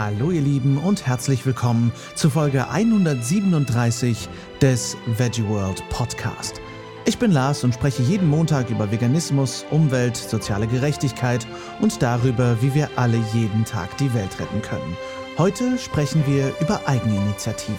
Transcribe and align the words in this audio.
Hallo 0.00 0.30
ihr 0.30 0.42
Lieben 0.42 0.78
und 0.78 1.08
herzlich 1.08 1.44
willkommen 1.44 1.90
zu 2.14 2.30
Folge 2.30 2.68
137 2.68 4.28
des 4.62 4.96
Veggie 5.06 5.44
World 5.48 5.82
Podcast. 5.90 6.60
Ich 7.04 7.18
bin 7.18 7.32
Lars 7.32 7.64
und 7.64 7.74
spreche 7.74 8.04
jeden 8.04 8.28
Montag 8.28 8.70
über 8.70 8.92
Veganismus, 8.92 9.66
Umwelt, 9.72 10.16
soziale 10.16 10.68
Gerechtigkeit 10.68 11.48
und 11.80 12.00
darüber, 12.00 12.62
wie 12.62 12.76
wir 12.76 12.88
alle 12.94 13.16
jeden 13.34 13.64
Tag 13.64 13.96
die 13.96 14.14
Welt 14.14 14.38
retten 14.38 14.62
können. 14.62 14.96
Heute 15.36 15.76
sprechen 15.78 16.24
wir 16.28 16.54
über 16.60 16.86
Eigeninitiative. 16.86 17.76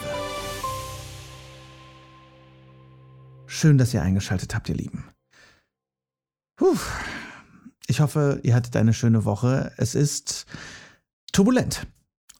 Schön, 3.45 3.77
dass 3.77 3.93
ihr 3.93 4.01
eingeschaltet 4.01 4.53
habt, 4.53 4.67
ihr 4.67 4.75
Lieben. 4.75 5.05
Puh. 6.57 6.75
Ich 7.87 8.01
hoffe, 8.01 8.41
ihr 8.43 8.55
hattet 8.55 8.75
eine 8.75 8.93
schöne 8.93 9.23
Woche. 9.23 9.71
Es 9.77 9.95
ist 9.95 10.47
turbulent. 11.31 11.87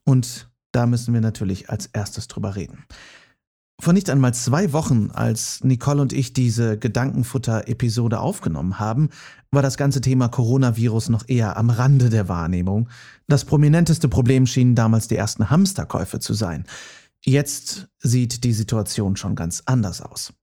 Und 0.10 0.50
da 0.72 0.88
müssen 0.88 1.14
wir 1.14 1.22
natürlich 1.22 1.70
als 1.70 1.86
erstes 1.86 2.28
drüber 2.28 2.56
reden. 2.56 2.84
Vor 3.80 3.94
nicht 3.94 4.10
einmal 4.10 4.34
zwei 4.34 4.74
Wochen, 4.74 5.12
als 5.14 5.64
Nicole 5.64 6.02
und 6.02 6.14
ich 6.14 6.34
diese 6.34 6.80
Gedankenfutter-Episode 6.80 8.20
aufgenommen 8.20 8.80
haben, 8.80 9.10
war 9.52 9.62
das 9.62 9.78
ganze 9.78 10.02
Thema 10.02 10.28
Coronavirus 10.28 11.10
noch 11.10 11.30
eher 11.30 11.58
am 11.58 11.70
Rande 11.70 12.10
der 12.10 12.28
Wahrnehmung. 12.28 12.90
Das 13.28 13.46
prominenteste 13.46 14.10
Problem 14.10 14.48
schienen 14.48 14.74
damals 14.74 15.08
die 15.08 15.16
ersten 15.16 15.52
Hamsterkäufe 15.52 16.20
zu 16.20 16.34
sein. 16.34 16.66
Jetzt 17.24 17.88
sieht 18.00 18.44
die 18.44 18.54
Situation 18.54 19.16
schon 19.16 19.36
ganz 19.36 19.62
anders 19.68 20.02
aus. 20.02 20.34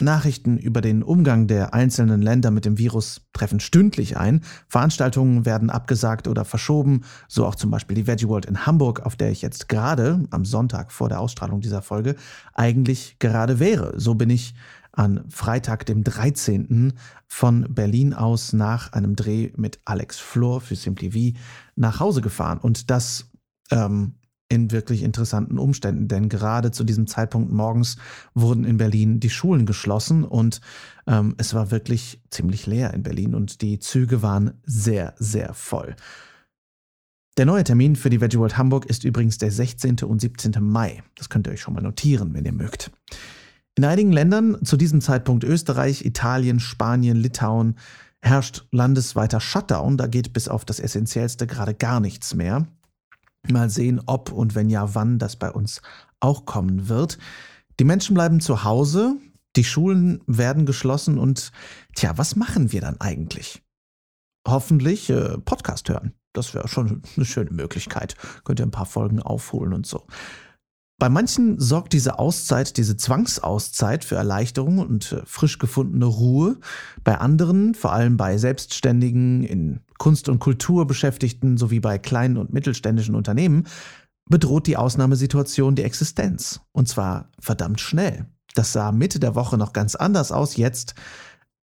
Nachrichten 0.00 0.58
über 0.58 0.80
den 0.80 1.02
Umgang 1.02 1.46
der 1.46 1.72
einzelnen 1.72 2.20
Länder 2.20 2.50
mit 2.50 2.64
dem 2.64 2.78
Virus 2.78 3.22
treffen 3.32 3.60
stündlich 3.60 4.16
ein. 4.16 4.42
Veranstaltungen 4.66 5.46
werden 5.46 5.70
abgesagt 5.70 6.26
oder 6.26 6.44
verschoben, 6.44 7.02
so 7.28 7.46
auch 7.46 7.54
zum 7.54 7.70
Beispiel 7.70 7.94
die 7.94 8.06
Veggie 8.06 8.28
World 8.28 8.46
in 8.46 8.66
Hamburg, 8.66 9.00
auf 9.00 9.14
der 9.14 9.30
ich 9.30 9.40
jetzt 9.40 9.68
gerade 9.68 10.24
am 10.30 10.44
Sonntag 10.44 10.90
vor 10.90 11.08
der 11.08 11.20
Ausstrahlung 11.20 11.60
dieser 11.60 11.82
Folge 11.82 12.16
eigentlich 12.54 13.18
gerade 13.20 13.60
wäre. 13.60 13.98
So 13.98 14.14
bin 14.14 14.30
ich 14.30 14.54
an 14.90 15.24
Freitag, 15.28 15.86
dem 15.86 16.04
13. 16.04 16.92
von 17.26 17.66
Berlin 17.68 18.14
aus 18.14 18.52
nach 18.52 18.92
einem 18.92 19.16
Dreh 19.16 19.52
mit 19.56 19.80
Alex 19.84 20.18
Flor 20.18 20.60
für 20.60 20.76
Simply 20.76 21.10
V 21.32 21.38
nach 21.76 22.00
Hause 22.00 22.20
gefahren. 22.20 22.58
Und 22.58 22.90
das 22.90 23.30
ähm, 23.70 24.14
in 24.54 24.70
wirklich 24.70 25.02
interessanten 25.02 25.58
Umständen, 25.58 26.08
denn 26.08 26.28
gerade 26.28 26.70
zu 26.70 26.84
diesem 26.84 27.06
Zeitpunkt 27.06 27.52
morgens 27.52 27.96
wurden 28.34 28.64
in 28.64 28.78
Berlin 28.78 29.20
die 29.20 29.30
Schulen 29.30 29.66
geschlossen 29.66 30.24
und 30.24 30.60
ähm, 31.06 31.34
es 31.36 31.52
war 31.52 31.70
wirklich 31.70 32.22
ziemlich 32.30 32.66
leer 32.66 32.94
in 32.94 33.02
Berlin 33.02 33.34
und 33.34 33.60
die 33.60 33.78
Züge 33.78 34.22
waren 34.22 34.52
sehr, 34.64 35.14
sehr 35.18 35.52
voll. 35.52 35.96
Der 37.36 37.46
neue 37.46 37.64
Termin 37.64 37.96
für 37.96 38.10
die 38.10 38.20
Veggie 38.20 38.38
World 38.38 38.56
Hamburg 38.56 38.86
ist 38.86 39.02
übrigens 39.02 39.38
der 39.38 39.50
16. 39.50 39.98
und 40.04 40.20
17. 40.20 40.52
Mai. 40.60 41.02
Das 41.16 41.28
könnt 41.28 41.48
ihr 41.48 41.52
euch 41.52 41.60
schon 41.60 41.74
mal 41.74 41.82
notieren, 41.82 42.32
wenn 42.32 42.44
ihr 42.44 42.52
mögt. 42.52 42.92
In 43.74 43.84
einigen 43.84 44.12
Ländern, 44.12 44.64
zu 44.64 44.76
diesem 44.76 45.00
Zeitpunkt 45.00 45.42
Österreich, 45.42 46.04
Italien, 46.04 46.60
Spanien, 46.60 47.16
Litauen, 47.16 47.74
herrscht 48.22 48.66
landesweiter 48.70 49.40
Shutdown. 49.40 49.96
Da 49.96 50.06
geht 50.06 50.32
bis 50.32 50.48
auf 50.48 50.64
das 50.64 50.78
Essentiellste 50.78 51.48
gerade 51.48 51.74
gar 51.74 51.98
nichts 51.98 52.34
mehr. 52.34 52.68
Mal 53.52 53.70
sehen, 53.70 54.00
ob 54.06 54.32
und 54.32 54.54
wenn 54.54 54.70
ja, 54.70 54.94
wann 54.94 55.18
das 55.18 55.36
bei 55.36 55.50
uns 55.50 55.82
auch 56.20 56.46
kommen 56.46 56.88
wird. 56.88 57.18
Die 57.78 57.84
Menschen 57.84 58.14
bleiben 58.14 58.40
zu 58.40 58.64
Hause, 58.64 59.16
die 59.56 59.64
Schulen 59.64 60.20
werden 60.26 60.66
geschlossen 60.66 61.18
und 61.18 61.52
tja, 61.94 62.16
was 62.16 62.36
machen 62.36 62.72
wir 62.72 62.80
dann 62.80 63.00
eigentlich? 63.00 63.62
Hoffentlich 64.46 65.10
äh, 65.10 65.38
Podcast 65.38 65.88
hören. 65.88 66.14
Das 66.32 66.54
wäre 66.54 66.68
schon 66.68 67.02
eine 67.16 67.24
schöne 67.24 67.50
Möglichkeit. 67.50 68.16
Könnt 68.44 68.60
ihr 68.60 68.66
ein 68.66 68.70
paar 68.70 68.86
Folgen 68.86 69.22
aufholen 69.22 69.72
und 69.72 69.86
so. 69.86 70.06
Bei 70.98 71.08
manchen 71.08 71.58
sorgt 71.60 71.92
diese 71.92 72.18
Auszeit, 72.18 72.76
diese 72.76 72.96
Zwangsauszeit 72.96 74.04
für 74.04 74.14
Erleichterung 74.14 74.78
und 74.78 75.12
äh, 75.12 75.22
frisch 75.24 75.58
gefundene 75.58 76.06
Ruhe. 76.06 76.58
Bei 77.02 77.18
anderen, 77.18 77.74
vor 77.74 77.92
allem 77.92 78.16
bei 78.16 78.38
Selbstständigen, 78.38 79.42
in 79.42 79.80
Kunst 79.98 80.28
und 80.28 80.38
Kultur 80.38 80.86
Beschäftigten 80.86 81.56
sowie 81.56 81.80
bei 81.80 81.98
kleinen 81.98 82.36
und 82.36 82.52
mittelständischen 82.52 83.14
Unternehmen, 83.14 83.66
bedroht 84.28 84.66
die 84.66 84.76
Ausnahmesituation 84.76 85.74
die 85.74 85.82
Existenz. 85.82 86.60
Und 86.72 86.88
zwar 86.88 87.30
verdammt 87.38 87.80
schnell. 87.80 88.26
Das 88.54 88.72
sah 88.72 88.92
Mitte 88.92 89.20
der 89.20 89.34
Woche 89.34 89.58
noch 89.58 89.72
ganz 89.72 89.94
anders 89.94 90.32
aus. 90.32 90.56
Jetzt 90.56 90.94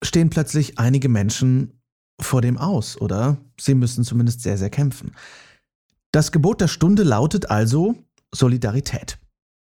stehen 0.04 0.30
plötzlich 0.30 0.78
einige 0.78 1.10
Menschen 1.10 1.82
vor 2.20 2.42
dem 2.42 2.58
Aus, 2.58 3.00
oder? 3.00 3.38
Sie 3.60 3.74
müssen 3.74 4.04
zumindest 4.04 4.42
sehr, 4.42 4.58
sehr 4.58 4.70
kämpfen. 4.70 5.12
Das 6.12 6.32
Gebot 6.32 6.62
der 6.62 6.68
Stunde 6.68 7.04
lautet 7.04 7.50
also 7.50 7.96
Solidarität 8.34 9.21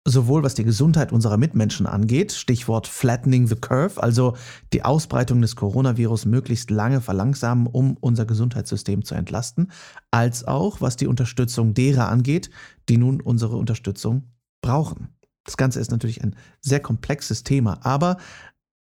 sowohl 0.09 0.43
was 0.43 0.55
die 0.55 0.63
Gesundheit 0.63 1.11
unserer 1.11 1.37
Mitmenschen 1.37 1.85
angeht, 1.85 2.31
Stichwort 2.31 2.87
Flattening 2.87 3.47
the 3.47 3.55
Curve, 3.55 4.01
also 4.01 4.35
die 4.73 4.83
Ausbreitung 4.83 5.41
des 5.41 5.55
Coronavirus 5.55 6.25
möglichst 6.25 6.71
lange 6.71 7.01
verlangsamen, 7.01 7.67
um 7.67 7.97
unser 7.99 8.25
Gesundheitssystem 8.25 9.03
zu 9.03 9.15
entlasten, 9.15 9.71
als 10.11 10.43
auch 10.45 10.81
was 10.81 10.97
die 10.97 11.07
Unterstützung 11.07 11.73
derer 11.73 12.09
angeht, 12.09 12.49
die 12.89 12.97
nun 12.97 13.21
unsere 13.21 13.55
Unterstützung 13.55 14.23
brauchen. 14.61 15.09
Das 15.45 15.57
Ganze 15.57 15.79
ist 15.79 15.91
natürlich 15.91 16.23
ein 16.23 16.35
sehr 16.61 16.79
komplexes 16.79 17.43
Thema, 17.43 17.79
aber 17.83 18.17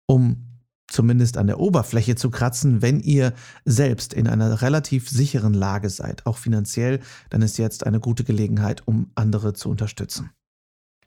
um 0.06 0.46
zumindest 0.88 1.36
an 1.36 1.46
der 1.46 1.58
Oberfläche 1.58 2.14
zu 2.14 2.30
kratzen, 2.30 2.82
wenn 2.82 3.00
ihr 3.00 3.32
selbst 3.64 4.12
in 4.12 4.28
einer 4.28 4.62
relativ 4.62 5.08
sicheren 5.08 5.54
Lage 5.54 5.90
seid, 5.90 6.26
auch 6.26 6.38
finanziell, 6.38 7.00
dann 7.30 7.42
ist 7.42 7.58
jetzt 7.58 7.86
eine 7.86 8.00
gute 8.00 8.24
Gelegenheit, 8.24 8.86
um 8.86 9.10
andere 9.14 9.52
zu 9.52 9.68
unterstützen. 9.68 10.30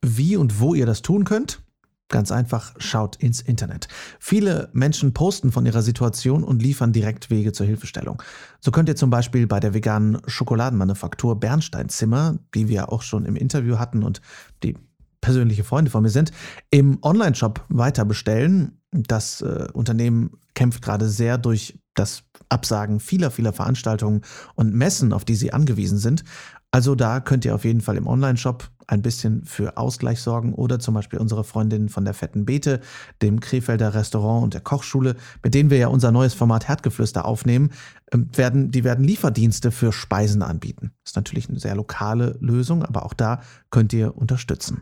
Wie 0.02 0.38
und 0.38 0.60
wo 0.60 0.74
ihr 0.74 0.86
das 0.86 1.02
tun 1.02 1.24
könnt? 1.24 1.62
Ganz 2.10 2.32
einfach, 2.32 2.74
schaut 2.80 3.18
ins 3.18 3.40
Internet. 3.40 3.88
Viele 4.20 4.70
Menschen 4.74 5.14
posten 5.14 5.52
von 5.52 5.68
ihrer 5.68 5.84
Situation 5.84 6.44
und 6.44 6.62
liefern 6.62 6.92
direkt 6.92 7.30
Wege 7.30 7.52
zur 7.52 7.68
Hilfestellung. 7.68 8.22
So 8.60 8.72
könnt 8.72 8.90
ihr 8.90 8.96
zum 8.96 9.12
Beispiel 9.12 9.46
bei 9.46 9.60
der 9.60 9.76
veganen 9.76 10.18
Schokoladenmanufaktur 10.26 11.40
Bernsteinzimmer, 11.40 12.40
die 12.56 12.68
wir 12.68 12.92
auch 12.92 13.04
schon 13.04 13.26
im 13.26 13.36
Interview 13.36 13.78
hatten 13.78 14.02
und 14.02 14.22
die 14.64 14.76
persönliche 15.22 15.64
Freunde 15.64 15.92
von 15.92 16.02
mir 16.02 16.10
sind, 16.10 16.32
im 16.72 16.98
Online-Shop 17.04 17.64
weiter 17.70 18.06
bestellen. 18.06 18.80
Das 18.92 19.42
äh, 19.42 19.68
Unternehmen 19.74 20.32
kämpft 20.56 20.82
gerade 20.82 21.08
sehr 21.08 21.38
durch 21.38 21.78
das 21.94 22.24
Absagen 22.48 23.00
vieler, 23.00 23.30
vieler 23.30 23.54
Veranstaltungen 23.54 24.22
und 24.56 24.74
Messen, 24.74 25.14
auf 25.14 25.26
die 25.26 25.36
sie 25.36 25.54
angewiesen 25.54 26.00
sind. 26.00 26.24
Also 26.72 26.96
da 26.96 27.20
könnt 27.20 27.46
ihr 27.46 27.54
auf 27.54 27.66
jeden 27.66 27.82
Fall 27.82 27.98
im 27.98 28.08
Online-Shop 28.08 28.72
ein 28.90 29.04
bisschen 29.04 29.46
für 29.46 29.78
Ausgleich 29.78 30.20
sorgen 30.20 30.54
oder 30.54 30.80
zum 30.80 30.96
Beispiel 30.96 31.20
unsere 31.20 31.44
Freundinnen 31.44 31.90
von 31.90 32.06
der 32.06 32.16
Fetten 32.16 32.46
Beete, 32.46 32.82
dem 33.22 33.40
Krefelder 33.40 33.94
Restaurant 33.94 34.44
und 34.44 34.54
der 34.56 34.62
Kochschule, 34.62 35.16
mit 35.44 35.54
denen 35.54 35.70
wir 35.70 35.78
ja 35.78 35.88
unser 35.88 36.12
neues 36.12 36.34
Format 36.34 36.68
Herdgeflüster 36.68 37.26
aufnehmen, 37.26 37.70
ähm, 38.12 38.30
werden, 38.36 38.72
die 38.72 38.84
werden 38.84 39.06
Lieferdienste 39.06 39.72
für 39.72 39.92
Speisen 39.92 40.42
anbieten. 40.42 40.92
Das 41.04 41.12
ist 41.12 41.16
natürlich 41.16 41.50
eine 41.50 41.60
sehr 41.60 41.76
lokale 41.76 42.36
Lösung, 42.40 42.84
aber 42.84 43.06
auch 43.06 43.14
da 43.14 43.42
könnt 43.70 43.94
ihr 43.94 44.18
unterstützen. 44.18 44.82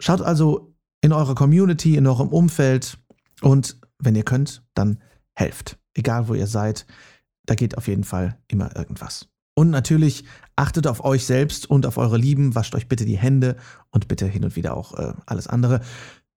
Schaut 0.00 0.22
also 0.22 0.74
in 1.02 1.12
eurer 1.12 1.34
Community, 1.34 1.96
in 1.96 2.06
eurem 2.06 2.28
Umfeld 2.28 2.98
und 3.42 3.78
wenn 3.98 4.16
ihr 4.16 4.24
könnt, 4.24 4.64
dann 4.74 5.02
helft. 5.34 5.78
Egal 5.94 6.28
wo 6.28 6.34
ihr 6.34 6.46
seid, 6.46 6.86
da 7.44 7.54
geht 7.54 7.76
auf 7.76 7.86
jeden 7.86 8.04
Fall 8.04 8.38
immer 8.48 8.74
irgendwas. 8.76 9.28
Und 9.58 9.70
natürlich 9.70 10.24
achtet 10.54 10.86
auf 10.86 11.02
euch 11.02 11.24
selbst 11.24 11.68
und 11.68 11.86
auf 11.86 11.96
eure 11.96 12.18
Lieben, 12.18 12.54
wascht 12.54 12.74
euch 12.74 12.88
bitte 12.88 13.06
die 13.06 13.16
Hände 13.16 13.56
und 13.90 14.06
bitte 14.06 14.26
hin 14.26 14.44
und 14.44 14.54
wieder 14.54 14.76
auch 14.76 14.94
äh, 14.94 15.14
alles 15.24 15.46
andere. 15.46 15.80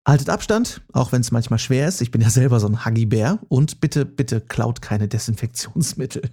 Haltet 0.07 0.29
Abstand, 0.29 0.81
auch 0.93 1.11
wenn 1.11 1.19
es 1.19 1.31
manchmal 1.31 1.59
schwer 1.59 1.87
ist. 1.89 2.01
Ich 2.01 2.11
bin 2.11 2.21
ja 2.21 2.29
selber 2.31 2.61
so 2.61 2.67
ein 2.67 2.85
Huggy-Bär. 2.85 3.39
Und 3.49 3.81
bitte, 3.81 4.05
bitte 4.05 4.39
klaut 4.39 4.81
keine 4.81 5.09
Desinfektionsmittel. 5.09 6.29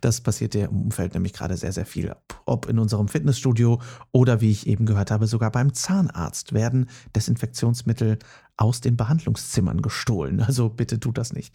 Das 0.00 0.22
passiert 0.22 0.54
ja 0.54 0.64
im 0.64 0.80
Umfeld 0.84 1.12
nämlich 1.12 1.34
gerade 1.34 1.58
sehr, 1.58 1.72
sehr 1.72 1.84
viel. 1.84 2.16
Ob 2.46 2.66
in 2.70 2.78
unserem 2.78 3.08
Fitnessstudio 3.08 3.78
oder 4.10 4.40
wie 4.40 4.50
ich 4.50 4.66
eben 4.66 4.86
gehört 4.86 5.10
habe, 5.10 5.26
sogar 5.26 5.52
beim 5.52 5.74
Zahnarzt 5.74 6.54
werden 6.54 6.88
Desinfektionsmittel 7.14 8.18
aus 8.56 8.80
den 8.80 8.96
Behandlungszimmern 8.96 9.82
gestohlen. 9.82 10.40
Also 10.40 10.70
bitte 10.70 10.98
tut 10.98 11.18
das 11.18 11.34
nicht. 11.34 11.54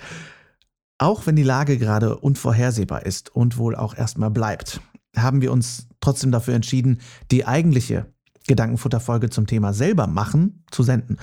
Auch 0.97 1.25
wenn 1.25 1.35
die 1.35 1.43
Lage 1.43 1.77
gerade 1.77 2.17
unvorhersehbar 2.17 3.05
ist 3.05 3.35
und 3.35 3.57
wohl 3.57 3.75
auch 3.75 3.95
erstmal 3.95 4.31
bleibt, 4.31 4.79
haben 5.15 5.41
wir 5.41 5.51
uns 5.51 5.87
trotzdem 5.99 6.31
dafür 6.31 6.53
entschieden, 6.53 7.01
die 7.31 7.45
eigentliche 7.45 8.13
Gedankenfutterfolge 8.47 9.29
zum 9.29 9.47
Thema 9.47 9.73
selber 9.73 10.07
machen 10.07 10.63
zu 10.71 10.83
senden, 10.83 11.17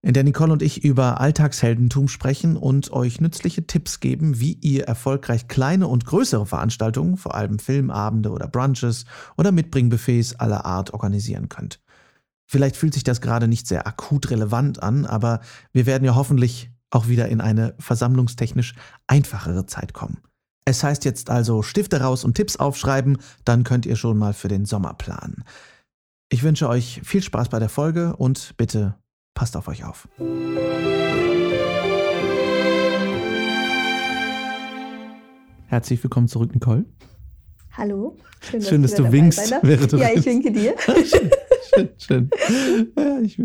in 0.00 0.14
der 0.14 0.22
Nicole 0.22 0.52
und 0.52 0.62
ich 0.62 0.84
über 0.84 1.20
Alltagsheldentum 1.20 2.06
sprechen 2.08 2.56
und 2.56 2.92
euch 2.92 3.20
nützliche 3.20 3.66
Tipps 3.66 3.98
geben, 3.98 4.38
wie 4.38 4.52
ihr 4.52 4.84
erfolgreich 4.84 5.48
kleine 5.48 5.88
und 5.88 6.04
größere 6.04 6.46
Veranstaltungen, 6.46 7.16
vor 7.16 7.34
allem 7.34 7.58
Filmabende 7.58 8.30
oder 8.30 8.46
Brunches 8.46 9.06
oder 9.36 9.50
Mitbringbuffets 9.50 10.36
aller 10.36 10.64
Art 10.64 10.94
organisieren 10.94 11.48
könnt. 11.48 11.80
Vielleicht 12.46 12.76
fühlt 12.76 12.94
sich 12.94 13.04
das 13.04 13.20
gerade 13.20 13.48
nicht 13.48 13.66
sehr 13.66 13.86
akut 13.86 14.30
relevant 14.30 14.82
an, 14.82 15.04
aber 15.04 15.40
wir 15.72 15.84
werden 15.84 16.04
ja 16.04 16.14
hoffentlich 16.14 16.70
auch 16.90 17.08
wieder 17.08 17.28
in 17.28 17.40
eine 17.40 17.74
versammlungstechnisch 17.78 18.74
einfachere 19.06 19.66
Zeit 19.66 19.92
kommen. 19.92 20.18
Es 20.64 20.84
heißt 20.84 21.04
jetzt 21.04 21.30
also 21.30 21.62
Stifte 21.62 22.00
raus 22.00 22.24
und 22.24 22.34
Tipps 22.34 22.56
aufschreiben, 22.56 23.18
dann 23.44 23.64
könnt 23.64 23.86
ihr 23.86 23.96
schon 23.96 24.18
mal 24.18 24.34
für 24.34 24.48
den 24.48 24.66
Sommer 24.66 24.94
planen. 24.94 25.44
Ich 26.30 26.42
wünsche 26.42 26.68
euch 26.68 27.00
viel 27.04 27.22
Spaß 27.22 27.48
bei 27.48 27.58
der 27.58 27.70
Folge 27.70 28.14
und 28.16 28.54
bitte 28.58 28.94
passt 29.32 29.56
auf 29.56 29.66
euch 29.68 29.84
auf. 29.84 30.08
Herzlich 35.68 36.02
willkommen 36.02 36.28
zurück, 36.28 36.52
Nicole. 36.54 36.84
Hallo. 37.72 38.18
Schön, 38.40 38.60
dass, 38.60 38.68
schön, 38.68 38.82
dass 38.82 38.94
du 38.94 39.12
winkst, 39.12 39.50
Ja, 39.50 40.10
ich 40.14 40.24
winke 40.26 40.50
dir. 40.50 40.74
schön, 41.74 41.88
schön. 41.98 42.30
Ja, 42.96 43.18
ich, 43.20 43.38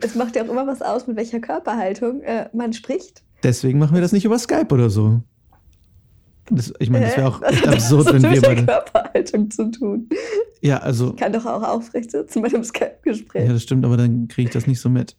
es 0.00 0.14
macht 0.14 0.36
ja 0.36 0.44
auch 0.44 0.48
immer 0.48 0.66
was 0.66 0.82
aus, 0.82 1.06
mit 1.06 1.16
welcher 1.16 1.40
Körperhaltung 1.40 2.20
äh, 2.22 2.48
man 2.52 2.72
spricht. 2.72 3.22
Deswegen 3.42 3.78
machen 3.78 3.94
wir 3.94 4.00
das 4.00 4.12
nicht 4.12 4.24
über 4.24 4.38
Skype 4.38 4.72
oder 4.72 4.90
so. 4.90 5.20
Das, 6.50 6.72
ich 6.78 6.90
meine, 6.90 7.06
das 7.06 7.16
wäre 7.16 7.28
auch 7.28 7.42
echt 7.42 7.66
absurd, 7.66 8.12
wenn 8.12 8.22
wir 8.22 8.40
bei 8.40 8.54
der 8.54 8.66
Körperhaltung 8.66 9.50
zu 9.50 9.70
tun. 9.70 10.08
Ja, 10.60 10.78
also. 10.78 11.10
Ich 11.10 11.16
kann 11.16 11.32
doch 11.32 11.46
auch 11.46 11.62
aufrecht 11.62 12.10
sitzen 12.10 12.42
bei 12.42 12.48
einem 12.48 12.64
Skype-Gespräch. 12.64 13.46
Ja, 13.46 13.52
das 13.52 13.62
stimmt, 13.62 13.84
aber 13.84 13.96
dann 13.96 14.28
kriege 14.28 14.48
ich 14.48 14.52
das 14.52 14.66
nicht 14.66 14.80
so 14.80 14.88
mit. 14.88 15.16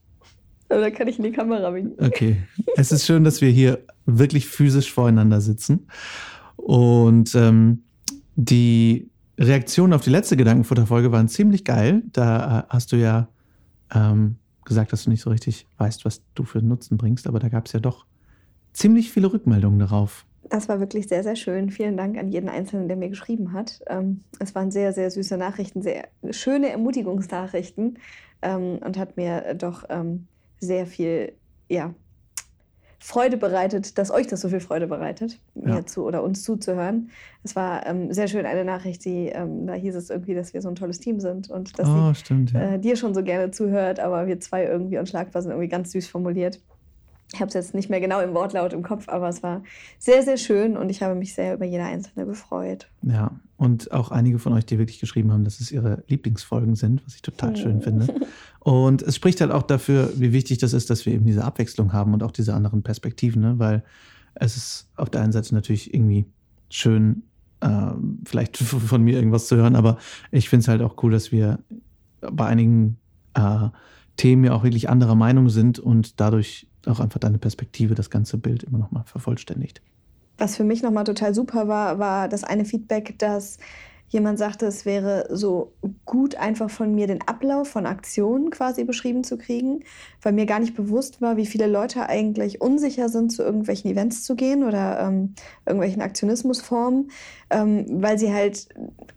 Aber 0.70 0.82
dann 0.82 0.94
kann 0.94 1.08
ich 1.08 1.18
in 1.18 1.24
die 1.24 1.32
Kamera 1.32 1.74
winken. 1.74 2.06
Okay. 2.06 2.38
es 2.76 2.92
ist 2.92 3.06
schön, 3.06 3.24
dass 3.24 3.42
wir 3.42 3.50
hier 3.50 3.80
wirklich 4.06 4.48
physisch 4.48 4.92
voreinander 4.92 5.42
sitzen. 5.42 5.88
Und 6.56 7.36
ähm, 7.36 7.84
die 8.36 9.10
Reaktionen 9.38 9.94
auf 9.94 10.02
die 10.02 10.10
letzte 10.10 10.38
Gedankenfutterfolge 10.38 11.12
waren 11.12 11.28
ziemlich 11.28 11.66
geil. 11.66 12.04
Da 12.12 12.60
äh, 12.60 12.64
hast 12.70 12.92
du 12.92 12.98
ja 12.98 13.28
ähm, 13.94 14.38
gesagt, 14.66 14.94
dass 14.94 15.04
du 15.04 15.10
nicht 15.10 15.22
so 15.22 15.30
richtig 15.30 15.68
weißt, 15.78 16.06
was 16.06 16.22
du 16.36 16.44
für 16.44 16.62
Nutzen 16.62 16.98
bringst, 16.98 17.28
aber 17.28 17.40
da 17.40 17.50
gab 17.50 17.66
es 17.66 17.74
ja 17.74 17.80
doch 17.80 18.06
ziemlich 18.74 19.12
viele 19.12 19.32
Rückmeldungen 19.32 19.80
darauf. 19.80 20.26
Das 20.50 20.70
war 20.70 20.80
wirklich 20.80 21.08
sehr, 21.08 21.24
sehr 21.24 21.36
schön. 21.36 21.72
Vielen 21.72 21.98
Dank 21.98 22.18
an 22.18 22.30
jeden 22.30 22.50
Einzelnen, 22.50 22.88
der 22.88 22.98
mir 22.98 23.10
geschrieben 23.10 23.54
hat. 23.54 23.82
Ähm, 23.88 24.22
es 24.40 24.54
waren 24.56 24.72
sehr, 24.72 24.94
sehr 24.94 25.10
süße 25.10 25.38
Nachrichten, 25.38 25.82
sehr 25.82 26.08
schöne 26.32 26.70
Ermutigungsnachrichten 26.70 27.98
ähm, 28.42 28.80
und 28.86 28.98
hat 28.98 29.18
mir 29.18 29.56
doch 29.56 29.86
ähm, 29.90 30.28
sehr 30.60 30.86
viel 30.86 31.34
ja, 31.70 31.94
Freude 33.06 33.36
bereitet, 33.36 33.98
dass 33.98 34.12
euch 34.12 34.28
das 34.28 34.40
so 34.40 34.48
viel 34.48 34.62
Freude 34.62 34.88
bereitet, 34.88 35.38
ja. 35.56 35.76
mir 35.76 35.86
zu 35.86 36.06
oder 36.06 36.24
uns 36.24 36.42
zuzuhören. 36.42 37.10
Es 37.44 37.54
war 37.54 37.86
ähm, 37.86 38.14
sehr 38.14 38.30
schön 38.30 38.46
eine 38.46 38.64
Nachricht, 38.64 39.04
die 39.04 39.28
ähm, 39.28 39.68
da 39.68 39.74
hieß 39.74 39.94
es 39.96 40.10
irgendwie, 40.10 40.34
dass 40.34 40.54
wir 40.54 40.62
so 40.62 40.70
ein 40.70 40.76
tolles 40.76 41.02
Team 41.02 41.20
sind 41.20 41.50
und 41.50 41.78
dass 41.78 41.90
oh, 41.90 42.14
sie 42.14 42.16
stimmt, 42.16 42.54
ja. 42.54 42.62
äh, 42.62 42.80
dir 42.80 42.96
schon 42.96 43.14
so 43.14 43.22
gerne 43.22 43.52
zuhört, 43.52 44.00
aber 44.00 44.26
wir 44.28 44.40
zwei 44.40 44.64
irgendwie 44.64 44.98
unschlagbar 45.00 45.42
sind, 45.42 45.52
irgendwie 45.52 45.68
ganz 45.68 45.92
süß 45.92 46.08
formuliert. 46.08 46.62
Ich 47.34 47.42
habe 47.42 47.50
es 47.50 47.56
jetzt 47.56 47.74
nicht 47.74 47.90
mehr 47.90 48.00
genau 48.00 48.22
im 48.22 48.34
Wortlaut 48.34 48.72
im 48.72 48.84
Kopf, 48.84 49.10
aber 49.10 49.28
es 49.28 49.44
war 49.44 49.64
sehr, 50.00 50.24
sehr 50.24 50.38
schön 50.38 50.78
und 50.78 50.90
ich 50.90 51.04
habe 51.04 51.14
mich 51.14 51.34
sehr 51.34 51.56
über 51.56 51.66
jede 51.66 51.84
einzelne 51.84 52.26
gefreut. 52.26 52.88
Ja, 53.02 53.32
und 53.64 53.94
auch 53.94 54.12
einige 54.12 54.40
von 54.40 54.52
euch, 54.52 54.66
die 54.66 54.78
wirklich 54.78 55.00
geschrieben 55.00 55.32
haben, 55.32 55.46
dass 55.46 55.62
es 55.62 55.72
ihre 55.72 56.04
Lieblingsfolgen 56.10 56.76
sind, 56.76 57.02
was 57.06 57.16
ich 57.16 57.22
total 57.22 57.56
schön 57.56 57.82
finde. 57.82 58.14
Und 58.60 59.02
es 59.02 59.16
spricht 59.16 59.40
halt 59.40 59.52
auch 59.52 59.64
dafür, 59.64 60.12
wie 60.18 60.34
wichtig 60.34 60.58
das 60.58 60.74
ist, 60.74 60.90
dass 60.90 61.06
wir 61.06 61.14
eben 61.14 61.26
diese 61.26 61.46
Abwechslung 61.46 61.94
haben 61.94 62.14
und 62.14 62.24
auch 62.24 62.32
diese 62.32 62.54
anderen 62.54 62.84
Perspektiven, 62.84 63.42
ne? 63.42 63.60
weil 63.60 63.82
es 64.36 64.58
ist 64.58 64.90
auf 64.98 65.10
der 65.10 65.22
einen 65.22 65.32
Seite 65.32 65.56
natürlich 65.56 65.94
irgendwie 65.94 66.26
schön, 66.70 67.24
äh, 67.62 67.92
vielleicht 68.26 68.58
von 68.58 69.02
mir 69.02 69.16
irgendwas 69.16 69.48
zu 69.48 69.56
hören, 69.56 69.78
aber 69.78 69.98
ich 70.32 70.50
finde 70.50 70.64
es 70.64 70.68
halt 70.68 70.82
auch 70.82 71.02
cool, 71.02 71.14
dass 71.14 71.32
wir 71.32 71.60
bei 72.20 72.46
einigen 72.46 72.98
äh, 73.34 73.70
Themen 74.18 74.44
ja 74.44 74.52
auch 74.52 74.64
wirklich 74.64 74.90
anderer 74.90 75.16
Meinung 75.16 75.48
sind 75.48 75.80
und 75.80 76.20
dadurch 76.20 76.68
auch 76.86 77.00
einfach 77.00 77.22
deine 77.22 77.38
Perspektive, 77.38 77.96
das 77.96 78.10
ganze 78.10 78.38
Bild 78.38 78.64
immer 78.64 78.78
nochmal 78.78 79.06
vervollständigt. 79.06 79.82
Was 80.38 80.56
für 80.56 80.64
mich 80.64 80.82
nochmal 80.82 81.04
total 81.04 81.34
super 81.34 81.68
war, 81.68 82.00
war 82.00 82.28
das 82.28 82.44
eine 82.44 82.66
Feedback, 82.66 83.18
dass 83.20 83.58
jemand 84.14 84.38
sagte, 84.38 84.68
es 84.68 84.86
wäre 84.86 85.28
so 85.32 85.74
gut, 86.06 86.36
einfach 86.36 86.70
von 86.70 86.94
mir 86.94 87.08
den 87.08 87.28
Ablauf 87.28 87.68
von 87.68 87.88
Aktionen 87.88 88.52
quasi 88.52 88.84
beschrieben 88.84 89.24
zu 89.24 89.38
kriegen, 89.38 89.84
weil 90.22 90.34
mir 90.34 90.46
gar 90.46 90.60
nicht 90.60 90.76
bewusst 90.76 91.20
war, 91.20 91.36
wie 91.36 91.48
viele 91.48 91.66
Leute 91.66 92.08
eigentlich 92.08 92.62
unsicher 92.62 93.10
sind, 93.10 93.32
zu 93.32 93.42
irgendwelchen 93.42 93.90
Events 93.90 94.24
zu 94.24 94.36
gehen 94.36 94.64
oder 94.64 95.00
ähm, 95.00 95.34
irgendwelchen 95.66 96.04
Aktionismusformen, 96.04 97.10
ähm, 97.54 97.86
weil 98.02 98.18
sie 98.18 98.34
halt 98.34 98.68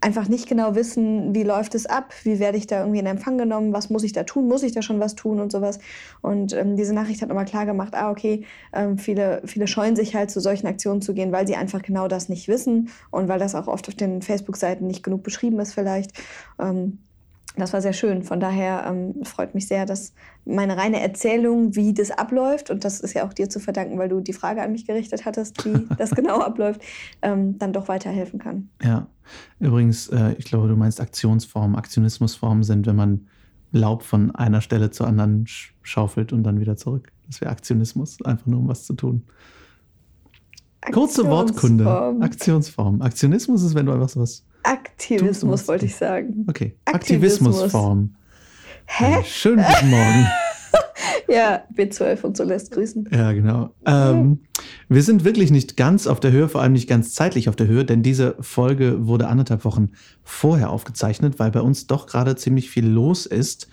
einfach 0.00 0.28
nicht 0.28 0.48
genau 0.48 0.74
wissen, 0.74 1.34
wie 1.34 1.42
läuft 1.42 1.74
es 1.74 1.86
ab, 1.86 2.12
wie 2.22 2.38
werde 2.38 2.58
ich 2.58 2.66
da 2.66 2.80
irgendwie 2.80 3.00
in 3.00 3.06
Empfang 3.06 3.38
genommen, 3.38 3.72
was 3.72 3.90
muss 3.90 4.04
ich 4.04 4.12
da 4.12 4.24
tun, 4.24 4.46
muss 4.46 4.62
ich 4.62 4.72
da 4.72 4.82
schon 4.82 5.00
was 5.00 5.14
tun 5.14 5.40
und 5.40 5.50
sowas. 5.50 5.78
Und 6.20 6.52
ähm, 6.52 6.76
diese 6.76 6.94
Nachricht 6.94 7.22
hat 7.22 7.28
nochmal 7.28 7.46
klar 7.46 7.66
gemacht, 7.66 7.94
ah, 7.94 8.10
okay, 8.10 8.44
ähm, 8.72 8.98
viele, 8.98 9.42
viele 9.46 9.66
scheuen 9.66 9.96
sich 9.96 10.14
halt 10.14 10.30
zu 10.30 10.40
solchen 10.40 10.66
Aktionen 10.66 11.00
zu 11.00 11.14
gehen, 11.14 11.32
weil 11.32 11.46
sie 11.46 11.56
einfach 11.56 11.82
genau 11.82 12.08
das 12.08 12.28
nicht 12.28 12.46
wissen 12.48 12.90
und 13.10 13.28
weil 13.28 13.38
das 13.38 13.54
auch 13.54 13.68
oft 13.68 13.88
auf 13.88 13.94
den 13.94 14.22
Facebook-Seiten 14.22 14.86
nicht 14.86 15.02
genug 15.02 15.22
beschrieben 15.22 15.58
ist 15.58 15.72
vielleicht. 15.72 16.12
Ähm, 16.58 16.98
das 17.56 17.72
war 17.72 17.80
sehr 17.80 17.92
schön. 17.92 18.22
Von 18.22 18.40
daher 18.40 18.84
ähm, 18.86 19.24
freut 19.24 19.54
mich 19.54 19.66
sehr, 19.66 19.86
dass 19.86 20.12
meine 20.44 20.76
reine 20.76 21.00
Erzählung, 21.00 21.74
wie 21.74 21.94
das 21.94 22.10
abläuft, 22.10 22.70
und 22.70 22.84
das 22.84 23.00
ist 23.00 23.14
ja 23.14 23.26
auch 23.26 23.32
dir 23.32 23.48
zu 23.48 23.60
verdanken, 23.60 23.98
weil 23.98 24.08
du 24.08 24.20
die 24.20 24.32
Frage 24.32 24.62
an 24.62 24.72
mich 24.72 24.86
gerichtet 24.86 25.24
hattest, 25.24 25.64
wie 25.64 25.86
das 25.98 26.10
genau 26.10 26.40
abläuft, 26.40 26.82
ähm, 27.22 27.58
dann 27.58 27.72
doch 27.72 27.88
weiterhelfen 27.88 28.38
kann. 28.38 28.68
Ja, 28.82 29.06
übrigens, 29.58 30.08
äh, 30.08 30.34
ich 30.38 30.44
glaube, 30.44 30.68
du 30.68 30.76
meinst 30.76 31.00
Aktionsformen. 31.00 31.76
Aktionismusformen 31.76 32.62
sind, 32.62 32.86
wenn 32.86 32.96
man 32.96 33.26
Laub 33.72 34.02
von 34.02 34.34
einer 34.34 34.60
Stelle 34.60 34.90
zur 34.90 35.06
anderen 35.06 35.46
schaufelt 35.82 36.32
und 36.32 36.42
dann 36.44 36.60
wieder 36.60 36.76
zurück. 36.76 37.12
Das 37.26 37.40
wäre 37.40 37.50
Aktionismus, 37.50 38.18
einfach 38.24 38.46
nur 38.46 38.60
um 38.60 38.68
was 38.68 38.84
zu 38.84 38.94
tun. 38.94 39.24
Kurze 40.92 41.26
Wortkunde. 41.26 41.86
Aktionsform. 42.20 43.02
Aktionismus 43.02 43.62
ist, 43.62 43.74
wenn 43.74 43.86
du 43.86 43.92
einfach 43.92 44.08
so 44.08 44.20
Aktivismus 44.66 45.68
wollte 45.68 45.86
ich 45.86 45.94
sagen. 45.94 46.44
Okay. 46.48 46.74
Aktivismusform. 46.84 48.16
Hä? 48.86 49.22
schönen 49.24 49.64
guten 49.64 49.90
Morgen. 49.90 50.26
ja, 51.28 51.62
B12 51.74 52.22
und 52.22 52.36
so 52.36 52.42
lässt 52.42 52.72
grüßen. 52.72 53.08
Ja, 53.12 53.32
genau. 53.32 53.70
Ähm, 53.84 54.40
wir 54.88 55.02
sind 55.02 55.24
wirklich 55.24 55.52
nicht 55.52 55.76
ganz 55.76 56.08
auf 56.08 56.18
der 56.18 56.32
Höhe, 56.32 56.48
vor 56.48 56.62
allem 56.62 56.72
nicht 56.72 56.88
ganz 56.88 57.14
zeitlich 57.14 57.48
auf 57.48 57.54
der 57.54 57.68
Höhe, 57.68 57.84
denn 57.84 58.02
diese 58.02 58.34
Folge 58.40 59.06
wurde 59.06 59.28
anderthalb 59.28 59.64
Wochen 59.64 59.90
vorher 60.24 60.70
aufgezeichnet, 60.70 61.38
weil 61.38 61.52
bei 61.52 61.60
uns 61.60 61.86
doch 61.86 62.06
gerade 62.06 62.34
ziemlich 62.34 62.68
viel 62.68 62.86
los 62.86 63.26
ist. 63.26 63.68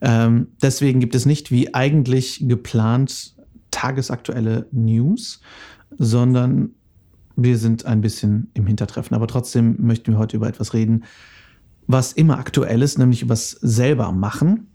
Ähm, 0.00 0.48
deswegen 0.62 1.00
gibt 1.00 1.16
es 1.16 1.26
nicht 1.26 1.50
wie 1.50 1.74
eigentlich 1.74 2.44
geplant 2.46 3.34
tagesaktuelle 3.72 4.66
News, 4.70 5.40
sondern 5.98 6.70
wir 7.36 7.58
sind 7.58 7.84
ein 7.84 8.00
bisschen 8.00 8.50
im 8.54 8.66
Hintertreffen, 8.66 9.14
aber 9.14 9.26
trotzdem 9.26 9.76
möchten 9.78 10.12
wir 10.12 10.18
heute 10.18 10.36
über 10.36 10.48
etwas 10.48 10.74
reden, 10.74 11.04
was 11.86 12.12
immer 12.12 12.38
aktuell 12.38 12.82
ist, 12.82 12.98
nämlich 12.98 13.22
über 13.22 13.34
das 13.34 13.50
selber 13.50 14.10
machen. 14.12 14.68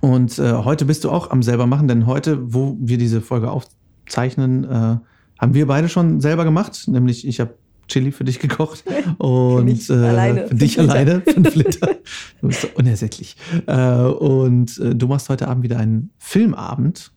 Und 0.00 0.38
äh, 0.38 0.52
heute 0.52 0.84
bist 0.84 1.04
du 1.04 1.10
auch 1.10 1.30
am 1.30 1.42
selber 1.42 1.66
machen, 1.66 1.88
denn 1.88 2.06
heute, 2.06 2.52
wo 2.52 2.76
wir 2.80 2.98
diese 2.98 3.20
Folge 3.20 3.50
aufzeichnen, 3.50 4.64
äh, 4.64 4.96
haben 5.38 5.54
wir 5.54 5.66
beide 5.66 5.88
schon 5.88 6.20
selber 6.20 6.44
gemacht. 6.44 6.88
Nämlich 6.88 7.26
ich 7.26 7.40
habe 7.40 7.54
Chili 7.88 8.10
für 8.10 8.24
dich 8.24 8.40
gekocht 8.40 8.84
und 9.18 9.76
für, 9.78 10.02
äh, 10.04 10.08
alleine. 10.08 10.48
für 10.48 10.54
dich 10.56 10.74
fünf 10.76 10.90
alleine, 10.90 11.20
fünf 11.20 11.54
Liter. 11.54 11.96
Du 12.40 12.48
bist 12.48 12.62
so 12.62 12.68
unersättlich. 12.74 13.36
Äh, 13.66 14.00
und 14.02 14.78
äh, 14.78 14.94
du 14.94 15.06
machst 15.06 15.28
heute 15.28 15.48
Abend 15.48 15.62
wieder 15.62 15.78
einen 15.78 16.10
Filmabend 16.18 17.12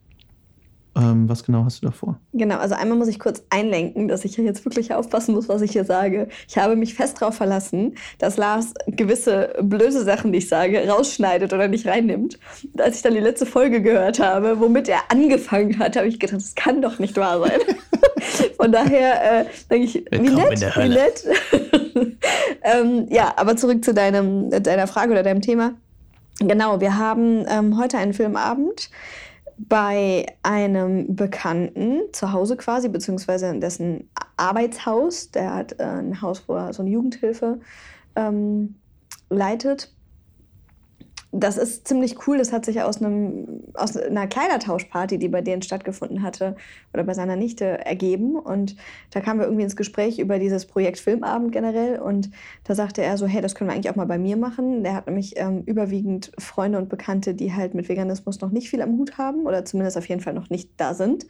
ähm, 0.95 1.29
was 1.29 1.43
genau 1.43 1.65
hast 1.65 1.81
du 1.81 1.87
da 1.87 1.91
vor? 1.91 2.19
Genau, 2.33 2.57
also 2.57 2.75
einmal 2.75 2.97
muss 2.97 3.07
ich 3.07 3.19
kurz 3.19 3.43
einlenken, 3.49 4.07
dass 4.07 4.25
ich 4.25 4.35
jetzt 4.37 4.65
wirklich 4.65 4.93
aufpassen 4.93 5.35
muss, 5.35 5.47
was 5.47 5.61
ich 5.61 5.71
hier 5.71 5.85
sage. 5.85 6.27
Ich 6.47 6.57
habe 6.57 6.75
mich 6.75 6.95
fest 6.95 7.21
darauf 7.21 7.35
verlassen, 7.35 7.95
dass 8.17 8.37
Lars 8.37 8.73
gewisse 8.87 9.53
blöde 9.61 10.03
Sachen, 10.03 10.31
die 10.31 10.39
ich 10.39 10.49
sage, 10.49 10.87
rausschneidet 10.87 11.53
oder 11.53 11.67
nicht 11.67 11.87
reinnimmt. 11.87 12.39
Als 12.77 12.97
ich 12.97 13.01
dann 13.03 13.13
die 13.13 13.19
letzte 13.19 13.45
Folge 13.45 13.81
gehört 13.81 14.19
habe, 14.19 14.59
womit 14.59 14.89
er 14.89 14.99
angefangen 15.09 15.77
hat, 15.77 15.95
habe 15.95 16.07
ich 16.07 16.19
gedacht, 16.19 16.37
das 16.37 16.55
kann 16.55 16.81
doch 16.81 16.97
nicht 16.97 17.15
wahr 17.17 17.39
sein. 17.39 17.59
Von 18.57 18.71
daher 18.71 19.41
äh, 19.41 19.45
denke 19.69 19.85
ich, 19.85 20.05
wie 20.11 20.29
nett, 20.29 20.75
wie 20.75 20.89
nett. 20.89 21.23
ähm, 22.63 23.07
ja, 23.09 23.33
aber 23.37 23.55
zurück 23.55 23.85
zu 23.85 23.93
deinem, 23.93 24.49
deiner 24.49 24.87
Frage 24.87 25.11
oder 25.11 25.23
deinem 25.23 25.41
Thema. 25.41 25.73
Genau, 26.39 26.81
wir 26.81 26.97
haben 26.97 27.45
ähm, 27.49 27.77
heute 27.77 27.97
einen 27.97 28.13
Filmabend 28.13 28.89
bei 29.67 30.25
einem 30.41 31.15
Bekannten 31.15 32.01
zu 32.13 32.31
Hause 32.31 32.55
quasi, 32.55 32.87
beziehungsweise 32.87 33.47
in 33.47 33.59
dessen 33.59 34.09
Arbeitshaus. 34.37 35.31
Der 35.31 35.53
hat 35.53 35.79
äh, 35.79 35.83
ein 35.83 36.21
Haus, 36.21 36.43
wo 36.47 36.55
er 36.55 36.73
so 36.73 36.81
eine 36.81 36.91
Jugendhilfe 36.91 37.59
ähm, 38.15 38.75
leitet. 39.29 39.93
Das 41.31 41.57
ist 41.57 41.87
ziemlich 41.87 42.27
cool. 42.27 42.39
Das 42.39 42.51
hat 42.51 42.65
sich 42.65 42.81
aus, 42.81 43.01
einem, 43.01 43.61
aus 43.75 43.95
einer 43.95 44.25
Kleidertauschparty, 44.25 45.19
die 45.19 45.29
bei 45.29 45.41
denen 45.41 45.61
stattgefunden 45.61 46.23
hatte 46.23 46.55
oder 46.91 47.03
bei 47.03 47.13
seiner 47.13 47.35
Nichte 47.35 47.65
ergeben. 47.85 48.35
Und 48.35 48.75
da 49.11 49.21
kamen 49.21 49.39
wir 49.39 49.45
irgendwie 49.45 49.63
ins 49.63 49.75
Gespräch 49.75 50.17
über 50.17 50.39
dieses 50.39 50.65
Projekt 50.65 50.97
Filmabend 50.99 51.51
generell. 51.51 51.99
Und 51.99 52.31
da 52.63 52.73
sagte 52.73 53.03
er 53.03 53.17
so, 53.17 53.27
hey, 53.27 53.41
das 53.41 53.53
können 53.53 53.69
wir 53.69 53.75
eigentlich 53.75 53.91
auch 53.91 53.95
mal 53.95 54.07
bei 54.07 54.17
mir 54.17 54.37
machen. 54.37 54.83
Der 54.83 54.95
hat 54.95 55.05
nämlich 55.05 55.33
ähm, 55.37 55.61
überwiegend 55.65 56.31
Freunde 56.39 56.79
und 56.79 56.89
Bekannte, 56.89 57.35
die 57.35 57.53
halt 57.53 57.75
mit 57.75 57.89
Veganismus 57.89 58.41
noch 58.41 58.49
nicht 58.49 58.69
viel 58.69 58.81
am 58.81 58.97
Hut 58.97 59.19
haben 59.19 59.45
oder 59.45 59.65
zumindest 59.65 59.97
auf 59.97 60.09
jeden 60.09 60.21
Fall 60.21 60.33
noch 60.33 60.49
nicht 60.49 60.71
da 60.77 60.95
sind, 60.95 61.27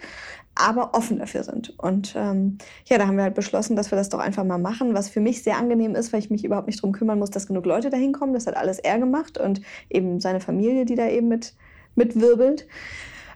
aber 0.56 0.94
offen 0.94 1.20
dafür 1.20 1.44
sind. 1.44 1.78
Und 1.78 2.14
ähm, 2.18 2.58
ja, 2.86 2.98
da 2.98 3.08
haben 3.08 3.18
wir 3.18 3.24
halt 3.24 3.36
beschlossen, 3.36 3.76
dass 3.76 3.92
wir 3.92 3.98
das 3.98 4.10
doch 4.10 4.20
einfach 4.20 4.46
mal 4.46 4.58
machen, 4.58 4.94
was 4.94 5.10
für 5.10 5.20
mich 5.20 5.44
sehr 5.44 5.58
angenehm 5.58 5.96
ist, 5.96 6.14
weil 6.14 6.20
ich 6.20 6.30
mich 6.30 6.46
überhaupt 6.46 6.68
nicht 6.68 6.80
darum 6.80 6.94
kümmern 6.94 7.20
muss, 7.20 7.32
dass 7.32 7.48
genug 7.48 7.66
Leute 7.66 7.90
da 7.90 7.98
hinkommen. 7.98 8.34
Das 8.34 8.48
hat 8.48 8.56
alles 8.56 8.80
er 8.80 8.98
gemacht 9.00 9.38
und 9.38 9.62
eben 9.90 10.20
seine 10.20 10.40
Familie, 10.40 10.86
die 10.86 10.96
da 10.96 11.08
eben 11.08 11.28
mit, 11.28 11.54
mitwirbelt. 11.96 12.68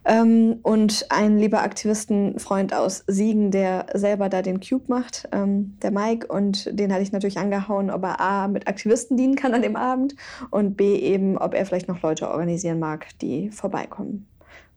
Ähm, 0.06 0.60
und 0.64 1.06
ein 1.10 1.38
lieber 1.38 1.62
Aktivistenfreund 1.62 2.74
aus 2.74 3.04
Siegen, 3.08 3.52
der 3.52 3.86
selber 3.94 4.28
da 4.28 4.42
den 4.42 4.60
Cube 4.60 4.86
macht, 4.88 5.30
ähm, 5.32 5.78
der 5.82 5.92
Mike. 5.92 6.28
Und 6.28 6.78
den 6.78 6.92
hatte 6.92 7.04
ich 7.04 7.14
natürlich 7.14 7.38
angehauen, 7.38 7.90
ob 7.90 8.04
er 8.04 8.20
A, 8.20 8.48
mit 8.48 8.68
Aktivisten 8.68 9.16
dienen 9.16 9.36
kann 9.36 9.54
an 9.54 9.62
dem 9.62 9.76
Abend 9.76 10.16
und 10.50 10.76
B, 10.76 10.96
eben, 10.96 11.38
ob 11.38 11.54
er 11.54 11.66
vielleicht 11.66 11.88
noch 11.88 12.02
Leute 12.02 12.30
organisieren 12.30 12.80
mag, 12.80 13.08
die 13.22 13.50
vorbeikommen 13.52 14.28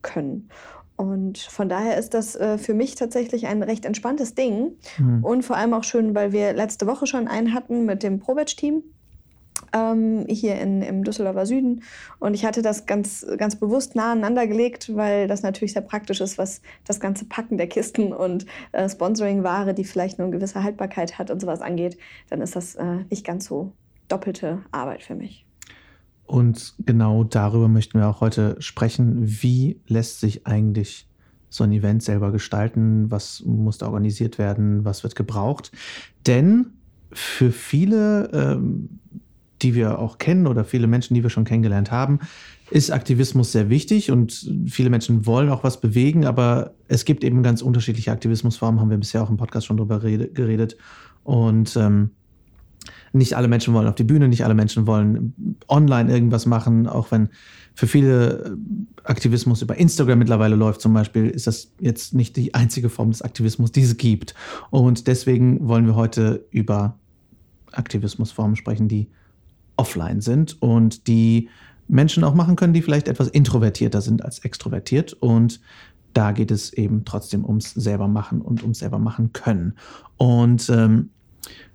können. 0.02 0.48
Und 0.94 1.38
von 1.38 1.68
daher 1.68 1.98
ist 1.98 2.14
das 2.14 2.36
äh, 2.36 2.56
für 2.56 2.72
mich 2.72 2.94
tatsächlich 2.94 3.46
ein 3.46 3.62
recht 3.62 3.84
entspanntes 3.84 4.34
Ding. 4.34 4.76
Mhm. 4.96 5.24
Und 5.24 5.44
vor 5.44 5.56
allem 5.56 5.74
auch 5.74 5.84
schön, 5.84 6.14
weil 6.14 6.32
wir 6.32 6.52
letzte 6.54 6.86
Woche 6.86 7.06
schon 7.06 7.28
einen 7.28 7.52
hatten 7.52 7.84
mit 7.84 8.02
dem 8.02 8.20
Probatch-Team 8.20 8.82
ähm, 9.72 10.26
hier 10.28 10.60
in, 10.60 10.82
im 10.82 11.04
Düsseldorfer 11.04 11.46
Süden. 11.46 11.82
Und 12.18 12.34
ich 12.34 12.44
hatte 12.44 12.62
das 12.62 12.86
ganz, 12.86 13.26
ganz 13.38 13.56
bewusst 13.56 13.94
nah 13.96 14.12
aneinander 14.12 14.46
gelegt, 14.46 14.94
weil 14.94 15.28
das 15.28 15.42
natürlich 15.42 15.72
sehr 15.72 15.82
praktisch 15.82 16.20
ist, 16.20 16.38
was 16.38 16.62
das 16.84 17.00
ganze 17.00 17.24
Packen 17.24 17.56
der 17.58 17.66
Kisten 17.66 18.12
und 18.12 18.46
äh, 18.72 18.88
Sponsoring-Ware, 18.88 19.74
die 19.74 19.84
vielleicht 19.84 20.18
nur 20.18 20.28
eine 20.28 20.36
gewisse 20.36 20.62
Haltbarkeit 20.62 21.18
hat 21.18 21.30
und 21.30 21.40
sowas 21.40 21.60
angeht, 21.60 21.98
dann 22.30 22.40
ist 22.40 22.56
das 22.56 22.74
äh, 22.76 23.04
nicht 23.10 23.24
ganz 23.24 23.46
so 23.46 23.72
doppelte 24.08 24.62
Arbeit 24.70 25.02
für 25.02 25.14
mich. 25.14 25.46
Und 26.26 26.74
genau 26.84 27.24
darüber 27.24 27.68
möchten 27.68 27.98
wir 27.98 28.08
auch 28.08 28.20
heute 28.20 28.56
sprechen. 28.60 29.14
Wie 29.20 29.80
lässt 29.86 30.20
sich 30.20 30.46
eigentlich 30.46 31.08
so 31.48 31.64
ein 31.64 31.72
Event 31.72 32.02
selber 32.02 32.32
gestalten? 32.32 33.10
Was 33.10 33.42
muss 33.44 33.78
da 33.78 33.86
organisiert 33.86 34.38
werden? 34.38 34.84
Was 34.84 35.04
wird 35.04 35.14
gebraucht? 35.14 35.70
Denn 36.26 36.72
für 37.12 37.52
viele 37.52 38.28
ähm, 38.32 38.98
die 39.62 39.74
wir 39.74 39.98
auch 39.98 40.18
kennen 40.18 40.46
oder 40.46 40.64
viele 40.64 40.86
Menschen, 40.86 41.14
die 41.14 41.22
wir 41.22 41.30
schon 41.30 41.44
kennengelernt 41.44 41.90
haben, 41.90 42.20
ist 42.70 42.90
Aktivismus 42.90 43.52
sehr 43.52 43.70
wichtig 43.70 44.10
und 44.10 44.50
viele 44.66 44.90
Menschen 44.90 45.24
wollen 45.24 45.50
auch 45.50 45.62
was 45.62 45.80
bewegen, 45.80 46.26
aber 46.26 46.74
es 46.88 47.04
gibt 47.04 47.22
eben 47.22 47.42
ganz 47.42 47.62
unterschiedliche 47.62 48.10
Aktivismusformen, 48.10 48.80
haben 48.80 48.90
wir 48.90 48.96
bisher 48.96 49.22
auch 49.22 49.30
im 49.30 49.36
Podcast 49.36 49.66
schon 49.66 49.76
drüber 49.76 50.00
geredet. 50.00 50.76
Und 51.22 51.76
ähm, 51.76 52.10
nicht 53.12 53.36
alle 53.36 53.48
Menschen 53.48 53.74
wollen 53.74 53.86
auf 53.86 53.94
die 53.94 54.04
Bühne, 54.04 54.28
nicht 54.28 54.44
alle 54.44 54.54
Menschen 54.54 54.86
wollen 54.86 55.56
online 55.68 56.12
irgendwas 56.12 56.46
machen, 56.46 56.86
auch 56.86 57.10
wenn 57.10 57.30
für 57.74 57.86
viele 57.86 58.56
Aktivismus 59.04 59.62
über 59.62 59.76
Instagram 59.76 60.18
mittlerweile 60.18 60.56
läuft 60.56 60.80
zum 60.80 60.92
Beispiel, 60.92 61.26
ist 61.26 61.46
das 61.46 61.72
jetzt 61.78 62.14
nicht 62.14 62.36
die 62.36 62.54
einzige 62.54 62.88
Form 62.88 63.10
des 63.10 63.22
Aktivismus, 63.22 63.70
die 63.70 63.82
es 63.82 63.96
gibt. 63.96 64.34
Und 64.70 65.06
deswegen 65.06 65.68
wollen 65.68 65.86
wir 65.86 65.94
heute 65.94 66.46
über 66.50 66.98
Aktivismusformen 67.72 68.56
sprechen, 68.56 68.88
die 68.88 69.08
offline 69.76 70.20
sind 70.20 70.60
und 70.60 71.06
die 71.06 71.48
Menschen 71.88 72.24
auch 72.24 72.34
machen 72.34 72.56
können, 72.56 72.72
die 72.72 72.82
vielleicht 72.82 73.08
etwas 73.08 73.28
introvertierter 73.28 74.00
sind 74.00 74.24
als 74.24 74.40
extrovertiert. 74.40 75.12
Und 75.12 75.60
da 76.12 76.32
geht 76.32 76.50
es 76.50 76.72
eben 76.72 77.04
trotzdem 77.04 77.44
ums 77.44 77.72
selber 77.74 78.08
machen 78.08 78.40
und 78.40 78.62
ums 78.62 78.78
selber 78.78 78.98
machen 78.98 79.32
können. 79.32 79.74
Und 80.16 80.68
ähm, 80.70 81.10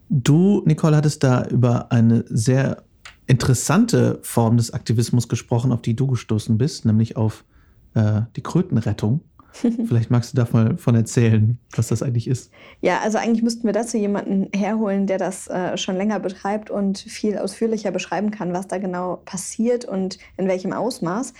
du, 0.09 0.63
Nicole, 0.65 0.97
hattest 0.97 1.23
da 1.23 1.45
über 1.45 1.91
eine 1.91 2.25
sehr 2.27 2.83
interessante 3.27 4.19
Form 4.23 4.57
des 4.57 4.73
Aktivismus 4.73 5.29
gesprochen, 5.29 5.71
auf 5.71 5.81
die 5.81 5.95
du 5.95 6.07
gestoßen 6.07 6.57
bist, 6.57 6.85
nämlich 6.85 7.15
auf 7.15 7.45
äh, 7.93 8.21
die 8.35 8.41
Krötenrettung. 8.41 9.21
Vielleicht 9.87 10.09
magst 10.09 10.31
du 10.31 10.37
davon 10.37 10.77
von 10.77 10.95
erzählen, 10.95 11.57
was 11.75 11.87
das 11.87 12.01
eigentlich 12.01 12.27
ist. 12.27 12.51
Ja, 12.79 12.99
also 12.99 13.17
eigentlich 13.17 13.43
müssten 13.43 13.65
wir 13.65 13.73
dazu 13.73 13.97
jemanden 13.97 14.47
herholen, 14.57 15.07
der 15.07 15.17
das 15.17 15.47
äh, 15.47 15.77
schon 15.77 15.97
länger 15.97 16.19
betreibt 16.19 16.69
und 16.69 16.97
viel 16.97 17.37
ausführlicher 17.37 17.91
beschreiben 17.91 18.31
kann, 18.31 18.53
was 18.53 18.67
da 18.67 18.77
genau 18.77 19.17
passiert 19.25 19.85
und 19.85 20.19
in 20.37 20.47
welchem 20.47 20.71
Ausmaß. 20.71 21.33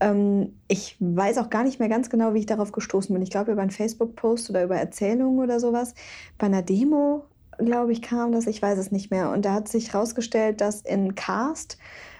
Ähm, 0.00 0.52
ich 0.68 0.96
weiß 1.00 1.38
auch 1.38 1.50
gar 1.50 1.64
nicht 1.64 1.80
mehr 1.80 1.88
ganz 1.88 2.08
genau, 2.08 2.34
wie 2.34 2.40
ich 2.40 2.46
darauf 2.46 2.72
gestoßen 2.72 3.12
bin. 3.12 3.22
Ich 3.22 3.30
glaube, 3.30 3.52
über 3.52 3.62
einen 3.62 3.70
Facebook-Post 3.70 4.50
oder 4.50 4.62
über 4.64 4.76
Erzählungen 4.76 5.40
oder 5.40 5.58
sowas. 5.58 5.94
Bei 6.38 6.46
einer 6.46 6.62
Demo, 6.62 7.24
glaube 7.58 7.92
ich, 7.92 8.02
kam 8.02 8.32
das. 8.32 8.46
Ich 8.46 8.62
weiß 8.62 8.78
es 8.78 8.92
nicht 8.92 9.10
mehr. 9.10 9.30
Und 9.32 9.44
da 9.44 9.54
hat 9.54 9.68
sich 9.68 9.92
herausgestellt, 9.92 10.60
dass 10.60 10.82
in 10.82 11.14
Cast 11.14 11.78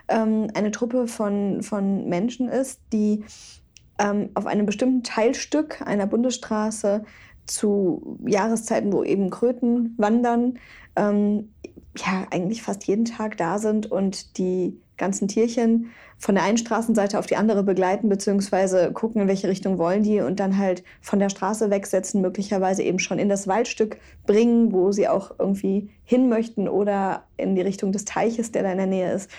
ähm, 0.09 0.49
eine 0.55 0.71
Truppe 0.71 1.07
von, 1.07 1.63
von 1.63 2.09
Menschen 2.09 2.49
ist, 2.49 2.81
die 2.93 3.25
ähm, 3.99 4.31
auf 4.35 4.47
einem 4.47 4.67
bestimmten 4.67 5.03
Teilstück 5.03 5.83
einer 5.83 6.07
Bundesstraße 6.07 7.05
zu 7.47 8.19
Jahreszeiten, 8.27 8.93
wo 8.93 9.05
eben 9.05 9.31
Kröten 9.31 9.95
wandern, 9.97 10.59
ähm, 10.97 11.51
ja, 11.97 12.27
eigentlich 12.31 12.63
fast 12.63 12.85
jeden 12.85 13.05
Tag 13.05 13.37
da 13.37 13.59
sind 13.59 13.91
und 13.91 14.39
die 14.39 14.81
ganzen 14.97 15.29
Tierchen 15.29 15.91
von 16.19 16.35
der 16.35 16.45
einen 16.45 16.57
Straßenseite 16.57 17.19
auf 17.19 17.27
die 17.27 17.37
andere 17.37 17.63
begleiten, 17.63 18.09
beziehungsweise 18.09 18.91
gucken, 18.93 19.21
in 19.21 19.29
welche 19.29 19.49
Richtung 19.49 19.77
wollen 19.77 20.03
die 20.03 20.21
und 20.21 20.41
dann 20.41 20.57
halt 20.57 20.83
von 21.03 21.19
der 21.19 21.29
Straße 21.29 21.71
wegsetzen, 21.71 22.23
möglicherweise 22.23 22.83
eben 22.83 22.99
schon 22.99 23.19
in 23.19 23.29
das 23.29 23.47
Waldstück 23.47 23.99
bringen, 24.27 24.73
wo 24.73 24.93
sie 24.93 25.09
auch 25.09 25.33
irgendwie 25.39 25.91
hin 26.05 26.29
möchten 26.29 26.69
oder 26.69 27.25
in 27.37 27.55
die 27.55 27.63
Richtung 27.63 27.93
des 27.93 28.07
Teiches, 28.07 28.53
der 28.53 28.63
da 28.63 28.73
in 28.73 28.79
der 28.79 28.87
Nähe 28.87 29.13
ist. 29.13 29.31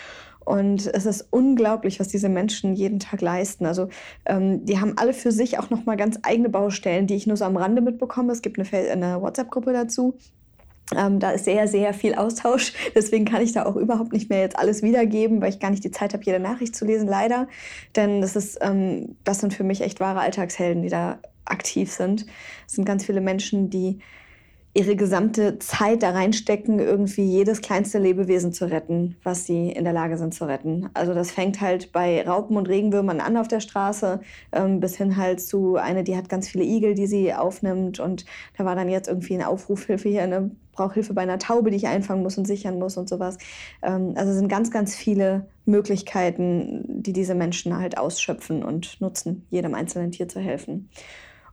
Und 0.48 0.88
es 0.88 1.06
ist 1.06 1.27
unglaublich, 1.30 2.00
was 2.00 2.08
diese 2.08 2.30
Menschen 2.30 2.74
jeden 2.74 3.00
Tag 3.00 3.20
leisten. 3.20 3.66
Also 3.66 3.89
ähm, 4.25 4.66
die 4.66 4.80
haben 4.80 4.94
alle 4.96 5.12
für 5.12 5.34
sich 5.34 5.60
auch 5.60 5.70
nochmal 5.70 5.98
ganz 5.98 6.20
eigene 6.24 6.48
Baustellen, 6.48 7.06
die 7.06 7.16
ich 7.16 7.27
nur 7.27 7.36
so 7.36 7.44
am 7.44 7.58
Rande 7.58 7.82
mitbekomme. 7.82 8.32
Es 8.32 8.42
gibt 8.42 8.58
eine, 8.58 8.89
eine 8.89 9.22
WhatsApp-Gruppe 9.22 9.74
dazu. 9.74 10.18
Ähm, 10.96 11.20
da 11.20 11.32
ist 11.32 11.44
sehr, 11.44 11.68
sehr 11.68 11.94
viel 11.94 12.16
Austausch. 12.16 12.72
Deswegen 12.96 13.25
kann 13.25 13.42
ich 13.42 13.51
da 13.51 13.66
auch 13.66 13.75
überhaupt 13.75 14.13
nicht 14.13 14.30
mehr 14.30 14.39
jetzt 14.39 14.58
alles 14.58 14.84
wiedergeben, 14.84 15.42
weil 15.42 15.50
ich 15.50 15.60
gar 15.60 15.70
nicht 15.70 15.84
die 15.84 15.92
Zeit 15.92 16.13
habe, 16.13 16.24
jede 16.24 16.39
Nachricht 16.39 16.77
zu 16.77 16.86
lesen, 16.86 17.10
leider. 17.10 17.50
Denn 17.98 18.22
das, 18.22 18.38
ist, 18.38 18.58
ähm, 18.62 19.18
das 19.25 19.39
sind 19.39 19.54
für 19.54 19.66
mich 19.66 19.82
echt 19.82 20.00
wahre 20.00 20.22
Alltagshelden, 20.22 20.82
die 20.82 20.88
da 20.88 21.20
aktiv 21.44 21.92
sind. 21.92 22.25
Es 22.66 22.75
sind 22.75 22.86
ganz 22.86 23.06
viele 23.06 23.20
Menschen, 23.20 23.70
die 23.70 24.00
ihre 24.78 24.96
gesamte 24.96 25.58
Zeit 25.58 26.04
da 26.04 26.12
reinstecken, 26.12 26.78
irgendwie 26.78 27.24
jedes 27.24 27.62
kleinste 27.62 27.98
Lebewesen 27.98 28.54
zu 28.54 28.70
retten, 28.70 29.16
was 29.24 29.46
sie 29.46 29.72
in 29.72 29.86
der 29.86 29.94
Lage 29.94 30.20
sind 30.20 30.36
zu 30.36 30.48
retten. 30.48 30.92
Also 30.94 31.16
das 31.16 31.32
fängt 31.32 31.62
halt 31.62 31.92
bei 31.92 32.24
Raupen 32.24 32.58
und 32.58 32.70
Regenwürmern 32.70 33.20
an 33.20 33.38
auf 33.38 33.48
der 33.48 33.60
Straße, 33.60 34.20
ähm, 34.52 34.80
bis 34.80 34.96
hin 34.96 35.18
halt 35.18 35.42
zu 35.42 35.78
eine, 35.78 36.04
die 36.04 36.16
hat 36.16 36.30
ganz 36.30 36.48
viele 36.48 36.64
Igel, 36.64 36.94
die 36.94 37.08
sie 37.08 37.34
aufnimmt. 37.34 38.00
Und 38.00 38.26
da 38.56 38.66
war 38.66 38.76
dann 38.76 38.88
jetzt 38.88 39.08
irgendwie 39.08 39.34
eine 39.34 39.48
Aufrufhilfe 39.48 40.10
hier, 40.10 40.22
eine 40.22 40.52
brauche 40.74 40.94
Hilfe 40.94 41.16
bei 41.16 41.24
einer 41.24 41.40
Taube, 41.40 41.72
die 41.72 41.78
ich 41.78 41.88
einfangen 41.88 42.22
muss 42.22 42.38
und 42.38 42.46
sichern 42.46 42.78
muss 42.78 42.98
und 42.98 43.10
sowas. 43.10 43.40
Ähm, 43.82 44.14
also 44.16 44.30
es 44.30 44.38
sind 44.38 44.48
ganz, 44.48 44.70
ganz 44.70 44.96
viele 44.96 45.48
Möglichkeiten, 45.66 47.02
die 47.02 47.14
diese 47.14 47.34
Menschen 47.34 47.76
halt 47.76 47.98
ausschöpfen 47.98 48.64
und 48.64 49.02
nutzen, 49.02 49.48
jedem 49.50 49.74
einzelnen 49.74 50.12
Tier 50.12 50.28
zu 50.28 50.40
helfen. 50.40 50.90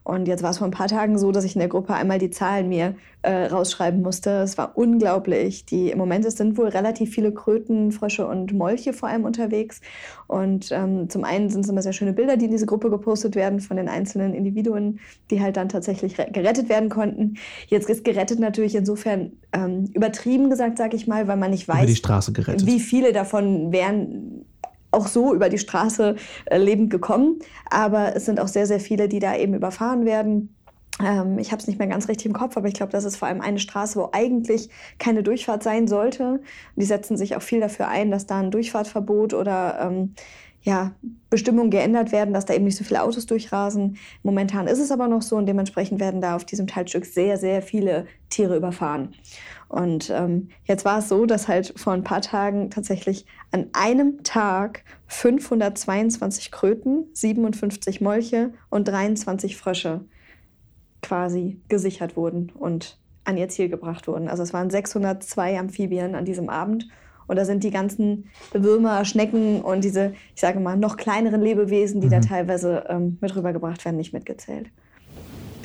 Und 0.05 0.27
jetzt 0.27 0.43
war 0.43 0.51
es 0.51 0.59
vor 0.59 0.67
ein 0.67 0.71
paar 0.71 0.87
Tagen 0.87 1.17
so, 1.17 1.31
dass 1.31 1.43
ich 1.43 1.55
in 1.55 1.59
der 1.59 1.67
Gruppe 1.67 1.95
einmal 1.95 2.19
die 2.19 2.29
Zahlen 2.29 2.69
mir 2.69 2.93
äh, 3.23 3.47
rausschreiben 3.47 4.03
musste. 4.03 4.29
Es 4.43 4.55
war 4.55 4.77
unglaublich. 4.77 5.65
Die, 5.65 5.89
Im 5.89 5.97
Moment 5.97 6.31
sind 6.31 6.59
wohl 6.59 6.67
relativ 6.67 7.09
viele 7.09 7.33
Kröten, 7.33 7.91
Frösche 7.91 8.27
und 8.27 8.53
Molche 8.53 8.93
vor 8.93 9.09
allem 9.09 9.23
unterwegs. 9.25 9.81
Und 10.27 10.71
ähm, 10.71 11.09
zum 11.09 11.23
einen 11.23 11.49
sind 11.49 11.61
es 11.61 11.69
immer 11.69 11.81
sehr 11.81 11.91
schöne 11.91 12.13
Bilder, 12.13 12.37
die 12.37 12.45
in 12.45 12.51
diese 12.51 12.67
Gruppe 12.67 12.91
gepostet 12.91 13.35
werden 13.35 13.59
von 13.61 13.77
den 13.77 13.89
einzelnen 13.89 14.35
Individuen, 14.35 14.99
die 15.31 15.41
halt 15.41 15.57
dann 15.57 15.69
tatsächlich 15.69 16.15
gerettet 16.15 16.69
werden 16.69 16.89
konnten. 16.89 17.37
Jetzt 17.65 17.89
ist 17.89 18.03
gerettet 18.03 18.39
natürlich 18.39 18.75
insofern 18.75 19.31
ähm, 19.53 19.85
übertrieben 19.95 20.51
gesagt, 20.51 20.77
sage 20.77 20.95
ich 20.95 21.07
mal, 21.07 21.27
weil 21.27 21.37
man 21.37 21.49
nicht 21.49 21.67
weiß, 21.67 21.81
wie 22.67 22.79
viele 22.79 23.11
davon 23.11 23.71
wären 23.71 24.45
auch 24.95 25.07
so 25.07 25.33
über 25.33 25.49
die 25.49 25.57
Straße 25.57 26.15
äh, 26.45 26.57
lebend 26.57 26.89
gekommen. 26.89 27.39
Aber 27.69 28.15
es 28.15 28.25
sind 28.25 28.39
auch 28.39 28.47
sehr, 28.47 28.65
sehr 28.65 28.79
viele, 28.79 29.07
die 29.07 29.19
da 29.19 29.35
eben 29.35 29.53
überfahren 29.53 30.05
werden. 30.05 30.55
Ähm, 31.03 31.37
ich 31.39 31.51
habe 31.51 31.61
es 31.61 31.67
nicht 31.67 31.77
mehr 31.77 31.87
ganz 31.87 32.07
richtig 32.07 32.27
im 32.27 32.33
Kopf, 32.33 32.55
aber 32.57 32.67
ich 32.67 32.73
glaube, 32.73 32.91
das 32.91 33.03
ist 33.03 33.17
vor 33.17 33.27
allem 33.27 33.41
eine 33.41 33.59
Straße, 33.59 33.99
wo 33.99 34.09
eigentlich 34.11 34.69
keine 34.97 35.23
Durchfahrt 35.23 35.63
sein 35.63 35.87
sollte. 35.87 36.41
Die 36.75 36.85
setzen 36.85 37.17
sich 37.17 37.35
auch 37.35 37.41
viel 37.41 37.59
dafür 37.59 37.87
ein, 37.87 38.11
dass 38.11 38.25
da 38.25 38.39
ein 38.39 38.51
Durchfahrtverbot 38.51 39.33
oder 39.33 39.79
ähm, 39.81 40.15
ja, 40.65 40.93
Bestimmungen 41.29 41.69
geändert 41.69 42.11
werden, 42.11 42.33
dass 42.33 42.45
da 42.45 42.55
eben 42.55 42.65
nicht 42.65 42.77
so 42.77 42.83
viele 42.83 43.03
Autos 43.03 43.27
durchrasen. 43.27 43.97
Momentan 44.23 44.67
ist 44.67 44.79
es 44.79 44.91
aber 44.91 45.07
noch 45.07 45.21
so 45.21 45.35
und 45.35 45.45
dementsprechend 45.45 45.99
werden 45.99 46.21
da 46.21 46.35
auf 46.35 46.43
diesem 46.43 46.65
Teilstück 46.65 47.05
sehr, 47.05 47.37
sehr 47.37 47.61
viele 47.61 48.07
Tiere 48.29 48.57
überfahren. 48.57 49.13
Und 49.75 50.09
ähm, 50.09 50.47
jetzt 50.63 50.85
war 50.85 50.99
es 50.99 51.09
so, 51.09 51.25
dass 51.25 51.49
halt 51.49 51.73
vor 51.75 51.91
ein 51.91 52.05
paar 52.05 52.21
Tagen 52.21 52.69
tatsächlich 52.69 53.25
an 53.51 53.67
einem 53.73 54.23
Tag 54.23 54.85
522 55.07 56.49
Kröten, 56.49 57.07
57 57.11 57.99
Molche 57.99 58.53
und 58.69 58.87
23 58.87 59.57
Frösche 59.57 60.05
quasi 61.01 61.59
gesichert 61.67 62.15
wurden 62.15 62.53
und 62.57 62.97
an 63.25 63.35
ihr 63.35 63.49
Ziel 63.49 63.67
gebracht 63.67 64.07
wurden. 64.07 64.29
Also 64.29 64.43
es 64.43 64.53
waren 64.53 64.69
602 64.69 65.59
Amphibien 65.59 66.15
an 66.15 66.23
diesem 66.23 66.47
Abend. 66.47 66.87
Und 67.27 67.35
da 67.35 67.43
sind 67.43 67.65
die 67.65 67.71
ganzen 67.71 68.29
Würmer, 68.53 69.03
Schnecken 69.03 69.61
und 69.61 69.83
diese, 69.83 70.13
ich 70.35 70.41
sage 70.41 70.61
mal, 70.61 70.77
noch 70.77 70.95
kleineren 70.95 71.41
Lebewesen, 71.41 71.99
die 71.99 72.07
mhm. 72.07 72.11
da 72.11 72.19
teilweise 72.21 72.85
ähm, 72.87 73.17
mit 73.19 73.35
rübergebracht 73.35 73.83
werden, 73.83 73.97
nicht 73.97 74.13
mitgezählt. 74.13 74.69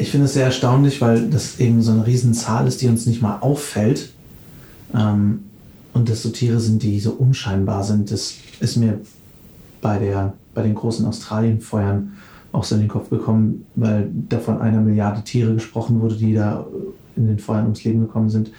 Ich 0.01 0.11
finde 0.11 0.27
es 0.27 0.33
sehr 0.33 0.47
erstaunlich, 0.47 1.01
weil 1.01 1.29
das 1.29 1.61
eben 1.61 1.83
so 1.83 1.93
eine 1.93 2.07
Riesenzahl 2.07 2.67
ist, 2.67 2.81
die 2.81 2.89
uns 2.89 3.07
nicht 3.07 3.21
mal 3.21 3.39
auffällt. 3.39 4.11
Ähm, 4.95 5.45
und 5.93 6.09
dass 6.09 6.23
so 6.23 6.31
Tiere 6.31 6.61
sind, 6.61 6.83
die 6.83 7.01
so 7.01 7.11
unscheinbar 7.13 7.85
sind. 7.85 8.11
Das 8.11 8.35
ist 8.61 8.77
mir 8.77 9.01
bei, 9.81 9.99
der, 9.99 10.35
bei 10.55 10.63
den 10.63 10.75
großen 10.75 11.05
Australienfeuern 11.05 12.13
auch 12.53 12.65
so 12.65 12.75
in 12.75 12.83
den 12.83 12.89
Kopf 12.89 13.11
gekommen, 13.11 13.67
weil 13.77 14.09
da 14.29 14.39
von 14.39 14.61
einer 14.61 14.81
Milliarde 14.81 15.23
Tiere 15.23 15.55
gesprochen 15.55 16.01
wurde, 16.01 16.17
die 16.17 16.35
da 16.35 16.67
in 17.17 17.27
den 17.27 17.39
Feuern 17.39 17.65
ums 17.65 17.85
Leben 17.85 18.01
gekommen 18.01 18.31
sind. 18.31 18.51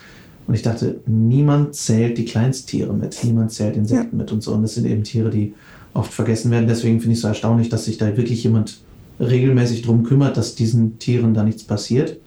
Und 0.48 0.54
ich 0.54 0.62
dachte, 0.62 1.00
niemand 1.06 1.76
zählt 1.76 2.18
die 2.18 2.26
Kleinsttiere 2.26 2.94
mit, 2.94 3.18
niemand 3.24 3.52
zählt 3.52 3.76
Insekten 3.76 4.18
ja. 4.18 4.24
mit 4.24 4.32
und 4.32 4.44
so. 4.44 4.54
Und 4.54 4.64
das 4.64 4.76
sind 4.76 4.86
eben 4.86 5.04
Tiere, 5.04 5.30
die 5.30 5.54
oft 5.94 6.14
vergessen 6.14 6.52
werden. 6.52 6.68
Deswegen 6.68 7.00
finde 7.00 7.14
ich 7.14 7.18
es 7.18 7.22
so 7.22 7.28
erstaunlich, 7.28 7.70
dass 7.70 7.86
sich 7.86 7.98
da 7.98 8.16
wirklich 8.18 8.44
jemand 8.44 8.80
regelmäßig 9.22 9.84
darum 9.84 10.04
kümmert, 10.04 10.38
dass 10.38 10.56
diesen 10.56 11.00
Tieren 11.00 11.34
da 11.34 11.44
nichts 11.44 11.64
passiert. 11.64 12.18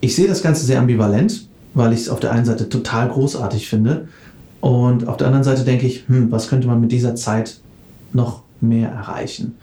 Ich 0.00 0.14
sehe 0.14 0.28
das 0.28 0.42
Ganze 0.42 0.64
sehr 0.64 0.78
ambivalent, 0.78 1.48
weil 1.74 1.92
ich 1.92 2.00
es 2.00 2.08
auf 2.08 2.20
der 2.20 2.32
einen 2.32 2.44
Seite 2.44 2.68
total 2.68 3.08
großartig 3.08 3.68
finde 3.68 4.08
und 4.60 5.08
auf 5.08 5.16
der 5.16 5.26
anderen 5.26 5.44
Seite 5.44 5.64
denke 5.64 5.86
ich, 5.86 6.04
hm, 6.06 6.30
was 6.30 6.48
könnte 6.48 6.68
man 6.68 6.80
mit 6.80 6.92
dieser 6.92 7.14
Zeit 7.14 7.60
noch 8.12 8.42
mehr 8.60 8.90
erreichen? 8.90 9.56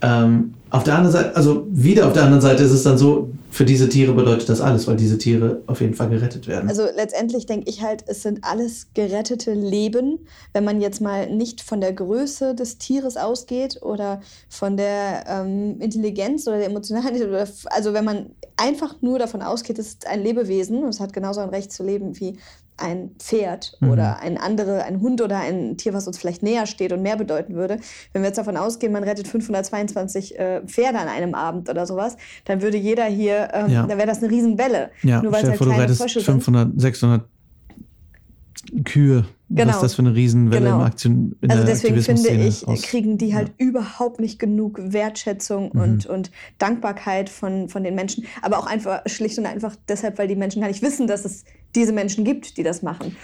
Ähm, 0.00 0.54
auf 0.70 0.84
der 0.84 0.96
anderen 0.96 1.12
Seite, 1.12 1.36
also 1.36 1.66
wieder 1.70 2.06
auf 2.06 2.12
der 2.12 2.24
anderen 2.24 2.42
Seite 2.42 2.62
ist 2.62 2.72
es 2.72 2.82
dann 2.82 2.98
so, 2.98 3.30
für 3.50 3.64
diese 3.64 3.88
Tiere 3.88 4.12
bedeutet 4.12 4.48
das 4.48 4.60
alles, 4.60 4.86
weil 4.86 4.96
diese 4.96 5.16
Tiere 5.16 5.62
auf 5.66 5.80
jeden 5.80 5.94
Fall 5.94 6.10
gerettet 6.10 6.46
werden. 6.46 6.68
Also 6.68 6.84
letztendlich 6.94 7.46
denke 7.46 7.70
ich 7.70 7.82
halt, 7.82 8.04
es 8.06 8.22
sind 8.22 8.44
alles 8.44 8.88
gerettete 8.92 9.54
Leben, 9.54 10.18
wenn 10.52 10.64
man 10.64 10.80
jetzt 10.80 11.00
mal 11.00 11.30
nicht 11.34 11.62
von 11.62 11.80
der 11.80 11.94
Größe 11.94 12.54
des 12.54 12.76
Tieres 12.78 13.16
ausgeht 13.16 13.80
oder 13.82 14.20
von 14.50 14.76
der 14.76 15.24
ähm, 15.26 15.80
Intelligenz 15.80 16.46
oder 16.46 16.58
der 16.58 16.66
Emotionalität. 16.66 17.28
Also 17.66 17.94
wenn 17.94 18.04
man 18.04 18.26
einfach 18.56 18.96
nur 19.00 19.18
davon 19.18 19.40
ausgeht, 19.40 19.78
es 19.78 19.88
ist 19.88 20.06
ein 20.06 20.22
Lebewesen 20.22 20.82
und 20.82 20.90
es 20.90 21.00
hat 21.00 21.12
genauso 21.12 21.40
ein 21.40 21.48
Recht 21.48 21.72
zu 21.72 21.82
leben 21.82 22.20
wie 22.20 22.36
ein 22.78 23.10
Pferd 23.18 23.76
mhm. 23.80 23.90
oder 23.90 24.20
ein 24.20 24.38
andere, 24.38 24.84
ein 24.84 25.00
Hund 25.00 25.20
oder 25.20 25.38
ein 25.38 25.76
Tier, 25.76 25.94
was 25.94 26.06
uns 26.06 26.18
vielleicht 26.18 26.42
näher 26.42 26.66
steht 26.66 26.92
und 26.92 27.02
mehr 27.02 27.16
bedeuten 27.16 27.54
würde. 27.54 27.78
Wenn 28.12 28.22
wir 28.22 28.28
jetzt 28.28 28.38
davon 28.38 28.56
ausgehen, 28.56 28.92
man 28.92 29.04
rettet 29.04 29.28
522 29.28 30.38
äh, 30.38 30.62
Pferde 30.66 30.98
an 30.98 31.08
einem 31.08 31.34
Abend 31.34 31.68
oder 31.68 31.86
sowas, 31.86 32.16
dann 32.44 32.62
würde 32.62 32.76
jeder 32.76 33.04
hier, 33.04 33.48
ähm, 33.52 33.70
ja. 33.70 33.86
da 33.86 33.96
wäre 33.96 34.06
das 34.06 34.18
eine 34.18 34.30
Riesenwelle. 34.30 34.90
Ja, 35.02 35.22
Nur 35.22 35.32
weil 35.32 35.42
es 35.42 35.50
halt 35.50 35.58
vor, 35.58 35.66
kleine 35.66 35.94
Frösche 35.94 36.20
500, 36.20 36.80
600 36.80 37.24
Kühe. 38.84 39.24
Genau. 39.50 39.68
Was 39.68 39.76
ist 39.76 39.82
das 39.82 39.94
für 39.94 40.02
eine 40.02 40.14
Riesenwelle 40.14 40.66
genau. 40.66 40.76
im 40.76 40.82
Aktion 40.82 41.36
in 41.40 41.50
Also 41.50 41.64
deswegen 41.64 42.02
finde 42.02 42.30
ich, 42.30 42.64
kriegen 42.82 43.16
die 43.16 43.34
halt 43.34 43.52
ja. 43.58 43.66
überhaupt 43.66 44.20
nicht 44.20 44.38
genug 44.38 44.78
Wertschätzung 44.78 45.70
mhm. 45.72 45.80
und, 45.80 46.06
und 46.06 46.30
Dankbarkeit 46.58 47.30
von, 47.30 47.68
von 47.70 47.82
den 47.82 47.94
Menschen. 47.94 48.26
Aber 48.42 48.58
auch 48.58 48.66
einfach 48.66 49.00
schlicht 49.06 49.38
und 49.38 49.46
einfach 49.46 49.74
deshalb, 49.88 50.18
weil 50.18 50.28
die 50.28 50.36
Menschen 50.36 50.60
gar 50.60 50.68
nicht 50.68 50.82
wissen, 50.82 51.06
dass 51.06 51.24
es 51.24 51.44
diese 51.74 51.92
Menschen 51.92 52.24
gibt, 52.24 52.56
die 52.56 52.62
das 52.62 52.82
machen. 52.82 53.16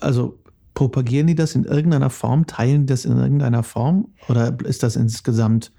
Also 0.00 0.38
propagieren 0.74 1.26
die 1.26 1.34
das 1.34 1.54
in 1.54 1.64
irgendeiner 1.64 2.10
Form, 2.10 2.46
teilen 2.46 2.82
die 2.82 2.92
das 2.92 3.04
in 3.04 3.16
irgendeiner 3.16 3.62
Form? 3.62 4.08
Oder 4.28 4.56
ist 4.64 4.82
das 4.82 4.96
insgesamt 4.96 5.72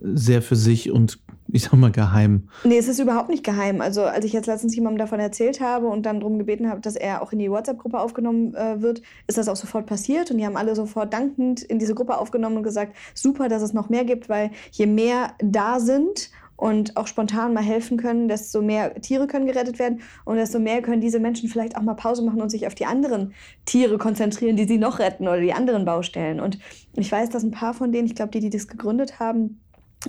sehr 0.00 0.42
für 0.42 0.56
sich 0.56 0.90
und 0.90 1.18
ich 1.52 1.64
sag 1.64 1.74
mal, 1.74 1.92
geheim. 1.92 2.48
Nee, 2.64 2.78
es 2.78 2.88
ist 2.88 2.98
überhaupt 2.98 3.28
nicht 3.28 3.44
geheim. 3.44 3.82
Also, 3.82 4.02
als 4.04 4.24
ich 4.24 4.32
jetzt 4.32 4.46
letztens 4.46 4.74
jemandem 4.74 4.98
davon 4.98 5.20
erzählt 5.20 5.60
habe 5.60 5.86
und 5.86 6.06
dann 6.06 6.20
darum 6.20 6.38
gebeten 6.38 6.68
habe, 6.70 6.80
dass 6.80 6.96
er 6.96 7.20
auch 7.20 7.32
in 7.32 7.38
die 7.38 7.50
WhatsApp-Gruppe 7.50 8.00
aufgenommen 8.00 8.54
äh, 8.54 8.80
wird, 8.80 9.02
ist 9.26 9.36
das 9.36 9.48
auch 9.48 9.56
sofort 9.56 9.84
passiert. 9.84 10.30
Und 10.30 10.38
die 10.38 10.46
haben 10.46 10.56
alle 10.56 10.74
sofort 10.74 11.12
dankend 11.12 11.62
in 11.62 11.78
diese 11.78 11.94
Gruppe 11.94 12.16
aufgenommen 12.16 12.56
und 12.56 12.62
gesagt, 12.62 12.96
super, 13.14 13.48
dass 13.48 13.60
es 13.60 13.74
noch 13.74 13.90
mehr 13.90 14.04
gibt, 14.04 14.30
weil 14.30 14.50
je 14.70 14.86
mehr 14.86 15.34
da 15.40 15.78
sind 15.78 16.30
und 16.56 16.96
auch 16.96 17.06
spontan 17.06 17.54
mal 17.54 17.62
helfen 17.62 17.96
können, 17.96 18.28
desto 18.28 18.62
mehr 18.62 18.94
Tiere 19.00 19.26
können 19.26 19.46
gerettet 19.46 19.78
werden 19.78 20.00
und 20.24 20.36
desto 20.36 20.58
mehr 20.58 20.82
können 20.82 21.00
diese 21.00 21.18
Menschen 21.18 21.48
vielleicht 21.48 21.76
auch 21.76 21.82
mal 21.82 21.94
Pause 21.94 22.22
machen 22.24 22.40
und 22.40 22.50
sich 22.50 22.66
auf 22.66 22.74
die 22.74 22.86
anderen 22.86 23.34
Tiere 23.64 23.98
konzentrieren, 23.98 24.56
die 24.56 24.66
sie 24.66 24.78
noch 24.78 24.98
retten 24.98 25.28
oder 25.28 25.40
die 25.40 25.52
anderen 25.52 25.84
Baustellen. 25.84 26.40
Und 26.40 26.58
ich 26.94 27.10
weiß, 27.10 27.30
dass 27.30 27.42
ein 27.42 27.50
paar 27.50 27.74
von 27.74 27.92
denen, 27.92 28.06
ich 28.06 28.14
glaube, 28.14 28.30
die, 28.30 28.40
die 28.40 28.50
das 28.50 28.68
gegründet 28.68 29.18
haben, 29.18 29.60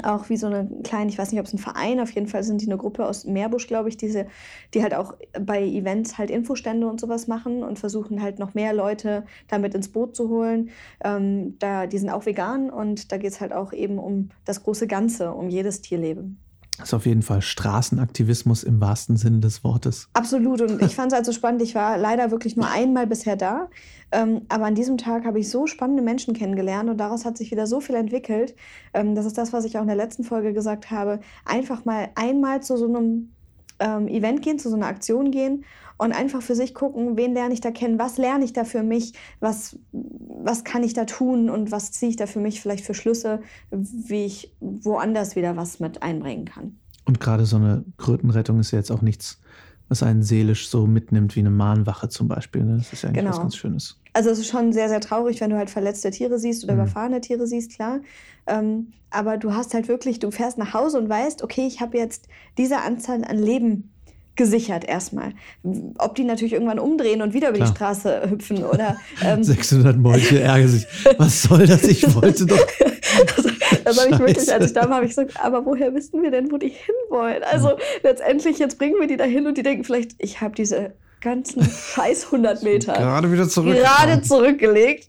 auch 0.01 0.29
wie 0.29 0.37
so 0.37 0.47
eine 0.47 0.69
kleine, 0.83 1.09
ich 1.09 1.17
weiß 1.17 1.31
nicht, 1.31 1.39
ob 1.39 1.45
es 1.45 1.53
ein 1.53 1.59
Verein, 1.59 1.99
auf 1.99 2.11
jeden 2.11 2.27
Fall 2.27 2.43
sind 2.43 2.61
die 2.61 2.67
eine 2.67 2.77
Gruppe 2.77 3.05
aus 3.05 3.25
Meerbusch, 3.25 3.67
glaube 3.67 3.89
ich, 3.89 3.97
diese, 3.97 4.25
die 4.73 4.81
halt 4.81 4.93
auch 4.93 5.13
bei 5.39 5.63
Events 5.63 6.17
halt 6.17 6.31
Infostände 6.31 6.87
und 6.87 6.99
sowas 6.99 7.27
machen 7.27 7.63
und 7.63 7.79
versuchen 7.79 8.21
halt 8.21 8.39
noch 8.39 8.53
mehr 8.53 8.73
Leute 8.73 9.25
damit 9.47 9.75
ins 9.75 9.91
Boot 9.91 10.15
zu 10.15 10.29
holen. 10.29 10.71
Ähm, 11.03 11.57
da, 11.59 11.87
die 11.87 11.97
sind 11.97 12.09
auch 12.09 12.25
vegan 12.25 12.69
und 12.69 13.11
da 13.11 13.17
geht 13.17 13.31
es 13.31 13.41
halt 13.41 13.53
auch 13.53 13.73
eben 13.73 13.99
um 13.99 14.29
das 14.45 14.63
große 14.63 14.87
Ganze, 14.87 15.31
um 15.33 15.49
jedes 15.49 15.81
Tierleben. 15.81 16.42
Das 16.83 16.89
ist 16.89 16.95
auf 16.95 17.05
jeden 17.05 17.21
Fall 17.21 17.41
Straßenaktivismus 17.41 18.65
im 18.65 18.81
wahrsten 18.81 19.15
Sinne 19.15 19.39
des 19.39 19.63
Wortes. 19.63 20.09
Absolut. 20.11 20.59
Und 20.59 20.81
ich 20.81 20.95
fand 20.97 21.13
es 21.13 21.17
also 21.17 21.31
spannend. 21.31 21.61
Ich 21.61 21.75
war 21.75 21.97
leider 21.97 22.29
wirklich 22.29 22.57
nur 22.57 22.69
einmal 22.69 23.07
bisher 23.07 23.37
da. 23.37 23.69
Ähm, 24.11 24.41
aber 24.49 24.65
an 24.65 24.75
diesem 24.75 24.97
Tag 24.97 25.23
habe 25.23 25.39
ich 25.39 25.49
so 25.49 25.65
spannende 25.65 26.03
Menschen 26.03 26.33
kennengelernt 26.33 26.89
und 26.89 26.97
daraus 26.97 27.23
hat 27.23 27.37
sich 27.37 27.51
wieder 27.51 27.67
so 27.67 27.79
viel 27.79 27.95
entwickelt. 27.95 28.53
Ähm, 28.93 29.15
das 29.15 29.25
ist 29.25 29.37
das, 29.37 29.53
was 29.53 29.63
ich 29.63 29.77
auch 29.77 29.81
in 29.81 29.87
der 29.87 29.95
letzten 29.95 30.25
Folge 30.25 30.51
gesagt 30.51 30.91
habe. 30.91 31.21
Einfach 31.45 31.85
mal 31.85 32.09
einmal 32.15 32.61
zu 32.61 32.75
so 32.75 32.85
einem 32.85 33.31
ähm, 33.79 34.09
Event 34.09 34.41
gehen, 34.41 34.59
zu 34.59 34.69
so 34.69 34.75
einer 34.75 34.87
Aktion 34.87 35.31
gehen 35.31 35.63
und 36.03 36.11
einfach 36.11 36.41
für 36.41 36.53
sich 36.53 36.73
gucken, 36.73 37.15
wen 37.15 37.33
lerne 37.33 37.53
ich 37.53 37.61
da 37.61 37.71
kennen, 37.71 37.97
was 37.97 38.17
lerne 38.17 38.43
ich 38.43 38.51
da 38.51 38.65
für 38.65 38.83
mich, 38.83 39.13
was, 39.39 39.79
was 39.93 40.65
kann 40.65 40.83
ich 40.83 40.93
da 40.93 41.05
tun 41.05 41.49
und 41.49 41.71
was 41.71 41.93
ziehe 41.93 42.09
ich 42.09 42.17
da 42.17 42.25
für 42.25 42.41
mich 42.41 42.59
vielleicht 42.59 42.83
für 42.83 42.93
Schlüsse, 42.93 43.39
wie 43.71 44.25
ich 44.25 44.53
woanders 44.59 45.37
wieder 45.37 45.55
was 45.55 45.79
mit 45.79 46.03
einbringen 46.03 46.43
kann. 46.43 46.77
Und 47.05 47.21
gerade 47.21 47.45
so 47.45 47.55
eine 47.55 47.85
Krötenrettung 47.97 48.59
ist 48.59 48.71
ja 48.71 48.79
jetzt 48.79 48.91
auch 48.91 49.01
nichts, 49.01 49.39
was 49.87 50.03
einen 50.03 50.23
seelisch 50.23 50.67
so 50.67 50.87
mitnimmt 50.87 51.37
wie 51.37 51.39
eine 51.39 51.51
Mahnwache 51.51 52.09
zum 52.09 52.27
Beispiel. 52.27 52.65
Ne? 52.65 52.77
Das 52.77 52.91
ist 52.91 53.03
ja 53.03 53.09
eigentlich 53.09 53.21
genau. 53.23 53.35
was 53.35 53.39
ganz 53.39 53.55
Schönes. 53.55 53.97
Also 54.11 54.29
es 54.29 54.39
ist 54.39 54.49
schon 54.49 54.73
sehr, 54.73 54.89
sehr 54.89 54.99
traurig, 54.99 55.39
wenn 55.39 55.51
du 55.51 55.57
halt 55.57 55.69
verletzte 55.69 56.11
Tiere 56.11 56.37
siehst 56.37 56.65
oder 56.65 56.73
mhm. 56.73 56.81
überfahrene 56.81 57.21
Tiere 57.21 57.47
siehst, 57.47 57.71
klar. 57.71 58.01
Ähm, 58.45 58.91
aber 59.09 59.37
du 59.37 59.53
hast 59.53 59.73
halt 59.73 59.87
wirklich, 59.87 60.19
du 60.19 60.31
fährst 60.31 60.57
nach 60.57 60.73
Hause 60.73 60.97
und 60.97 61.07
weißt, 61.07 61.43
okay, 61.43 61.65
ich 61.65 61.79
habe 61.79 61.97
jetzt 61.97 62.27
diese 62.57 62.81
Anzahl 62.81 63.23
an 63.23 63.37
Leben 63.37 63.92
gesichert 64.35 64.83
erstmal. 64.85 65.33
Ob 65.97 66.15
die 66.15 66.23
natürlich 66.23 66.53
irgendwann 66.53 66.79
umdrehen 66.79 67.21
und 67.21 67.33
wieder 67.33 67.49
über 67.49 67.57
Klar. 67.57 67.69
die 67.69 67.75
Straße 67.75 68.29
hüpfen 68.29 68.63
oder. 68.63 68.97
Ähm 69.23 69.43
600 69.53 69.97
Mäuche 69.97 70.39
ärgern 70.39 70.67
sich. 70.67 70.87
Was 71.17 71.43
soll 71.43 71.67
das? 71.67 71.83
Ich 71.83 72.15
wollte 72.15 72.45
doch. 72.45 72.59
also, 73.35 73.49
das 73.83 73.99
habe 73.99 74.11
ich 74.11 74.19
wirklich, 74.19 74.53
als 74.53 74.65
ich 74.65 74.73
da 74.73 74.89
war, 74.89 74.95
habe 74.97 75.05
ich 75.05 75.11
gesagt, 75.11 75.33
aber 75.39 75.65
woher 75.65 75.93
wissen 75.93 76.21
wir 76.21 76.31
denn, 76.31 76.51
wo 76.51 76.57
die 76.57 76.73
hinwollen? 76.73 77.43
Also 77.43 77.69
ja. 77.69 77.77
letztendlich, 78.01 78.57
jetzt 78.59 78.77
bringen 78.77 78.95
wir 78.99 79.07
die 79.07 79.17
da 79.17 79.25
hin 79.25 79.45
und 79.45 79.57
die 79.57 79.63
denken 79.63 79.83
vielleicht, 79.83 80.15
ich 80.17 80.41
habe 80.41 80.55
diese 80.55 80.93
ganzen 81.21 81.63
scheiß 81.63 82.25
100 82.25 82.63
Meter 82.63 82.93
gerade 82.93 83.31
wieder 83.31 83.47
zurück 83.47 83.77
gerade 83.77 84.21
zurückgelegt 84.21 85.07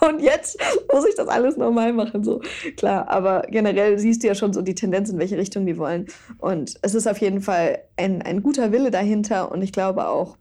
und 0.00 0.20
jetzt 0.20 0.58
muss 0.92 1.06
ich 1.06 1.14
das 1.14 1.28
alles 1.28 1.56
normal 1.56 1.92
machen. 1.92 2.24
So 2.24 2.40
klar, 2.76 3.08
aber 3.08 3.42
generell 3.50 3.98
siehst 3.98 4.22
du 4.22 4.28
ja 4.28 4.34
schon 4.34 4.52
so 4.52 4.62
die 4.62 4.74
Tendenz, 4.74 5.10
in 5.10 5.18
welche 5.18 5.38
Richtung 5.38 5.66
die 5.66 5.78
wollen. 5.78 6.06
Und 6.38 6.74
es 6.82 6.94
ist 6.94 7.06
auf 7.06 7.18
jeden 7.18 7.40
Fall 7.40 7.78
ein, 7.96 8.22
ein 8.22 8.42
guter 8.42 8.72
Wille 8.72 8.90
dahinter 8.90 9.50
und 9.52 9.62
ich 9.62 9.72
glaube 9.72 10.08
auch 10.08 10.36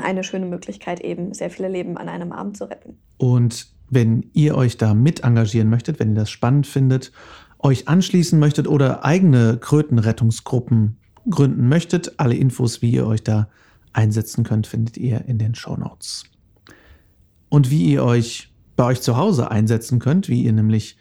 eine 0.00 0.24
schöne 0.24 0.46
Möglichkeit, 0.46 1.00
eben 1.00 1.34
sehr 1.34 1.50
viele 1.50 1.68
Leben 1.68 1.96
an 1.96 2.08
einem 2.08 2.32
Abend 2.32 2.56
zu 2.56 2.64
retten. 2.64 2.98
Und 3.16 3.68
wenn 3.90 4.30
ihr 4.32 4.56
euch 4.56 4.76
da 4.76 4.94
mit 4.94 5.22
engagieren 5.22 5.70
möchtet, 5.70 6.00
wenn 6.00 6.10
ihr 6.10 6.16
das 6.16 6.30
spannend 6.30 6.66
findet, 6.66 7.12
euch 7.58 7.88
anschließen 7.88 8.38
möchtet 8.38 8.68
oder 8.68 9.04
eigene 9.04 9.56
Krötenrettungsgruppen 9.58 10.98
gründen 11.30 11.68
möchtet, 11.68 12.18
alle 12.18 12.34
Infos, 12.34 12.82
wie 12.82 12.90
ihr 12.90 13.06
euch 13.06 13.22
da 13.22 13.48
einsetzen 13.92 14.44
könnt, 14.44 14.66
findet 14.66 14.96
ihr 14.96 15.24
in 15.26 15.38
den 15.38 15.54
Show 15.54 15.76
Notes. 15.76 16.24
Und 17.48 17.70
wie 17.70 17.84
ihr 17.92 18.04
euch 18.04 18.52
bei 18.76 18.84
euch 18.84 19.00
zu 19.00 19.16
Hause 19.16 19.50
einsetzen 19.50 19.98
könnt, 19.98 20.28
wie 20.28 20.42
ihr 20.42 20.52
nämlich 20.52 20.96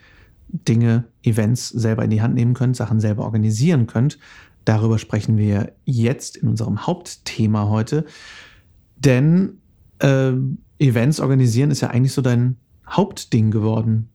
Dinge, 0.48 1.06
Events 1.24 1.70
selber 1.70 2.04
in 2.04 2.12
die 2.12 2.22
Hand 2.22 2.36
nehmen 2.36 2.54
könnt, 2.54 2.76
Sachen 2.76 3.00
selber 3.00 3.24
organisieren 3.24 3.88
könnt. 3.88 4.20
Darüber 4.66 5.00
sprechen 5.00 5.38
wir 5.38 5.74
jetzt 5.86 6.38
in 6.38 6.48
unserem 6.48 6.86
Hauptthema 6.86 7.70
heute. 7.70 8.06
Denn 8.98 9.58
äh, 10.00 10.34
Events 10.80 11.20
organisieren 11.20 11.72
ist 11.72 11.82
ja 11.82 11.90
eigentlich 11.90 12.14
so 12.14 12.22
dein 12.22 12.58
Hauptding 12.88 13.52
geworden, 13.52 14.10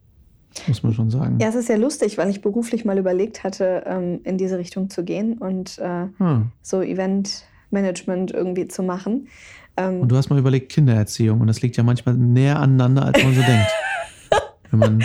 muss 0.67 0.83
man 0.83 0.95
schon 0.95 1.11
sagen. 1.11 1.39
Ja, 1.41 1.49
es 1.49 1.55
ist 1.55 1.69
ja 1.69 1.77
lustig, 1.77 2.19
weil 2.19 2.31
ich 2.31 2.41
beruflich 2.41 2.85
mal 2.85 2.99
überlegt 2.99 3.43
hatte, 3.45 3.83
ähm, 3.87 4.21
in 4.25 4.39
diese 4.39 4.59
Richtung 4.59 4.91
zu 4.91 5.05
gehen 5.05 5.39
und 5.39 5.79
äh, 5.79 6.07
hm. 6.19 6.53
so 6.63 6.83
Event 6.83 7.45
Management 7.71 8.31
irgendwie 8.31 8.69
zu 8.69 8.83
machen. 8.83 9.29
Ähm, 9.79 10.01
und 10.01 10.09
du 10.09 10.17
hast 10.17 10.29
mal 10.29 10.39
überlegt, 10.39 10.73
Kindererziehung. 10.73 11.41
Und 11.41 11.47
das 11.47 11.63
liegt 11.63 11.77
ja 11.77 11.85
manchmal 11.85 12.17
näher 12.17 12.59
aneinander, 12.59 13.07
als 13.07 13.23
man 13.23 13.35
so 13.35 13.41
denkt. 13.41 13.71
Wenn 14.71 14.81
man 14.81 15.05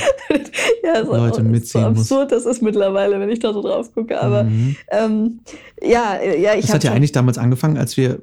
ja, 0.83 0.99
Leute 0.99 1.41
auch, 1.41 1.45
mitziehen 1.45 1.81
so 1.81 1.87
absurd, 1.87 2.31
muss. 2.31 2.43
das 2.43 2.55
ist 2.55 2.61
mittlerweile, 2.61 3.17
wenn 3.17 3.29
ich 3.29 3.39
da 3.39 3.53
so 3.53 3.61
drauf 3.61 3.93
gucke. 3.93 4.19
Aber 4.19 4.43
mhm. 4.43 4.75
ähm, 4.91 5.39
ja, 5.81 6.21
ja, 6.21 6.55
ich 6.55 6.65
Das 6.65 6.73
hat 6.73 6.83
ja 6.83 6.91
eigentlich 6.91 7.13
damals 7.13 7.37
angefangen, 7.37 7.77
als 7.77 7.95
wir 7.95 8.19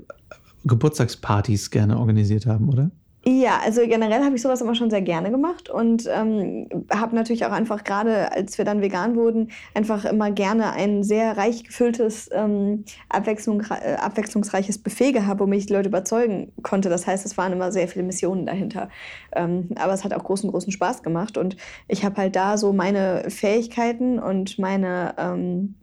Geburtstagspartys 0.64 1.70
gerne 1.70 1.98
organisiert 1.98 2.44
haben, 2.44 2.68
oder? 2.68 2.90
Ja, 3.22 3.60
also 3.62 3.82
generell 3.82 4.24
habe 4.24 4.36
ich 4.36 4.40
sowas 4.40 4.62
immer 4.62 4.74
schon 4.74 4.88
sehr 4.88 5.02
gerne 5.02 5.30
gemacht 5.30 5.68
und 5.68 6.08
ähm, 6.10 6.68
habe 6.90 7.14
natürlich 7.14 7.44
auch 7.44 7.50
einfach 7.50 7.84
gerade, 7.84 8.32
als 8.32 8.56
wir 8.56 8.64
dann 8.64 8.80
vegan 8.80 9.14
wurden, 9.14 9.50
einfach 9.74 10.06
immer 10.06 10.30
gerne 10.30 10.72
ein 10.72 11.02
sehr 11.02 11.36
reich 11.36 11.64
gefülltes, 11.64 12.30
ähm, 12.32 12.86
abwechslung, 13.10 13.60
äh, 13.60 13.96
abwechslungsreiches 13.96 14.78
Buffet 14.78 15.12
gehabt, 15.12 15.38
womit 15.38 15.58
ich 15.58 15.66
die 15.66 15.74
Leute 15.74 15.90
überzeugen 15.90 16.52
konnte. 16.62 16.88
Das 16.88 17.06
heißt, 17.06 17.26
es 17.26 17.36
waren 17.36 17.52
immer 17.52 17.72
sehr 17.72 17.88
viele 17.88 18.06
Missionen 18.06 18.46
dahinter. 18.46 18.88
Ähm, 19.32 19.68
aber 19.76 19.92
es 19.92 20.02
hat 20.02 20.14
auch 20.14 20.24
großen, 20.24 20.50
großen 20.50 20.72
Spaß 20.72 21.02
gemacht 21.02 21.36
und 21.36 21.58
ich 21.88 22.06
habe 22.06 22.16
halt 22.16 22.36
da 22.36 22.56
so 22.56 22.72
meine 22.72 23.28
Fähigkeiten 23.28 24.18
und 24.18 24.58
meine 24.58 25.14
ähm, 25.18 25.74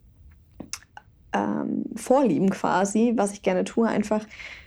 ähm, 1.34 1.86
Vorlieben 1.96 2.50
quasi, 2.50 3.14
was 3.16 3.34
ich 3.34 3.44
gerne 3.44 3.64
tue, 3.64 3.88
einfach 3.88 4.26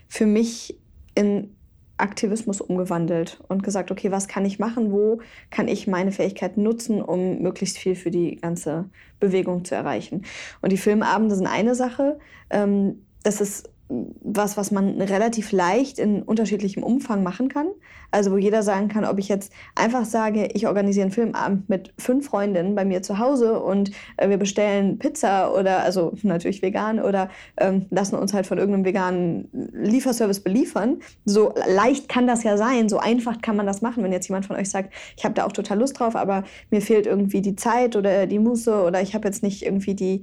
für 0.08 0.26
mich 0.26 0.78
in 1.16 1.56
Aktivismus 2.00 2.60
umgewandelt 2.60 3.40
und 3.48 3.62
gesagt, 3.62 3.90
okay, 3.90 4.10
was 4.10 4.28
kann 4.28 4.44
ich 4.44 4.58
machen, 4.58 4.92
wo 4.92 5.20
kann 5.50 5.68
ich 5.68 5.86
meine 5.86 6.12
Fähigkeiten 6.12 6.62
nutzen, 6.62 7.02
um 7.02 7.40
möglichst 7.40 7.78
viel 7.78 7.94
für 7.94 8.10
die 8.10 8.36
ganze 8.36 8.86
Bewegung 9.18 9.64
zu 9.64 9.74
erreichen. 9.74 10.24
Und 10.62 10.72
die 10.72 10.78
Filmabende 10.78 11.34
sind 11.34 11.46
eine 11.46 11.74
Sache. 11.74 12.18
Ähm, 12.50 13.02
das 13.22 13.40
ist 13.40 13.70
was, 13.90 14.56
was 14.56 14.70
man 14.70 15.00
relativ 15.00 15.50
leicht 15.50 15.98
in 15.98 16.22
unterschiedlichem 16.22 16.82
Umfang 16.82 17.22
machen 17.22 17.48
kann. 17.48 17.68
Also 18.12 18.30
wo 18.30 18.36
jeder 18.36 18.62
sagen 18.62 18.88
kann, 18.88 19.04
ob 19.04 19.18
ich 19.18 19.28
jetzt 19.28 19.52
einfach 19.74 20.04
sage, 20.04 20.48
ich 20.54 20.66
organisiere 20.66 21.04
einen 21.04 21.12
Filmabend 21.12 21.68
mit 21.68 21.92
fünf 21.98 22.26
Freundinnen 22.26 22.74
bei 22.74 22.84
mir 22.84 23.02
zu 23.02 23.18
Hause 23.18 23.60
und 23.60 23.90
äh, 24.16 24.28
wir 24.28 24.36
bestellen 24.36 24.98
Pizza 24.98 25.52
oder 25.52 25.82
also 25.82 26.12
natürlich 26.22 26.62
vegan 26.62 27.00
oder 27.00 27.30
ähm, 27.56 27.86
lassen 27.90 28.16
uns 28.16 28.32
halt 28.32 28.46
von 28.46 28.58
irgendeinem 28.58 28.84
veganen 28.84 29.48
Lieferservice 29.72 30.40
beliefern. 30.40 31.00
So 31.24 31.52
leicht 31.66 32.08
kann 32.08 32.26
das 32.26 32.44
ja 32.44 32.56
sein, 32.56 32.88
so 32.88 32.98
einfach 32.98 33.42
kann 33.42 33.56
man 33.56 33.66
das 33.66 33.82
machen, 33.82 34.04
wenn 34.04 34.12
jetzt 34.12 34.28
jemand 34.28 34.46
von 34.46 34.56
euch 34.56 34.70
sagt, 34.70 34.92
ich 35.16 35.24
habe 35.24 35.34
da 35.34 35.44
auch 35.44 35.52
total 35.52 35.78
Lust 35.78 35.98
drauf, 35.98 36.14
aber 36.14 36.44
mir 36.70 36.80
fehlt 36.80 37.06
irgendwie 37.06 37.40
die 37.40 37.56
Zeit 37.56 37.96
oder 37.96 38.26
die 38.26 38.38
Muße 38.38 38.82
oder 38.82 39.00
ich 39.00 39.14
habe 39.14 39.26
jetzt 39.26 39.42
nicht 39.42 39.64
irgendwie 39.64 39.94
die 39.94 40.22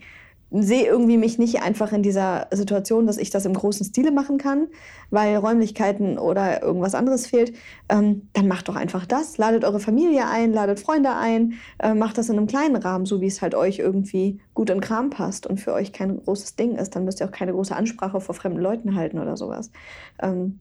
sehe 0.52 0.86
irgendwie 0.86 1.18
mich 1.18 1.38
nicht 1.38 1.62
einfach 1.62 1.92
in 1.92 2.04
dieser 2.04 2.48
Situation, 2.52 3.06
dass 3.06 3.18
ich 3.18 3.30
das 3.30 3.46
im 3.46 3.54
großen 3.54 3.86
Stile 3.86 4.12
machen 4.12 4.38
kann, 4.38 4.68
weil 5.10 5.36
Räumlichkeiten 5.36 6.18
oder 6.18 6.64
irgendwas 6.64 6.96
anderes 6.96 7.28
fehlt, 7.28 7.54
ähm, 7.90 8.30
dann 8.34 8.48
macht 8.48 8.70
doch 8.70 8.76
einfach 8.76 9.06
das. 9.06 9.38
Ladet 9.38 9.66
eure 9.66 9.80
Familie 9.80 10.28
ein, 10.28 10.54
ladet 10.54 10.80
Freunde 10.80 11.16
ein, 11.16 11.56
äh, 11.80 11.94
macht 11.94 12.18
das 12.18 12.30
in 12.30 12.38
einem 12.38 12.48
kleinen 12.48 12.78
Rahmen, 12.78 13.06
so 13.06 13.20
wie 13.20 13.28
es 13.28 13.42
halt 13.42 13.56
euch 13.56 13.80
irgendwie 13.80 14.40
gut 14.54 14.70
in 14.70 14.80
Kram 14.80 15.10
passt 15.10 15.48
und 15.48 15.60
für 15.60 15.74
euch 15.74 15.92
kein 15.92 16.24
großes 16.24 16.56
Ding 16.56 16.76
ist. 16.76 16.96
Dann 16.96 17.04
müsst 17.04 17.20
ihr 17.20 17.28
auch 17.28 17.32
keine 17.32 17.52
große 17.52 17.76
Ansprache 17.76 18.22
vor 18.22 18.36
fremden 18.36 18.62
Leuten 18.62 18.96
halten 18.96 19.20
oder 19.20 19.36
sowas. 19.36 19.72
Ähm, 20.22 20.60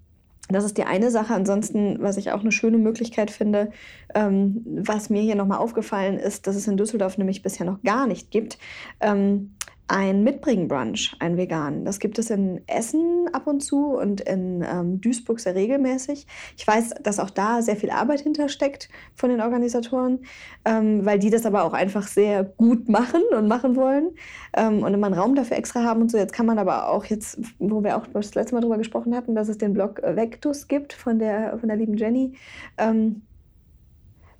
das 0.48 0.64
ist 0.64 0.78
die 0.78 0.84
eine 0.84 1.10
Sache. 1.10 1.34
Ansonsten, 1.34 2.00
was 2.00 2.16
ich 2.16 2.30
auch 2.30 2.40
eine 2.40 2.52
schöne 2.52 2.78
Möglichkeit 2.78 3.30
finde, 3.30 3.70
ähm, 4.14 4.62
was 4.64 5.10
mir 5.10 5.22
hier 5.22 5.34
nochmal 5.34 5.58
aufgefallen 5.58 6.18
ist, 6.18 6.46
dass 6.46 6.56
es 6.56 6.68
in 6.68 6.76
Düsseldorf 6.76 7.18
nämlich 7.18 7.42
bisher 7.42 7.66
noch 7.66 7.82
gar 7.82 8.06
nicht 8.06 8.30
gibt. 8.30 8.58
Ähm, 9.00 9.55
ein 9.88 10.24
Mitbringen-Brunch, 10.24 11.16
ein 11.20 11.36
vegan. 11.36 11.84
Das 11.84 12.00
gibt 12.00 12.18
es 12.18 12.30
in 12.30 12.60
Essen 12.66 13.28
ab 13.32 13.46
und 13.46 13.60
zu 13.60 13.94
und 13.96 14.20
in 14.20 14.64
ähm, 14.68 15.00
Duisburg 15.00 15.38
sehr 15.38 15.54
regelmäßig. 15.54 16.26
Ich 16.56 16.66
weiß, 16.66 16.94
dass 17.02 17.20
auch 17.20 17.30
da 17.30 17.62
sehr 17.62 17.76
viel 17.76 17.90
Arbeit 17.90 18.20
hintersteckt 18.20 18.88
von 19.14 19.30
den 19.30 19.40
Organisatoren, 19.40 20.20
ähm, 20.64 21.06
weil 21.06 21.20
die 21.20 21.30
das 21.30 21.46
aber 21.46 21.62
auch 21.62 21.72
einfach 21.72 22.08
sehr 22.08 22.42
gut 22.42 22.88
machen 22.88 23.22
und 23.36 23.46
machen 23.46 23.76
wollen 23.76 24.10
ähm, 24.56 24.82
und 24.82 24.92
immer 24.92 25.06
einen 25.06 25.18
Raum 25.18 25.36
dafür 25.36 25.56
extra 25.56 25.84
haben 25.84 26.02
und 26.02 26.10
so. 26.10 26.18
Jetzt 26.18 26.32
kann 26.32 26.46
man 26.46 26.58
aber 26.58 26.88
auch 26.88 27.04
jetzt, 27.04 27.38
wo 27.60 27.84
wir 27.84 27.96
auch 27.96 28.08
das 28.08 28.34
letzte 28.34 28.54
Mal 28.54 28.62
drüber 28.62 28.78
gesprochen 28.78 29.14
hatten, 29.14 29.36
dass 29.36 29.48
es 29.48 29.58
den 29.58 29.72
Blog 29.72 30.02
Vectus 30.02 30.66
gibt 30.66 30.94
von 30.94 31.20
der, 31.20 31.58
von 31.58 31.68
der 31.68 31.76
lieben 31.76 31.96
Jenny, 31.96 32.32
ähm, 32.76 33.22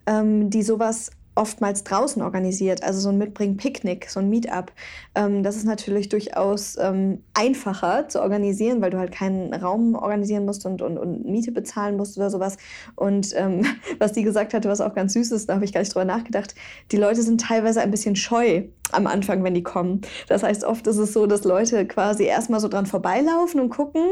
ähm, 0.07 0.51
die 0.51 0.63
sowas 0.63 1.13
oftmals 1.37 1.85
draußen 1.85 2.23
organisiert, 2.23 2.83
also 2.83 2.99
so 2.99 3.11
ein 3.11 3.19
Mitbringen-Picknick, 3.19 4.11
so 4.11 4.21
ein 4.21 4.29
Meetup. 4.29 4.73
Ähm, 5.15 5.43
das 5.43 5.57
ist 5.57 5.65
natürlich 5.65 6.09
durchaus 6.09 6.77
ähm, 6.81 7.23
einfacher 7.35 8.09
zu 8.09 8.21
organisieren, 8.21 8.81
weil 8.81 8.91
du 8.91 8.99
halt 8.99 9.13
keinen 9.13 9.55
Raum 9.55 9.95
organisieren 9.95 10.47
musst 10.47 10.67
und, 10.67 10.83
und, 10.83 10.99
und 10.99 11.25
Miete 11.27 11.53
bezahlen 11.53 11.97
musst 11.97 12.17
oder 12.17 12.31
sowas. 12.31 12.57
Und 12.97 13.33
ähm, 13.37 13.65
was 13.99 14.13
die 14.13 14.23
gesagt 14.23 14.55
hatte, 14.55 14.69
was 14.69 14.81
auch 14.81 14.95
ganz 14.95 15.13
süß 15.13 15.31
ist, 15.31 15.49
da 15.49 15.55
habe 15.55 15.65
ich 15.65 15.73
gar 15.73 15.81
nicht 15.81 15.95
drüber 15.95 16.05
nachgedacht, 16.05 16.55
die 16.91 16.97
Leute 16.97 17.23
sind 17.23 17.41
teilweise 17.41 17.81
ein 17.81 17.91
bisschen 17.91 18.17
scheu 18.17 18.65
am 18.93 19.07
Anfang, 19.07 19.43
wenn 19.45 19.55
die 19.55 19.63
kommen. 19.63 20.01
Das 20.29 20.43
heißt, 20.43 20.65
oft 20.65 20.87
ist 20.87 20.99
es 20.99 21.13
so, 21.13 21.27
dass 21.27 21.45
Leute 21.45 21.87
quasi 21.87 22.25
erstmal 22.25 22.61
so 22.61 22.69
dran 22.69 22.87
vorbeilaufen 22.87 23.61
und 23.61 23.71
gucken 23.71 24.03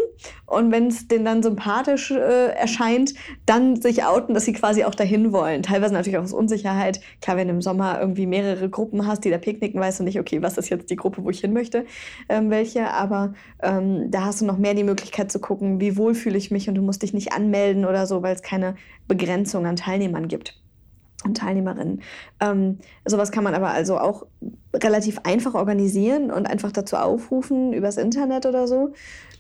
und 0.47 0.73
wenn 0.73 0.89
es 0.89 1.09
denen 1.09 1.25
dann 1.25 1.43
sympathisch 1.43 2.11
äh, 2.11 2.49
erscheint, 2.49 3.15
dann 3.47 3.81
sich 3.81 4.05
outen, 4.05 4.35
dass 4.35 4.45
sie 4.45 4.53
quasi 4.53 4.85
auch 4.85 4.95
dahin 4.95 5.33
wollen. 5.33 5.63
Teilweise 5.63 5.95
natürlich 5.95 6.19
auch 6.19 6.25
aus 6.25 6.33
Unsicherheit. 6.33 7.01
Klar, 7.21 7.37
wenn 7.37 7.49
du 7.49 7.55
im 7.55 7.63
Sommer 7.63 8.01
irgendwie 8.01 8.27
mehrere 8.27 8.69
Gruppen 8.69 9.07
hast, 9.07 9.25
die 9.25 9.31
da 9.31 9.39
picknicken, 9.39 9.81
weißt 9.81 10.01
du 10.01 10.05
nicht, 10.05 10.19
okay, 10.19 10.43
was 10.43 10.59
ist 10.59 10.69
jetzt 10.69 10.91
die 10.91 10.97
Gruppe, 10.97 11.25
wo 11.25 11.31
ich 11.31 11.41
hin 11.41 11.53
möchte, 11.53 11.87
ähm, 12.29 12.51
welche. 12.51 12.91
Aber 12.91 13.35
ähm, 13.63 14.11
da 14.11 14.25
hast 14.25 14.41
du 14.41 14.45
noch 14.45 14.59
mehr 14.59 14.75
die 14.75 14.85
Möglichkeit 14.85 15.31
zu 15.31 15.39
gucken, 15.39 15.81
wie 15.81 15.97
wohl 15.97 16.15
fühle 16.15 16.39
ich 16.39 16.51
mich 16.51 16.69
und 16.69 16.75
du 16.75 16.83
musst 16.83 17.03
dich 17.03 17.15
nicht 17.15 17.33
anmelden 17.33 17.85
oder 17.85 18.07
so, 18.07 18.23
weil 18.23 18.35
es 18.35 18.43
keine 18.43 18.77
Begrenzung 19.07 19.67
an 19.67 19.77
Teilnehmern 19.77 20.29
gibt 20.29 20.64
und 21.25 21.37
Teilnehmerinnen. 21.37 22.03
Ähm, 22.41 22.79
sowas 23.05 23.33
kann 23.33 23.45
man 23.45 23.55
aber 23.55 23.71
also 23.71 23.99
auch 23.99 24.27
relativ 24.75 25.19
einfach 25.25 25.55
organisieren 25.55 26.31
und 26.31 26.47
einfach 26.47 26.73
dazu 26.73 26.97
aufrufen 26.97 27.73
übers 27.73 27.97
Internet 27.97 28.47
oder 28.47 28.69
so. 28.69 28.93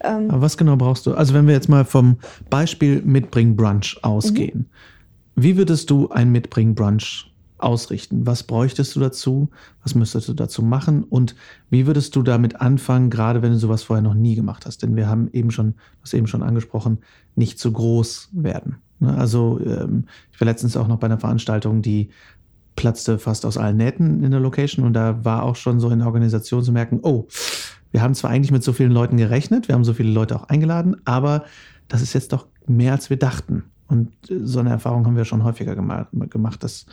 Ähm, 0.02 0.30
aber 0.30 0.42
was 0.42 0.56
genau 0.56 0.76
brauchst 0.76 1.06
du? 1.06 1.14
Also 1.14 1.34
wenn 1.34 1.46
wir 1.46 1.54
jetzt 1.54 1.68
mal 1.68 1.84
vom 1.84 2.18
Beispiel 2.50 3.02
Mitbring 3.02 3.56
Brunch 3.56 3.98
ausgehen, 4.02 4.70
mhm. 5.36 5.42
wie 5.42 5.56
würdest 5.56 5.90
du 5.90 6.08
ein 6.08 6.32
Mitbring 6.32 6.74
Brunch 6.74 7.30
ausrichten? 7.58 8.26
Was 8.26 8.42
bräuchtest 8.42 8.94
du 8.94 9.00
dazu? 9.00 9.48
Was 9.82 9.94
müsstest 9.94 10.28
du 10.28 10.34
dazu 10.34 10.62
machen? 10.62 11.04
Und 11.04 11.34
wie 11.70 11.86
würdest 11.86 12.14
du 12.14 12.22
damit 12.22 12.60
anfangen, 12.60 13.10
gerade 13.10 13.42
wenn 13.42 13.52
du 13.52 13.58
sowas 13.58 13.82
vorher 13.82 14.02
noch 14.02 14.14
nie 14.14 14.34
gemacht 14.34 14.66
hast? 14.66 14.82
Denn 14.82 14.96
wir 14.96 15.08
haben 15.08 15.28
eben 15.32 15.50
schon, 15.50 15.72
du 15.72 16.02
hast 16.02 16.14
eben 16.14 16.26
schon 16.26 16.42
angesprochen, 16.42 16.98
nicht 17.34 17.58
zu 17.58 17.72
groß 17.72 18.30
werden. 18.32 18.76
Ne? 19.00 19.16
Also 19.16 19.60
ähm, 19.64 20.04
ich 20.32 20.40
war 20.40 20.46
letztens 20.46 20.76
auch 20.76 20.88
noch 20.88 20.98
bei 20.98 21.06
einer 21.06 21.18
Veranstaltung, 21.18 21.82
die 21.82 22.10
platzte 22.76 23.18
fast 23.18 23.46
aus 23.46 23.56
allen 23.56 23.76
Nähten 23.76 24.24
in 24.24 24.30
der 24.30 24.40
Location 24.40 24.84
und 24.84 24.94
da 24.94 25.24
war 25.24 25.42
auch 25.44 25.56
schon 25.56 25.80
so 25.80 25.90
in 25.90 26.00
der 26.00 26.08
Organisation 26.08 26.62
zu 26.62 26.72
merken, 26.72 27.00
oh, 27.02 27.28
wir 27.92 28.02
haben 28.02 28.14
zwar 28.14 28.30
eigentlich 28.30 28.50
mit 28.50 28.64
so 28.64 28.72
vielen 28.72 28.90
Leuten 28.90 29.16
gerechnet, 29.16 29.68
wir 29.68 29.74
haben 29.74 29.84
so 29.84 29.94
viele 29.94 30.10
Leute 30.10 30.36
auch 30.36 30.48
eingeladen, 30.48 30.96
aber 31.04 31.44
das 31.88 32.02
ist 32.02 32.12
jetzt 32.12 32.32
doch 32.32 32.46
mehr 32.66 32.92
als 32.92 33.10
wir 33.10 33.16
dachten. 33.16 33.64
Und 33.86 34.10
äh, 34.30 34.40
so 34.42 34.58
eine 34.58 34.70
Erfahrung 34.70 35.06
haben 35.06 35.16
wir 35.16 35.24
schon 35.24 35.44
häufiger 35.44 35.74
gemacht, 35.76 36.64
dass, 36.64 36.86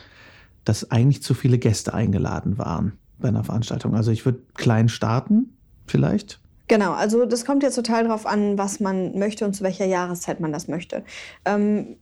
dass 0.64 0.90
eigentlich 0.90 1.22
zu 1.22 1.34
viele 1.34 1.58
Gäste 1.58 1.94
eingeladen 1.94 2.58
waren 2.58 2.92
bei 3.18 3.28
einer 3.28 3.44
Veranstaltung. 3.44 3.94
Also 3.94 4.10
ich 4.10 4.24
würde 4.24 4.40
klein 4.54 4.88
starten, 4.88 5.56
vielleicht. 5.86 6.41
Genau, 6.72 6.92
also 6.92 7.26
das 7.26 7.44
kommt 7.44 7.62
jetzt 7.62 7.74
total 7.74 8.04
drauf 8.04 8.24
an, 8.24 8.56
was 8.56 8.80
man 8.80 9.18
möchte 9.18 9.44
und 9.44 9.52
zu 9.52 9.62
welcher 9.62 9.84
Jahreszeit 9.84 10.40
man 10.40 10.54
das 10.54 10.68
möchte. 10.68 11.04
Ähm, 11.44 11.96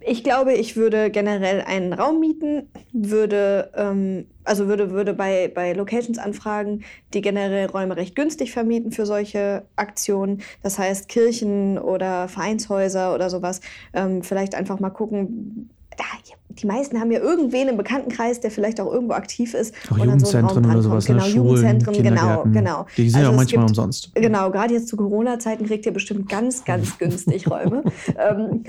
ich 0.00 0.22
glaube, 0.22 0.52
ich 0.54 0.76
würde 0.76 1.10
generell 1.10 1.60
einen 1.60 1.92
Raum 1.92 2.20
mieten, 2.20 2.68
würde, 2.92 3.72
ähm, 3.74 4.26
also 4.44 4.68
würde, 4.68 4.92
würde 4.92 5.12
bei, 5.12 5.50
bei 5.52 5.72
Locations 5.72 6.18
anfragen, 6.18 6.84
die 7.14 7.20
generell 7.20 7.66
Räume 7.66 7.96
recht 7.96 8.14
günstig 8.14 8.52
vermieten 8.52 8.92
für 8.92 9.06
solche 9.06 9.64
Aktionen. 9.74 10.42
Das 10.62 10.78
heißt 10.78 11.08
Kirchen 11.08 11.76
oder 11.76 12.28
Vereinshäuser 12.28 13.12
oder 13.12 13.28
sowas. 13.28 13.60
Ähm, 13.92 14.22
vielleicht 14.22 14.54
einfach 14.54 14.78
mal 14.78 14.90
gucken, 14.90 15.68
die 16.58 16.66
meisten 16.66 17.00
haben 17.00 17.10
ja 17.10 17.20
irgendwen 17.20 17.68
im 17.68 17.76
Bekanntenkreis, 17.76 18.40
der 18.40 18.50
vielleicht 18.50 18.80
auch 18.80 18.92
irgendwo 18.92 19.14
aktiv 19.14 19.54
ist. 19.54 19.74
Auch 19.86 19.98
und 19.98 20.04
Jugendzentren 20.04 20.64
so 20.64 20.70
oder 20.70 20.82
sowas. 20.82 21.08
Ne? 21.08 21.14
Genau, 21.14 21.26
ne? 21.26 21.34
Jugendzentren, 21.34 22.02
genau, 22.02 22.44
genau. 22.44 22.86
Die 22.96 23.08
sind 23.08 23.16
also 23.16 23.28
ja 23.28 23.32
auch 23.32 23.36
manchmal 23.36 23.66
gibt, 23.66 23.70
umsonst. 23.70 24.10
Genau, 24.14 24.50
gerade 24.50 24.74
jetzt 24.74 24.88
zu 24.88 24.96
Corona-Zeiten 24.96 25.66
kriegt 25.66 25.86
ihr 25.86 25.92
bestimmt 25.92 26.28
ganz, 26.28 26.64
ganz 26.64 26.98
günstig 26.98 27.50
Räume. 27.50 27.84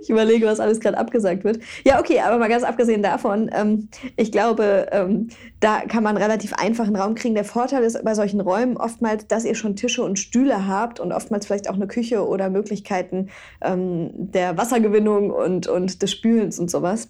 ich 0.00 0.10
überlege, 0.10 0.46
was 0.46 0.60
alles 0.60 0.80
gerade 0.80 0.98
abgesagt 0.98 1.44
wird. 1.44 1.60
Ja, 1.84 2.00
okay, 2.00 2.20
aber 2.20 2.38
mal 2.38 2.48
ganz 2.48 2.64
abgesehen 2.64 3.02
davon, 3.02 3.50
ähm, 3.52 3.88
ich 4.16 4.32
glaube, 4.32 4.88
ähm, 4.92 5.28
da 5.60 5.80
kann 5.80 6.02
man 6.02 6.16
relativ 6.16 6.54
einfach 6.54 6.86
einen 6.86 6.96
Raum 6.96 7.14
kriegen. 7.14 7.34
Der 7.34 7.44
Vorteil 7.44 7.82
ist 7.82 8.02
bei 8.04 8.14
solchen 8.14 8.40
Räumen 8.40 8.76
oftmals, 8.76 9.26
dass 9.26 9.44
ihr 9.44 9.54
schon 9.54 9.76
Tische 9.76 10.02
und 10.02 10.18
Stühle 10.18 10.66
habt 10.66 11.00
und 11.00 11.12
oftmals 11.12 11.46
vielleicht 11.46 11.68
auch 11.68 11.74
eine 11.74 11.86
Küche 11.86 12.26
oder 12.26 12.50
Möglichkeiten 12.50 13.28
ähm, 13.60 14.10
der 14.14 14.56
Wassergewinnung 14.56 15.30
und, 15.30 15.66
und 15.66 16.02
des 16.02 16.10
Spülens 16.10 16.58
und 16.58 16.70
sowas. 16.70 17.08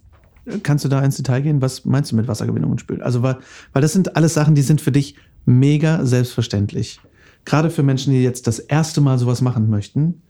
Kannst 0.63 0.85
du 0.85 0.89
da 0.89 1.01
ins 1.01 1.17
Detail 1.17 1.41
gehen? 1.41 1.63
Was 1.63 1.85
meinst 1.85 2.11
du 2.11 2.17
mit 2.17 2.27
Wassergewinnung 2.27 2.73
und 2.73 2.81
Spülen? 2.81 3.03
Also, 3.03 3.23
weil, 3.23 3.39
weil 3.73 3.83
das 3.83 3.93
sind 3.93 4.17
alles 4.17 4.35
Sachen, 4.35 4.55
die 4.55 4.63
sind 4.63 4.81
für 4.81 4.91
dich 4.91 5.17
mega 5.45 6.05
selbstverständlich. 6.05 7.01
Gerade 7.45 7.71
für 7.71 7.83
Menschen, 7.83 8.13
die 8.13 8.23
jetzt 8.23 8.47
das 8.47 8.59
erste 8.59 9.01
Mal 9.01 9.19
sowas 9.19 9.41
machen 9.41 9.71
möchten. 9.71 10.23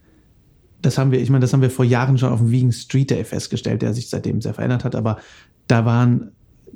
Das 0.83 0.97
haben 0.97 1.11
wir, 1.11 1.19
ich 1.19 1.29
meine, 1.29 1.41
das 1.41 1.53
haben 1.53 1.61
wir 1.61 1.71
vor 1.71 1.85
Jahren 1.85 2.17
schon 2.17 2.31
auf 2.31 2.39
dem 2.39 2.51
Vegan 2.51 2.71
Street 2.71 3.09
Day 3.09 3.23
festgestellt, 3.23 3.81
der 3.81 3.93
sich 3.93 4.09
seitdem 4.09 4.41
sehr 4.41 4.53
verändert 4.53 4.83
hat, 4.83 4.95
aber 4.95 5.17
da 5.67 5.85
waren 5.85 6.31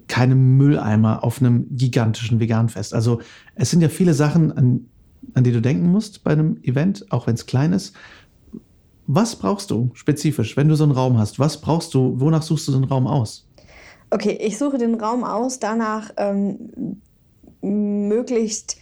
keine 0.08 0.36
Mülleimer 0.36 1.24
auf 1.24 1.40
einem 1.40 1.68
gigantischen 1.76 2.40
Veganfest. 2.40 2.94
Also 2.94 3.20
es 3.56 3.70
sind 3.70 3.82
ja 3.82 3.90
viele 3.90 4.14
Sachen, 4.14 4.52
an, 4.52 4.86
an 5.34 5.44
die 5.44 5.52
du 5.52 5.62
denken 5.62 5.90
musst 5.90 6.24
bei 6.24 6.32
einem 6.32 6.58
Event, 6.64 7.12
auch 7.12 7.28
wenn 7.28 7.36
es 7.36 7.46
klein 7.46 7.74
ist. 7.74 7.96
Was 9.08 9.36
brauchst 9.36 9.72
du 9.72 9.92
spezifisch, 9.94 10.56
wenn 10.58 10.70
du 10.70 10.76
so 10.76 10.84
einen 10.84 10.94
Raum 10.94 11.18
hast? 11.18 11.40
Was 11.40 11.60
brauchst 11.60 11.94
du, 11.94 12.20
wonach 12.20 12.44
suchst 12.44 12.68
du 12.68 12.72
so 12.72 12.78
einen 12.78 12.88
Raum 12.88 13.08
aus? 13.08 13.48
Okay, 14.10 14.38
ich 14.42 14.58
suche 14.58 14.78
den 14.78 14.96
Raum 14.96 15.26
aus, 15.26 15.60
danach 15.60 16.12
ähm, 16.16 17.02
möglichst 17.62 18.78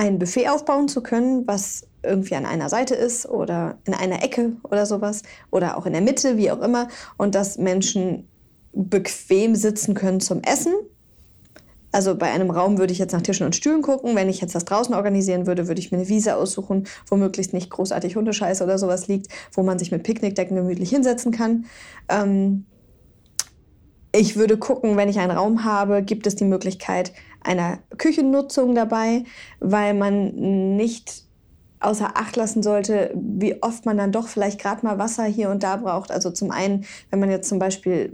ein 0.00 0.18
Buffet 0.18 0.48
aufbauen 0.48 0.88
zu 0.88 1.02
können, 1.02 1.46
was 1.46 1.86
irgendwie 2.02 2.34
an 2.34 2.46
einer 2.46 2.70
Seite 2.70 2.94
ist 2.94 3.28
oder 3.28 3.76
in 3.84 3.92
einer 3.92 4.24
Ecke 4.24 4.52
oder 4.62 4.86
sowas 4.86 5.22
oder 5.50 5.76
auch 5.76 5.84
in 5.84 5.92
der 5.92 6.00
Mitte, 6.00 6.38
wie 6.38 6.50
auch 6.50 6.62
immer, 6.62 6.88
und 7.18 7.34
dass 7.34 7.58
Menschen 7.58 8.26
bequem 8.72 9.54
sitzen 9.54 9.92
können 9.92 10.20
zum 10.20 10.42
Essen. 10.42 10.72
Also 11.92 12.16
bei 12.16 12.30
einem 12.30 12.50
Raum 12.50 12.78
würde 12.78 12.94
ich 12.94 12.98
jetzt 12.98 13.12
nach 13.12 13.20
Tischen 13.20 13.44
und 13.44 13.54
Stühlen 13.54 13.82
gucken. 13.82 14.16
Wenn 14.16 14.30
ich 14.30 14.40
jetzt 14.40 14.54
das 14.54 14.64
draußen 14.64 14.94
organisieren 14.94 15.46
würde, 15.46 15.68
würde 15.68 15.80
ich 15.80 15.92
mir 15.92 15.98
eine 15.98 16.08
Wiese 16.08 16.34
aussuchen, 16.36 16.86
wo 17.06 17.16
möglichst 17.16 17.52
nicht 17.52 17.68
großartig 17.68 18.16
Hundescheiße 18.16 18.64
oder 18.64 18.78
sowas 18.78 19.06
liegt, 19.06 19.26
wo 19.52 19.62
man 19.62 19.78
sich 19.78 19.90
mit 19.90 20.04
Picknickdecken 20.04 20.56
gemütlich 20.56 20.88
hinsetzen 20.88 21.30
kann. 21.30 21.66
Ähm, 22.08 22.64
ich 24.12 24.36
würde 24.36 24.56
gucken, 24.56 24.96
wenn 24.96 25.08
ich 25.08 25.18
einen 25.18 25.36
Raum 25.36 25.64
habe, 25.64 26.02
gibt 26.02 26.26
es 26.26 26.36
die 26.36 26.44
Möglichkeit 26.44 27.12
einer 27.42 27.78
Küchennutzung 27.98 28.74
dabei, 28.74 29.24
weil 29.60 29.94
man 29.94 30.76
nicht 30.76 31.24
außer 31.80 32.16
Acht 32.16 32.36
lassen 32.36 32.62
sollte, 32.62 33.10
wie 33.14 33.62
oft 33.62 33.86
man 33.86 33.96
dann 33.96 34.12
doch 34.12 34.28
vielleicht 34.28 34.60
gerade 34.60 34.84
mal 34.84 34.98
Wasser 34.98 35.24
hier 35.24 35.50
und 35.50 35.62
da 35.62 35.76
braucht. 35.76 36.10
Also 36.10 36.30
zum 36.30 36.50
einen, 36.50 36.84
wenn 37.10 37.20
man 37.20 37.30
jetzt 37.30 37.48
zum 37.48 37.58
Beispiel 37.58 38.12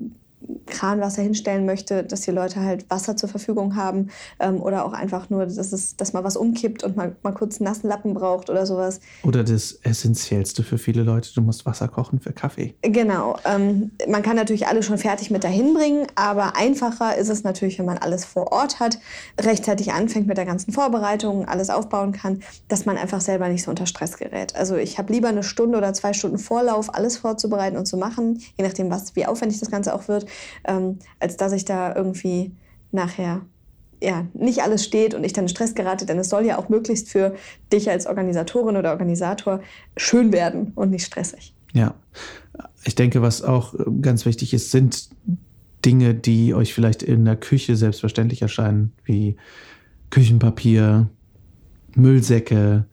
Kranwasser 0.67 1.23
hinstellen 1.23 1.67
möchte, 1.67 2.05
dass 2.05 2.23
die 2.23 2.31
Leute 2.31 2.61
halt 2.61 2.89
Wasser 2.91 3.17
zur 3.17 3.29
Verfügung 3.29 3.77
haben 3.77 4.09
ähm, 4.41 4.61
oder 4.61 4.85
auch 4.85 4.93
einfach 4.93 5.31
nur, 5.31 5.47
dass, 5.47 5.73
es, 5.73 5.97
dass 5.97 6.13
man 6.13 6.25
was 6.25 6.37
umkippt 6.37 6.85
und 6.85 6.97
man 6.97 7.17
mal 7.23 7.33
kurz 7.33 7.61
einen 7.61 7.69
nassen 7.69 7.89
Lappen 7.89 8.15
braucht 8.15 8.51
oder 8.51 8.67
sowas. 8.67 9.01
Oder 9.23 9.45
das 9.45 9.79
Essentiellste 9.83 10.63
für 10.63 10.79
viele 10.79 11.03
Leute, 11.03 11.31
du 11.35 11.41
musst 11.41 11.67
Wasser 11.67 11.89
kochen 11.89 12.21
für 12.21 12.33
Kaffee. 12.33 12.75
Genau. 12.83 13.39
Ähm, 13.45 13.91
man 14.09 14.23
kann 14.23 14.37
natürlich 14.37 14.67
alles 14.67 14.87
schon 14.87 14.99
fertig 14.99 15.31
mit 15.31 15.45
dahin 15.45 15.75
bringen, 15.75 16.07
aber 16.15 16.57
einfacher 16.57 17.17
ist 17.17 17.29
es 17.29 17.45
natürlich, 17.45 17.79
wenn 17.79 17.87
man 17.87 17.99
alles 17.99 18.25
vor 18.25 18.53
Ort 18.53 18.81
hat, 18.81 18.99
rechtzeitig 19.41 19.93
anfängt 19.93 20.27
mit 20.27 20.37
der 20.37 20.47
ganzen 20.47 20.73
Vorbereitung, 20.73 21.47
alles 21.47 21.71
aufbauen 21.71 22.13
kann, 22.13 22.41
dass 22.69 22.87
man 22.87 22.97
einfach 22.97 23.21
selber 23.21 23.49
nicht 23.49 23.63
so 23.65 23.71
unter 23.71 23.87
Stress 23.87 24.17
gerät. 24.17 24.55
Also 24.57 24.77
ich 24.77 24.99
habe 24.99 25.13
lieber 25.13 25.29
eine 25.29 25.43
Stunde 25.43 25.79
oder 25.79 25.93
zwei 25.93 26.13
Stunden 26.13 26.39
Vorlauf, 26.39 26.95
alles 26.95 27.17
vorzubereiten 27.17 27.77
und 27.77 27.87
zu 27.87 27.97
machen, 27.97 28.43
je 28.57 28.65
nachdem, 28.65 28.91
was, 28.91 29.17
wie 29.17 29.27
aufwendig 29.27 29.61
das 29.61 29.71
Ganze 29.71 29.95
auch 29.95 30.09
wird 30.09 30.27
ähm, 30.67 30.99
als 31.21 31.37
dass 31.37 31.53
ich 31.53 31.65
da 31.65 31.95
irgendwie 31.95 32.53
nachher 32.93 33.43
ja, 34.03 34.27
nicht 34.35 34.63
alles 34.63 34.85
steht 34.85 35.15
und 35.15 35.25
ich 35.25 35.33
dann 35.33 35.45
in 35.45 35.49
Stress 35.49 35.75
gerate, 35.75 36.07
denn 36.07 36.19
es 36.19 36.29
soll 36.29 36.45
ja 36.45 36.59
auch 36.59 36.69
möglichst 36.69 37.09
für 37.09 37.35
dich 37.73 37.89
als 37.89 38.07
Organisatorin 38.07 38.77
oder 38.77 38.91
Organisator 38.91 39.61
schön 39.97 40.33
werden 40.33 40.73
und 40.75 40.91
nicht 40.91 41.07
stressig. 41.07 41.55
Ja, 41.73 41.95
ich 42.85 42.95
denke, 42.95 43.23
was 43.23 43.43
auch 43.43 43.75
ganz 44.01 44.27
wichtig 44.27 44.53
ist, 44.55 44.71
sind 44.71 45.09
Dinge, 45.85 46.15
die 46.15 46.55
euch 46.55 46.75
vielleicht 46.75 47.03
in 47.03 47.25
der 47.25 47.37
Küche 47.37 47.77
selbstverständlich 47.77 48.43
erscheinen, 48.43 48.93
wie 49.05 49.37
Küchenpapier, 50.11 51.09
Müllsäcke, 51.95 52.87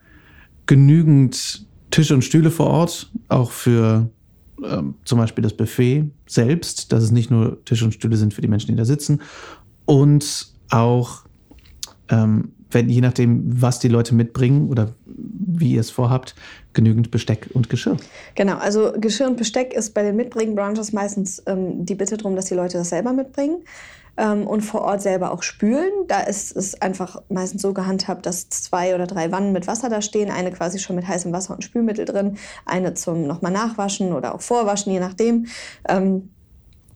genügend 0.65 1.65
Tische 1.91 2.13
und 2.13 2.23
Stühle 2.23 2.49
vor 2.49 2.67
Ort, 2.67 3.11
auch 3.27 3.51
für 3.51 4.09
ähm, 4.63 4.95
zum 5.05 5.19
Beispiel 5.19 5.41
das 5.41 5.53
Buffet 5.53 6.09
selbst, 6.27 6.91
dass 6.91 7.03
es 7.03 7.11
nicht 7.11 7.31
nur 7.31 7.63
Tische 7.65 7.85
und 7.85 7.93
Stühle 7.93 8.17
sind 8.17 8.33
für 8.33 8.41
die 8.41 8.47
Menschen, 8.47 8.71
die 8.71 8.75
da 8.75 8.85
sitzen. 8.85 9.21
Und 9.85 10.53
auch, 10.69 11.23
ähm, 12.09 12.53
wenn, 12.71 12.89
je 12.89 13.01
nachdem, 13.01 13.61
was 13.61 13.79
die 13.79 13.87
Leute 13.87 14.15
mitbringen 14.15 14.69
oder 14.69 14.93
wie 15.05 15.73
ihr 15.73 15.79
es 15.79 15.91
vorhabt, 15.91 16.35
genügend 16.73 17.11
Besteck 17.11 17.49
und 17.53 17.69
Geschirr. 17.69 17.97
Genau, 18.35 18.57
also 18.57 18.93
Geschirr 18.97 19.27
und 19.27 19.37
Besteck 19.37 19.73
ist 19.73 19.93
bei 19.93 20.01
den 20.01 20.15
Mitbringen-Branches 20.15 20.91
meistens 20.93 21.43
ähm, 21.45 21.85
die 21.85 21.95
Bitte 21.95 22.17
darum, 22.17 22.35
dass 22.35 22.45
die 22.45 22.55
Leute 22.55 22.77
das 22.77 22.89
selber 22.89 23.13
mitbringen 23.13 23.57
ähm, 24.17 24.47
und 24.47 24.61
vor 24.61 24.81
Ort 24.81 25.01
selber 25.01 25.31
auch 25.31 25.43
spülen. 25.43 25.91
Da 26.07 26.21
ist 26.21 26.55
es 26.55 26.81
einfach 26.81 27.21
meistens 27.29 27.61
so 27.61 27.73
gehandhabt, 27.73 28.25
dass 28.25 28.49
zwei 28.49 28.95
oder 28.95 29.07
drei 29.07 29.31
Wannen 29.31 29.51
mit 29.51 29.67
Wasser 29.67 29.89
da 29.89 30.01
stehen, 30.01 30.31
eine 30.31 30.51
quasi 30.51 30.79
schon 30.79 30.95
mit 30.95 31.07
heißem 31.07 31.31
Wasser 31.31 31.53
und 31.53 31.63
Spülmittel 31.63 32.05
drin, 32.05 32.37
eine 32.65 32.93
zum 32.93 33.25
nochmal 33.27 33.51
nachwaschen 33.51 34.13
oder 34.13 34.35
auch 34.35 34.41
vorwaschen, 34.41 34.91
je 34.91 34.99
nachdem. 34.99 35.47
Ähm, 35.87 36.32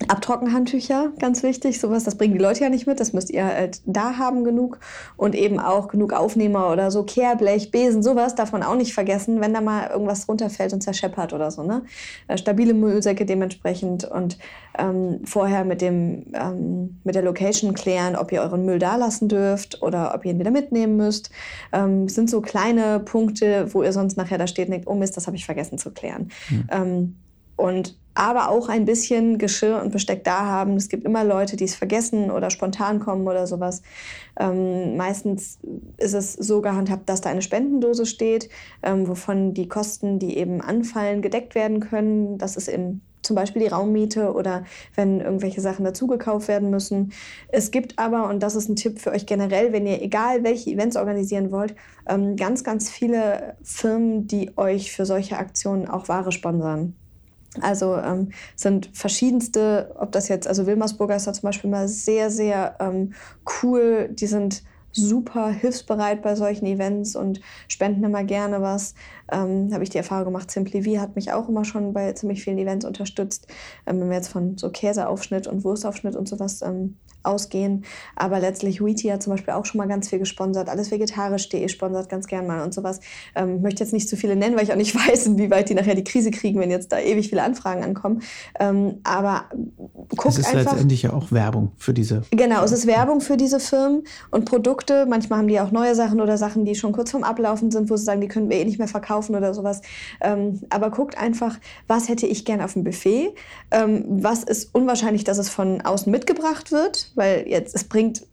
Abtrockenhandtücher, 0.08 1.12
ganz 1.20 1.42
wichtig. 1.42 1.80
Sowas, 1.80 2.04
das 2.04 2.16
bringen 2.16 2.34
die 2.34 2.40
Leute 2.40 2.62
ja 2.62 2.70
nicht 2.70 2.86
mit. 2.86 3.00
Das 3.00 3.14
müsst 3.14 3.32
ihr 3.32 3.46
halt 3.46 3.82
da 3.86 4.18
haben 4.18 4.44
genug. 4.44 4.80
Und 5.18 5.34
eben 5.36 5.60
auch 5.60 5.88
genug 5.88 6.14
Aufnehmer 6.14 6.72
oder 6.72 6.92
so, 6.92 7.04
Kehrblech, 7.04 7.72
Besen, 7.72 8.04
sowas 8.04 8.36
darf 8.36 8.52
man 8.52 8.64
auch 8.64 8.76
nicht 8.76 8.94
vergessen, 8.94 9.42
wenn 9.42 9.54
da 9.54 9.62
mal 9.62 9.90
irgendwas 9.90 10.30
runterfällt 10.30 10.72
und 10.74 10.82
zerscheppert 10.82 11.34
oder 11.34 11.50
so. 11.50 11.64
Ne? 11.64 11.84
Äh, 12.28 12.38
stabile 12.38 12.74
Müllsäcke 12.74 13.26
dementsprechend 13.26 14.06
und 14.06 14.38
ähm, 14.78 15.22
vorher 15.26 15.66
mit, 15.66 15.82
dem, 15.82 16.28
ähm, 16.34 17.00
mit 17.04 17.16
der 17.16 17.24
Location 17.24 17.74
klären, 17.74 18.16
ob 18.16 18.32
ihr 18.32 18.42
euren 18.42 18.66
Müll 18.66 18.80
da 18.80 18.98
lassen 18.98 19.28
dürft 19.28 19.82
oder 19.82 20.14
ob 20.14 20.26
ihr 20.26 20.32
ihn 20.32 20.40
wieder 20.40 20.52
mitnehmen 20.52 20.96
müsst. 20.96 21.32
Ähm, 21.74 22.08
sind 22.08 22.30
so 22.30 22.42
kleine 22.42 23.00
Punkte, 23.00 23.74
wo 23.74 23.82
ihr 23.82 23.94
sonst 23.94 24.16
nachher 24.16 24.38
da 24.38 24.46
steht 24.46 24.68
und 24.68 24.74
denkt, 24.74 24.88
oh 24.88 24.96
Mist, 24.96 25.18
das 25.18 25.26
habe 25.26 25.36
ich 25.36 25.46
vergessen 25.46 25.80
zu 25.80 25.92
klären. 25.92 26.30
Mhm. 26.50 27.16
Und 27.58 27.98
aber 28.18 28.50
auch 28.50 28.68
ein 28.68 28.86
bisschen 28.86 29.38
Geschirr 29.38 29.80
und 29.80 29.92
Besteck 29.92 30.24
da 30.24 30.46
haben. 30.46 30.76
Es 30.76 30.90
gibt 30.90 31.06
immer 31.06 31.24
Leute, 31.24 31.56
die 31.56 31.66
es 31.66 31.76
vergessen 31.76 32.32
oder 32.32 32.50
spontan 32.50 33.00
kommen 33.00 33.28
oder 33.28 33.46
sowas. 33.46 33.84
Ähm, 34.40 34.98
meistens 34.98 35.60
ist 35.98 36.14
es 36.16 36.34
so 36.34 36.62
gehandhabt, 36.62 37.08
dass 37.10 37.22
da 37.22 37.30
eine 37.30 37.44
Spendendose 37.44 38.08
steht, 38.08 38.50
ähm, 38.82 39.08
wovon 39.08 39.54
die 39.54 39.68
Kosten, 39.68 40.18
die 40.18 40.38
eben 40.38 40.62
anfallen, 40.62 41.22
gedeckt 41.22 41.54
werden 41.54 41.80
können. 41.80 42.40
Das 42.40 42.56
ist 42.56 42.70
eben 42.70 43.02
zum 43.22 43.36
Beispiel 43.36 43.62
die 43.62 43.68
Raummiete 43.68 44.34
oder 44.34 44.64
wenn 44.96 45.20
irgendwelche 45.20 45.62
Sachen 45.62 45.86
dazugekauft 45.86 46.48
werden 46.48 46.72
müssen. 46.72 47.12
Es 47.50 47.70
gibt 47.70 48.00
aber, 48.00 48.30
und 48.30 48.42
das 48.42 48.56
ist 48.56 48.68
ein 48.68 48.76
Tipp 48.76 49.00
für 49.00 49.12
euch 49.12 49.28
generell, 49.28 49.74
wenn 49.74 49.86
ihr 49.86 50.02
egal 50.02 50.44
welche 50.44 50.72
Events 50.72 50.96
organisieren 50.96 51.52
wollt, 51.52 51.76
ähm, 52.08 52.36
ganz, 52.36 52.64
ganz 52.64 52.90
viele 52.90 53.58
Firmen, 53.62 54.28
die 54.28 54.58
euch 54.58 54.92
für 54.92 55.06
solche 55.06 55.38
Aktionen 55.38 55.88
auch 55.88 56.08
Ware 56.08 56.32
sponsern. 56.32 56.96
Also 57.62 57.96
ähm, 57.96 58.30
sind 58.56 58.90
verschiedenste, 58.94 59.96
ob 59.98 60.12
das 60.12 60.28
jetzt, 60.28 60.48
also 60.48 60.66
Wilmersburger 60.66 61.16
ist 61.16 61.28
da 61.28 61.34
zum 61.34 61.48
Beispiel 61.48 61.70
mal 61.70 61.88
sehr, 61.88 62.30
sehr 62.30 62.76
ähm, 62.80 63.14
cool. 63.62 64.10
Die 64.12 64.28
sind 64.28 64.64
super 64.92 65.50
hilfsbereit 65.50 66.22
bei 66.22 66.36
solchen 66.36 66.66
Events 66.66 67.16
und 67.16 67.40
spenden 67.68 68.04
immer 68.04 68.24
gerne 68.24 68.62
was. 68.62 68.96
Ähm, 69.32 69.70
Habe 69.72 69.84
ich 69.84 69.90
die 69.90 69.98
Erfahrung 69.98 70.26
gemacht, 70.26 70.50
Simply 70.50 70.84
V 70.84 71.00
hat 71.02 71.16
mich 71.16 71.32
auch 71.32 71.48
immer 71.50 71.66
schon 71.66 71.94
bei 71.94 72.12
ziemlich 72.14 72.44
vielen 72.44 72.58
Events 72.58 72.86
unterstützt. 72.86 73.48
Ähm, 73.86 74.02
wenn 74.02 74.10
wir 74.10 74.16
jetzt 74.16 74.30
von 74.30 74.58
so 74.58 74.70
Käseaufschnitt 74.70 75.48
und 75.48 75.64
Wurstaufschnitt 75.64 76.16
und 76.16 76.28
sowas 76.28 76.62
ähm, 76.62 76.98
ausgehen. 77.24 77.86
Aber 78.16 78.40
letztlich 78.40 78.84
Wheaty 78.84 79.10
hat 79.10 79.22
zum 79.22 79.34
Beispiel 79.34 79.54
auch 79.54 79.66
schon 79.66 79.78
mal 79.78 79.88
ganz 79.88 80.10
viel 80.10 80.20
gesponsert. 80.20 80.70
Alles 80.70 80.92
vegetarisch.de 80.92 81.68
sponsert 81.68 82.10
ganz 82.10 82.28
gern 82.28 82.48
mal 82.48 82.64
und 82.64 82.74
sowas. 82.74 83.00
Ähm, 83.36 83.62
möchte 83.62 83.84
jetzt 83.84 83.94
nicht 83.94 84.10
zu 84.10 84.16
viele 84.16 84.36
nennen, 84.36 84.56
weil 84.56 84.64
ich 84.64 84.72
auch 84.72 84.78
nicht 84.78 84.96
weiß, 85.08 85.28
inwieweit 85.28 85.70
die 85.70 85.76
nachher 85.76 85.96
die 85.96 86.04
Krise 86.04 86.32
kriegen, 86.32 86.60
wenn 86.60 86.72
jetzt 86.72 86.92
da 86.92 87.00
ewig 87.00 87.30
viele 87.30 87.44
Anfragen 87.44 87.84
ankommen. 87.84 88.22
Ähm, 88.60 89.00
aber 89.04 89.46
guckt 90.16 90.30
es 90.30 90.40
ist 90.40 90.48
einfach. 90.48 90.72
letztendlich 90.72 91.04
ja 91.04 91.14
auch 91.14 91.32
Werbung 91.32 91.72
für 91.78 91.94
diese. 91.94 92.24
Genau, 92.32 92.64
es 92.64 92.72
ist 92.72 92.88
Werbung 92.88 93.22
für 93.22 93.38
diese 93.38 93.60
Firmen 93.60 94.04
und 94.32 94.46
Produkte. 94.46 95.06
Manchmal 95.06 95.40
haben 95.40 95.48
die 95.48 95.60
auch 95.60 95.72
neue 95.72 95.96
Sachen 95.96 96.22
oder 96.22 96.38
Sachen, 96.38 96.66
die 96.66 96.76
schon 96.76 96.94
kurz 96.94 97.12
vorm 97.12 97.24
Ablaufen 97.24 97.72
sind, 97.72 97.90
wo 97.90 97.98
sie 97.98 98.06
sagen, 98.06 98.22
die 98.22 98.28
können 98.28 98.50
wir 98.50 98.58
eh 98.58 98.66
nicht 98.66 98.80
mehr 98.80 98.88
verkaufen 98.88 99.36
oder 99.36 99.54
sowas. 99.54 99.82
Ähm, 100.22 100.62
aber 100.70 100.90
guckt 100.90 101.18
einfach, 101.18 101.58
was 101.88 102.10
hätte 102.10 102.28
ich 102.28 102.46
gern 102.46 102.62
auf 102.62 102.74
dem 102.74 102.84
Buffet? 102.84 103.34
Ähm, 103.72 104.06
was 104.08 104.44
ist 104.44 104.74
unwahrscheinlich, 104.74 105.24
dass 105.24 105.38
es 105.38 105.50
von 105.50 105.82
außen 105.82 106.12
mitgebracht 106.12 106.72
wird? 106.72 107.12
Weil 107.18 107.48
jetzt 107.48 107.76
es 107.76 107.84
bringt 107.84 108.26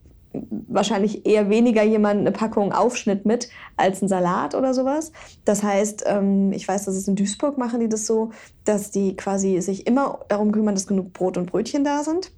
wahrscheinlich 0.67 1.25
eher 1.25 1.49
weniger 1.49 1.83
jemand 1.83 2.21
eine 2.21 2.31
Packung 2.31 2.73
Aufschnitt 2.73 3.25
mit 3.25 3.49
als 3.77 4.01
ein 4.01 4.07
Salat 4.07 4.55
oder 4.55 4.73
sowas. 4.73 5.11
Das 5.45 5.63
heißt, 5.63 6.03
ähm, 6.07 6.51
ich 6.51 6.67
weiß, 6.67 6.85
dass 6.85 6.95
es 6.95 7.07
in 7.07 7.15
Duisburg 7.15 7.57
machen 7.57 7.79
die 7.79 7.89
das 7.89 8.05
so, 8.05 8.31
dass 8.65 8.91
die 8.91 9.15
quasi 9.15 9.61
sich 9.61 9.87
immer 9.87 10.19
darum 10.27 10.51
kümmern, 10.51 10.75
dass 10.75 10.87
genug 10.87 11.13
Brot 11.13 11.37
und 11.37 11.51
Brötchen 11.51 11.83
da 11.83 12.03
sind, 12.03 12.31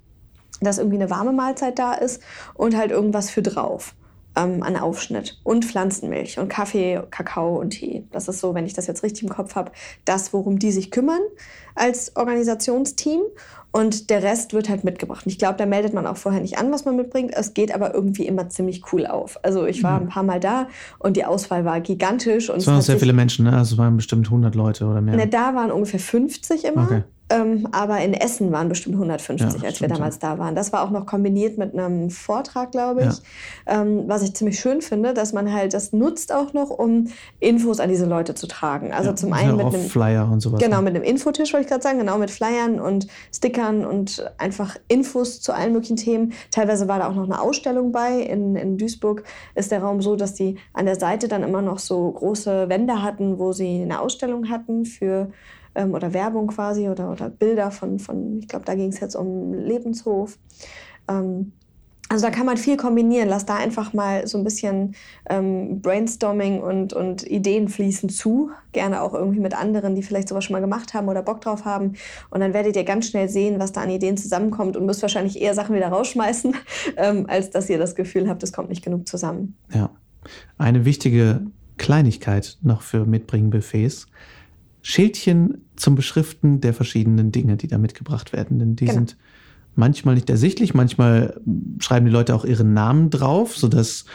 dass 0.60 0.78
irgendwie 0.78 0.96
eine 0.96 1.10
warme 1.10 1.32
Mahlzeit 1.32 1.78
da 1.78 1.94
ist 1.94 2.22
und 2.54 2.76
halt 2.76 2.90
irgendwas 2.90 3.30
für 3.30 3.42
drauf. 3.42 3.94
ähm, 4.38 4.62
an 4.62 4.76
Aufschnitt 4.76 5.40
und 5.42 5.64
Pflanzenmilch 5.64 6.38
und 6.38 6.48
Kaffee, 6.48 7.02
Kakao 7.10 7.58
und 7.58 7.70
Tee. 7.70 8.04
Das 8.12 8.28
ist 8.28 8.40
so, 8.40 8.54
wenn 8.54 8.66
ich 8.66 8.74
das 8.74 8.86
jetzt 8.86 9.02
richtig 9.02 9.24
im 9.24 9.28
Kopf 9.28 9.54
habe, 9.56 9.72
das, 10.04 10.32
worum 10.32 10.58
die 10.58 10.70
sich 10.70 10.90
kümmern 10.90 11.20
als 11.74 12.16
Organisationsteam. 12.16 13.22
Und 13.78 14.10
der 14.10 14.22
Rest 14.22 14.52
wird 14.52 14.68
halt 14.68 14.84
mitgebracht. 14.84 15.24
Und 15.24 15.32
ich 15.32 15.38
glaube, 15.38 15.56
da 15.56 15.66
meldet 15.66 15.94
man 15.94 16.06
auch 16.06 16.16
vorher 16.16 16.40
nicht 16.40 16.58
an, 16.58 16.72
was 16.72 16.84
man 16.84 16.96
mitbringt. 16.96 17.32
Es 17.34 17.54
geht 17.54 17.74
aber 17.74 17.94
irgendwie 17.94 18.26
immer 18.26 18.48
ziemlich 18.48 18.92
cool 18.92 19.06
auf. 19.06 19.38
Also 19.44 19.66
ich 19.66 19.82
war 19.82 20.00
mhm. 20.00 20.06
ein 20.06 20.08
paar 20.08 20.22
Mal 20.22 20.40
da 20.40 20.68
und 20.98 21.16
die 21.16 21.24
Auswahl 21.24 21.64
war 21.64 21.80
gigantisch. 21.80 22.50
Und 22.50 22.58
es 22.58 22.66
waren 22.66 22.82
sehr 22.82 22.98
viele 22.98 23.12
Menschen, 23.12 23.44
ne? 23.44 23.56
Also 23.56 23.74
es 23.74 23.78
waren 23.78 23.96
bestimmt 23.96 24.26
100 24.26 24.54
Leute 24.54 24.86
oder 24.86 25.00
mehr. 25.00 25.16
Ne, 25.16 25.28
da 25.28 25.54
waren 25.54 25.70
ungefähr 25.70 26.00
50 26.00 26.64
immer. 26.64 26.84
Okay. 26.84 27.02
Ähm, 27.30 27.68
aber 27.72 28.00
in 28.00 28.14
Essen 28.14 28.52
waren 28.52 28.68
bestimmt 28.68 28.94
150, 28.94 29.60
ja, 29.60 29.68
als 29.68 29.80
wir 29.80 29.88
damals 29.88 30.18
ja. 30.22 30.30
da 30.30 30.38
waren. 30.38 30.54
Das 30.54 30.72
war 30.72 30.82
auch 30.82 30.90
noch 30.90 31.04
kombiniert 31.04 31.58
mit 31.58 31.74
einem 31.74 32.08
Vortrag, 32.08 32.72
glaube 32.72 33.02
ich. 33.02 33.22
Ja. 33.66 33.82
Ähm, 33.82 34.04
was 34.06 34.22
ich 34.22 34.34
ziemlich 34.34 34.58
schön 34.58 34.80
finde, 34.80 35.12
dass 35.12 35.32
man 35.34 35.52
halt 35.52 35.74
das 35.74 35.92
nutzt 35.92 36.32
auch 36.32 36.54
noch, 36.54 36.70
um 36.70 37.08
Infos 37.38 37.80
an 37.80 37.90
diese 37.90 38.06
Leute 38.06 38.34
zu 38.34 38.46
tragen. 38.46 38.92
Also 38.92 39.12
zum 39.12 39.32
einen 39.34 39.56
mit 39.56 39.66
einem 39.66 39.84
Flyer 39.84 40.30
und 40.30 40.40
sowas. 40.40 40.60
Genau, 40.60 40.78
ne? 40.78 40.84
mit 40.84 40.94
einem 40.94 41.04
Infotisch 41.04 41.52
wollte 41.52 41.64
ich 41.64 41.70
gerade 41.70 41.82
sagen, 41.82 41.98
genau 41.98 42.16
mit 42.16 42.30
Flyern 42.30 42.80
und 42.80 43.08
Stickern 43.34 43.84
und 43.84 44.30
einfach 44.38 44.76
Infos 44.88 45.42
zu 45.42 45.52
allen 45.52 45.72
möglichen 45.72 45.96
Themen. 45.96 46.32
Teilweise 46.50 46.88
war 46.88 46.98
da 46.98 47.08
auch 47.08 47.14
noch 47.14 47.24
eine 47.24 47.40
Ausstellung 47.40 47.92
bei. 47.92 48.20
In, 48.20 48.56
in 48.56 48.78
Duisburg 48.78 49.24
ist 49.54 49.70
der 49.70 49.82
Raum 49.82 50.00
so, 50.00 50.16
dass 50.16 50.34
die 50.34 50.56
an 50.72 50.86
der 50.86 50.96
Seite 50.96 51.28
dann 51.28 51.42
immer 51.42 51.60
noch 51.60 51.78
so 51.78 52.10
große 52.10 52.70
Wände 52.70 53.02
hatten, 53.02 53.38
wo 53.38 53.52
sie 53.52 53.82
eine 53.82 54.00
Ausstellung 54.00 54.48
hatten 54.48 54.86
für 54.86 55.30
ähm, 55.78 55.94
oder 55.94 56.12
Werbung 56.12 56.48
quasi 56.48 56.88
oder, 56.88 57.10
oder 57.10 57.30
Bilder 57.30 57.70
von, 57.70 57.98
von 57.98 58.40
ich 58.40 58.48
glaube, 58.48 58.64
da 58.64 58.74
ging 58.74 58.88
es 58.88 59.00
jetzt 59.00 59.14
um 59.14 59.54
Lebenshof. 59.54 60.36
Ähm, 61.08 61.52
also 62.10 62.24
da 62.24 62.30
kann 62.30 62.46
man 62.46 62.56
viel 62.56 62.78
kombinieren. 62.78 63.28
Lass 63.28 63.44
da 63.44 63.56
einfach 63.56 63.92
mal 63.92 64.26
so 64.26 64.38
ein 64.38 64.44
bisschen 64.44 64.94
ähm, 65.28 65.82
Brainstorming 65.82 66.60
und, 66.60 66.94
und 66.94 67.26
Ideen 67.26 67.68
fließen 67.68 68.08
zu. 68.08 68.50
Gerne 68.72 69.02
auch 69.02 69.12
irgendwie 69.12 69.40
mit 69.40 69.54
anderen, 69.54 69.94
die 69.94 70.02
vielleicht 70.02 70.28
sowas 70.28 70.44
schon 70.44 70.54
mal 70.54 70.60
gemacht 70.60 70.94
haben 70.94 71.08
oder 71.08 71.22
Bock 71.22 71.42
drauf 71.42 71.66
haben. 71.66 71.92
Und 72.30 72.40
dann 72.40 72.54
werdet 72.54 72.76
ihr 72.76 72.84
ganz 72.84 73.08
schnell 73.08 73.28
sehen, 73.28 73.60
was 73.60 73.72
da 73.72 73.82
an 73.82 73.90
Ideen 73.90 74.16
zusammenkommt 74.16 74.76
und 74.76 74.86
müsst 74.86 75.02
wahrscheinlich 75.02 75.40
eher 75.40 75.54
Sachen 75.54 75.76
wieder 75.76 75.88
rausschmeißen, 75.88 76.56
ähm, 76.96 77.26
als 77.28 77.50
dass 77.50 77.68
ihr 77.68 77.78
das 77.78 77.94
Gefühl 77.94 78.28
habt, 78.28 78.42
es 78.42 78.52
kommt 78.52 78.70
nicht 78.70 78.82
genug 78.82 79.06
zusammen. 79.06 79.56
Ja. 79.72 79.90
Eine 80.56 80.86
wichtige 80.86 81.42
Kleinigkeit 81.76 82.56
noch 82.62 82.80
für 82.80 83.04
Mitbringen-Buffets. 83.04 84.06
Schildchen 84.88 85.66
zum 85.76 85.96
Beschriften 85.96 86.62
der 86.62 86.72
verschiedenen 86.72 87.30
Dinge, 87.30 87.58
die 87.58 87.66
da 87.66 87.76
mitgebracht 87.76 88.32
werden. 88.32 88.58
Denn 88.58 88.74
die 88.74 88.86
genau. 88.86 88.94
sind 88.94 89.18
manchmal 89.74 90.14
nicht 90.14 90.30
ersichtlich, 90.30 90.72
manchmal 90.72 91.38
schreiben 91.78 92.06
die 92.06 92.10
Leute 92.10 92.34
auch 92.34 92.46
ihren 92.46 92.72
Namen 92.72 93.10
drauf, 93.10 93.54
sodass 93.54 94.06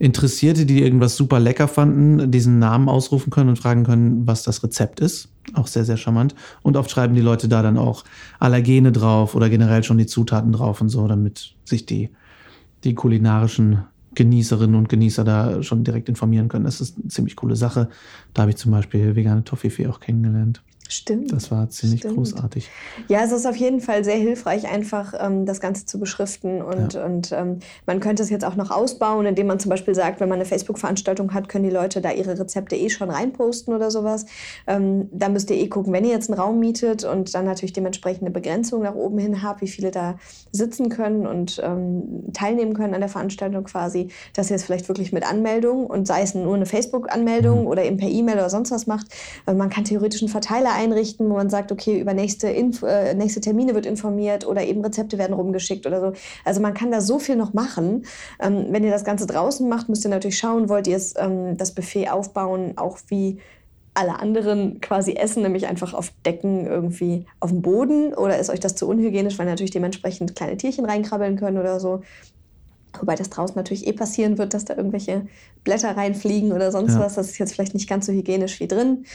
Interessierte, 0.00 0.66
die 0.66 0.82
irgendwas 0.82 1.16
super 1.16 1.38
lecker 1.38 1.68
fanden, 1.68 2.32
diesen 2.32 2.58
Namen 2.58 2.88
ausrufen 2.88 3.30
können 3.30 3.50
und 3.50 3.56
fragen 3.60 3.84
können, 3.84 4.26
was 4.26 4.42
das 4.42 4.64
Rezept 4.64 4.98
ist. 4.98 5.28
Auch 5.54 5.68
sehr, 5.68 5.84
sehr 5.84 5.96
charmant. 5.96 6.34
Und 6.62 6.76
oft 6.76 6.90
schreiben 6.90 7.14
die 7.14 7.20
Leute 7.20 7.46
da 7.46 7.62
dann 7.62 7.78
auch 7.78 8.02
Allergene 8.40 8.90
drauf 8.90 9.36
oder 9.36 9.48
generell 9.48 9.84
schon 9.84 9.96
die 9.96 10.06
Zutaten 10.06 10.50
drauf 10.50 10.80
und 10.80 10.88
so, 10.88 11.06
damit 11.06 11.54
sich 11.64 11.86
die, 11.86 12.10
die 12.82 12.96
kulinarischen 12.96 13.84
Genießerinnen 14.16 14.74
und 14.74 14.88
Genießer 14.88 15.22
da 15.22 15.62
schon 15.62 15.84
direkt 15.84 16.08
informieren 16.08 16.48
können. 16.48 16.64
Das 16.64 16.80
ist 16.80 16.98
eine 16.98 17.08
ziemlich 17.08 17.36
coole 17.36 17.54
Sache. 17.54 17.88
Da 18.34 18.42
habe 18.42 18.50
ich 18.50 18.56
zum 18.56 18.72
Beispiel 18.72 19.14
vegane 19.14 19.44
Toffifee 19.44 19.86
auch 19.86 20.00
kennengelernt. 20.00 20.62
Stimmt. 20.88 21.32
Das 21.32 21.50
war 21.50 21.68
ziemlich 21.68 22.00
stimmt. 22.00 22.16
großartig. 22.16 22.70
Ja, 23.08 23.22
es 23.24 23.32
ist 23.32 23.46
auf 23.46 23.56
jeden 23.56 23.80
Fall 23.80 24.04
sehr 24.04 24.16
hilfreich, 24.16 24.68
einfach 24.68 25.14
ähm, 25.18 25.46
das 25.46 25.60
Ganze 25.60 25.86
zu 25.86 25.98
beschriften. 25.98 26.62
Und, 26.62 26.94
ja. 26.94 27.04
und 27.04 27.32
ähm, 27.32 27.58
man 27.86 28.00
könnte 28.00 28.22
es 28.22 28.30
jetzt 28.30 28.44
auch 28.44 28.56
noch 28.56 28.70
ausbauen, 28.70 29.26
indem 29.26 29.48
man 29.48 29.58
zum 29.58 29.70
Beispiel 29.70 29.94
sagt, 29.94 30.20
wenn 30.20 30.28
man 30.28 30.36
eine 30.36 30.44
Facebook-Veranstaltung 30.44 31.34
hat, 31.34 31.48
können 31.48 31.64
die 31.64 31.70
Leute 31.70 32.00
da 32.00 32.12
ihre 32.12 32.38
Rezepte 32.38 32.76
eh 32.76 32.88
schon 32.88 33.10
reinposten 33.10 33.74
oder 33.74 33.90
sowas. 33.90 34.26
Ähm, 34.66 35.08
da 35.12 35.28
müsst 35.28 35.50
ihr 35.50 35.56
eh 35.56 35.68
gucken, 35.68 35.92
wenn 35.92 36.04
ihr 36.04 36.12
jetzt 36.12 36.30
einen 36.30 36.38
Raum 36.38 36.60
mietet 36.60 37.04
und 37.04 37.34
dann 37.34 37.44
natürlich 37.44 37.72
dementsprechend 37.72 38.22
eine 38.22 38.30
Begrenzung 38.30 38.82
nach 38.82 38.94
oben 38.94 39.18
hin 39.18 39.42
habt, 39.42 39.62
wie 39.62 39.68
viele 39.68 39.90
da 39.90 40.16
sitzen 40.52 40.88
können 40.88 41.26
und 41.26 41.60
ähm, 41.64 42.32
teilnehmen 42.32 42.74
können 42.74 42.94
an 42.94 43.00
der 43.00 43.08
Veranstaltung 43.08 43.64
quasi, 43.64 44.08
dass 44.34 44.50
ihr 44.50 44.56
es 44.56 44.64
vielleicht 44.64 44.88
wirklich 44.88 45.12
mit 45.12 45.28
Anmeldung 45.28 45.86
und 45.86 46.06
sei 46.06 46.22
es 46.22 46.34
nur 46.34 46.54
eine 46.54 46.66
Facebook-Anmeldung 46.66 47.62
mhm. 47.62 47.66
oder 47.66 47.84
eben 47.84 47.96
per 47.96 48.08
E-Mail 48.08 48.36
oder 48.36 48.50
sonst 48.50 48.70
was 48.70 48.86
macht. 48.86 49.06
man 49.46 49.68
kann 49.70 49.84
theoretisch 49.84 50.22
einen 50.22 50.28
Verteiler 50.28 50.75
einrichten, 50.76 51.28
wo 51.28 51.34
man 51.34 51.50
sagt, 51.50 51.72
okay, 51.72 51.98
über 52.00 52.14
nächste, 52.14 52.48
Inf 52.48 52.82
äh, 52.82 53.14
nächste 53.14 53.40
Termine 53.40 53.74
wird 53.74 53.86
informiert 53.86 54.46
oder 54.46 54.64
eben 54.64 54.84
Rezepte 54.84 55.18
werden 55.18 55.32
rumgeschickt 55.32 55.86
oder 55.86 56.00
so. 56.00 56.12
Also 56.44 56.60
man 56.60 56.74
kann 56.74 56.90
da 56.90 57.00
so 57.00 57.18
viel 57.18 57.36
noch 57.36 57.54
machen. 57.54 58.04
Ähm, 58.40 58.66
wenn 58.70 58.84
ihr 58.84 58.90
das 58.90 59.04
Ganze 59.04 59.26
draußen 59.26 59.68
macht, 59.68 59.88
müsst 59.88 60.04
ihr 60.04 60.10
natürlich 60.10 60.38
schauen, 60.38 60.68
wollt 60.68 60.86
ihr 60.86 60.96
es, 60.96 61.14
ähm, 61.16 61.56
das 61.56 61.74
Buffet 61.74 62.10
aufbauen, 62.10 62.74
auch 62.76 62.98
wie 63.08 63.38
alle 63.94 64.20
anderen 64.20 64.80
quasi 64.82 65.14
essen, 65.14 65.42
nämlich 65.42 65.66
einfach 65.66 65.94
auf 65.94 66.12
Decken 66.24 66.66
irgendwie 66.66 67.24
auf 67.40 67.50
dem 67.50 67.62
Boden 67.62 68.12
oder 68.12 68.38
ist 68.38 68.50
euch 68.50 68.60
das 68.60 68.74
zu 68.74 68.86
unhygienisch, 68.86 69.38
weil 69.38 69.46
natürlich 69.46 69.70
dementsprechend 69.70 70.36
kleine 70.36 70.58
Tierchen 70.58 70.84
reinkrabbeln 70.84 71.36
können 71.36 71.56
oder 71.56 71.80
so. 71.80 72.02
Wobei 73.00 73.14
das 73.14 73.30
draußen 73.30 73.56
natürlich 73.56 73.86
eh 73.86 73.92
passieren 73.92 74.38
wird, 74.38 74.54
dass 74.54 74.64
da 74.64 74.76
irgendwelche 74.76 75.26
Blätter 75.64 75.96
reinfliegen 75.96 76.52
oder 76.52 76.72
sonst 76.72 76.94
ja. 76.94 77.00
was. 77.00 77.14
Das 77.14 77.28
ist 77.28 77.38
jetzt 77.38 77.52
vielleicht 77.54 77.74
nicht 77.74 77.88
ganz 77.88 78.06
so 78.06 78.12
hygienisch 78.12 78.60
wie 78.60 78.68
drin. 78.68 79.06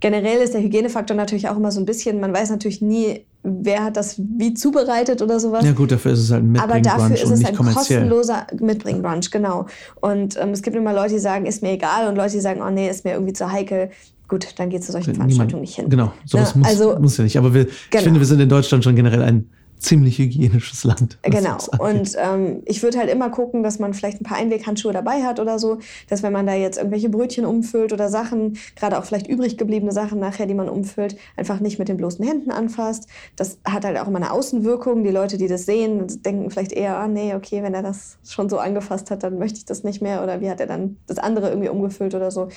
Generell 0.00 0.38
ist 0.42 0.52
der 0.52 0.60
Hygienefaktor 0.60 1.16
natürlich 1.16 1.48
auch 1.48 1.56
immer 1.56 1.70
so 1.70 1.80
ein 1.80 1.86
bisschen, 1.86 2.20
man 2.20 2.32
weiß 2.34 2.50
natürlich 2.50 2.82
nie, 2.82 3.24
wer 3.42 3.84
hat 3.84 3.96
das 3.96 4.16
wie 4.18 4.52
zubereitet 4.52 5.22
oder 5.22 5.40
sowas. 5.40 5.64
Ja 5.64 5.72
gut, 5.72 5.92
dafür 5.92 6.12
ist 6.12 6.20
es 6.20 6.30
halt 6.30 6.42
ein 6.42 6.52
Mitbring-Brunch 6.52 6.92
Aber 6.92 7.08
dafür 7.08 7.16
ist 7.16 7.30
es 7.30 7.44
ein 7.44 7.56
kostenloser 7.56 8.46
Mitbring-Brunch, 8.60 9.30
genau. 9.30 9.66
Und 10.00 10.36
ähm, 10.38 10.50
es 10.50 10.62
gibt 10.62 10.76
immer 10.76 10.92
Leute, 10.92 11.14
die 11.14 11.20
sagen, 11.20 11.46
ist 11.46 11.62
mir 11.62 11.72
egal 11.72 12.08
und 12.08 12.16
Leute, 12.16 12.32
die 12.32 12.40
sagen, 12.40 12.60
oh 12.66 12.70
nee, 12.70 12.90
ist 12.90 13.04
mir 13.04 13.12
irgendwie 13.12 13.32
zu 13.32 13.50
heikel. 13.50 13.90
Gut, 14.28 14.46
dann 14.56 14.70
geht 14.70 14.80
es 14.80 14.86
zu 14.86 14.92
solchen 14.92 15.14
Veranstaltungen 15.14 15.60
nicht 15.60 15.76
hin. 15.76 15.88
Genau, 15.88 16.12
sowas 16.24 16.52
ja, 16.54 16.58
muss, 16.58 16.68
also, 16.68 16.98
muss 16.98 17.16
ja 17.16 17.24
nicht. 17.24 17.38
Aber 17.38 17.54
wir, 17.54 17.64
genau. 17.64 17.76
ich 17.92 18.02
finde, 18.02 18.20
wir 18.20 18.26
sind 18.26 18.40
in 18.40 18.48
Deutschland 18.48 18.82
schon 18.82 18.96
generell 18.96 19.22
ein 19.22 19.48
ziemlich 19.78 20.18
hygienisches 20.18 20.84
Land. 20.84 21.18
Genau. 21.22 21.58
Und 21.78 22.16
ähm, 22.18 22.62
ich 22.64 22.82
würde 22.82 22.98
halt 22.98 23.10
immer 23.10 23.30
gucken, 23.30 23.62
dass 23.62 23.78
man 23.78 23.94
vielleicht 23.94 24.20
ein 24.20 24.24
paar 24.24 24.38
Einweghandschuhe 24.38 24.92
dabei 24.92 25.22
hat 25.22 25.38
oder 25.38 25.58
so, 25.58 25.78
dass 26.08 26.22
wenn 26.22 26.32
man 26.32 26.46
da 26.46 26.54
jetzt 26.54 26.78
irgendwelche 26.78 27.08
Brötchen 27.08 27.44
umfüllt 27.44 27.92
oder 27.92 28.08
Sachen, 28.08 28.58
gerade 28.74 28.98
auch 28.98 29.04
vielleicht 29.04 29.26
übrig 29.26 29.58
gebliebene 29.58 29.92
Sachen 29.92 30.18
nachher, 30.18 30.46
die 30.46 30.54
man 30.54 30.68
umfüllt, 30.68 31.16
einfach 31.36 31.60
nicht 31.60 31.78
mit 31.78 31.88
den 31.88 31.96
bloßen 31.96 32.24
Händen 32.26 32.50
anfasst. 32.50 33.08
Das 33.36 33.58
hat 33.64 33.84
halt 33.84 33.98
auch 33.98 34.08
immer 34.08 34.18
eine 34.18 34.32
Außenwirkung. 34.32 35.04
Die 35.04 35.10
Leute, 35.10 35.36
die 35.36 35.48
das 35.48 35.66
sehen, 35.66 36.06
denken 36.22 36.50
vielleicht 36.50 36.72
eher, 36.72 36.96
ah 36.96 37.08
nee, 37.08 37.34
okay, 37.34 37.62
wenn 37.62 37.74
er 37.74 37.82
das 37.82 38.16
schon 38.26 38.48
so 38.48 38.58
angefasst 38.58 39.10
hat, 39.10 39.22
dann 39.22 39.38
möchte 39.38 39.58
ich 39.58 39.66
das 39.66 39.84
nicht 39.84 40.00
mehr. 40.00 40.22
Oder 40.22 40.40
wie 40.40 40.50
hat 40.50 40.60
er 40.60 40.66
dann 40.66 40.96
das 41.06 41.18
andere 41.18 41.48
irgendwie 41.50 41.68
umgefüllt 41.68 42.14
oder 42.14 42.30
so. 42.30 42.48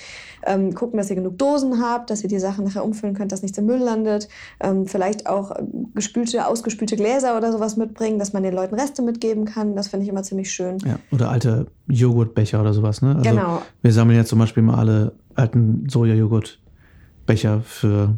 Ähm, 0.45 0.73
gucken, 0.73 0.97
dass 0.97 1.09
ihr 1.09 1.15
genug 1.17 1.37
Dosen 1.37 1.81
habt, 1.81 2.09
dass 2.09 2.23
ihr 2.23 2.29
die 2.29 2.39
Sachen 2.39 2.63
nachher 2.65 2.83
umfüllen 2.83 3.15
könnt, 3.15 3.31
dass 3.31 3.41
nichts 3.41 3.57
im 3.57 3.65
Müll 3.65 3.79
landet. 3.79 4.29
Ähm, 4.61 4.87
vielleicht 4.87 5.27
auch 5.27 5.51
gespülte, 5.93 6.47
ausgespülte 6.47 6.95
Gläser 6.95 7.08
Gläser 7.09 7.37
oder 7.37 7.51
sowas 7.51 7.77
mitbringen, 7.77 8.19
dass 8.19 8.33
man 8.33 8.43
den 8.43 8.53
Leuten 8.53 8.75
Reste 8.75 9.01
mitgeben 9.01 9.45
kann. 9.45 9.75
Das 9.75 9.87
finde 9.87 10.03
ich 10.03 10.09
immer 10.09 10.23
ziemlich 10.23 10.51
schön. 10.51 10.77
Ja, 10.85 10.99
oder 11.11 11.29
alte 11.29 11.67
Joghurtbecher 11.87 12.61
oder 12.61 12.73
sowas. 12.73 13.01
Ne? 13.01 13.15
Also 13.15 13.29
genau. 13.29 13.61
Wir 13.81 13.91
sammeln 13.91 14.17
ja 14.17 14.25
zum 14.25 14.39
Beispiel 14.39 14.63
mal 14.63 14.75
alle 14.75 15.13
alten 15.35 15.87
Soja-Joghurtbecher 15.89 17.61
für 17.61 18.15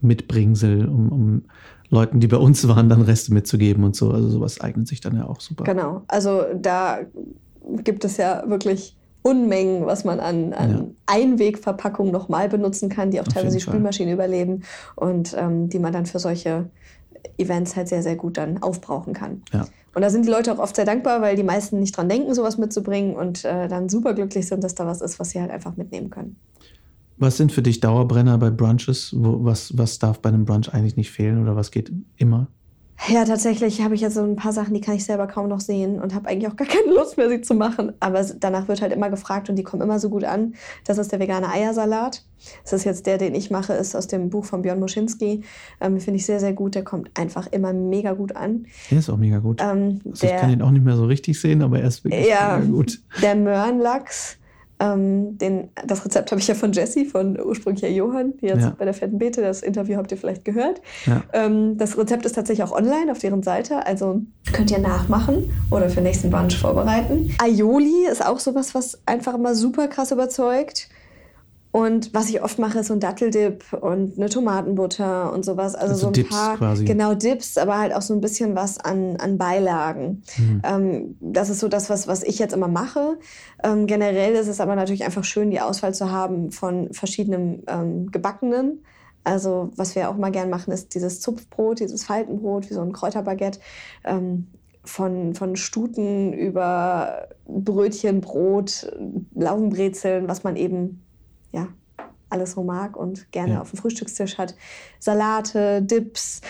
Mitbringsel, 0.00 0.86
um, 0.86 1.12
um 1.12 1.42
Leuten, 1.90 2.20
die 2.20 2.26
bei 2.26 2.36
uns 2.36 2.66
waren, 2.66 2.88
dann 2.88 3.02
Reste 3.02 3.32
mitzugeben 3.32 3.84
und 3.84 3.94
so. 3.94 4.10
Also 4.10 4.28
sowas 4.28 4.60
eignet 4.60 4.88
sich 4.88 5.00
dann 5.00 5.16
ja 5.16 5.26
auch 5.26 5.40
super. 5.40 5.64
Genau. 5.64 6.02
Also 6.08 6.42
da 6.54 7.00
gibt 7.82 8.04
es 8.04 8.16
ja 8.16 8.44
wirklich 8.46 8.96
Unmengen, 9.26 9.86
was 9.86 10.04
man 10.04 10.20
an, 10.20 10.52
an 10.52 10.70
ja. 10.70 10.84
Einwegverpackungen 11.06 12.12
nochmal 12.12 12.50
benutzen 12.50 12.90
kann, 12.90 13.10
die 13.10 13.20
auch 13.20 13.26
Auf 13.26 13.32
teilweise 13.32 13.56
die 13.56 13.62
Spülmaschine 13.62 14.12
überleben 14.12 14.64
und 14.96 15.34
ähm, 15.38 15.70
die 15.70 15.78
man 15.78 15.94
dann 15.94 16.04
für 16.04 16.18
solche 16.18 16.68
Events 17.38 17.76
halt 17.76 17.88
sehr, 17.88 18.02
sehr 18.02 18.16
gut 18.16 18.36
dann 18.36 18.62
aufbrauchen 18.62 19.12
kann. 19.12 19.42
Ja. 19.52 19.66
Und 19.94 20.02
da 20.02 20.10
sind 20.10 20.26
die 20.26 20.30
Leute 20.30 20.52
auch 20.52 20.58
oft 20.58 20.76
sehr 20.76 20.84
dankbar, 20.84 21.20
weil 21.22 21.36
die 21.36 21.42
meisten 21.42 21.78
nicht 21.78 21.96
dran 21.96 22.08
denken, 22.08 22.34
sowas 22.34 22.58
mitzubringen 22.58 23.14
und 23.14 23.44
äh, 23.44 23.68
dann 23.68 23.88
super 23.88 24.14
glücklich 24.14 24.46
sind, 24.46 24.64
dass 24.64 24.74
da 24.74 24.86
was 24.86 25.00
ist, 25.00 25.20
was 25.20 25.30
sie 25.30 25.40
halt 25.40 25.50
einfach 25.50 25.76
mitnehmen 25.76 26.10
können. 26.10 26.36
Was 27.16 27.36
sind 27.36 27.52
für 27.52 27.62
dich 27.62 27.78
Dauerbrenner 27.78 28.38
bei 28.38 28.50
Brunches? 28.50 29.14
Wo, 29.16 29.44
was, 29.44 29.76
was 29.78 30.00
darf 30.00 30.18
bei 30.20 30.30
einem 30.30 30.44
Brunch 30.44 30.72
eigentlich 30.72 30.96
nicht 30.96 31.12
fehlen 31.12 31.40
oder 31.40 31.54
was 31.54 31.70
geht 31.70 31.92
immer? 32.16 32.48
Ja, 33.08 33.24
tatsächlich 33.24 33.82
habe 33.82 33.94
ich 33.94 34.00
jetzt 34.00 34.14
so 34.14 34.22
ein 34.22 34.36
paar 34.36 34.52
Sachen, 34.52 34.72
die 34.72 34.80
kann 34.80 34.94
ich 34.94 35.04
selber 35.04 35.26
kaum 35.26 35.48
noch 35.48 35.60
sehen 35.60 36.00
und 36.00 36.14
habe 36.14 36.28
eigentlich 36.28 36.50
auch 36.50 36.56
gar 36.56 36.66
keine 36.68 36.94
Lust 36.94 37.16
mehr, 37.16 37.28
sie 37.28 37.40
zu 37.40 37.54
machen. 37.54 37.92
Aber 38.00 38.24
danach 38.24 38.68
wird 38.68 38.80
halt 38.80 38.92
immer 38.92 39.10
gefragt 39.10 39.50
und 39.50 39.56
die 39.56 39.62
kommen 39.62 39.82
immer 39.82 39.98
so 39.98 40.08
gut 40.08 40.24
an. 40.24 40.54
Das 40.84 40.98
ist 40.98 41.12
der 41.12 41.20
vegane 41.20 41.50
Eiersalat. 41.50 42.24
Das 42.62 42.72
ist 42.72 42.84
jetzt 42.84 43.06
der, 43.06 43.18
den 43.18 43.34
ich 43.34 43.50
mache, 43.50 43.72
ist 43.74 43.94
aus 43.94 44.06
dem 44.06 44.30
Buch 44.30 44.44
von 44.44 44.62
Björn 44.62 44.80
Moschinski. 44.80 45.42
Ähm, 45.80 46.00
Finde 46.00 46.18
ich 46.18 46.26
sehr, 46.26 46.40
sehr 46.40 46.52
gut. 46.52 46.74
Der 46.74 46.84
kommt 46.84 47.10
einfach 47.18 47.46
immer 47.48 47.72
mega 47.72 48.12
gut 48.12 48.36
an. 48.36 48.66
Der 48.90 48.98
ist 48.98 49.10
auch 49.10 49.16
mega 49.16 49.38
gut. 49.38 49.60
Ähm, 49.60 50.00
also 50.04 50.26
der, 50.26 50.36
ich 50.36 50.40
kann 50.40 50.50
ihn 50.50 50.62
auch 50.62 50.70
nicht 50.70 50.84
mehr 50.84 50.96
so 50.96 51.04
richtig 51.04 51.40
sehen, 51.40 51.62
aber 51.62 51.80
er 51.80 51.88
ist 51.88 52.04
wirklich 52.04 52.26
ja, 52.26 52.58
mega 52.58 52.70
gut. 52.70 53.00
Der 53.22 53.34
Möhrenlachs 53.34 54.38
Ähm, 54.92 55.38
den, 55.38 55.68
das 55.86 56.04
Rezept 56.04 56.30
habe 56.30 56.40
ich 56.40 56.48
ja 56.48 56.54
von 56.54 56.72
Jessie, 56.72 57.04
von 57.04 57.38
ursprünglicher 57.40 57.88
Johann, 57.88 58.34
jetzt 58.40 58.62
ja. 58.62 58.74
bei 58.76 58.84
der 58.84 58.94
Fetten 58.94 59.18
Beete. 59.18 59.42
Das 59.42 59.62
Interview 59.62 59.96
habt 59.96 60.10
ihr 60.12 60.18
vielleicht 60.18 60.44
gehört. 60.44 60.80
Ja. 61.06 61.22
Ähm, 61.32 61.78
das 61.78 61.96
Rezept 61.96 62.26
ist 62.26 62.34
tatsächlich 62.34 62.64
auch 62.66 62.72
online 62.72 63.10
auf 63.10 63.18
deren 63.18 63.42
Seite, 63.42 63.86
also 63.86 64.22
könnt 64.52 64.70
ihr 64.70 64.78
nachmachen 64.78 65.50
oder 65.70 65.88
für 65.88 65.96
den 65.96 66.04
nächsten 66.04 66.30
Brunch 66.30 66.58
vorbereiten. 66.58 67.34
Aioli 67.42 68.06
ist 68.10 68.24
auch 68.24 68.38
sowas, 68.38 68.74
was 68.74 69.00
einfach 69.06 69.34
immer 69.34 69.54
super 69.54 69.88
krass 69.88 70.10
überzeugt. 70.10 70.88
Und 71.74 72.14
was 72.14 72.28
ich 72.28 72.40
oft 72.40 72.60
mache, 72.60 72.78
ist 72.78 72.86
so 72.86 72.94
ein 72.94 73.00
Datteldip 73.00 73.72
und 73.72 74.16
eine 74.16 74.28
Tomatenbutter 74.28 75.32
und 75.32 75.44
sowas. 75.44 75.74
Also, 75.74 75.94
also 75.94 76.00
so 76.02 76.06
ein 76.06 76.12
Dips 76.12 76.30
paar, 76.30 76.56
quasi. 76.56 76.84
genau 76.84 77.14
Dips, 77.14 77.58
aber 77.58 77.78
halt 77.78 77.92
auch 77.92 78.00
so 78.00 78.14
ein 78.14 78.20
bisschen 78.20 78.54
was 78.54 78.78
an, 78.78 79.16
an 79.16 79.38
Beilagen. 79.38 80.22
Mhm. 80.38 80.62
Ähm, 80.62 81.16
das 81.18 81.50
ist 81.50 81.58
so 81.58 81.66
das, 81.66 81.90
was, 81.90 82.06
was 82.06 82.22
ich 82.22 82.38
jetzt 82.38 82.54
immer 82.54 82.68
mache. 82.68 83.18
Ähm, 83.64 83.88
generell 83.88 84.34
ist 84.36 84.46
es 84.46 84.60
aber 84.60 84.76
natürlich 84.76 85.02
einfach 85.02 85.24
schön, 85.24 85.50
die 85.50 85.60
Auswahl 85.60 85.92
zu 85.92 86.12
haben 86.12 86.52
von 86.52 86.92
verschiedenen 86.92 87.64
ähm, 87.66 88.08
Gebackenen. 88.12 88.84
Also 89.24 89.72
was 89.74 89.96
wir 89.96 90.10
auch 90.10 90.16
mal 90.16 90.30
gern 90.30 90.50
machen, 90.50 90.70
ist 90.72 90.94
dieses 90.94 91.20
Zupfbrot, 91.20 91.80
dieses 91.80 92.04
Faltenbrot, 92.04 92.70
wie 92.70 92.74
so 92.74 92.82
ein 92.82 92.92
Kräuterbaguette. 92.92 93.58
Ähm, 94.04 94.46
von, 94.84 95.34
von 95.34 95.56
Stuten 95.56 96.34
über 96.34 97.30
Brötchen, 97.48 98.20
Brot, 98.20 98.92
Laugenbrezeln, 99.34 100.28
was 100.28 100.44
man 100.44 100.54
eben 100.54 101.00
ja, 101.54 101.68
alles 102.28 102.52
so 102.52 102.62
mag 102.62 102.96
und 102.96 103.30
gerne 103.32 103.54
ja. 103.54 103.60
auf 103.60 103.70
dem 103.70 103.78
Frühstückstisch 103.78 104.38
hat. 104.38 104.54
Salate, 104.98 105.82
Dips. 105.82 106.40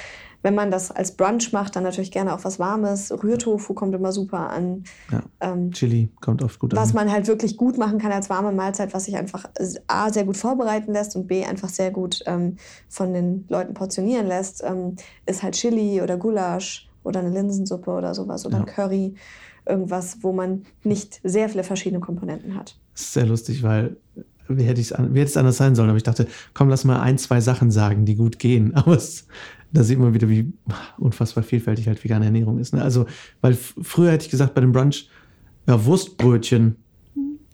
Wenn 0.42 0.54
man 0.54 0.70
das 0.70 0.90
als 0.90 1.12
Brunch 1.12 1.52
macht, 1.52 1.74
dann 1.74 1.84
natürlich 1.84 2.10
gerne 2.10 2.34
auch 2.34 2.44
was 2.44 2.58
Warmes. 2.58 3.10
Rührtofu 3.10 3.72
kommt 3.72 3.94
immer 3.94 4.12
super 4.12 4.50
an. 4.50 4.84
Ja. 5.10 5.22
Ähm, 5.40 5.72
Chili 5.72 6.10
kommt 6.20 6.42
oft 6.42 6.58
gut 6.58 6.74
an. 6.74 6.78
Was 6.78 6.92
man 6.92 7.10
halt 7.10 7.28
wirklich 7.28 7.56
gut 7.56 7.78
machen 7.78 7.98
kann 7.98 8.12
als 8.12 8.28
warme 8.28 8.52
Mahlzeit, 8.52 8.92
was 8.92 9.06
sich 9.06 9.16
einfach 9.16 9.46
A, 9.86 10.12
sehr 10.12 10.24
gut 10.24 10.36
vorbereiten 10.36 10.92
lässt 10.92 11.16
und 11.16 11.28
B, 11.28 11.46
einfach 11.46 11.70
sehr 11.70 11.90
gut 11.90 12.20
ähm, 12.26 12.58
von 12.90 13.14
den 13.14 13.46
Leuten 13.48 13.72
portionieren 13.72 14.26
lässt, 14.26 14.62
ähm, 14.62 14.96
ist 15.24 15.42
halt 15.42 15.54
Chili 15.54 16.02
oder 16.02 16.18
Gulasch 16.18 16.90
oder 17.04 17.20
eine 17.20 17.30
Linsensuppe 17.30 17.90
oder 17.90 18.14
sowas 18.14 18.44
oder 18.44 18.58
ja. 18.58 18.64
ein 18.64 18.66
Curry. 18.66 19.14
Irgendwas, 19.64 20.18
wo 20.20 20.32
man 20.32 20.66
nicht 20.82 21.20
sehr 21.24 21.48
viele 21.48 21.64
verschiedene 21.64 22.00
Komponenten 22.00 22.54
hat. 22.54 22.76
Das 22.92 23.00
ist 23.00 23.12
sehr 23.14 23.24
lustig, 23.24 23.62
weil 23.62 23.96
wie 24.48 24.62
hätte, 24.64 24.80
wie 24.80 25.20
hätte 25.20 25.30
es 25.30 25.36
anders 25.36 25.56
sein 25.56 25.74
sollen? 25.74 25.88
Aber 25.88 25.96
ich 25.96 26.02
dachte, 26.02 26.26
komm, 26.52 26.68
lass 26.68 26.84
mal 26.84 27.00
ein, 27.00 27.18
zwei 27.18 27.40
Sachen 27.40 27.70
sagen, 27.70 28.04
die 28.04 28.14
gut 28.14 28.38
gehen. 28.38 28.74
Aber 28.74 28.94
es, 28.96 29.26
da 29.72 29.82
sieht 29.82 29.98
man 29.98 30.14
wieder, 30.14 30.28
wie 30.28 30.52
unfassbar 30.98 31.44
vielfältig 31.44 31.88
halt 31.88 32.02
vegane 32.02 32.26
Ernährung 32.26 32.58
ist. 32.58 32.74
Ne? 32.74 32.82
Also, 32.82 33.06
weil 33.40 33.54
früher 33.54 34.12
hätte 34.12 34.26
ich 34.26 34.30
gesagt, 34.30 34.54
bei 34.54 34.60
dem 34.60 34.72
Brunch, 34.72 35.08
ja, 35.66 35.84
Wurstbrötchen. 35.84 36.76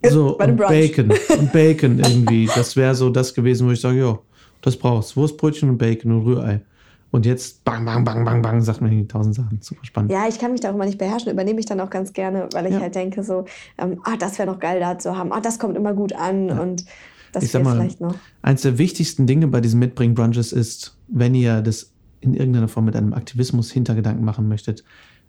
So, 0.08 0.38
und 0.38 0.56
Bacon. 0.56 1.12
Und 1.38 1.52
Bacon 1.52 1.98
irgendwie. 1.98 2.48
Das 2.54 2.74
wäre 2.74 2.94
so 2.94 3.10
das 3.10 3.34
gewesen, 3.34 3.66
wo 3.68 3.72
ich 3.72 3.80
sage, 3.80 3.98
ja, 3.98 4.18
das 4.62 4.76
brauchst. 4.76 5.16
Wurstbrötchen 5.16 5.68
und 5.68 5.78
Bacon 5.78 6.12
und 6.12 6.22
Rührei. 6.24 6.62
Und 7.10 7.26
jetzt 7.26 7.64
bang, 7.64 7.84
bang, 7.84 8.04
bang, 8.04 8.24
bang, 8.24 8.40
bang, 8.40 8.60
sagt 8.62 8.80
man 8.80 8.90
die 8.90 9.06
tausend 9.06 9.34
Sachen. 9.34 9.58
Super 9.60 9.84
spannend. 9.84 10.12
Ja, 10.12 10.28
ich 10.28 10.38
kann 10.38 10.52
mich 10.52 10.60
da 10.60 10.70
auch 10.70 10.74
immer 10.74 10.86
nicht 10.86 10.98
beherrschen, 10.98 11.32
übernehme 11.32 11.58
ich 11.58 11.66
dann 11.66 11.80
auch 11.80 11.90
ganz 11.90 12.12
gerne, 12.12 12.48
weil 12.52 12.66
ich 12.66 12.74
ja. 12.74 12.80
halt 12.80 12.94
denke, 12.94 13.24
so, 13.24 13.46
ähm, 13.78 14.00
ah, 14.04 14.16
das 14.16 14.38
wäre 14.38 14.50
noch 14.50 14.60
geil 14.60 14.78
da 14.80 14.98
zu 14.98 15.16
haben, 15.16 15.32
ah, 15.32 15.40
das 15.40 15.58
kommt 15.58 15.76
immer 15.76 15.92
gut 15.92 16.12
an 16.12 16.48
ja. 16.48 16.60
und 16.60 16.84
das 17.32 17.44
ich 17.44 17.50
sag 17.50 17.62
mal, 17.62 17.76
vielleicht 17.76 18.00
noch. 18.00 18.14
Eins 18.42 18.62
der 18.62 18.78
wichtigsten 18.78 19.26
Dinge 19.26 19.48
bei 19.48 19.60
diesen 19.60 19.78
Mitbring-Brunches 19.80 20.52
ist, 20.52 20.96
wenn 21.08 21.34
ihr 21.34 21.62
das 21.62 21.92
in 22.20 22.34
irgendeiner 22.34 22.68
Form 22.68 22.84
mit 22.84 22.96
einem 22.96 23.12
Aktivismus-Hintergedanken 23.12 24.24
machen 24.24 24.48
möchtet, 24.48 24.84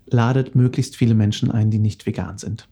ladet 0.07 0.55
möglichst 0.55 0.95
viele 0.95 1.15
Menschen 1.15 1.51
ein, 1.51 1.71
die 1.71 1.79
nicht 1.79 2.05
vegan 2.05 2.37
sind. 2.37 2.67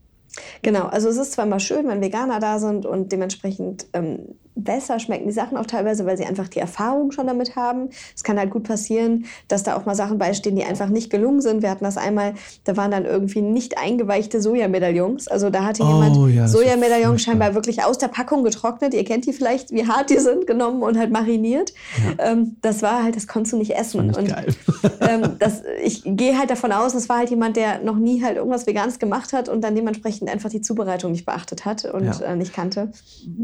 Genau, 0.62 0.86
also 0.86 1.10
es 1.10 1.18
ist 1.18 1.34
zwar 1.34 1.46
mal 1.46 1.60
schön, 1.60 1.88
wenn 1.88 2.02
Veganer 2.02 2.40
da 2.40 2.60
sind 2.60 2.86
und 2.86 3.12
dementsprechend 3.12 3.88
ähm, 3.94 4.20
besser 4.64 5.00
schmecken 5.00 5.28
die 5.28 5.34
Sachen 5.34 5.58
auch 5.58 5.66
teilweise, 5.66 6.06
weil 6.06 6.18
sie 6.18 6.26
einfach 6.26 6.48
die 6.48 6.60
Erfahrung 6.60 7.12
schon 7.12 7.28
damit 7.28 7.56
haben. 7.56 7.90
Es 8.16 8.24
kann 8.24 8.38
halt 8.38 8.50
gut 8.50 8.64
passieren, 8.64 9.26
dass 9.48 9.64
da 9.64 9.76
auch 9.76 9.86
mal 9.86 9.96
Sachen 9.96 10.18
beistehen, 10.18 10.56
die 10.56 10.64
einfach 10.64 10.90
nicht 10.90 11.10
gelungen 11.10 11.42
sind. 11.42 11.62
Wir 11.62 11.70
hatten 11.70 11.84
das 11.84 11.98
einmal, 11.98 12.34
da 12.64 12.78
waren 12.78 12.92
dann 12.92 13.06
irgendwie 13.06 13.42
nicht 13.42 13.78
eingeweichte 13.78 14.42
Sojamedaillons. 14.42 15.28
Also 15.28 15.50
da 15.50 15.64
hatte 15.64 15.84
jemand 15.84 16.18
oh, 16.18 16.28
ja, 16.28 16.48
Sojamedaillons 16.48 17.22
scheinbar 17.22 17.56
wirklich 17.56 17.84
aus 17.84 17.98
der 17.98 18.08
Packung 18.08 18.44
getrocknet. 18.44 18.94
Ihr 18.94 19.04
kennt 19.04 19.26
die 19.26 19.34
vielleicht, 19.34 19.72
wie 19.72 19.88
hart 19.88 20.10
die 20.10 20.20
sind, 20.20 20.48
genommen 20.48 20.84
und 20.84 20.98
halt 20.98 21.12
mariniert. 21.12 21.74
Ja. 22.18 22.32
Ähm, 22.32 22.58
das 22.62 22.82
war 22.82 23.04
halt, 23.04 23.16
das 23.16 23.28
konntest 23.28 23.54
du 23.54 23.58
nicht 23.58 23.76
essen. 23.76 24.08
Nicht 24.08 24.18
und 24.18 24.30
ähm, 25.02 25.36
das, 25.40 25.64
ich 25.84 26.04
gehe 26.06 26.38
halt 26.38 26.50
davon 26.50 26.72
aus, 26.72 26.94
das 26.94 27.10
war 27.10 27.18
halt 27.20 27.30
jemand, 27.30 27.56
der 27.56 27.80
noch 27.80 27.98
nie 27.98 28.24
halt 28.24 28.38
irgendwas 28.38 28.68
Veganes 28.68 29.00
gemacht 29.00 29.34
hat 29.34 29.50
und 29.50 29.62
dann 29.62 29.76
dementsprechend 29.76 30.29
einfach 30.32 30.50
die 30.50 30.62
Zubereitung 30.62 31.12
nicht 31.12 31.26
beachtet 31.26 31.66
hat 31.66 31.86
und 31.86 32.06
ja. 32.06 32.20
äh, 32.22 32.36
nicht 32.36 32.54
kannte. 32.54 32.92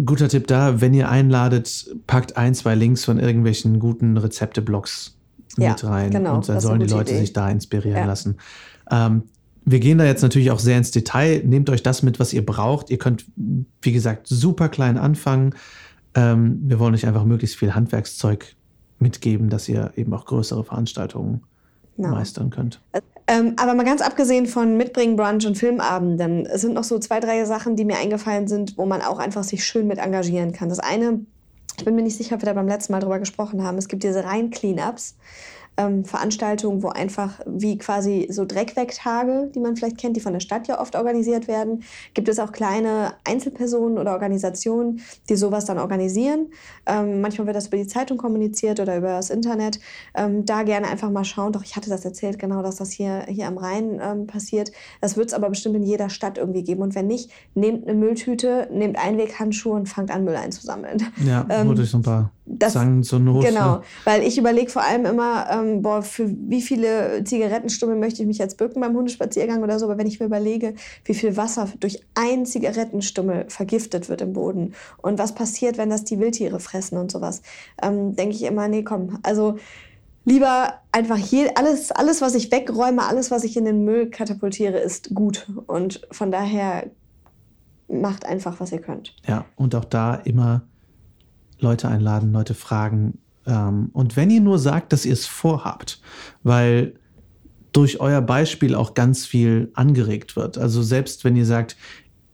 Guter 0.05 0.29
Tipp 0.29 0.47
da, 0.47 0.81
wenn 0.81 0.93
ihr 0.93 1.09
einladet, 1.09 1.95
packt 2.07 2.37
ein, 2.37 2.53
zwei 2.55 2.75
Links 2.75 3.05
von 3.05 3.19
irgendwelchen 3.19 3.79
guten 3.79 4.17
Rezepte-Blogs 4.17 5.17
ja, 5.57 5.71
mit 5.71 5.83
rein. 5.83 6.11
Genau, 6.11 6.35
und 6.35 6.49
dann 6.49 6.59
sollen 6.59 6.79
die 6.79 6.87
Leute 6.87 7.11
Idee. 7.11 7.21
sich 7.21 7.33
da 7.33 7.49
inspirieren 7.49 7.97
ja. 7.97 8.05
lassen. 8.05 8.37
Ähm, 8.91 9.23
wir 9.65 9.79
gehen 9.79 9.97
da 9.97 10.05
jetzt 10.05 10.21
natürlich 10.21 10.51
auch 10.51 10.59
sehr 10.59 10.77
ins 10.77 10.91
Detail. 10.91 11.41
Nehmt 11.43 11.69
euch 11.69 11.81
das 11.81 12.03
mit, 12.03 12.19
was 12.19 12.33
ihr 12.33 12.45
braucht. 12.45 12.91
Ihr 12.91 12.99
könnt, 12.99 13.25
wie 13.81 13.91
gesagt, 13.91 14.27
super 14.27 14.69
klein 14.69 14.97
anfangen. 14.97 15.55
Ähm, 16.13 16.59
wir 16.63 16.79
wollen 16.79 16.93
euch 16.93 17.07
einfach 17.07 17.25
möglichst 17.25 17.57
viel 17.57 17.73
Handwerkszeug 17.73 18.55
mitgeben, 18.99 19.49
dass 19.49 19.67
ihr 19.67 19.91
eben 19.95 20.13
auch 20.13 20.25
größere 20.25 20.63
Veranstaltungen 20.63 21.41
no. 21.97 22.09
meistern 22.09 22.51
könnt. 22.51 22.79
Ähm, 23.27 23.55
aber 23.57 23.73
mal 23.73 23.85
ganz 23.85 24.01
abgesehen 24.01 24.45
von 24.45 24.77
Mitbringen, 24.77 25.15
Brunch 25.15 25.47
und 25.47 25.57
Filmabenden, 25.57 26.45
es 26.45 26.61
sind 26.61 26.75
noch 26.75 26.83
so 26.83 26.99
zwei, 26.99 27.19
drei 27.19 27.43
Sachen, 27.45 27.75
die 27.75 27.83
mir 27.83 27.97
eingefallen 27.97 28.47
sind, 28.47 28.77
wo 28.77 28.85
man 28.85 29.01
auch 29.01 29.17
einfach 29.17 29.43
sich 29.43 29.65
schön 29.65 29.87
mit 29.87 29.97
engagieren 29.97 30.51
kann. 30.51 30.69
Das 30.69 30.79
eine, 30.79 31.25
ich 31.77 31.85
bin 31.85 31.95
mir 31.95 32.03
nicht 32.03 32.17
sicher, 32.17 32.35
ob 32.35 32.41
wir 32.41 32.45
da 32.45 32.53
beim 32.53 32.67
letzten 32.67 32.93
Mal 32.93 32.99
drüber 32.99 33.17
gesprochen 33.17 33.63
haben, 33.63 33.79
es 33.79 33.87
gibt 33.87 34.03
diese 34.03 34.23
Rein-Cleanups 34.23 35.15
ähm, 35.77 36.05
Veranstaltungen, 36.05 36.83
wo 36.83 36.89
einfach 36.89 37.39
wie 37.45 37.77
quasi 37.77 38.27
so 38.29 38.45
Dreckwegtage, 38.45 39.51
die 39.53 39.59
man 39.59 39.75
vielleicht 39.75 39.97
kennt, 39.97 40.15
die 40.15 40.21
von 40.21 40.33
der 40.33 40.39
Stadt 40.39 40.67
ja 40.67 40.79
oft 40.79 40.95
organisiert 40.95 41.47
werden, 41.47 41.83
gibt 42.13 42.29
es 42.29 42.39
auch 42.39 42.51
kleine 42.51 43.13
Einzelpersonen 43.23 43.97
oder 43.97 44.13
Organisationen, 44.13 45.01
die 45.29 45.35
sowas 45.35 45.65
dann 45.65 45.79
organisieren. 45.79 46.51
Ähm, 46.85 47.21
manchmal 47.21 47.47
wird 47.47 47.55
das 47.55 47.67
über 47.67 47.77
die 47.77 47.87
Zeitung 47.87 48.17
kommuniziert 48.17 48.79
oder 48.79 48.97
über 48.97 49.09
das 49.09 49.29
Internet. 49.29 49.79
Ähm, 50.13 50.45
da 50.45 50.63
gerne 50.63 50.87
einfach 50.87 51.09
mal 51.09 51.25
schauen. 51.25 51.51
Doch 51.51 51.63
ich 51.63 51.75
hatte 51.75 51.89
das 51.89 52.05
erzählt, 52.05 52.39
genau, 52.39 52.61
dass 52.61 52.77
das 52.77 52.91
hier, 52.91 53.25
hier 53.27 53.47
am 53.47 53.57
Rhein 53.57 53.99
ähm, 54.01 54.27
passiert. 54.27 54.71
Das 55.01 55.17
wird 55.17 55.27
es 55.27 55.33
aber 55.33 55.49
bestimmt 55.49 55.75
in 55.75 55.83
jeder 55.83 56.09
Stadt 56.09 56.37
irgendwie 56.37 56.63
geben. 56.63 56.81
Und 56.81 56.95
wenn 56.95 57.07
nicht, 57.07 57.31
nehmt 57.53 57.87
eine 57.87 57.97
Mülltüte, 57.97 58.67
nehmt 58.71 58.97
Einweghandschuhe 58.97 59.73
und 59.73 59.87
fangt 59.87 60.11
an, 60.11 60.23
Müll 60.23 60.35
einzusammeln. 60.35 61.11
Ja, 61.25 61.45
ähm, 61.49 61.67
holt 61.67 61.79
euch 61.79 61.89
so 61.89 61.97
ein 61.97 62.03
paar 62.03 62.31
das, 62.45 62.73
Zangen 62.73 63.03
zur 63.03 63.19
Not. 63.19 63.43
Genau, 63.43 63.81
weil 64.03 64.23
ich 64.23 64.37
überlege 64.37 64.69
vor 64.69 64.83
allem 64.83 65.05
immer, 65.05 65.47
ähm, 65.49 65.81
boah, 65.81 66.01
für 66.03 66.29
wie 66.29 66.61
viele 66.61 67.23
Zigarettenstummel 67.23 67.95
möchte 67.95 68.21
ich 68.21 68.27
mich 68.27 68.37
jetzt 68.37 68.57
bücken 68.57 68.81
beim 68.81 68.95
Hundespaziergang 68.95 69.63
oder 69.63 69.79
so, 69.79 69.85
aber 69.85 69.97
wenn 69.97 70.07
ich 70.07 70.19
mir 70.19 70.27
überlege, 70.27 70.75
wie 71.05 71.15
viel 71.15 71.37
Wasser 71.37 71.67
durch 71.79 72.01
einen 72.13 72.45
Zigarettenstummel 72.45 73.45
vergiftet 73.49 74.09
wird 74.09 74.21
im 74.21 74.33
Boden 74.33 74.73
und 75.01 75.17
was 75.17 75.33
passiert, 75.33 75.77
wenn 75.77 75.89
das 75.89 76.03
die 76.03 76.19
Wildtiere 76.19 76.59
fressen 76.59 76.97
und 76.97 77.11
sowas, 77.11 77.41
ähm, 77.81 78.15
denke 78.15 78.35
ich 78.35 78.43
immer, 78.43 78.67
nee, 78.67 78.83
komm, 78.83 79.19
also 79.23 79.57
lieber 80.23 80.75
einfach 80.91 81.17
hier 81.17 81.57
alles, 81.57 81.91
alles, 81.91 82.21
was 82.21 82.35
ich 82.35 82.51
wegräume, 82.51 83.03
alles, 83.03 83.31
was 83.31 83.43
ich 83.43 83.57
in 83.57 83.65
den 83.65 83.85
Müll 83.85 84.09
katapultiere, 84.09 84.77
ist 84.77 85.15
gut 85.15 85.47
und 85.65 86.07
von 86.11 86.31
daher 86.31 86.91
macht 87.87 88.25
einfach, 88.25 88.59
was 88.59 88.71
ihr 88.71 88.81
könnt. 88.81 89.15
Ja, 89.27 89.45
und 89.55 89.73
auch 89.75 89.85
da 89.85 90.15
immer 90.15 90.63
Leute 91.59 91.87
einladen, 91.87 92.31
Leute 92.31 92.53
fragen. 92.53 93.19
Ähm, 93.45 93.89
und 93.93 94.15
wenn 94.15 94.29
ihr 94.29 94.41
nur 94.41 94.59
sagt, 94.59 94.93
dass 94.93 95.05
ihr 95.05 95.13
es 95.13 95.25
vorhabt, 95.25 96.01
weil 96.43 96.95
durch 97.71 97.99
euer 97.99 98.21
Beispiel 98.21 98.73
auch 98.73 98.93
ganz 98.93 99.25
viel 99.25 99.69
angeregt 99.73 100.37
wird. 100.37 100.57
Also 100.57 100.81
selbst 100.81 101.25
wenn 101.25 101.35
ihr 101.35 101.45
sagt, 101.45 101.75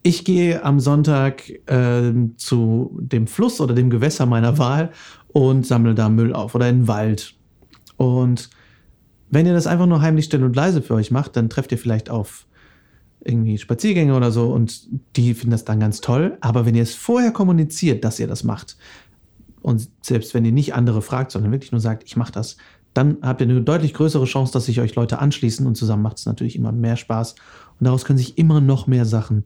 ich 0.04 0.24
gehe 0.24 0.64
am 0.64 0.78
Sonntag 0.78 1.48
äh, 1.68 2.12
zu 2.36 2.96
dem 3.00 3.26
Fluss 3.26 3.60
oder 3.60 3.74
dem 3.74 3.90
Gewässer 3.90 4.24
meiner 4.24 4.58
Wahl 4.58 4.92
und 5.28 5.66
sammle 5.66 5.94
da 5.94 6.08
Müll 6.08 6.32
auf 6.32 6.54
oder 6.54 6.68
in 6.68 6.82
den 6.82 6.88
Wald. 6.88 7.34
Und 7.96 8.50
wenn 9.30 9.46
ihr 9.46 9.52
das 9.52 9.66
einfach 9.66 9.86
nur 9.86 10.00
heimlich 10.00 10.26
still 10.26 10.44
und 10.44 10.54
leise 10.54 10.80
für 10.80 10.94
euch 10.94 11.10
macht, 11.10 11.36
dann 11.36 11.50
trefft 11.50 11.72
ihr 11.72 11.78
vielleicht 11.78 12.08
auf 12.08 12.46
irgendwie 13.24 13.58
Spaziergänge 13.58 14.14
oder 14.14 14.30
so 14.30 14.52
und 14.52 14.88
die 15.16 15.34
finden 15.34 15.52
das 15.52 15.64
dann 15.64 15.80
ganz 15.80 16.00
toll. 16.00 16.36
Aber 16.40 16.66
wenn 16.66 16.74
ihr 16.74 16.82
es 16.82 16.94
vorher 16.94 17.32
kommuniziert, 17.32 18.04
dass 18.04 18.20
ihr 18.20 18.26
das 18.26 18.44
macht, 18.44 18.76
und 19.62 19.88
selbst 20.02 20.34
wenn 20.34 20.44
ihr 20.44 20.52
nicht 20.52 20.74
andere 20.74 21.02
fragt, 21.02 21.32
sondern 21.32 21.52
wirklich 21.52 21.72
nur 21.72 21.80
sagt, 21.80 22.04
ich 22.04 22.16
mache 22.16 22.32
das, 22.32 22.56
dann 22.94 23.18
habt 23.22 23.40
ihr 23.40 23.48
eine 23.48 23.62
deutlich 23.62 23.94
größere 23.94 24.24
Chance, 24.24 24.52
dass 24.52 24.66
sich 24.66 24.80
euch 24.80 24.94
Leute 24.94 25.18
anschließen 25.18 25.66
und 25.66 25.76
zusammen 25.76 26.02
macht 26.02 26.18
es 26.18 26.26
natürlich 26.26 26.56
immer 26.56 26.72
mehr 26.72 26.96
Spaß. 26.96 27.34
Und 27.80 27.84
daraus 27.84 28.04
können 28.04 28.18
sich 28.18 28.36
immer 28.36 28.60
noch 28.60 28.86
mehr 28.86 29.06
Sachen 29.06 29.44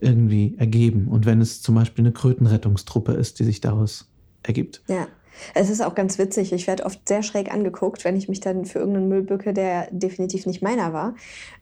irgendwie 0.00 0.54
ergeben. 0.56 1.08
Und 1.08 1.26
wenn 1.26 1.40
es 1.40 1.60
zum 1.60 1.74
Beispiel 1.74 2.04
eine 2.04 2.12
Krötenrettungstruppe 2.12 3.12
ist, 3.12 3.38
die 3.38 3.44
sich 3.44 3.60
daraus 3.60 4.10
ergibt. 4.42 4.82
Ja. 4.88 5.06
Es 5.54 5.70
ist 5.70 5.82
auch 5.82 5.94
ganz 5.94 6.18
witzig. 6.18 6.52
Ich 6.52 6.66
werde 6.66 6.84
oft 6.84 7.06
sehr 7.08 7.22
schräg 7.22 7.52
angeguckt, 7.52 8.04
wenn 8.04 8.16
ich 8.16 8.28
mich 8.28 8.40
dann 8.40 8.64
für 8.64 8.78
irgendeinen 8.78 9.08
Müll 9.08 9.22
bücke, 9.22 9.52
der 9.52 9.88
definitiv 9.90 10.46
nicht 10.46 10.62
meiner 10.62 10.92
war. 10.92 11.14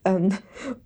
Ähm, 0.04 0.30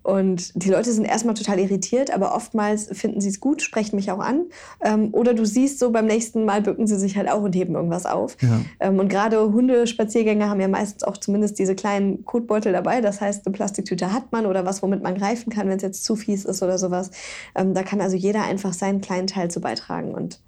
und 0.03 0.51
die 0.55 0.69
Leute 0.69 0.91
sind 0.91 1.05
erstmal 1.05 1.35
total 1.35 1.59
irritiert, 1.59 2.11
aber 2.11 2.35
oftmals 2.35 2.89
finden 2.91 3.21
sie 3.21 3.29
es 3.29 3.39
gut, 3.39 3.61
sprechen 3.61 3.95
mich 3.95 4.11
auch 4.11 4.19
an. 4.19 4.45
Ähm, 4.83 5.09
oder 5.13 5.33
du 5.33 5.45
siehst 5.45 5.79
so 5.79 5.91
beim 5.91 6.05
nächsten 6.05 6.45
Mal 6.45 6.61
bücken 6.61 6.87
sie 6.87 6.97
sich 6.97 7.17
halt 7.17 7.29
auch 7.29 7.41
und 7.41 7.55
heben 7.55 7.75
irgendwas 7.75 8.05
auf. 8.05 8.37
Ja. 8.41 8.61
Ähm, 8.79 8.99
und 8.99 9.09
gerade 9.09 9.51
Hundespaziergänger 9.51 10.49
haben 10.49 10.59
ja 10.59 10.67
meistens 10.67 11.03
auch 11.03 11.17
zumindest 11.17 11.59
diese 11.59 11.75
kleinen 11.75 12.25
Kotbeutel 12.25 12.73
dabei. 12.73 13.01
Das 13.01 13.21
heißt, 13.21 13.45
eine 13.45 13.53
Plastiktüte 13.53 14.11
hat 14.11 14.31
man 14.31 14.45
oder 14.45 14.65
was, 14.65 14.81
womit 14.81 15.01
man 15.01 15.15
greifen 15.15 15.51
kann, 15.51 15.67
wenn 15.69 15.77
es 15.77 15.83
jetzt 15.83 16.03
zu 16.03 16.15
fies 16.15 16.45
ist 16.45 16.61
oder 16.61 16.77
sowas. 16.77 17.11
da 17.53 17.83
kann 17.83 18.01
also 18.01 18.15
jeder 18.15 18.43
einfach 18.43 18.73
seinen 18.73 19.01
kleinen 19.01 19.27
Teil 19.27 19.49
zu 19.49 19.61
beitragen. 19.61 20.13
Und 20.13 20.39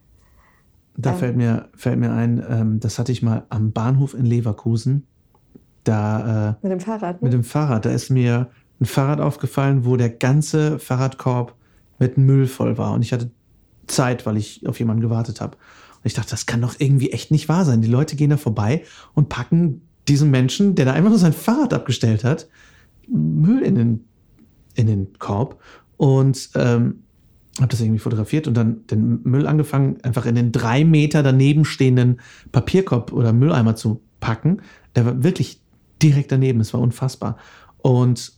da 0.98 1.12
ja. 1.12 1.16
fällt, 1.16 1.38
mir, 1.38 1.70
fällt 1.76 2.00
mir 2.00 2.12
ein, 2.12 2.44
ähm, 2.50 2.80
das 2.80 2.98
hatte 2.98 3.12
ich 3.12 3.22
mal 3.22 3.46
am 3.50 3.72
Bahnhof 3.72 4.16
in 4.16 4.26
Leverkusen. 4.26 5.06
Da, 5.84 6.50
äh, 6.50 6.56
mit 6.64 6.72
dem 6.72 6.80
Fahrrad? 6.80 7.22
Ne? 7.22 7.28
Mit 7.28 7.34
dem 7.34 7.44
Fahrrad. 7.44 7.86
Da 7.86 7.92
ist 7.92 8.10
mir 8.10 8.50
ein 8.82 8.86
Fahrrad 8.86 9.22
aufgefallen, 9.22 9.86
wo 9.86 9.96
der 9.96 10.10
ganze 10.10 10.80
Fahrradkorb 10.80 11.56
mit 12.00 12.18
Müll 12.18 12.48
voll 12.48 12.78
war. 12.78 12.94
Und 12.94 13.04
ich 13.04 13.14
hatte 13.14 13.30
Zeit, 13.86 14.26
weil 14.26 14.38
ich 14.38 14.68
auf 14.68 14.80
jemanden 14.80 15.02
gewartet 15.02 15.40
habe. 15.40 15.56
Und 15.56 16.06
ich 16.06 16.14
dachte, 16.16 16.32
das 16.32 16.48
kann 16.48 16.62
doch 16.62 16.76
irgendwie 16.80 17.12
echt 17.12 17.32
nicht 17.32 17.48
wahr 17.48 17.64
sein. 17.64 17.82
Die 17.82 17.88
Leute 17.88 18.16
gehen 18.16 18.32
da 18.32 18.38
vorbei 18.38 18.84
und 19.14 19.30
packen 19.30 19.82
diesen 20.08 20.32
Menschen, 20.32 20.76
der 20.76 20.86
da 20.86 20.94
einfach 20.94 21.10
nur 21.10 21.20
sein 21.20 21.34
Fahrrad 21.34 21.74
abgestellt 21.74 22.24
hat, 22.24 22.50
Müll 23.08 23.62
in 23.62 23.76
den, 23.76 24.06
in 24.74 24.88
den 24.88 25.14
Korb. 25.20 25.62
Und 25.96 26.50
ähm, 26.56 27.04
habe 27.60 27.72
das 27.72 27.82
irgendwie 27.82 28.00
fotografiert 28.00 28.48
und 28.48 28.54
dann 28.56 28.86
den 28.88 29.22
Müll 29.24 29.48
angefangen, 29.48 29.98
einfach 30.04 30.26
in 30.26 30.36
den 30.36 30.52
drei 30.52 30.86
Meter 30.86 31.24
daneben 31.24 31.66
stehenden 31.66 32.20
Papierkorb 32.52 33.12
oder 33.12 33.34
Mülleimer 33.34 33.76
zu 33.76 34.02
packen. 34.20 34.62
Der 34.96 35.06
war 35.06 35.24
wirklich 35.24 35.62
direkt 36.02 36.32
daneben. 36.32 36.60
Es 36.60 36.74
war 36.74 36.82
unfassbar. 36.82 37.38
Und 37.78 38.34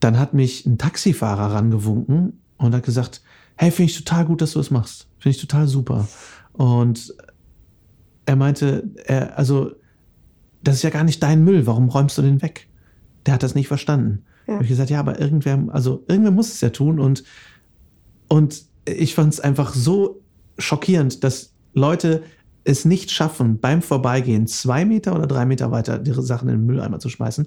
dann 0.00 0.18
hat 0.18 0.34
mich 0.34 0.66
ein 0.66 0.78
Taxifahrer 0.78 1.54
rangewunken 1.54 2.40
und 2.56 2.74
hat 2.74 2.84
gesagt, 2.84 3.22
hey, 3.56 3.70
finde 3.70 3.90
ich 3.90 3.98
total 3.98 4.24
gut, 4.24 4.42
dass 4.42 4.52
du 4.52 4.58
das 4.58 4.70
machst. 4.70 5.08
Finde 5.18 5.36
ich 5.36 5.40
total 5.40 5.68
super. 5.68 6.08
Und 6.52 7.14
er 8.26 8.36
meinte, 8.36 8.90
er, 9.04 9.38
also, 9.38 9.72
das 10.62 10.76
ist 10.76 10.82
ja 10.82 10.90
gar 10.90 11.04
nicht 11.04 11.22
dein 11.22 11.44
Müll, 11.44 11.66
warum 11.66 11.88
räumst 11.88 12.16
du 12.18 12.22
den 12.22 12.42
weg? 12.42 12.68
Der 13.26 13.34
hat 13.34 13.42
das 13.42 13.54
nicht 13.54 13.68
verstanden. 13.68 14.24
Ja. 14.46 14.54
Habe 14.54 14.64
ich 14.64 14.70
gesagt, 14.70 14.90
ja, 14.90 15.00
aber 15.00 15.20
irgendwer, 15.20 15.62
also 15.68 16.04
irgendwer 16.08 16.32
muss 16.32 16.52
es 16.52 16.60
ja 16.60 16.70
tun 16.70 16.98
und 16.98 17.24
und 18.28 18.64
ich 18.86 19.14
fand 19.14 19.32
es 19.32 19.40
einfach 19.40 19.74
so 19.74 20.20
schockierend, 20.58 21.24
dass 21.24 21.52
Leute 21.72 22.22
es 22.64 22.84
nicht 22.84 23.10
schaffen, 23.10 23.60
beim 23.60 23.82
Vorbeigehen 23.82 24.46
zwei 24.46 24.84
Meter 24.84 25.14
oder 25.14 25.26
drei 25.26 25.44
Meter 25.44 25.70
weiter 25.70 26.02
ihre 26.04 26.22
Sachen 26.22 26.48
in 26.48 26.56
den 26.56 26.66
Mülleimer 26.66 26.98
zu 26.98 27.08
schmeißen. 27.08 27.46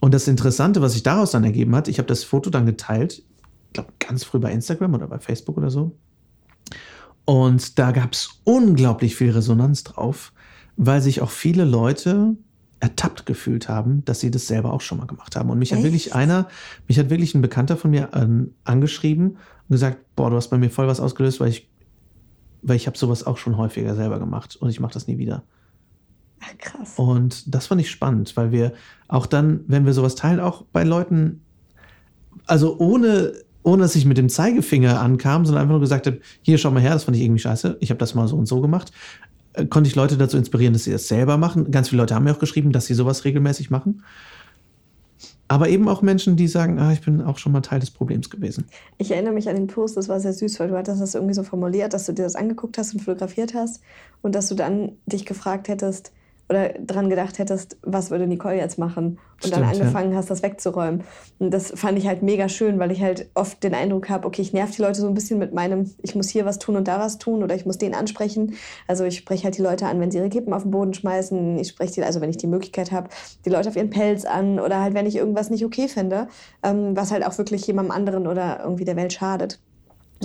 Und 0.00 0.14
das 0.14 0.28
Interessante, 0.28 0.80
was 0.80 0.92
sich 0.92 1.02
daraus 1.02 1.32
dann 1.32 1.44
ergeben 1.44 1.74
hat, 1.74 1.88
ich 1.88 1.98
habe 1.98 2.06
das 2.06 2.22
Foto 2.22 2.50
dann 2.50 2.66
geteilt, 2.66 3.18
ich 3.18 3.72
glaube 3.72 3.92
ganz 3.98 4.24
früh 4.24 4.38
bei 4.38 4.52
Instagram 4.52 4.94
oder 4.94 5.08
bei 5.08 5.18
Facebook 5.18 5.56
oder 5.56 5.70
so. 5.70 5.96
Und 7.24 7.78
da 7.78 7.90
gab 7.90 8.12
es 8.12 8.40
unglaublich 8.44 9.16
viel 9.16 9.32
Resonanz 9.32 9.84
drauf, 9.84 10.32
weil 10.76 11.02
sich 11.02 11.20
auch 11.20 11.30
viele 11.30 11.64
Leute 11.64 12.36
ertappt 12.80 13.26
gefühlt 13.26 13.68
haben, 13.68 14.04
dass 14.04 14.20
sie 14.20 14.30
das 14.30 14.46
selber 14.46 14.72
auch 14.72 14.80
schon 14.80 14.98
mal 14.98 15.06
gemacht 15.06 15.34
haben. 15.34 15.50
Und 15.50 15.58
mich 15.58 15.72
Echt? 15.72 15.78
hat 15.78 15.84
wirklich 15.84 16.14
einer, 16.14 16.48
mich 16.86 16.98
hat 16.98 17.10
wirklich 17.10 17.34
ein 17.34 17.42
Bekannter 17.42 17.76
von 17.76 17.90
mir 17.90 18.10
ähm, 18.14 18.54
angeschrieben 18.64 19.36
und 19.68 19.74
gesagt, 19.74 19.98
boah, 20.16 20.30
du 20.30 20.36
hast 20.36 20.48
bei 20.48 20.58
mir 20.58 20.70
voll 20.70 20.86
was 20.86 21.00
ausgelöst, 21.00 21.40
weil 21.40 21.48
ich, 21.48 21.68
weil 22.62 22.76
ich 22.76 22.86
habe 22.86 22.98
sowas 22.98 23.26
auch 23.26 23.36
schon 23.36 23.56
häufiger 23.56 23.94
selber 23.94 24.18
gemacht 24.18 24.56
und 24.56 24.70
ich 24.70 24.80
mache 24.80 24.94
das 24.94 25.06
nie 25.06 25.18
wieder. 25.18 25.42
Ach, 26.40 26.58
krass. 26.58 26.94
Und 26.96 27.54
das 27.54 27.66
fand 27.66 27.80
ich 27.80 27.90
spannend, 27.90 28.36
weil 28.36 28.52
wir 28.52 28.72
auch 29.08 29.26
dann, 29.26 29.60
wenn 29.66 29.86
wir 29.86 29.92
sowas 29.92 30.14
teilen, 30.14 30.40
auch 30.40 30.62
bei 30.72 30.84
Leuten, 30.84 31.42
also 32.46 32.78
ohne, 32.78 33.32
ohne 33.62 33.82
dass 33.82 33.96
ich 33.96 34.06
mit 34.06 34.18
dem 34.18 34.28
Zeigefinger 34.28 35.00
ankam, 35.00 35.44
sondern 35.44 35.62
einfach 35.62 35.72
nur 35.72 35.80
gesagt 35.80 36.06
habe, 36.06 36.20
hier 36.42 36.58
schau 36.58 36.70
mal 36.70 36.80
her, 36.80 36.92
das 36.92 37.04
fand 37.04 37.16
ich 37.16 37.22
irgendwie 37.22 37.40
scheiße, 37.40 37.76
ich 37.80 37.90
habe 37.90 37.98
das 37.98 38.14
mal 38.14 38.28
so 38.28 38.36
und 38.36 38.46
so 38.46 38.60
gemacht, 38.60 38.92
äh, 39.54 39.66
konnte 39.66 39.88
ich 39.88 39.96
Leute 39.96 40.16
dazu 40.16 40.36
inspirieren, 40.36 40.72
dass 40.72 40.84
sie 40.84 40.92
das 40.92 41.08
selber 41.08 41.36
machen. 41.36 41.70
Ganz 41.70 41.88
viele 41.90 42.02
Leute 42.02 42.14
haben 42.14 42.24
mir 42.24 42.32
auch 42.32 42.38
geschrieben, 42.38 42.72
dass 42.72 42.86
sie 42.86 42.94
sowas 42.94 43.24
regelmäßig 43.24 43.70
machen. 43.70 44.02
Aber 45.48 45.70
eben 45.70 45.88
auch 45.88 46.02
Menschen, 46.02 46.36
die 46.36 46.46
sagen, 46.46 46.78
ah, 46.78 46.92
ich 46.92 47.00
bin 47.00 47.22
auch 47.22 47.38
schon 47.38 47.52
mal 47.52 47.62
Teil 47.62 47.80
des 47.80 47.90
Problems 47.90 48.28
gewesen. 48.28 48.66
Ich 48.98 49.10
erinnere 49.10 49.32
mich 49.32 49.48
an 49.48 49.56
den 49.56 49.66
Post, 49.66 49.96
das 49.96 50.08
war 50.08 50.20
sehr 50.20 50.34
süß, 50.34 50.60
weil 50.60 50.68
du 50.68 50.76
hattest 50.76 51.00
das 51.00 51.14
irgendwie 51.14 51.34
so 51.34 51.42
formuliert, 51.42 51.94
dass 51.94 52.04
du 52.04 52.12
dir 52.12 52.24
das 52.24 52.36
angeguckt 52.36 52.76
hast 52.76 52.92
und 52.92 53.00
fotografiert 53.00 53.54
hast 53.54 53.80
und 54.20 54.34
dass 54.34 54.48
du 54.48 54.54
dann 54.54 54.92
dich 55.06 55.24
gefragt 55.24 55.68
hättest, 55.68 56.12
oder 56.48 56.70
dran 56.70 57.10
gedacht 57.10 57.38
hättest, 57.38 57.76
was 57.82 58.10
würde 58.10 58.26
Nicole 58.26 58.56
jetzt 58.56 58.78
machen 58.78 59.18
und 59.42 59.48
Stimmt, 59.48 59.56
dann 59.56 59.64
angefangen 59.64 60.12
ja. 60.12 60.16
hast, 60.16 60.30
das 60.30 60.42
wegzuräumen. 60.42 61.04
Und 61.38 61.52
das 61.52 61.72
fand 61.74 61.98
ich 61.98 62.06
halt 62.06 62.22
mega 62.22 62.48
schön, 62.48 62.78
weil 62.78 62.90
ich 62.90 63.02
halt 63.02 63.28
oft 63.34 63.62
den 63.62 63.74
Eindruck 63.74 64.08
habe, 64.08 64.26
okay, 64.26 64.42
ich 64.42 64.52
nerv 64.52 64.70
die 64.70 64.82
Leute 64.82 65.00
so 65.00 65.06
ein 65.06 65.14
bisschen 65.14 65.38
mit 65.38 65.52
meinem, 65.52 65.90
ich 66.02 66.14
muss 66.14 66.28
hier 66.28 66.44
was 66.44 66.58
tun 66.58 66.76
und 66.76 66.88
da 66.88 66.98
was 66.98 67.18
tun 67.18 67.42
oder 67.42 67.54
ich 67.54 67.66
muss 67.66 67.78
den 67.78 67.94
ansprechen. 67.94 68.54
Also 68.86 69.04
ich 69.04 69.18
spreche 69.18 69.44
halt 69.44 69.58
die 69.58 69.62
Leute 69.62 69.86
an, 69.86 70.00
wenn 70.00 70.10
sie 70.10 70.18
ihre 70.18 70.30
Kippen 70.30 70.52
auf 70.52 70.62
den 70.62 70.70
Boden 70.70 70.94
schmeißen. 70.94 71.58
Ich 71.58 71.68
spreche 71.68 71.92
die, 71.92 72.02
also 72.02 72.20
wenn 72.20 72.30
ich 72.30 72.38
die 72.38 72.46
Möglichkeit 72.46 72.92
habe, 72.92 73.10
die 73.44 73.50
Leute 73.50 73.68
auf 73.68 73.76
ihren 73.76 73.90
Pelz 73.90 74.24
an 74.24 74.58
oder 74.58 74.80
halt, 74.80 74.94
wenn 74.94 75.06
ich 75.06 75.16
irgendwas 75.16 75.50
nicht 75.50 75.64
okay 75.64 75.88
finde, 75.88 76.28
ähm, 76.62 76.96
was 76.96 77.12
halt 77.12 77.24
auch 77.26 77.36
wirklich 77.36 77.66
jemandem 77.66 77.94
anderen 77.94 78.26
oder 78.26 78.60
irgendwie 78.62 78.84
der 78.84 78.96
Welt 78.96 79.12
schadet. 79.12 79.60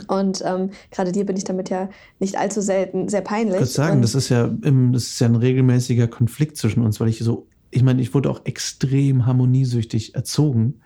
Und 0.07 0.43
ähm, 0.45 0.71
gerade 0.91 1.11
dir 1.11 1.25
bin 1.25 1.37
ich 1.37 1.43
damit 1.43 1.69
ja 1.69 1.89
nicht 2.19 2.37
allzu 2.37 2.61
selten 2.61 3.09
sehr 3.09 3.21
peinlich. 3.21 3.55
Ich 3.55 3.61
würde 3.61 3.71
sagen, 3.71 4.01
das 4.01 4.15
ist, 4.15 4.29
ja 4.29 4.45
im, 4.63 4.91
das 4.91 5.03
ist 5.03 5.19
ja 5.19 5.27
ein 5.27 5.35
regelmäßiger 5.35 6.07
Konflikt 6.07 6.57
zwischen 6.57 6.83
uns, 6.83 6.99
weil 6.99 7.09
ich 7.09 7.19
so, 7.19 7.47
ich 7.69 7.83
meine, 7.83 8.01
ich 8.01 8.13
wurde 8.13 8.29
auch 8.29 8.41
extrem 8.45 9.25
harmoniesüchtig 9.25 10.15
erzogen 10.15 10.81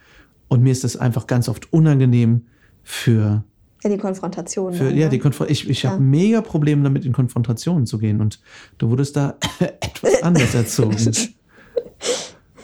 und 0.49 0.61
mir 0.61 0.71
ist 0.71 0.83
das 0.83 0.97
einfach 0.97 1.27
ganz 1.27 1.47
oft 1.47 1.71
unangenehm 1.71 2.47
für. 2.83 3.43
Ja, 3.83 3.89
die 3.89 3.97
Konfrontation. 3.97 4.73
Für, 4.73 4.89
ja, 4.89 5.05
ne? 5.05 5.09
die 5.09 5.19
Konfr 5.19 5.49
ich, 5.49 5.69
ich 5.69 5.83
ja. 5.83 5.91
habe 5.91 6.01
mega 6.01 6.41
Probleme 6.41 6.83
damit, 6.83 7.05
in 7.05 7.13
Konfrontationen 7.13 7.85
zu 7.85 7.99
gehen 7.99 8.19
und 8.19 8.41
du 8.77 8.89
wurdest 8.89 9.15
da 9.15 9.35
etwas 9.59 10.21
anders 10.23 10.53
erzogen. 10.53 10.97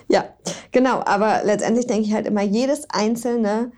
ja, 0.09 0.25
genau, 0.71 1.01
aber 1.05 1.41
letztendlich 1.45 1.87
denke 1.87 2.07
ich 2.07 2.13
halt 2.13 2.27
immer, 2.27 2.41
jedes 2.41 2.89
einzelne 2.89 3.71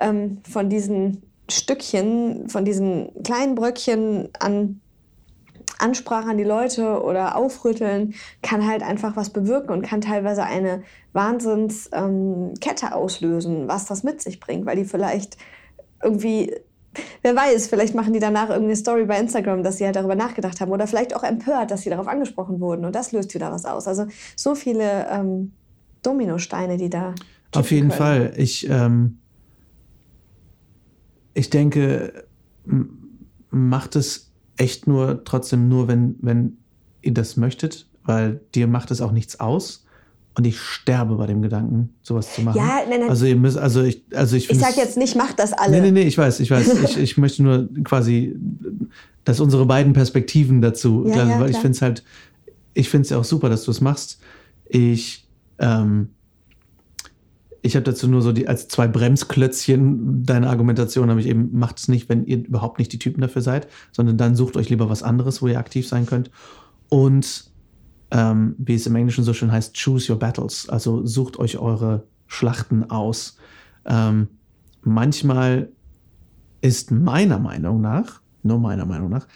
ähm, 0.00 0.38
von 0.48 0.70
diesen 0.70 1.22
Stückchen, 1.50 2.48
von 2.48 2.64
diesen 2.64 3.10
kleinen 3.22 3.54
Bröckchen 3.54 4.28
an 4.38 4.80
Ansprache 5.78 6.30
an 6.30 6.38
die 6.38 6.44
Leute 6.44 7.02
oder 7.02 7.36
Aufrütteln 7.36 8.14
kann 8.42 8.66
halt 8.66 8.82
einfach 8.82 9.16
was 9.16 9.30
bewirken 9.30 9.72
und 9.72 9.82
kann 9.82 10.00
teilweise 10.00 10.44
eine 10.44 10.82
Wahnsinnskette 11.12 12.86
ähm, 12.86 12.92
auslösen, 12.92 13.68
was 13.68 13.84
das 13.84 14.02
mit 14.02 14.22
sich 14.22 14.40
bringt, 14.40 14.64
weil 14.64 14.76
die 14.76 14.84
vielleicht 14.84 15.36
irgendwie, 16.02 16.54
wer 17.22 17.36
weiß, 17.36 17.66
vielleicht 17.68 17.94
machen 17.94 18.12
die 18.12 18.20
danach 18.20 18.48
irgendeine 18.48 18.76
Story 18.76 19.04
bei 19.04 19.18
Instagram, 19.18 19.62
dass 19.62 19.78
sie 19.78 19.84
halt 19.84 19.96
darüber 19.96 20.14
nachgedacht 20.14 20.60
haben 20.60 20.72
oder 20.72 20.86
vielleicht 20.86 21.14
auch 21.14 21.22
empört, 21.22 21.70
dass 21.70 21.82
sie 21.82 21.90
darauf 21.90 22.08
angesprochen 22.08 22.60
wurden 22.60 22.84
und 22.84 22.94
das 22.94 23.12
löst 23.12 23.34
wieder 23.34 23.52
was 23.52 23.64
aus. 23.66 23.86
Also 23.86 24.06
so 24.34 24.54
viele 24.54 25.06
ähm, 25.10 25.52
Dominosteine, 26.02 26.76
die 26.78 26.88
da. 26.88 27.14
Auf 27.54 27.70
jeden 27.70 27.88
können. 27.88 27.98
Fall. 27.98 28.32
Ich. 28.36 28.68
Ähm 28.68 29.18
ich 31.36 31.50
denke, 31.50 32.24
macht 33.50 33.94
es 33.94 34.32
echt 34.56 34.86
nur 34.86 35.22
trotzdem 35.24 35.68
nur, 35.68 35.86
wenn, 35.86 36.16
wenn 36.20 36.56
ihr 37.02 37.12
das 37.12 37.36
möchtet, 37.36 37.86
weil 38.04 38.40
dir 38.54 38.66
macht 38.66 38.90
es 38.90 39.00
auch 39.00 39.12
nichts 39.12 39.38
aus. 39.38 39.84
Und 40.34 40.46
ich 40.46 40.58
sterbe 40.60 41.16
bei 41.16 41.26
dem 41.26 41.40
Gedanken, 41.40 41.94
sowas 42.02 42.34
zu 42.34 42.42
machen. 42.42 42.58
Ja, 42.58 42.80
nein, 42.88 43.00
nein. 43.00 43.08
Also 43.08 43.24
ihr 43.24 43.36
müsst, 43.36 43.56
also 43.56 43.82
ich, 43.82 44.04
also 44.14 44.36
ich. 44.36 44.50
Ich 44.50 44.58
sag 44.58 44.76
jetzt 44.76 44.98
nicht, 44.98 45.16
macht 45.16 45.38
das 45.38 45.54
alle. 45.54 45.72
Nee, 45.72 45.80
nee, 45.80 45.92
nee, 45.92 46.02
ich 46.02 46.18
weiß, 46.18 46.40
ich 46.40 46.50
weiß. 46.50 46.82
ich, 46.84 46.98
ich 46.98 47.16
möchte 47.16 47.42
nur 47.42 47.68
quasi, 47.84 48.36
dass 49.24 49.40
unsere 49.40 49.64
beiden 49.64 49.94
Perspektiven 49.94 50.60
dazu, 50.60 51.04
ja, 51.06 51.14
klar, 51.14 51.28
ja, 51.28 51.32
weil 51.32 51.36
klar. 51.36 51.50
ich 51.50 51.56
finde 51.56 51.76
es 51.76 51.82
halt, 51.82 52.04
ich 52.74 52.90
finde 52.90 53.04
es 53.04 53.10
ja 53.10 53.18
auch 53.18 53.24
super, 53.24 53.48
dass 53.48 53.64
du 53.64 53.70
es 53.70 53.80
machst. 53.80 54.20
Ich, 54.68 55.26
ähm, 55.58 56.10
ich 57.66 57.76
habe 57.76 57.84
dazu 57.84 58.08
nur 58.08 58.22
so 58.22 58.32
die 58.32 58.48
als 58.48 58.68
zwei 58.68 58.86
Bremsklötzchen 58.88 60.24
deine 60.24 60.48
Argumentation 60.48 61.10
habe 61.10 61.20
ich 61.20 61.26
eben 61.26 61.50
macht 61.58 61.78
es 61.78 61.88
nicht, 61.88 62.08
wenn 62.08 62.24
ihr 62.24 62.44
überhaupt 62.44 62.78
nicht 62.78 62.92
die 62.92 62.98
Typen 62.98 63.20
dafür 63.20 63.42
seid, 63.42 63.68
sondern 63.92 64.16
dann 64.16 64.36
sucht 64.36 64.56
euch 64.56 64.70
lieber 64.70 64.88
was 64.88 65.02
anderes, 65.02 65.42
wo 65.42 65.48
ihr 65.48 65.58
aktiv 65.58 65.86
sein 65.86 66.06
könnt 66.06 66.30
und 66.88 67.50
ähm, 68.10 68.54
wie 68.58 68.74
es 68.74 68.86
im 68.86 68.94
Englischen 68.94 69.24
so 69.24 69.34
schön 69.34 69.50
heißt, 69.50 69.74
choose 69.74 70.12
your 70.12 70.18
battles. 70.18 70.68
Also 70.68 71.04
sucht 71.04 71.38
euch 71.38 71.58
eure 71.58 72.04
Schlachten 72.26 72.88
aus. 72.90 73.36
Ähm, 73.84 74.28
manchmal 74.82 75.70
ist 76.60 76.90
meiner 76.90 77.38
Meinung 77.38 77.80
nach, 77.80 78.20
nur 78.42 78.58
meiner 78.58 78.86
Meinung 78.86 79.10
nach, 79.10 79.26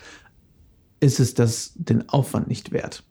ist 1.00 1.18
es 1.18 1.34
das 1.34 1.72
den 1.74 2.08
Aufwand 2.08 2.48
nicht 2.48 2.72
wert. 2.72 3.02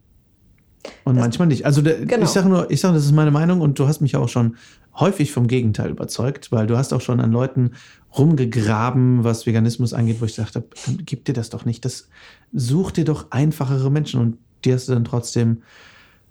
Und 1.04 1.16
das, 1.16 1.24
manchmal 1.24 1.48
nicht. 1.50 1.66
Also 1.66 1.82
der, 1.82 2.06
genau. 2.06 2.24
ich 2.24 2.30
sage 2.30 2.48
nur, 2.48 2.72
ich 2.72 2.80
sage, 2.80 2.94
das 2.94 3.06
ist 3.06 3.12
meine 3.12 3.32
Meinung 3.32 3.62
und 3.62 3.78
du 3.80 3.88
hast 3.88 4.02
mich 4.02 4.14
ja 4.14 4.20
auch 4.20 4.30
schon 4.30 4.56
häufig 4.96 5.32
vom 5.32 5.48
Gegenteil 5.48 5.90
überzeugt, 5.90 6.52
weil 6.52 6.68
du 6.68 6.78
hast 6.78 6.94
auch 6.94 7.02
schon 7.02 7.20
an 7.20 7.32
Leuten 7.32 7.72
rumgegraben, 8.18 9.24
was 9.24 9.46
Veganismus 9.46 9.94
angeht, 9.94 10.20
wo 10.20 10.26
ich 10.26 10.36
dachte, 10.36 10.64
gib 11.06 11.26
dir 11.26 11.34
das 11.34 11.50
doch 11.50 11.66
nicht. 11.66 11.86
Das 11.86 12.10
such 12.54 12.92
dir 12.92 13.06
doch 13.06 13.28
einfachere 13.32 13.92
Menschen. 13.92 14.20
Und 14.20 14.38
die 14.66 14.74
hast 14.74 14.90
du 14.90 14.94
dann 14.94 15.06
trotzdem 15.06 15.62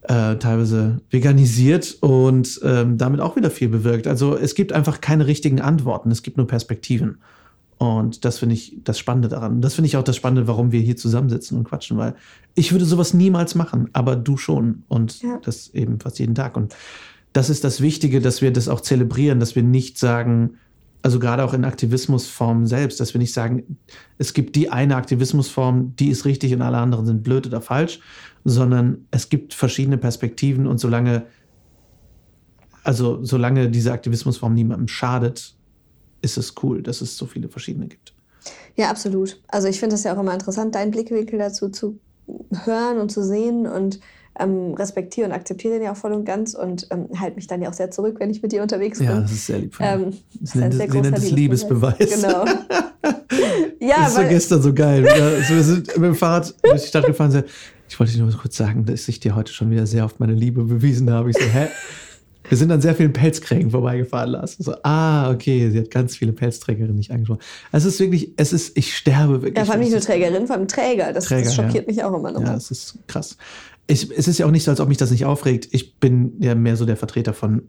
äh, 0.02 0.36
teilweise 0.36 1.00
veganisiert 1.10 1.98
und 2.00 2.60
ähm, 2.62 2.98
damit 2.98 3.20
auch 3.20 3.36
wieder 3.36 3.50
viel 3.50 3.68
bewirkt. 3.68 4.06
Also 4.06 4.36
es 4.36 4.54
gibt 4.54 4.72
einfach 4.72 5.00
keine 5.00 5.26
richtigen 5.26 5.60
Antworten, 5.60 6.10
es 6.10 6.22
gibt 6.22 6.36
nur 6.36 6.46
Perspektiven. 6.46 7.18
Und 7.78 8.24
das 8.24 8.40
finde 8.40 8.56
ich 8.56 8.76
das 8.82 8.98
Spannende 8.98 9.28
daran. 9.28 9.60
Das 9.60 9.74
finde 9.74 9.86
ich 9.86 9.96
auch 9.96 10.02
das 10.02 10.16
Spannende, 10.16 10.48
warum 10.48 10.72
wir 10.72 10.80
hier 10.80 10.96
zusammensitzen 10.96 11.56
und 11.56 11.64
quatschen, 11.64 11.96
weil 11.96 12.14
ich 12.56 12.72
würde 12.72 12.84
sowas 12.84 13.14
niemals 13.14 13.54
machen, 13.54 13.88
aber 13.92 14.16
du 14.16 14.36
schon. 14.36 14.82
Und 14.88 15.22
ja. 15.22 15.38
das 15.44 15.68
eben 15.74 16.00
fast 16.00 16.18
jeden 16.18 16.34
Tag. 16.34 16.56
Und 16.56 16.74
das 17.38 17.50
ist 17.50 17.62
das 17.62 17.80
Wichtige, 17.80 18.20
dass 18.20 18.42
wir 18.42 18.52
das 18.52 18.68
auch 18.68 18.80
zelebrieren, 18.80 19.38
dass 19.38 19.54
wir 19.54 19.62
nicht 19.62 19.96
sagen, 19.96 20.58
also 21.02 21.20
gerade 21.20 21.44
auch 21.44 21.54
in 21.54 21.64
Aktivismusformen 21.64 22.66
selbst, 22.66 22.98
dass 22.98 23.14
wir 23.14 23.20
nicht 23.20 23.32
sagen, 23.32 23.78
es 24.18 24.34
gibt 24.34 24.56
die 24.56 24.70
eine 24.70 24.96
Aktivismusform, 24.96 25.94
die 25.94 26.08
ist 26.08 26.24
richtig 26.24 26.52
und 26.52 26.62
alle 26.62 26.78
anderen 26.78 27.06
sind 27.06 27.22
blöd 27.22 27.46
oder 27.46 27.60
falsch, 27.60 28.00
sondern 28.44 29.06
es 29.12 29.28
gibt 29.28 29.54
verschiedene 29.54 29.98
Perspektiven 29.98 30.66
und 30.66 30.78
solange, 30.78 31.26
also 32.82 33.24
solange 33.24 33.70
diese 33.70 33.92
Aktivismusform 33.92 34.54
niemandem 34.54 34.88
schadet, 34.88 35.54
ist 36.22 36.38
es 36.38 36.54
cool, 36.64 36.82
dass 36.82 37.00
es 37.00 37.16
so 37.16 37.26
viele 37.26 37.48
verschiedene 37.48 37.86
gibt. 37.86 38.14
Ja, 38.74 38.90
absolut. 38.90 39.40
Also 39.46 39.68
ich 39.68 39.78
finde 39.78 39.94
es 39.94 40.02
ja 40.02 40.12
auch 40.12 40.20
immer 40.20 40.34
interessant, 40.34 40.74
deinen 40.74 40.90
Blickwinkel 40.90 41.38
dazu 41.38 41.68
zu 41.68 42.00
hören 42.64 42.98
und 42.98 43.12
zu 43.12 43.22
sehen 43.22 43.68
und 43.68 44.00
ähm, 44.38 44.74
respektiere 44.74 45.26
und 45.26 45.32
akzeptiere 45.32 45.74
den 45.74 45.82
ja 45.82 45.92
auch 45.92 45.96
voll 45.96 46.12
und 46.12 46.24
ganz 46.24 46.54
und 46.54 46.86
ähm, 46.90 47.08
halte 47.18 47.36
mich 47.36 47.46
dann 47.46 47.62
ja 47.62 47.68
auch 47.68 47.74
sehr 47.74 47.90
zurück, 47.90 48.16
wenn 48.18 48.30
ich 48.30 48.42
mit 48.42 48.52
dir 48.52 48.62
unterwegs 48.62 48.98
bin. 48.98 49.08
Ja, 49.08 49.20
das 49.20 49.32
ist 49.32 49.46
sehr 49.46 49.58
lieb. 49.58 49.74
Von 49.74 49.86
ähm, 49.86 50.12
das 50.40 50.54
ist 50.54 50.62
ein 50.62 50.72
sehr 50.72 50.86
großer 50.88 51.10
nennt 51.10 51.30
Liebesbeweis. 51.30 51.98
Genau. 51.98 52.44
ja, 53.80 54.04
das 54.04 54.16
war 54.16 54.24
gestern 54.24 54.62
so 54.62 54.72
geil. 54.72 55.04
Ja, 55.04 55.56
wir 55.56 55.62
sind 55.62 55.86
mit 55.88 56.04
dem 56.04 56.14
Fahrrad 56.14 56.54
durch 56.62 56.82
die 56.82 56.88
Stadt 56.88 57.06
gefahren. 57.06 57.44
Ich 57.88 57.98
wollte 57.98 58.12
dir 58.12 58.22
nur 58.22 58.32
kurz 58.32 58.56
sagen, 58.56 58.84
dass 58.84 59.08
ich 59.08 59.20
dir 59.20 59.34
heute 59.34 59.52
schon 59.52 59.70
wieder 59.70 59.86
sehr 59.86 60.04
oft 60.04 60.20
meine 60.20 60.34
Liebe 60.34 60.62
bewiesen 60.64 61.10
habe. 61.10 61.30
Ich 61.30 61.36
so, 61.36 61.44
hä? 61.44 61.68
Wir 62.48 62.56
sind 62.56 62.70
an 62.70 62.80
sehr 62.80 62.94
vielen 62.94 63.12
Pelzkrägen 63.12 63.70
vorbeigefahren 63.70 64.30
lassen. 64.30 64.62
So, 64.62 64.74
ah, 64.82 65.30
okay, 65.30 65.70
sie 65.70 65.80
hat 65.80 65.90
ganz 65.90 66.16
viele 66.16 66.32
Pelzträgerinnen 66.32 66.96
nicht 66.96 67.10
angesprochen. 67.10 67.40
Also 67.72 67.88
es 67.88 67.94
ist 67.94 68.00
wirklich, 68.00 68.32
es 68.36 68.52
ist, 68.52 68.76
ich 68.76 68.96
sterbe 68.96 69.42
wirklich. 69.42 69.56
Ja, 69.56 69.64
vor 69.64 69.74
allem 69.74 69.82
nicht 69.82 69.92
nur 69.92 70.00
Trägerin, 70.00 70.46
vor 70.46 70.56
allem 70.56 70.68
Träger. 70.68 71.12
Das, 71.12 71.26
Träger, 71.26 71.44
das 71.44 71.54
schockiert 71.54 71.86
ja. 71.86 71.92
mich 71.92 72.04
auch 72.04 72.14
immer 72.14 72.32
noch. 72.32 72.40
Ja, 72.40 72.54
es 72.54 72.70
ist 72.70 72.98
krass. 73.06 73.36
Ich, 73.88 74.10
es 74.10 74.28
ist 74.28 74.38
ja 74.38 74.46
auch 74.46 74.50
nicht 74.50 74.64
so, 74.64 74.70
als 74.70 74.80
ob 74.80 74.88
mich 74.88 74.98
das 74.98 75.10
nicht 75.10 75.24
aufregt. 75.24 75.68
Ich 75.72 75.96
bin 75.96 76.34
ja 76.40 76.54
mehr 76.54 76.76
so 76.76 76.84
der 76.84 76.96
Vertreter 76.96 77.32
von 77.34 77.62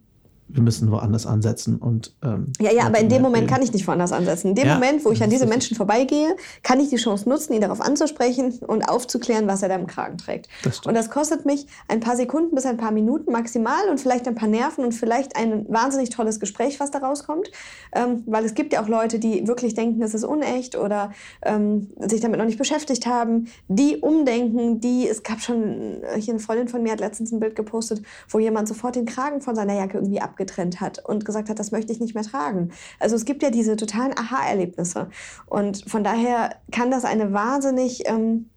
wir 0.52 0.64
müssen 0.64 0.92
woanders 0.92 1.26
ansetzen 1.26 1.78
und 1.78 2.16
ähm, 2.24 2.52
ja 2.60 2.72
ja 2.72 2.86
aber 2.86 3.00
in 3.00 3.10
dem 3.10 3.22
Moment 3.22 3.48
kann 3.48 3.62
ich 3.62 3.72
nicht 3.72 3.88
woanders 3.88 4.12
ansetzen. 4.12 4.50
In 4.50 4.56
dem 4.56 4.68
ja, 4.68 4.74
Moment 4.74 5.06
wo 5.06 5.12
ich 5.12 5.22
an 5.22 5.30
diese 5.30 5.46
Menschen 5.46 5.78
vorbeigehe 5.78 6.36
kann 6.64 6.80
ich 6.80 6.90
die 6.90 6.96
Chance 6.96 7.30
nutzen 7.30 7.54
ihn 7.54 7.62
darauf 7.62 7.82
anzusprechen 7.82 8.60
und 8.66 8.84
aufzuklären 8.84 9.48
was 9.48 9.62
er 9.62 9.70
da 9.70 9.76
im 9.76 9.86
Kragen 9.86 10.18
trägt. 10.18 10.48
Das 10.64 10.80
und 10.86 10.96
das 10.96 11.10
kostet 11.10 11.46
mich 11.46 11.68
ein 11.88 12.00
paar 12.00 12.16
Sekunden 12.16 12.56
bis 12.56 12.66
ein 12.66 12.78
paar 12.78 12.92
Minuten 12.92 13.32
maximal 13.32 13.90
und 13.90 14.00
vielleicht 14.00 14.28
ein 14.28 14.36
paar 14.36 14.50
Nerven 14.50 14.84
und 14.84 14.94
vielleicht 14.94 15.36
ein 15.36 15.66
wahnsinnig 15.70 16.10
tolles 16.10 16.40
Gespräch 16.40 16.80
was 16.80 16.90
da 16.90 17.00
rauskommt. 17.00 17.52
Ähm, 17.94 18.24
weil 18.26 18.44
es 18.44 18.56
gibt 18.56 18.74
ja 18.74 18.82
auch 18.82 18.88
Leute 18.88 19.20
die 19.20 19.48
wirklich 19.48 19.76
denken 19.76 20.02
es 20.02 20.16
ist 20.16 20.24
unecht 20.24 20.76
oder 20.76 21.12
ähm, 21.44 21.90
sich 22.00 22.22
damit 22.22 22.40
noch 22.40 22.46
nicht 22.46 22.58
beschäftigt 22.58 23.06
haben 23.06 23.48
die 23.68 23.98
umdenken 23.98 24.80
die 24.80 25.08
es 25.08 25.22
gab 25.22 25.42
schon 25.42 26.02
hier 26.18 26.34
eine 26.34 26.40
Freundin 26.40 26.68
von 26.68 26.82
mir 26.82 26.94
hat 26.94 27.00
letztens 27.00 27.32
ein 27.32 27.40
Bild 27.40 27.56
gepostet 27.56 28.02
wo 28.30 28.40
jemand 28.40 28.68
sofort 28.68 28.96
den 28.96 29.06
Kragen 29.06 29.42
von 29.42 29.56
seiner 29.56 29.76
Jacke 29.76 29.98
irgendwie 29.98 30.20
ab 30.20 30.38
abgetrennt 30.40 30.80
hat 30.80 31.04
und 31.06 31.26
gesagt 31.26 31.50
hat, 31.50 31.60
das 31.60 31.72
möchte 31.72 31.92
ich 31.92 32.00
nicht 32.00 32.16
mehr 32.16 32.24
tragen. 32.24 32.72
Also 33.00 33.16
es 33.16 33.26
gibt 33.26 33.44
ja 33.44 33.50
diese 33.50 33.76
totalen 33.76 34.18
Aha-Erlebnisse. 34.18 35.10
Und 35.46 35.90
von 35.90 36.04
daher 36.04 36.56
kann 36.72 36.92
das 36.92 37.04
eine 37.04 37.34
wahnsinnig 37.34 38.08
ähm, 38.08 38.50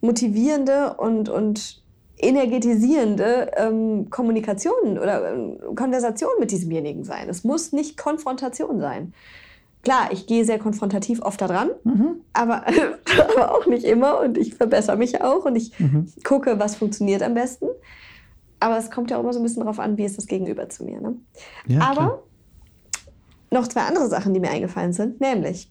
motivierende 0.00 0.94
und, 0.94 1.28
und 1.28 1.82
energetisierende 2.18 3.50
ähm, 3.56 4.10
Kommunikation 4.10 4.98
oder 4.98 5.32
ähm, 5.32 5.74
Konversation 5.74 6.30
mit 6.38 6.50
diesemjenigen 6.50 7.04
sein. 7.04 7.28
Es 7.28 7.44
muss 7.44 7.72
nicht 7.72 7.96
Konfrontation 7.96 8.78
sein. 8.80 9.14
Klar, 9.82 10.10
ich 10.12 10.28
gehe 10.28 10.44
sehr 10.44 10.60
konfrontativ 10.60 11.22
oft 11.22 11.40
daran, 11.40 11.70
mhm. 11.82 12.20
aber, 12.32 12.64
aber 13.36 13.52
auch 13.52 13.66
nicht 13.66 13.84
immer 13.84 14.20
und 14.20 14.38
ich 14.38 14.54
verbessere 14.54 14.96
mich 14.96 15.22
auch 15.22 15.44
und 15.44 15.56
ich 15.56 15.76
mhm. 15.80 16.06
gucke, 16.22 16.60
was 16.60 16.76
funktioniert 16.76 17.22
am 17.22 17.34
besten. 17.34 17.66
Aber 18.62 18.78
es 18.78 18.90
kommt 18.92 19.10
ja 19.10 19.16
auch 19.16 19.22
immer 19.22 19.32
so 19.32 19.40
ein 19.40 19.42
bisschen 19.42 19.62
darauf 19.62 19.80
an, 19.80 19.98
wie 19.98 20.04
ist 20.04 20.16
das 20.16 20.26
Gegenüber 20.26 20.68
zu 20.68 20.84
mir. 20.84 21.00
Ne? 21.00 21.16
Ja, 21.66 21.80
Aber 21.80 21.94
klar. 21.94 22.22
noch 23.50 23.66
zwei 23.66 23.82
andere 23.82 24.08
Sachen, 24.08 24.32
die 24.34 24.40
mir 24.40 24.50
eingefallen 24.50 24.92
sind, 24.92 25.20
nämlich, 25.20 25.68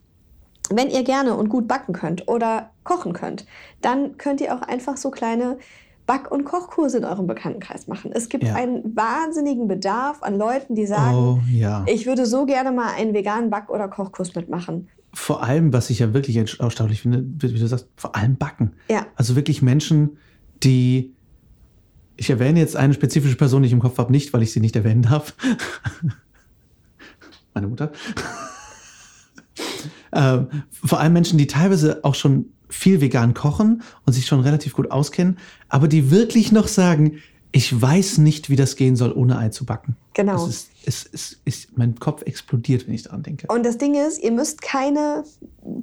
wenn 0.70 0.90
ihr 0.90 1.04
gerne 1.04 1.36
und 1.36 1.48
gut 1.48 1.70
backen 1.70 1.94
könnt 1.94 2.28
oder 2.28 2.72
kochen 2.84 3.14
könnt, 3.14 3.46
dann 3.82 4.18
könnt 4.18 4.42
ihr 4.42 4.54
auch 4.54 4.62
einfach 4.62 4.98
so 4.98 5.10
kleine 5.10 5.58
Back- 6.06 6.32
und 6.32 6.44
Kochkurse 6.44 6.98
in 6.98 7.06
eurem 7.06 7.28
Bekanntenkreis 7.28 7.88
machen. 7.88 8.12
Es 8.14 8.28
gibt 8.28 8.44
ja. 8.44 8.56
einen 8.56 8.96
wahnsinnigen 8.96 9.70
Bedarf 9.70 10.22
an 10.22 10.38
Leuten, 10.38 10.76
die 10.76 10.86
sagen, 10.86 11.16
oh, 11.16 11.40
ja. 11.50 11.86
ich 11.88 12.06
würde 12.06 12.26
so 12.26 12.46
gerne 12.46 12.74
mal 12.74 12.94
einen 12.94 13.14
veganen 13.14 13.50
Back- 13.50 13.70
oder 13.70 13.88
Kochkurs 13.88 14.36
mitmachen. 14.36 14.90
Vor 15.14 15.44
allem, 15.44 15.72
was 15.72 15.90
ich 15.90 16.00
ja 16.00 16.14
wirklich 16.14 16.36
erstaunlich 16.36 17.02
finde, 17.02 17.24
wie 17.24 17.58
du 17.58 17.68
sagst, 17.68 17.88
vor 17.96 18.18
allem 18.18 18.36
Backen. 18.36 18.74
Ja. 18.90 19.06
Also 19.16 19.38
wirklich 19.38 19.62
Menschen, 19.62 20.18
die 20.64 21.14
ich 22.18 22.30
erwähne 22.30 22.60
jetzt 22.60 22.76
eine 22.76 22.94
spezifische 22.94 23.36
Person, 23.36 23.64
die 23.64 23.68
ich 23.68 23.74
im 23.74 23.80
Kopf 23.80 23.98
habe, 23.98 24.12
nicht, 24.12 24.34
weil 24.34 24.44
ich 24.44 24.52
sie 24.52 24.60
nicht 24.60 24.76
erwähnen 24.76 25.04
darf. 25.04 25.34
Meine 27.54 27.68
Mutter. 27.68 27.92
ähm, 30.14 30.48
vor 30.72 31.00
allem 31.00 31.14
Menschen, 31.14 31.38
die 31.38 31.48
teilweise 31.48 32.04
auch 32.04 32.16
schon 32.16 32.46
viel 32.70 33.02
vegan 33.02 33.34
kochen 33.34 33.82
und 34.06 34.14
sich 34.14 34.26
schon 34.26 34.40
relativ 34.40 34.74
gut 34.74 34.92
auskennen, 34.92 35.38
aber 35.68 35.88
die 35.88 36.12
wirklich 36.12 36.52
noch 36.52 36.68
sagen, 36.68 37.18
ich 37.52 37.82
weiß 37.82 38.20
nicht, 38.20 38.50
wie 38.50 38.56
das 38.56 38.76
gehen 38.76 38.96
soll, 38.96 39.12
ohne 39.12 39.38
Ei 39.38 39.50
zu 39.50 39.66
backen. 39.66 39.98
Genau. 40.14 40.46
Es 40.46 40.50
ist, 40.50 40.72
es, 40.86 41.10
es, 41.12 41.38
es, 41.46 41.68
mein 41.76 41.96
Kopf 41.96 42.22
explodiert, 42.24 42.88
wenn 42.88 42.94
ich 42.94 43.04
daran 43.04 43.24
denke. 43.24 43.48
Und 43.48 43.66
das 43.66 43.78
Ding 43.78 43.96
ist, 43.96 44.22
ihr 44.22 44.32
müsst 44.32 44.62
keine 44.62 45.24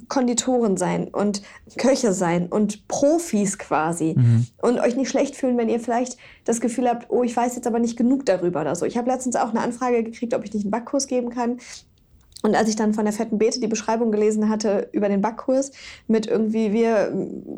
Konditoren 0.07 0.77
sein 0.77 1.07
und 1.07 1.41
Köche 1.77 2.13
sein 2.13 2.47
und 2.47 2.87
Profis 2.87 3.57
quasi 3.57 4.15
mhm. 4.17 4.47
und 4.61 4.79
euch 4.79 4.95
nicht 4.95 5.09
schlecht 5.09 5.35
fühlen, 5.35 5.57
wenn 5.57 5.69
ihr 5.69 5.79
vielleicht 5.79 6.17
das 6.43 6.59
Gefühl 6.59 6.87
habt, 6.87 7.09
oh, 7.09 7.23
ich 7.23 7.35
weiß 7.35 7.55
jetzt 7.55 7.67
aber 7.67 7.79
nicht 7.79 7.97
genug 7.97 8.25
darüber 8.25 8.61
oder 8.61 8.75
so. 8.75 8.85
Ich 8.85 8.97
habe 8.97 9.09
letztens 9.09 9.35
auch 9.35 9.49
eine 9.49 9.61
Anfrage 9.61 10.03
gekriegt, 10.03 10.33
ob 10.33 10.43
ich 10.43 10.53
nicht 10.53 10.63
einen 10.63 10.71
Backkurs 10.71 11.07
geben 11.07 11.29
kann. 11.29 11.59
Und 12.41 12.55
als 12.55 12.69
ich 12.69 12.75
dann 12.75 12.93
von 12.93 13.03
der 13.03 13.13
fetten 13.13 13.37
Beete 13.37 13.59
die 13.59 13.67
Beschreibung 13.67 14.11
gelesen 14.11 14.49
hatte 14.49 14.87
über 14.93 15.09
den 15.09 15.21
Backkurs 15.21 15.71
mit 16.07 16.25
irgendwie, 16.25 16.71
wir 16.71 17.11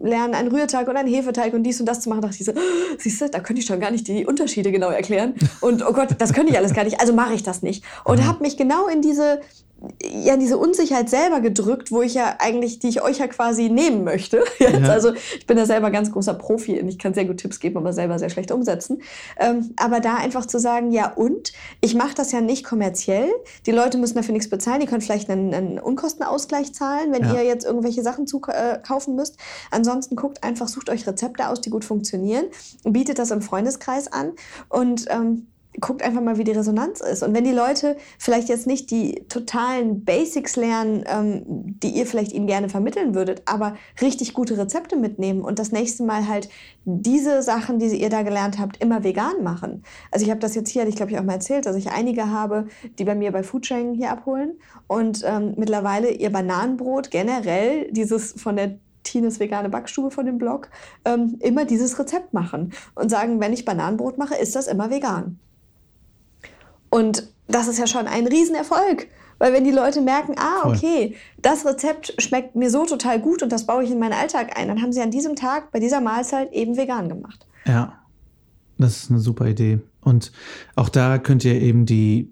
lernen 0.04 0.34
einen 0.34 0.50
Rührteig 0.50 0.88
und 0.88 0.98
einen 0.98 1.08
Hefeteig 1.14 1.54
und 1.54 1.64
dies 1.64 1.80
und 1.80 1.86
das 1.86 2.02
zu 2.02 2.10
machen, 2.10 2.22
dachte 2.22 2.38
ich 2.40 2.46
so, 2.46 2.52
oh, 2.52 2.96
siehst 2.98 3.22
du, 3.22 3.30
da 3.30 3.40
könnte 3.40 3.62
ich 3.62 3.68
schon 3.68 3.80
gar 3.80 3.92
nicht 3.92 4.08
die 4.08 4.26
Unterschiede 4.26 4.72
genau 4.72 4.90
erklären. 4.90 5.36
Und 5.62 5.86
oh 5.88 5.94
Gott, 5.94 6.16
das 6.18 6.34
könnte 6.34 6.52
ich 6.52 6.58
alles 6.58 6.74
gar 6.74 6.84
nicht, 6.84 7.00
also 7.00 7.14
mache 7.14 7.34
ich 7.34 7.44
das 7.44 7.62
nicht. 7.62 7.84
Und 8.06 8.20
mhm. 8.20 8.28
habe 8.28 8.42
mich 8.42 8.58
genau 8.58 8.88
in 8.88 9.02
diese 9.02 9.42
ja 10.04 10.38
diese 10.38 10.58
Unsicherheit 10.58 11.10
selber 11.10 11.40
gedrückt, 11.40 11.92
wo 11.92 12.02
ich 12.02 12.14
ja 12.14 12.36
eigentlich, 12.40 12.80
die 12.80 12.90
ich 12.90 13.02
euch 13.02 13.18
ja 13.18 13.28
quasi 13.28 13.70
nehmen 13.70 14.04
möchte. 14.04 14.44
Jetzt. 14.60 14.80
Ja. 14.80 14.90
Also 14.90 15.14
ich 15.14 15.48
bin 15.48 15.58
da 15.58 15.66
selber 15.66 15.90
ganz 15.90 16.12
großer 16.12 16.36
Profi 16.36 16.80
und 16.80 16.88
ich 16.88 17.00
kann 17.00 17.14
sehr 17.14 17.26
gut 17.26 17.38
Tipps 17.38 17.60
geben, 17.60 17.78
aber 17.78 17.92
selber 17.92 18.20
sehr 18.20 18.30
schlecht 18.30 18.52
umsetzen. 18.52 19.02
Ähm, 19.40 19.74
aber 19.78 20.00
da 20.00 20.16
einfach 20.16 20.46
zu 20.46 20.60
sagen, 20.60 20.92
ja 20.92 21.12
und, 21.12 21.52
ich 21.82 21.96
mache 21.96 22.14
das 22.14 22.32
ja 22.32 22.42
nicht 22.42 22.64
kommerziell. 22.64 23.30
Die 23.66 23.72
Leute 23.72 23.98
müssen 23.98 24.16
dafür 24.16 24.34
nichts 24.34 24.50
bezahlen. 24.50 24.82
Die 24.82 24.86
können 24.86 25.02
vielleicht 25.02 25.30
einen, 25.30 25.54
einen 25.54 25.80
Unkostenausgleich 25.80 26.74
zahlen, 26.74 27.12
wenn 27.12 27.24
ja. 27.24 27.36
ihr 27.36 27.44
jetzt 27.44 27.66
irgendwelche 27.66 28.04
Sachen 28.04 28.28
zu, 28.28 28.42
äh, 28.48 28.78
kaufen 28.80 29.16
müsst. 29.16 29.38
Ansonsten 29.72 30.16
guckt 30.16 30.44
einfach, 30.44 30.68
sucht 30.68 30.90
euch 30.90 31.08
Rezepte 31.08 31.50
aus, 31.50 31.62
die 31.62 31.72
gut 31.72 31.86
funktionieren, 31.86 32.46
bietet 32.84 33.18
das 33.18 33.32
im 33.32 33.42
Freundeskreis 33.42 34.12
an 34.12 34.34
und 34.70 35.06
ähm, 35.10 35.48
guckt 35.80 36.04
einfach 36.04 36.22
mal, 36.22 36.38
wie 36.38 36.44
die 36.44 36.52
Resonanz 36.52 37.00
ist. 37.00 37.24
Und 37.24 37.34
wenn 37.34 37.46
die 37.46 37.52
Leute 37.52 37.96
vielleicht 38.20 38.50
jetzt 38.50 38.68
nicht 38.68 38.92
die 38.92 39.24
totalen 39.30 40.04
Basics 40.04 40.56
lernen, 40.56 41.04
ähm, 41.08 41.44
die 41.82 41.90
ihr 41.90 42.06
vielleicht 42.06 42.34
ihnen 42.34 42.48
gerne 42.48 42.68
vermitteln 42.68 43.16
würdet, 43.16 43.44
aber 43.46 43.76
richtig 44.02 44.34
gute 44.34 44.58
Rezepte 44.58 44.98
mitnehmen 44.98 45.42
und 45.42 45.60
das 45.60 45.72
nächste 45.72 46.04
Mal 46.04 46.28
halt 46.28 46.50
diese 46.84 47.42
Sachen, 47.42 47.80
die 47.80 47.88
ihr 47.88 48.10
da 48.10 48.24
gelernt 48.24 48.60
habt, 48.60 48.82
immer 48.84 49.04
vegan 49.04 49.44
machen. 49.44 49.84
Also 50.12 50.26
ich 50.26 50.30
habe 50.30 50.42
das 50.42 50.56
jetzt 50.56 50.70
hier, 50.70 50.86
ich 50.88 50.96
glaube, 50.96 51.12
ich 51.12 51.20
auch 51.20 51.24
mal 51.24 51.34
erzählt, 51.34 51.66
dass 51.66 51.76
ich 51.76 51.92
einige 51.92 52.30
habe, 52.30 52.68
die 53.00 53.06
bei 53.06 53.16
mir 53.16 53.32
bei 53.32 53.44
Foodsharing 53.44 53.94
hier 53.94 54.12
abholen 54.12 54.60
und 54.88 55.24
ähm, 55.26 55.54
mittlerweile 55.58 56.12
ihr 56.12 56.32
Bananenbrot 56.32 57.12
generell, 57.12 57.90
dieses 57.92 58.34
von 58.34 58.58
der 58.58 58.78
Tines 59.04 59.40
vegane 59.40 59.70
Backstube 59.70 60.12
von 60.12 60.26
dem 60.26 60.38
Blog, 60.38 60.70
ähm, 61.06 61.38
immer 61.40 61.66
dieses 61.66 61.98
Rezept 61.98 62.34
machen 62.34 62.74
und 62.96 63.10
sagen, 63.10 63.40
wenn 63.40 63.54
ich 63.54 63.66
Bananenbrot 63.66 64.18
mache, 64.18 64.36
ist 64.36 64.56
das 64.56 64.68
immer 64.68 64.90
vegan. 64.90 65.40
Und 66.92 67.28
das 67.48 67.68
ist 67.68 67.80
ja 67.80 67.88
schon 67.88 68.06
ein 68.06 68.28
Riesenerfolg. 68.28 69.08
Weil 69.40 69.54
wenn 69.54 69.64
die 69.64 69.72
Leute 69.72 70.02
merken, 70.02 70.36
ah, 70.38 70.70
okay, 70.70 71.16
das 71.42 71.66
Rezept 71.66 72.14
schmeckt 72.20 72.56
mir 72.56 72.70
so 72.70 72.86
total 72.86 73.20
gut 73.20 73.42
und 73.42 73.52
das 73.52 73.66
baue 73.66 73.84
ich 73.84 73.90
in 73.90 73.98
meinen 73.98 74.14
Alltag 74.14 74.56
ein, 74.56 74.68
dann 74.68 74.84
haben 74.84 74.94
sie 74.94 75.02
an 75.02 75.10
diesem 75.10 75.36
Tag 75.36 75.72
bei 75.72 75.80
dieser 75.80 76.00
Mahlzeit 76.00 76.54
eben 76.54 76.78
vegan 76.78 77.10
gemacht. 77.10 77.48
Ja, 77.66 77.98
das 78.78 78.98
ist 78.98 79.10
eine 79.10 79.20
super 79.20 79.48
Idee. 79.48 79.80
Und 80.02 80.32
auch 80.76 80.90
da 80.90 81.18
könnt 81.18 81.44
ihr 81.44 81.60
eben 81.60 81.88
die, 81.88 82.32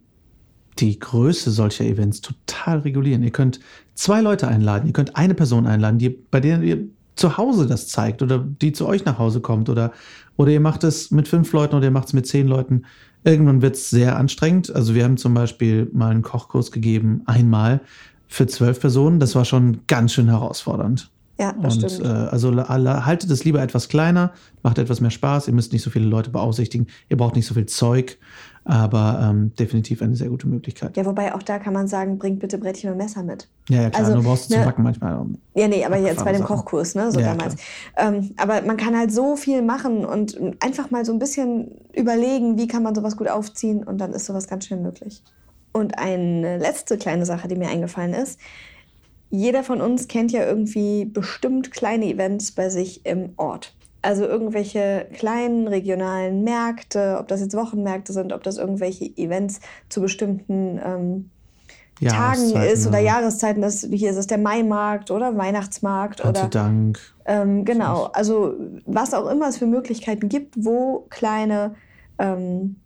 die 0.78 1.00
Größe 1.00 1.50
solcher 1.50 1.86
Events 1.86 2.22
total 2.22 2.80
regulieren. 2.80 3.24
Ihr 3.24 3.32
könnt 3.32 3.60
zwei 3.96 4.22
Leute 4.22 4.48
einladen, 4.48 4.86
ihr 4.86 4.94
könnt 4.94 5.16
eine 5.16 5.34
Person 5.34 5.66
einladen, 5.66 5.98
die, 5.98 6.10
bei 6.10 6.40
der 6.40 6.62
ihr 6.62 6.86
zu 7.16 7.38
Hause 7.38 7.66
das 7.66 7.88
zeigt 7.88 8.22
oder 8.22 8.38
die 8.38 8.72
zu 8.72 8.88
euch 8.88 9.04
nach 9.04 9.18
Hause 9.18 9.42
kommt 9.42 9.68
oder, 9.68 9.92
oder 10.38 10.52
ihr 10.52 10.62
macht 10.62 10.84
es 10.84 11.10
mit 11.10 11.28
fünf 11.28 11.52
Leuten 11.54 11.76
oder 11.76 11.86
ihr 11.86 11.92
macht 11.92 12.08
es 12.08 12.14
mit 12.14 12.28
zehn 12.28 12.48
Leuten. 12.48 12.84
Irgendwann 13.24 13.62
wird 13.62 13.76
es 13.76 13.90
sehr 13.90 14.18
anstrengend. 14.18 14.74
Also 14.74 14.96
wir 14.96 15.04
haben 15.04 15.18
zum 15.18 15.34
Beispiel 15.34 15.90
mal 15.94 16.12
einen 16.12 16.22
Kochkurs 16.22 16.72
gegeben, 16.72 17.22
einmal 17.26 17.82
für 18.28 18.48
zwölf 18.48 18.80
Personen. 18.80 19.20
Das 19.20 19.36
war 19.36 19.46
schon 19.46 19.82
ganz 19.88 20.14
schön 20.14 20.30
herausfordernd. 20.30 21.10
Ja, 21.40 21.54
das 21.54 21.78
und, 21.78 21.92
stimmt. 21.92 22.06
Äh, 22.06 22.10
also 22.10 22.56
haltet 22.56 23.32
es 23.32 23.46
lieber 23.46 23.62
etwas 23.62 23.88
kleiner, 23.88 24.34
macht 24.62 24.78
etwas 24.78 25.00
mehr 25.00 25.10
Spaß. 25.10 25.48
Ihr 25.48 25.54
müsst 25.54 25.72
nicht 25.72 25.82
so 25.82 25.90
viele 25.90 26.06
Leute 26.06 26.30
beaufsichtigen. 26.30 26.88
Ihr 27.08 27.18
braucht 27.18 27.36
nicht 27.36 27.46
so 27.46 27.54
viel 27.54 27.66
Zeug. 27.66 28.18
Aber 28.66 29.20
ähm, 29.24 29.54
definitiv 29.58 30.02
eine 30.02 30.16
sehr 30.16 30.30
gute 30.30 30.48
Möglichkeit. 30.48 30.96
Ja, 30.96 31.06
wobei 31.06 31.34
auch 31.34 31.42
da 31.42 31.60
kann 31.60 31.74
man 31.74 31.88
sagen, 31.88 32.18
bringt 32.18 32.40
bitte 32.40 32.58
Brettchen 32.58 32.92
und 32.92 32.98
Messer 32.98 33.24
mit. 33.24 33.48
Ja, 33.70 33.84
ja 33.84 33.90
klar, 33.90 34.06
also, 34.06 34.18
du 34.18 34.24
brauchst 34.24 34.50
ne, 34.50 34.58
zum 34.58 34.66
Backen 34.66 34.84
manchmal. 34.84 35.26
Ja, 35.56 35.68
nee, 35.68 35.84
aber 35.84 35.98
jetzt 35.98 36.24
bei 36.24 36.32
dem 36.32 36.42
Sachen. 36.42 36.58
Kochkurs, 36.58 36.94
ne, 36.94 37.12
so 37.12 37.20
ja, 37.20 37.34
damals. 37.34 37.56
Ähm, 37.98 38.32
aber 38.38 38.62
man 38.62 38.78
kann 38.78 38.98
halt 38.98 39.12
so 39.12 39.36
viel 39.36 39.62
machen 39.62 40.06
und 40.06 40.38
einfach 40.60 40.92
mal 40.92 41.06
so 41.06 41.14
ein 41.14 41.20
bisschen 41.20 41.72
überlegen, 41.94 42.58
wie 42.58 42.68
kann 42.68 42.84
man 42.84 42.94
sowas 42.94 43.18
gut 43.18 43.28
aufziehen 43.28 43.84
und 43.84 43.98
dann 44.00 44.14
ist 44.14 44.26
sowas 44.26 44.48
ganz 44.48 44.66
schnell 44.66 44.82
möglich. 44.82 45.24
Und 45.72 45.98
eine 45.98 46.58
letzte 46.58 46.98
kleine 46.98 47.26
Sache, 47.26 47.48
die 47.48 47.56
mir 47.56 47.70
eingefallen 47.70 48.14
ist. 48.14 48.40
Jeder 49.32 49.64
von 49.64 49.80
uns 49.80 50.08
kennt 50.08 50.32
ja 50.32 50.44
irgendwie 50.44 51.06
bestimmt 51.06 51.72
kleine 51.72 52.06
Events 52.06 52.52
bei 52.52 52.70
sich 52.70 53.06
im 53.06 53.34
Ort. 53.38 53.76
Also 54.02 54.26
irgendwelche 54.26 55.08
kleinen 55.14 55.68
regionalen 55.68 56.44
Märkte, 56.44 57.18
ob 57.20 57.28
das 57.28 57.42
jetzt 57.42 57.56
Wochenmärkte 57.56 58.14
sind, 58.14 58.32
ob 58.32 58.44
das 58.44 58.58
irgendwelche 58.58 59.06
Events 59.18 59.60
zu 59.90 60.02
bestimmten 60.02 60.80
ähm, 60.84 61.30
Tagen 62.08 62.56
ist 62.56 62.88
oder 62.88 63.00
ja. 63.00 63.20
Jahreszeiten. 63.20 63.62
Das, 63.62 63.86
hier 63.92 64.12
ist 64.12 64.18
es 64.18 64.28
der 64.28 64.38
Maimarkt 64.38 65.12
oder 65.12 65.38
Weihnachtsmarkt. 65.38 66.22
Gott 66.22 66.30
oder 66.30 66.48
Dank. 66.48 67.00
Ähm, 67.26 67.66
genau, 67.66 68.06
also 68.14 68.56
was 68.86 69.14
auch 69.14 69.30
immer 69.30 69.50
es 69.50 69.58
für 69.58 69.68
Möglichkeiten 69.68 70.30
gibt, 70.30 70.56
wo 70.64 71.08
kleine 71.10 71.76
ähm, 72.18 72.78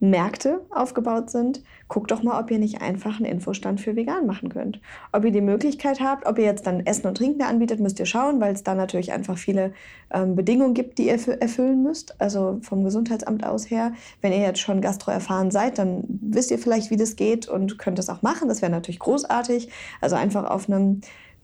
Märkte 0.00 0.62
aufgebaut 0.70 1.30
sind, 1.30 1.62
guckt 1.90 2.12
doch 2.12 2.22
mal, 2.22 2.40
ob 2.40 2.50
ihr 2.50 2.58
nicht 2.58 2.80
einfach 2.80 3.16
einen 3.16 3.26
Infostand 3.26 3.80
für 3.80 3.96
vegan 3.96 4.24
machen 4.24 4.48
könnt. 4.48 4.80
Ob 5.12 5.24
ihr 5.24 5.32
die 5.32 5.40
Möglichkeit 5.42 6.00
habt, 6.00 6.24
ob 6.24 6.38
ihr 6.38 6.44
jetzt 6.44 6.66
dann 6.66 6.86
Essen 6.86 7.06
und 7.08 7.16
Trinken 7.16 7.42
anbietet, 7.42 7.80
müsst 7.80 7.98
ihr 7.98 8.06
schauen, 8.06 8.40
weil 8.40 8.54
es 8.54 8.62
da 8.62 8.74
natürlich 8.74 9.12
einfach 9.12 9.36
viele 9.36 9.72
ähm, 10.14 10.36
Bedingungen 10.36 10.72
gibt, 10.72 10.98
die 10.98 11.08
ihr 11.08 11.18
erfüllen 11.40 11.82
müsst. 11.82 12.18
Also 12.20 12.58
vom 12.62 12.84
Gesundheitsamt 12.84 13.44
aus 13.44 13.70
her. 13.70 13.92
Wenn 14.22 14.32
ihr 14.32 14.38
jetzt 14.38 14.60
schon 14.60 14.80
Gastro 14.80 15.10
erfahren 15.10 15.50
seid, 15.50 15.78
dann 15.78 16.04
wisst 16.06 16.52
ihr 16.52 16.58
vielleicht, 16.58 16.90
wie 16.90 16.96
das 16.96 17.16
geht 17.16 17.48
und 17.48 17.76
könnt 17.76 17.98
das 17.98 18.08
auch 18.08 18.22
machen. 18.22 18.48
Das 18.48 18.62
wäre 18.62 18.72
natürlich 18.72 19.00
großartig. 19.00 19.68
Also 20.00 20.14
einfach 20.14 20.48
auf 20.48 20.68
einem 20.68 21.00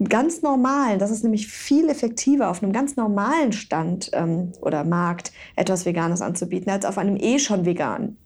ganz 0.09 0.43
normalen, 0.43 1.01
das 1.01 1.11
ist 1.11 1.25
nämlich 1.25 1.49
viel 1.49 1.89
effektiver, 1.89 2.51
auf 2.51 2.63
einem 2.63 2.73
ganz 2.73 2.95
normalen 2.95 3.53
Stand 3.53 4.11
ähm, 4.13 4.53
oder 4.61 4.85
Markt 4.85 5.33
etwas 5.57 5.87
Veganes 5.87 6.23
anzubieten, 6.23 6.71
als 6.71 6.85
auf 6.85 6.99
einem 6.99 7.17
eh 7.17 7.41
schon 7.41 7.65
veganen. 7.65 8.17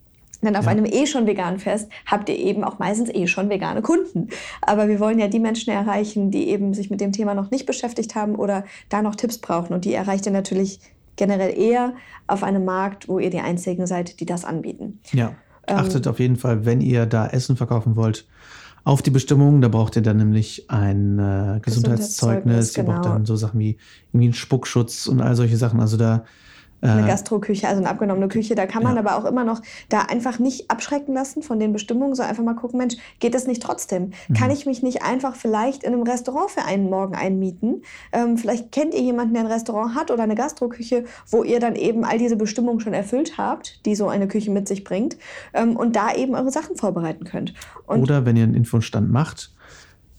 Denn 0.42 0.56
auf 0.56 0.64
ja. 0.64 0.70
einem 0.70 0.86
eh 0.86 1.06
schon 1.06 1.26
veganen 1.26 1.58
Fest 1.58 1.90
habt 2.06 2.28
ihr 2.28 2.36
eben 2.36 2.64
auch 2.64 2.78
meistens 2.78 3.10
eh 3.10 3.26
schon 3.26 3.50
vegane 3.50 3.82
Kunden. 3.82 4.28
Aber 4.62 4.88
wir 4.88 5.00
wollen 5.00 5.18
ja 5.18 5.28
die 5.28 5.40
Menschen 5.40 5.72
erreichen, 5.72 6.30
die 6.30 6.48
eben 6.48 6.74
sich 6.74 6.90
mit 6.90 7.00
dem 7.00 7.12
Thema 7.12 7.34
noch 7.34 7.50
nicht 7.50 7.66
beschäftigt 7.66 8.14
haben 8.14 8.34
oder 8.34 8.64
da 8.88 9.02
noch 9.02 9.16
Tipps 9.16 9.38
brauchen. 9.38 9.74
Und 9.74 9.84
die 9.84 9.94
erreicht 9.94 10.26
ihr 10.26 10.32
natürlich 10.32 10.80
generell 11.16 11.56
eher 11.58 11.92
auf 12.26 12.42
einem 12.42 12.64
Markt, 12.64 13.08
wo 13.08 13.18
ihr 13.18 13.30
die 13.30 13.40
Einzigen 13.40 13.86
seid, 13.86 14.20
die 14.20 14.26
das 14.26 14.44
anbieten. 14.44 15.00
Ja, 15.12 15.34
ähm, 15.66 15.76
achtet 15.76 16.06
auf 16.06 16.18
jeden 16.18 16.36
Fall, 16.36 16.64
wenn 16.64 16.80
ihr 16.80 17.06
da 17.06 17.26
Essen 17.26 17.56
verkaufen 17.56 17.96
wollt, 17.96 18.26
auf 18.84 19.02
die 19.02 19.10
Bestimmungen. 19.10 19.60
Da 19.60 19.68
braucht 19.68 19.96
ihr 19.96 20.02
dann 20.02 20.16
nämlich 20.16 20.70
ein 20.70 21.18
äh, 21.18 21.60
Gesundheitszeugnis. 21.60 21.62
Gesundheitszeugnis 21.62 22.74
genau. 22.74 22.88
Ihr 22.88 22.92
braucht 22.92 23.02
genau. 23.02 23.14
dann 23.14 23.26
so 23.26 23.36
Sachen 23.36 23.60
wie 23.60 23.76
irgendwie 24.12 24.26
einen 24.26 24.34
Spuckschutz 24.34 25.06
und 25.06 25.20
all 25.20 25.36
solche 25.36 25.58
Sachen. 25.58 25.80
Also 25.80 25.96
da 25.96 26.24
eine 26.82 27.04
äh, 27.04 27.06
Gastroküche, 27.06 27.68
also 27.68 27.80
eine 27.80 27.90
abgenommene 27.90 28.28
Küche. 28.28 28.54
Da 28.54 28.66
kann 28.66 28.82
man 28.82 28.94
ja. 28.94 29.00
aber 29.00 29.16
auch 29.16 29.24
immer 29.24 29.44
noch 29.44 29.62
da 29.88 30.02
einfach 30.02 30.38
nicht 30.38 30.70
abschrecken 30.70 31.14
lassen 31.14 31.42
von 31.42 31.58
den 31.58 31.72
Bestimmungen, 31.72 32.14
sondern 32.14 32.30
einfach 32.30 32.44
mal 32.44 32.54
gucken, 32.54 32.78
Mensch, 32.78 32.96
geht 33.18 33.34
das 33.34 33.46
nicht 33.46 33.62
trotzdem? 33.62 34.12
Mhm. 34.28 34.34
Kann 34.34 34.50
ich 34.50 34.66
mich 34.66 34.82
nicht 34.82 35.02
einfach 35.02 35.34
vielleicht 35.34 35.84
in 35.84 35.92
einem 35.92 36.02
Restaurant 36.02 36.50
für 36.50 36.64
einen 36.64 36.88
Morgen 36.88 37.14
einmieten? 37.14 37.82
Ähm, 38.12 38.38
vielleicht 38.38 38.72
kennt 38.72 38.94
ihr 38.94 39.02
jemanden, 39.02 39.34
der 39.34 39.44
ein 39.44 39.50
Restaurant 39.50 39.94
hat 39.94 40.10
oder 40.10 40.22
eine 40.22 40.34
Gastroküche, 40.34 41.04
wo 41.28 41.44
ihr 41.44 41.60
dann 41.60 41.76
eben 41.76 42.04
all 42.04 42.18
diese 42.18 42.36
Bestimmungen 42.36 42.80
schon 42.80 42.94
erfüllt 42.94 43.38
habt, 43.38 43.84
die 43.86 43.94
so 43.94 44.08
eine 44.08 44.28
Küche 44.28 44.50
mit 44.50 44.68
sich 44.68 44.84
bringt 44.84 45.16
ähm, 45.52 45.76
und 45.76 45.96
da 45.96 46.14
eben 46.14 46.34
eure 46.34 46.50
Sachen 46.50 46.76
vorbereiten 46.76 47.24
könnt. 47.24 47.54
Und 47.86 48.02
oder 48.02 48.24
wenn 48.24 48.36
ihr 48.36 48.44
einen 48.44 48.54
Infostand 48.54 49.10
macht, 49.10 49.52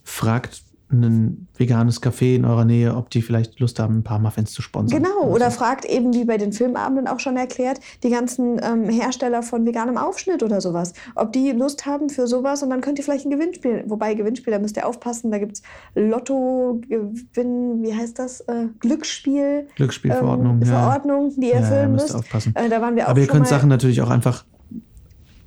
fragt 0.04 0.64
ein 0.92 1.48
veganes 1.56 2.02
Café 2.02 2.36
in 2.36 2.46
eurer 2.46 2.66
Nähe, 2.66 2.96
ob 2.96 3.10
die 3.10 3.22
vielleicht 3.22 3.60
Lust 3.60 3.80
haben, 3.80 4.00
ein 4.00 4.04
paar 4.04 4.20
Muffins 4.20 4.52
zu 4.52 4.62
sponsern. 4.62 5.04
Genau, 5.04 5.24
oder 5.24 5.52
so. 5.52 5.58
fragt 5.58 5.86
eben, 5.86 6.14
wie 6.14 6.26
bei 6.26 6.38
den 6.38 6.54
Filmabenden 6.54 7.08
auch 7.08 7.20
schon 7.20 7.38
erklärt, 7.38 7.80
die 8.04 8.10
ganzen 8.10 8.60
ähm, 8.64 8.90
Hersteller 8.90 9.44
von 9.44 9.66
veganem 9.66 9.98
Aufschnitt 9.98 10.44
oder 10.44 10.62
sowas, 10.62 10.94
ob 11.16 11.34
die 11.34 11.52
Lust 11.52 11.86
haben 11.86 12.10
für 12.10 12.28
sowas 12.28 12.64
und 12.64 12.70
dann 12.70 12.82
könnt 12.82 12.98
ihr 13.00 13.04
vielleicht 13.04 13.26
ein 13.26 13.32
Gewinnspiel, 13.32 13.84
wobei 13.88 14.14
Gewinnspiel, 14.14 14.52
da 14.52 14.60
müsst 14.60 14.78
ihr 14.78 14.86
aufpassen, 14.86 15.32
da 15.32 15.38
gibt 15.38 15.54
es 15.54 15.62
Lotto, 15.96 16.82
Gewinn, 16.88 17.84
wie 17.84 17.94
heißt 17.94 18.18
das, 18.20 18.42
äh, 18.42 18.68
Glücksspiel. 18.80 19.68
Glücksspielverordnung. 19.76 20.62
Ähm, 20.62 20.68
Verordnung, 20.68 21.34
die 21.38 21.48
ihr 21.48 21.56
erfüllen 21.56 21.82
ja, 21.96 22.02
müsst. 22.02 22.16
Aufpassen. 22.16 22.56
Äh, 22.56 22.70
da 22.70 22.82
waren 22.82 22.96
wir 22.96 23.06
auch 23.06 23.10
Aber 23.10 23.20
ihr 23.20 23.28
könnt 23.28 23.48
Sachen 23.48 23.70
natürlich 23.70 24.02
auch 24.02 24.10
einfach 24.10 24.46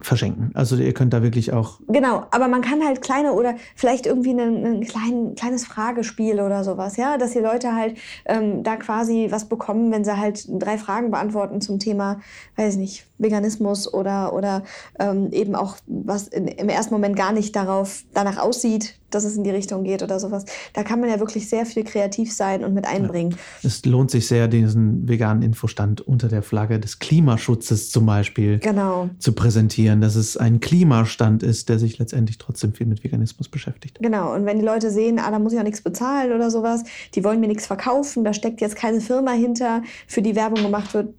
verschenken. 0.04 0.50
Also 0.54 0.76
ihr 0.76 0.92
könnt 0.94 1.12
da 1.12 1.22
wirklich 1.22 1.52
auch. 1.52 1.80
Genau, 1.88 2.24
aber 2.30 2.48
man 2.48 2.62
kann 2.62 2.84
halt 2.84 3.02
kleine 3.02 3.32
oder 3.32 3.54
vielleicht 3.74 4.06
irgendwie 4.06 4.30
ein, 4.30 4.64
ein 4.64 4.80
klein, 4.84 5.34
kleines 5.34 5.64
Fragespiel 5.64 6.40
oder 6.40 6.64
sowas, 6.64 6.96
ja, 6.96 7.18
dass 7.18 7.32
die 7.32 7.38
Leute 7.38 7.74
halt 7.74 7.96
ähm, 8.24 8.62
da 8.62 8.76
quasi 8.76 9.28
was 9.30 9.48
bekommen, 9.48 9.92
wenn 9.92 10.04
sie 10.04 10.16
halt 10.16 10.46
drei 10.48 10.78
Fragen 10.78 11.10
beantworten 11.10 11.60
zum 11.60 11.78
Thema, 11.78 12.20
weiß 12.56 12.74
ich 12.74 12.80
nicht, 12.80 13.06
Veganismus 13.18 13.92
oder, 13.92 14.32
oder 14.32 14.64
ähm, 14.98 15.30
eben 15.32 15.54
auch 15.54 15.76
was 15.86 16.28
in, 16.28 16.48
im 16.48 16.68
ersten 16.68 16.94
Moment 16.94 17.16
gar 17.16 17.32
nicht 17.32 17.54
darauf 17.54 18.02
danach 18.12 18.38
aussieht, 18.38 18.98
dass 19.10 19.24
es 19.24 19.36
in 19.36 19.44
die 19.44 19.50
Richtung 19.50 19.84
geht 19.84 20.02
oder 20.02 20.18
sowas. 20.18 20.44
Da 20.72 20.82
kann 20.82 21.00
man 21.00 21.08
ja 21.08 21.20
wirklich 21.20 21.48
sehr 21.48 21.66
viel 21.66 21.84
kreativ 21.84 22.32
sein 22.32 22.64
und 22.64 22.74
mit 22.74 22.86
einbringen. 22.86 23.32
Ja. 23.32 23.68
Es 23.68 23.84
lohnt 23.84 24.10
sich 24.10 24.26
sehr, 24.26 24.48
diesen 24.48 25.08
veganen 25.08 25.42
Infostand 25.42 26.00
unter 26.00 26.28
der 26.28 26.42
Flagge 26.42 26.80
des 26.80 26.98
Klimaschutzes 26.98 27.90
zum 27.90 28.06
Beispiel 28.06 28.58
genau. 28.58 29.10
zu 29.18 29.32
präsentieren, 29.32 29.93
dass 30.00 30.14
es 30.14 30.36
ein 30.36 30.60
Klimastand 30.60 31.42
ist, 31.42 31.68
der 31.68 31.78
sich 31.78 31.98
letztendlich 31.98 32.38
trotzdem 32.38 32.72
viel 32.72 32.86
mit 32.86 33.04
Veganismus 33.04 33.48
beschäftigt. 33.48 33.98
Genau, 34.00 34.34
und 34.34 34.46
wenn 34.46 34.58
die 34.58 34.64
Leute 34.64 34.90
sehen, 34.90 35.18
ah, 35.18 35.30
da 35.30 35.38
muss 35.38 35.52
ich 35.52 35.58
auch 35.58 35.64
nichts 35.64 35.82
bezahlen 35.82 36.32
oder 36.32 36.50
sowas, 36.50 36.84
die 37.14 37.24
wollen 37.24 37.40
mir 37.40 37.48
nichts 37.48 37.66
verkaufen, 37.66 38.24
da 38.24 38.32
steckt 38.32 38.60
jetzt 38.60 38.76
keine 38.76 39.00
Firma 39.00 39.32
hinter, 39.32 39.82
für 40.06 40.22
die 40.22 40.36
Werbung 40.36 40.62
gemacht 40.62 40.94
wird, 40.94 41.14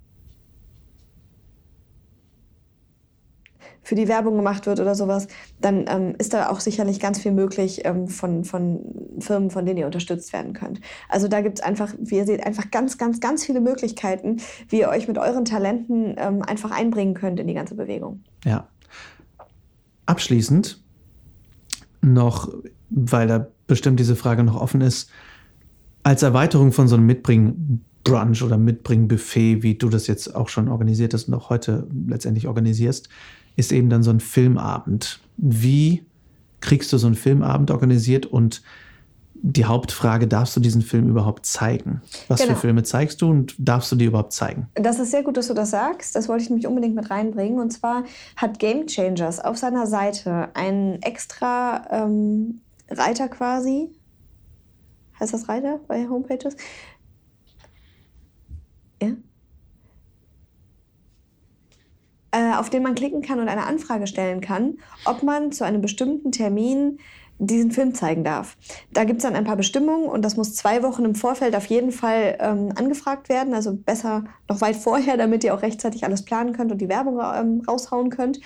für 3.85 3.95
die 3.95 4.07
Werbung 4.07 4.35
gemacht 4.35 4.65
wird 4.65 4.79
oder 4.79 4.95
sowas, 4.95 5.27
dann 5.61 5.85
ähm, 5.87 6.15
ist 6.17 6.33
da 6.33 6.49
auch 6.49 6.59
sicherlich 6.59 6.99
ganz 6.99 7.19
viel 7.19 7.31
möglich 7.31 7.85
ähm, 7.85 8.07
von, 8.07 8.43
von 8.43 8.79
Firmen, 9.19 9.51
von 9.51 9.65
denen 9.65 9.77
ihr 9.77 9.85
unterstützt 9.85 10.33
werden 10.33 10.53
könnt. 10.53 10.81
Also 11.07 11.27
da 11.27 11.41
gibt 11.41 11.59
es 11.59 11.63
einfach, 11.63 11.93
wie 11.99 12.17
ihr 12.17 12.25
seht, 12.25 12.45
einfach 12.45 12.71
ganz, 12.71 12.97
ganz, 12.97 13.19
ganz 13.19 13.45
viele 13.45 13.61
Möglichkeiten, 13.61 14.37
wie 14.69 14.79
ihr 14.79 14.89
euch 14.89 15.07
mit 15.07 15.19
euren 15.19 15.45
Talenten 15.45 16.15
ähm, 16.17 16.41
einfach 16.41 16.71
einbringen 16.71 17.13
könnt 17.13 17.39
in 17.39 17.45
die 17.45 17.53
ganze 17.53 17.75
Bewegung. 17.75 18.23
Ja. 18.43 18.67
Abschließend 20.07 20.83
noch, 22.01 22.51
weil 22.89 23.27
da 23.27 23.47
bestimmt 23.67 23.99
diese 23.99 24.15
Frage 24.15 24.43
noch 24.43 24.59
offen 24.59 24.81
ist, 24.81 25.11
als 26.01 26.23
Erweiterung 26.23 26.71
von 26.71 26.87
so 26.87 26.95
einem 26.95 27.05
Mitbring-Brunch 27.05 28.41
oder 28.41 28.57
Mitbring-Buffet, 28.57 29.61
wie 29.61 29.75
du 29.75 29.89
das 29.89 30.07
jetzt 30.07 30.35
auch 30.35 30.49
schon 30.49 30.69
organisiert 30.69 31.13
hast 31.13 31.27
und 31.27 31.35
auch 31.35 31.51
heute 31.51 31.87
letztendlich 32.07 32.47
organisierst, 32.47 33.09
ist 33.55 33.71
eben 33.71 33.89
dann 33.89 34.03
so 34.03 34.11
ein 34.11 34.19
Filmabend. 34.19 35.19
Wie 35.37 36.03
kriegst 36.61 36.91
du 36.93 36.97
so 36.97 37.07
einen 37.07 37.15
Filmabend 37.15 37.71
organisiert 37.71 38.25
und 38.25 38.61
die 39.47 39.65
Hauptfrage, 39.65 40.27
darfst 40.27 40.55
du 40.55 40.59
diesen 40.59 40.81
Film 40.81 41.07
überhaupt 41.07 41.45
zeigen? 41.45 42.01
Was 42.27 42.41
genau. 42.41 42.55
für 42.55 42.61
Filme 42.61 42.81
zeigst 42.83 43.21
du 43.21 43.29
und 43.29 43.53
darfst 43.59 43.91
du 43.91 43.95
die 43.95 44.05
überhaupt 44.05 44.33
zeigen? 44.33 44.67
Das 44.73 44.97
ist 44.97 45.11
sehr 45.11 45.21
gut, 45.21 45.37
dass 45.37 45.47
du 45.47 45.53
das 45.53 45.69
sagst. 45.69 46.15
Das 46.15 46.27
wollte 46.27 46.43
ich 46.43 46.49
nämlich 46.49 46.65
unbedingt 46.65 46.95
mit 46.95 47.11
reinbringen. 47.11 47.59
Und 47.59 47.71
zwar 47.71 48.05
hat 48.37 48.57
Game 48.57 48.87
Changers 48.87 49.39
auf 49.39 49.57
seiner 49.57 49.85
Seite 49.85 50.49
einen 50.55 50.99
extra 51.03 51.85
ähm, 51.91 52.61
Reiter 52.89 53.27
quasi. 53.27 53.89
Heißt 55.19 55.33
das 55.33 55.47
Reiter 55.47 55.79
bei 55.87 56.07
Homepages? 56.07 56.55
Ja. 59.01 59.09
Äh, 59.09 59.15
auf 62.57 62.69
den 62.69 62.83
man 62.83 62.95
klicken 62.95 63.21
kann 63.21 63.39
und 63.39 63.47
eine 63.47 63.65
Anfrage 63.65 64.07
stellen 64.07 64.41
kann, 64.41 64.77
ob 65.05 65.23
man 65.23 65.51
zu 65.51 65.63
einem 65.63 65.81
bestimmten 65.81 66.31
Termin 66.31 66.99
diesen 67.37 67.71
Film 67.71 67.93
zeigen 67.93 68.23
darf. 68.23 68.55
Da 68.93 69.03
gibt 69.03 69.17
es 69.17 69.23
dann 69.23 69.35
ein 69.35 69.43
paar 69.43 69.57
Bestimmungen 69.57 70.07
und 70.07 70.21
das 70.23 70.37
muss 70.37 70.55
zwei 70.55 70.83
Wochen 70.83 71.03
im 71.03 71.15
Vorfeld 71.15 71.55
auf 71.55 71.65
jeden 71.65 71.91
Fall 71.91 72.37
ähm, 72.39 72.71
angefragt 72.75 73.27
werden. 73.27 73.53
Also 73.53 73.75
besser 73.75 74.23
noch 74.49 74.61
weit 74.61 74.77
vorher, 74.77 75.17
damit 75.17 75.43
ihr 75.43 75.53
auch 75.53 75.61
rechtzeitig 75.61 76.05
alles 76.05 76.23
planen 76.23 76.53
könnt 76.53 76.71
und 76.71 76.79
die 76.79 76.89
Werbung 76.89 77.19
ähm, 77.19 77.61
raushauen 77.67 78.09
könnt. 78.09 78.39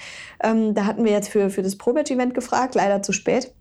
Ähm, 0.44 0.74
da 0.74 0.86
hatten 0.86 1.06
wir 1.06 1.12
jetzt 1.12 1.30
für, 1.30 1.50
für 1.50 1.62
das 1.62 1.78
Pro-Batch-Event 1.78 2.34
gefragt, 2.34 2.76
leider 2.76 3.04
zu 3.04 3.12
spät. 3.12 3.54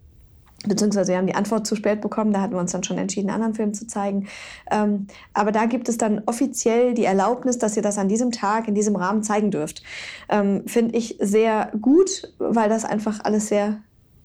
Beziehungsweise 0.66 1.12
wir 1.12 1.18
haben 1.18 1.26
die 1.28 1.36
Antwort 1.36 1.66
zu 1.66 1.76
spät 1.76 2.00
bekommen, 2.00 2.32
da 2.32 2.40
hatten 2.40 2.54
wir 2.54 2.60
uns 2.60 2.72
dann 2.72 2.82
schon 2.82 2.98
entschieden, 2.98 3.28
einen 3.28 3.36
anderen 3.36 3.54
Film 3.54 3.74
zu 3.74 3.86
zeigen. 3.86 4.26
Ähm, 4.70 5.06
aber 5.32 5.52
da 5.52 5.66
gibt 5.66 5.88
es 5.88 5.98
dann 5.98 6.22
offiziell 6.26 6.94
die 6.94 7.04
Erlaubnis, 7.04 7.58
dass 7.58 7.76
ihr 7.76 7.82
das 7.82 7.96
an 7.96 8.08
diesem 8.08 8.32
Tag, 8.32 8.66
in 8.66 8.74
diesem 8.74 8.96
Rahmen 8.96 9.22
zeigen 9.22 9.52
dürft. 9.52 9.84
Ähm, 10.28 10.64
Finde 10.66 10.96
ich 10.96 11.16
sehr 11.20 11.70
gut, 11.80 12.32
weil 12.38 12.68
das 12.68 12.84
einfach 12.84 13.20
alles 13.22 13.46
sehr 13.46 13.78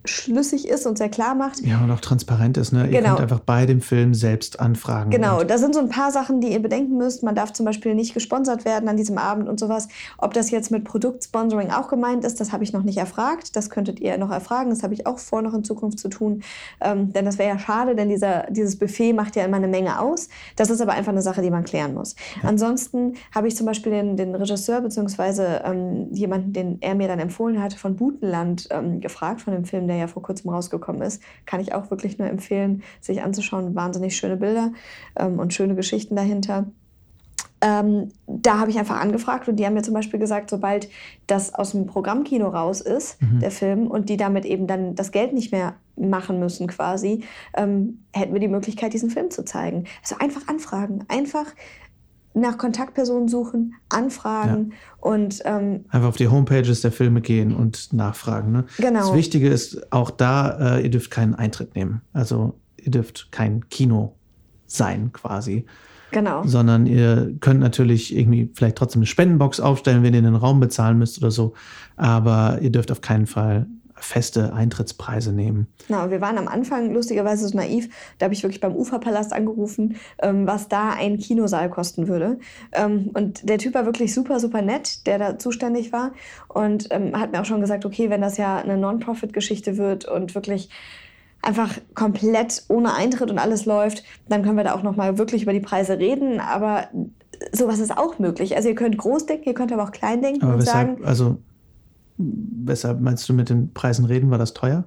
schlüssig 0.06 0.68
ist 0.68 0.86
und 0.86 0.98
sehr 0.98 1.10
klar 1.10 1.36
macht. 1.36 1.62
Ja, 1.66 1.82
und 1.84 1.92
auch 1.92 2.02
transparent 2.02 2.58
ist. 2.58 2.72
Ne? 2.74 2.86
Ihr 2.86 3.00
Genau. 3.00 3.10
könnt 3.10 3.22
einfach 3.22 3.40
bei 3.40 3.66
dem 3.66 3.82
Film 3.82 4.14
selbst 4.14 4.60
anfragen. 4.60 5.10
Genau, 5.12 5.44
da 5.44 5.58
sind 5.58 5.74
so 5.74 5.80
ein 5.80 5.90
paar 5.90 6.12
Sachen, 6.12 6.42
die 6.42 6.52
ihr 6.52 6.62
bedenken 6.62 6.98
müsst. 6.98 7.24
Man 7.24 7.36
darf 7.36 7.54
zum 7.54 7.66
Beispiel 7.66 7.96
nicht 7.96 8.14
gesponsert 8.14 8.66
werden 8.66 8.90
an 8.90 8.98
diesem 8.98 9.18
Abend 9.18 9.48
und 9.48 9.60
sowas. 9.60 9.88
Ob 10.18 10.34
das 10.34 10.52
jetzt 10.52 10.72
mit 10.72 10.84
Produktsponsoring 10.84 11.72
auch 11.72 11.88
gemeint 11.88 12.26
ist, 12.26 12.40
das 12.40 12.52
habe 12.52 12.64
ich 12.64 12.74
noch 12.74 12.84
nicht 12.84 12.98
erfragt. 12.98 13.56
Das 13.56 13.70
könntet 13.70 14.00
ihr 14.00 14.18
noch 14.18 14.32
erfragen. 14.32 14.70
Das 14.70 14.84
habe 14.84 14.94
ich 14.94 15.08
auch 15.08 15.20
vor, 15.20 15.42
noch 15.42 15.54
in 15.54 15.64
Zukunft 15.64 16.00
zu 16.00 16.10
tun. 16.10 16.44
Ähm, 16.82 17.14
denn 17.14 17.26
das 17.26 17.38
wäre 17.38 17.50
ja 17.50 17.60
schade, 17.60 17.96
denn 17.96 18.10
dieser, 18.10 18.48
dieses 18.50 18.78
Buffet 18.78 19.14
macht 19.14 19.36
ja 19.36 19.46
immer 19.46 19.58
eine 19.58 19.68
Menge 19.68 20.00
aus. 20.00 20.28
Das 20.56 20.70
ist 20.70 20.82
aber 20.82 20.92
einfach 20.94 21.12
eine 21.12 21.22
Sache, 21.22 21.42
die 21.42 21.50
man 21.50 21.64
klären 21.64 21.94
muss. 21.94 22.16
Ansonsten 22.42 23.14
habe 23.34 23.48
ich 23.48 23.56
zum 23.56 23.66
Beispiel 23.66 23.92
den, 23.92 24.18
den 24.18 24.36
Regisseur 24.36 24.82
beziehungsweise 24.82 25.62
ähm, 25.66 26.08
jemanden, 26.12 26.54
den 26.54 26.78
er 26.82 26.96
mir 26.96 27.08
dann 27.08 27.20
empfohlen 27.20 27.62
hat, 27.62 27.74
von 27.74 27.96
Butenland 27.96 28.68
ähm, 28.72 29.00
gefragt, 29.02 29.42
von 29.42 29.54
dem 29.54 29.66
Film, 29.66 29.88
der 29.88 29.93
ja 29.96 30.08
vor 30.08 30.22
kurzem 30.22 30.50
rausgekommen 30.50 31.02
ist. 31.02 31.22
Kann 31.46 31.60
ich 31.60 31.74
auch 31.74 31.92
wirklich 31.92 32.18
nur 32.18 32.28
empfehlen, 32.28 32.84
sich 33.02 33.22
anzuschauen. 33.22 33.76
Wahnsinnig 33.76 34.16
schöne 34.16 34.38
Bilder 34.38 34.72
ähm, 35.18 35.40
und 35.40 35.54
schöne 35.54 35.76
Geschichten 35.76 36.16
dahinter. 36.16 36.66
Ähm, 37.64 38.10
da 38.28 38.60
habe 38.60 38.72
ich 38.72 38.78
einfach 38.78 39.00
angefragt 39.00 39.48
und 39.48 39.56
die 39.56 39.66
haben 39.66 39.74
mir 39.74 39.84
zum 39.84 39.94
Beispiel 39.94 40.20
gesagt, 40.20 40.50
sobald 40.50 40.90
das 41.28 41.54
aus 41.54 41.72
dem 41.72 41.86
Programmkino 41.86 42.50
raus 42.50 42.82
ist, 42.82 43.18
der 43.22 43.52
Film, 43.52 43.88
und 43.88 44.10
die 44.10 44.18
damit 44.18 44.44
eben 44.44 44.68
dann 44.68 44.96
das 44.96 45.12
Geld 45.14 45.32
nicht 45.32 45.54
mehr 45.54 45.76
machen 45.96 46.40
müssen 46.40 46.68
quasi, 46.68 47.24
ähm, 47.56 48.00
hätten 48.14 48.34
wir 48.34 48.42
die 48.42 48.50
Möglichkeit, 48.50 48.92
diesen 48.92 49.10
Film 49.10 49.32
zu 49.32 49.46
zeigen. 49.46 49.86
Also 50.02 50.18
einfach 50.20 50.48
anfragen, 50.50 51.06
einfach 51.08 51.46
nach 52.34 52.58
Kontaktpersonen 52.58 53.28
suchen, 53.28 53.76
anfragen 53.90 54.74
und 55.00 55.42
ähm, 55.46 55.86
Einfach 55.90 56.10
auf 56.10 56.18
die 56.18 56.28
Homepages 56.28 56.82
der 56.82 56.92
Filme 56.92 57.22
gehen 57.22 57.56
und 57.56 57.94
nachfragen. 57.94 58.52
Ne? 58.52 58.66
Genau. 58.78 59.00
Das 59.00 59.14
Wichtige 59.14 59.50
ist 59.50 59.92
auch 59.92 60.10
da, 60.10 60.78
äh, 60.78 60.84
ihr 60.84 60.90
dürft 60.90 61.12
keinen 61.12 61.36
Eintritt 61.36 61.76
nehmen. 61.76 62.02
Also 62.12 62.56
ihr 62.78 62.92
dürft 62.92 63.32
kein 63.32 63.70
Kino 63.70 64.16
sein 64.66 65.12
quasi. 65.14 65.66
genau. 66.12 66.44
sondern 66.46 66.88
ihr 66.88 67.34
könnt 67.40 67.60
natürlich 67.60 68.16
irgendwie 68.16 68.50
vielleicht 68.54 68.78
trotzdem 68.78 69.02
eine 69.02 69.08
Spendenbox 69.08 69.60
aufstellen, 69.60 70.04
wenn 70.04 70.14
ihr 70.14 70.22
den 70.22 70.36
Raum 70.36 70.60
bezahlen 70.60 70.98
müsst 70.98 71.20
oder 71.20 71.32
so. 71.32 71.54
Aber 71.96 72.60
ihr 72.62 72.72
dürft 72.72 72.92
auf 72.92 73.02
keinen 73.02 73.28
Fall 73.28 73.68
feste 74.04 74.54
Eintrittspreise 74.54 75.32
nehmen. 75.32 75.68
Genau, 75.88 76.10
wir 76.10 76.22
waren 76.22 76.38
am 76.38 76.48
Anfang 76.48 76.94
lustigerweise 76.94 77.48
so 77.48 77.58
naiv. 77.58 77.90
Da 78.18 78.26
habe 78.26 78.34
ich 78.34 78.44
wirklich 78.44 78.60
beim 78.60 78.76
Uferpalast 78.76 79.34
angerufen, 79.34 79.98
ähm, 80.22 80.46
was 80.46 80.68
da 80.68 80.92
ein 80.92 81.18
Kinosaal 81.18 81.70
kosten 81.70 82.08
würde. 82.08 82.40
Ähm, 82.72 83.12
und 83.14 83.48
der 83.48 83.58
Typ 83.58 83.74
war 83.74 83.86
wirklich 83.86 84.14
super, 84.14 84.40
super 84.40 84.62
nett, 84.62 85.08
der 85.08 85.18
da 85.18 85.40
zuständig 85.40 85.92
war. 85.92 86.12
Und 86.48 86.88
ähm, 86.92 87.20
hat 87.20 87.32
mir 87.32 87.42
auch 87.42 87.46
schon 87.46 87.62
gesagt, 87.62 87.86
okay, 87.86 88.10
wenn 88.10 88.22
das 88.22 88.38
ja 88.38 88.58
eine 88.58 88.78
Non-Profit-Geschichte 88.78 89.78
wird 89.78 90.06
und 90.06 90.36
wirklich 90.36 90.70
einfach 91.42 91.78
komplett 91.94 92.64
ohne 92.70 92.94
Eintritt 92.94 93.30
und 93.30 93.38
alles 93.38 93.66
läuft, 93.66 94.04
dann 94.30 94.44
können 94.44 94.58
wir 94.58 94.64
da 94.64 94.76
auch 94.76 94.84
noch 94.84 94.96
mal 94.96 95.18
wirklich 95.18 95.44
über 95.44 95.54
die 95.54 95.60
Preise 95.60 96.00
reden. 96.00 96.40
Aber 96.40 96.88
sowas 97.52 97.80
ist 97.80 97.98
auch 97.98 98.20
möglich. 98.20 98.56
Also 98.56 98.70
ihr 98.70 98.76
könnt 98.76 98.98
groß 98.98 99.26
denken, 99.26 99.50
ihr 99.50 99.54
könnt 99.54 99.72
aber 99.72 99.84
auch 99.84 99.92
klein 99.92 100.22
denken 100.22 100.44
Aber 100.44 100.56
und 100.56 100.62
sagen, 100.62 101.04
also 101.04 101.38
weshalb 102.66 103.02
meinst 103.02 103.28
du 103.30 103.34
mit 103.34 103.50
den 103.50 103.74
Preisen 103.74 104.06
reden? 104.06 104.32
War 104.32 104.38
das 104.38 104.54
teuer? 104.54 104.86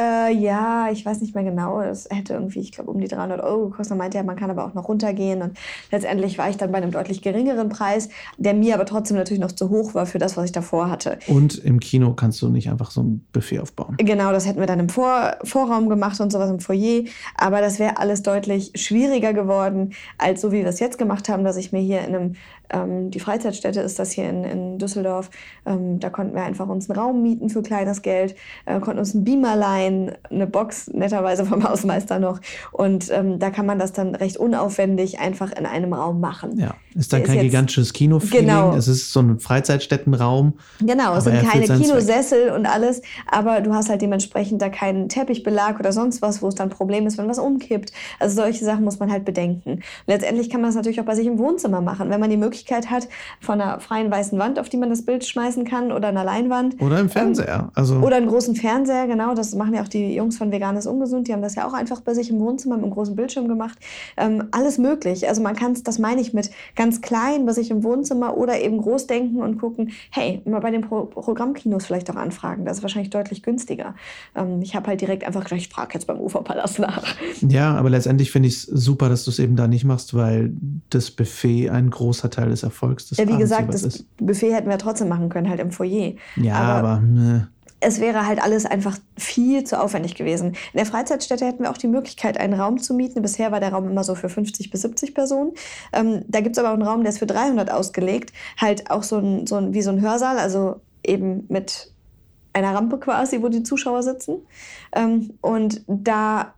Äh, 0.00 0.32
ja, 0.34 0.88
ich 0.90 1.04
weiß 1.04 1.20
nicht 1.20 1.34
mehr 1.34 1.44
genau. 1.44 1.80
Das 1.80 2.08
hätte 2.10 2.34
irgendwie, 2.34 2.60
ich 2.60 2.72
glaube, 2.72 2.90
um 2.90 3.00
die 3.00 3.08
300 3.08 3.42
Euro 3.42 3.68
gekostet. 3.68 3.96
Er 3.96 3.98
meinte 3.98 4.18
ja, 4.18 4.22
man 4.22 4.36
kann 4.36 4.50
aber 4.50 4.64
auch 4.64 4.74
noch 4.74 4.88
runtergehen. 4.88 5.42
Und 5.42 5.58
letztendlich 5.90 6.38
war 6.38 6.48
ich 6.48 6.56
dann 6.56 6.70
bei 6.70 6.78
einem 6.78 6.92
deutlich 6.92 7.22
geringeren 7.22 7.68
Preis, 7.68 8.08
der 8.38 8.54
mir 8.54 8.74
aber 8.74 8.86
trotzdem 8.86 9.16
natürlich 9.16 9.40
noch 9.40 9.52
zu 9.52 9.68
hoch 9.68 9.94
war 9.94 10.06
für 10.06 10.18
das, 10.18 10.36
was 10.36 10.46
ich 10.46 10.52
davor 10.52 10.90
hatte. 10.90 11.18
Und 11.26 11.58
im 11.58 11.80
Kino 11.80 12.14
kannst 12.14 12.40
du 12.40 12.48
nicht 12.48 12.70
einfach 12.70 12.90
so 12.90 13.02
ein 13.02 13.26
Buffet 13.32 13.58
aufbauen. 13.58 13.96
Genau, 13.98 14.30
das 14.32 14.46
hätten 14.46 14.60
wir 14.60 14.66
dann 14.66 14.80
im 14.80 14.88
Vor 14.88 15.36
Vorraum 15.42 15.88
gemacht 15.88 16.20
und 16.20 16.30
sowas 16.30 16.50
im 16.50 16.60
Foyer. 16.60 17.04
Aber 17.36 17.60
das 17.60 17.78
wäre 17.78 17.98
alles 17.98 18.22
deutlich 18.22 18.72
schwieriger 18.76 19.32
geworden, 19.32 19.92
als 20.18 20.40
so 20.40 20.52
wie 20.52 20.58
wir 20.58 20.66
es 20.66 20.80
jetzt 20.80 20.98
gemacht 20.98 21.28
haben, 21.28 21.44
dass 21.44 21.56
ich 21.56 21.72
mir 21.72 21.80
hier 21.80 22.00
in 22.00 22.14
einem, 22.14 22.34
ähm, 22.72 23.10
die 23.10 23.20
Freizeitstätte 23.20 23.80
ist 23.80 23.98
das 23.98 24.10
hier 24.12 24.28
in, 24.28 24.44
in 24.44 24.78
Düsseldorf, 24.78 25.30
ähm, 25.66 26.00
da 26.00 26.10
konnten 26.10 26.34
wir 26.34 26.42
einfach 26.42 26.68
uns 26.68 26.88
einen 26.88 26.98
Raum 26.98 27.22
mieten 27.22 27.48
für 27.50 27.62
kleines 27.62 28.02
Geld, 28.02 28.34
äh, 28.66 28.78
konnten 28.80 28.98
uns 29.00 29.14
einen 29.14 29.24
Beamer 29.24 29.56
leihen, 29.56 30.12
eine 30.30 30.46
Box 30.46 30.88
netterweise 30.88 31.44
vom 31.46 31.68
Hausmeister 31.68 32.18
noch. 32.18 32.40
Und 32.72 33.10
ähm, 33.10 33.38
da 33.38 33.50
kann 33.50 33.66
man 33.66 33.78
das 33.78 33.92
dann 33.92 34.14
recht 34.14 34.36
unaufwendig 34.36 35.18
einfach 35.18 35.52
in 35.52 35.66
einem 35.66 35.92
Raum 35.92 36.20
machen. 36.20 36.58
Ja, 36.58 36.74
ist 36.94 37.12
dann 37.12 37.20
Der 37.20 37.24
ist 37.24 37.26
kein 37.26 37.36
jetzt- 37.36 37.42
gigantisches 37.44 37.92
Kino-Feeling. 37.92 38.46
Genau. 38.46 38.74
Es 38.74 38.88
ist 38.88 39.12
so 39.12 39.20
ein 39.20 39.38
Freizeitstättenraum. 39.40 40.54
Genau, 40.80 41.16
es 41.16 41.24
sind 41.24 41.42
keine. 41.48 41.60
Kinosessel 41.66 42.50
und 42.50 42.66
alles, 42.66 43.00
aber 43.30 43.60
du 43.60 43.72
hast 43.74 43.88
halt 43.90 44.02
dementsprechend 44.02 44.60
da 44.62 44.68
keinen 44.68 45.08
Teppichbelag 45.08 45.78
oder 45.78 45.92
sonst 45.92 46.20
was, 46.22 46.42
wo 46.42 46.48
es 46.48 46.54
dann 46.54 46.68
ein 46.68 46.70
Problem 46.70 47.06
ist, 47.06 47.16
wenn 47.18 47.28
was 47.28 47.38
umkippt. 47.38 47.92
Also 48.18 48.36
solche 48.42 48.64
Sachen 48.64 48.84
muss 48.84 48.98
man 48.98 49.10
halt 49.10 49.24
bedenken. 49.24 49.80
Letztendlich 50.06 50.50
kann 50.50 50.60
man 50.60 50.68
das 50.68 50.74
natürlich 50.76 51.00
auch 51.00 51.04
bei 51.04 51.14
sich 51.14 51.26
im 51.26 51.38
Wohnzimmer 51.38 51.80
machen, 51.80 52.10
wenn 52.10 52.20
man 52.20 52.30
die 52.30 52.36
Möglichkeit 52.36 52.59
hat, 52.68 53.08
von 53.40 53.60
einer 53.60 53.80
freien 53.80 54.10
weißen 54.10 54.38
Wand, 54.38 54.58
auf 54.58 54.68
die 54.68 54.76
man 54.76 54.90
das 54.90 55.04
Bild 55.04 55.24
schmeißen 55.24 55.64
kann 55.64 55.92
oder 55.92 56.08
einer 56.08 56.24
Leinwand. 56.24 56.80
Oder 56.80 57.00
im 57.00 57.08
Fernseher. 57.08 57.70
Also 57.74 57.96
Oder 57.96 58.16
einen 58.16 58.28
großen 58.28 58.54
Fernseher, 58.54 59.06
genau. 59.06 59.34
Das 59.34 59.54
machen 59.54 59.74
ja 59.74 59.82
auch 59.82 59.88
die 59.88 60.14
Jungs 60.14 60.38
von 60.38 60.52
Veganes 60.52 60.86
Ungesund. 60.86 61.28
Die 61.28 61.32
haben 61.32 61.42
das 61.42 61.54
ja 61.54 61.66
auch 61.66 61.72
einfach 61.72 62.00
bei 62.00 62.14
sich 62.14 62.30
im 62.30 62.40
Wohnzimmer 62.40 62.76
mit 62.76 62.84
einem 62.84 62.92
großen 62.92 63.16
Bildschirm 63.16 63.48
gemacht. 63.48 63.78
Ähm, 64.16 64.44
alles 64.50 64.78
möglich. 64.78 65.28
Also 65.28 65.42
man 65.42 65.56
kann 65.56 65.72
es, 65.72 65.82
das 65.82 65.98
meine 65.98 66.20
ich 66.20 66.32
mit 66.32 66.50
ganz 66.76 67.00
klein 67.00 67.46
bei 67.46 67.52
sich 67.52 67.70
im 67.70 67.82
Wohnzimmer 67.82 68.36
oder 68.36 68.60
eben 68.60 68.78
groß 68.78 69.06
denken 69.06 69.40
und 69.42 69.58
gucken, 69.58 69.90
hey, 70.10 70.42
mal 70.44 70.60
bei 70.60 70.70
den 70.70 70.82
Pro 70.82 71.06
Programmkinos 71.06 71.86
vielleicht 71.86 72.10
auch 72.10 72.16
anfragen. 72.16 72.64
Das 72.64 72.78
ist 72.78 72.82
wahrscheinlich 72.82 73.10
deutlich 73.10 73.42
günstiger. 73.42 73.94
Ähm, 74.34 74.60
ich 74.62 74.74
habe 74.74 74.88
halt 74.88 75.00
direkt 75.00 75.24
einfach 75.24 75.44
gedacht, 75.44 75.60
ich 75.60 75.68
frage 75.68 75.94
jetzt 75.94 76.06
beim 76.06 76.20
Uferpalast 76.20 76.78
nach. 76.78 77.02
Ja, 77.40 77.74
aber 77.76 77.90
letztendlich 77.90 78.30
finde 78.30 78.48
ich 78.48 78.54
es 78.54 78.62
super, 78.62 79.08
dass 79.08 79.24
du 79.24 79.30
es 79.30 79.38
eben 79.38 79.56
da 79.56 79.68
nicht 79.68 79.84
machst, 79.84 80.14
weil 80.14 80.52
das 80.90 81.10
Buffet 81.10 81.70
ein 81.70 81.90
großer 81.90 82.30
Teil 82.30 82.49
des 82.50 82.62
Erfolgs 82.62 83.08
des 83.08 83.18
Ja, 83.18 83.24
wie 83.26 83.30
Abends 83.32 83.42
gesagt, 83.44 83.72
das 83.74 83.82
ist. 83.82 84.04
Buffet 84.18 84.52
hätten 84.54 84.68
wir 84.68 84.78
trotzdem 84.78 85.08
machen 85.08 85.28
können, 85.28 85.48
halt 85.48 85.60
im 85.60 85.70
Foyer. 85.70 86.12
Ja, 86.36 86.54
aber- 86.56 86.88
aber, 86.88 87.00
ne. 87.00 87.48
es 87.80 87.98
wäre 88.00 88.26
halt 88.26 88.42
alles 88.42 88.66
einfach 88.66 88.98
viel 89.16 89.64
zu 89.64 89.80
aufwendig 89.80 90.14
gewesen. 90.14 90.48
In 90.48 90.76
der 90.76 90.84
Freizeitstätte 90.86 91.46
hätten 91.46 91.62
wir 91.62 91.70
auch 91.70 91.78
die 91.78 91.88
Möglichkeit, 91.88 92.38
einen 92.38 92.52
Raum 92.52 92.76
zu 92.78 92.92
mieten. 92.92 93.22
Bisher 93.22 93.52
war 93.52 93.60
der 93.60 93.72
Raum 93.72 93.88
immer 93.88 94.04
so 94.04 94.14
für 94.14 94.28
50 94.28 94.70
bis 94.70 94.82
70 94.82 95.14
Personen. 95.14 95.52
Ähm, 95.94 96.22
da 96.28 96.40
gibt 96.40 96.56
es 96.56 96.58
aber 96.62 96.68
auch 96.68 96.74
einen 96.74 96.82
Raum, 96.82 97.00
der 97.02 97.10
ist 97.10 97.20
für 97.20 97.26
300 97.26 97.70
ausgelegt. 97.70 98.32
Halt 98.58 98.90
auch 98.90 99.02
so 99.02 99.16
ein, 99.16 99.46
so 99.46 99.56
ein, 99.56 99.72
wie 99.72 99.80
so 99.80 99.90
ein 99.90 100.00
Hörsaal, 100.02 100.38
also 100.38 100.80
eben 101.02 101.46
mit 101.48 101.90
einer 102.52 102.74
Rampe 102.74 102.98
quasi, 102.98 103.40
wo 103.42 103.48
die 103.48 103.62
Zuschauer 103.62 104.02
sitzen. 104.02 104.36
Ähm, 104.94 105.30
und 105.40 105.82
da 105.86 106.52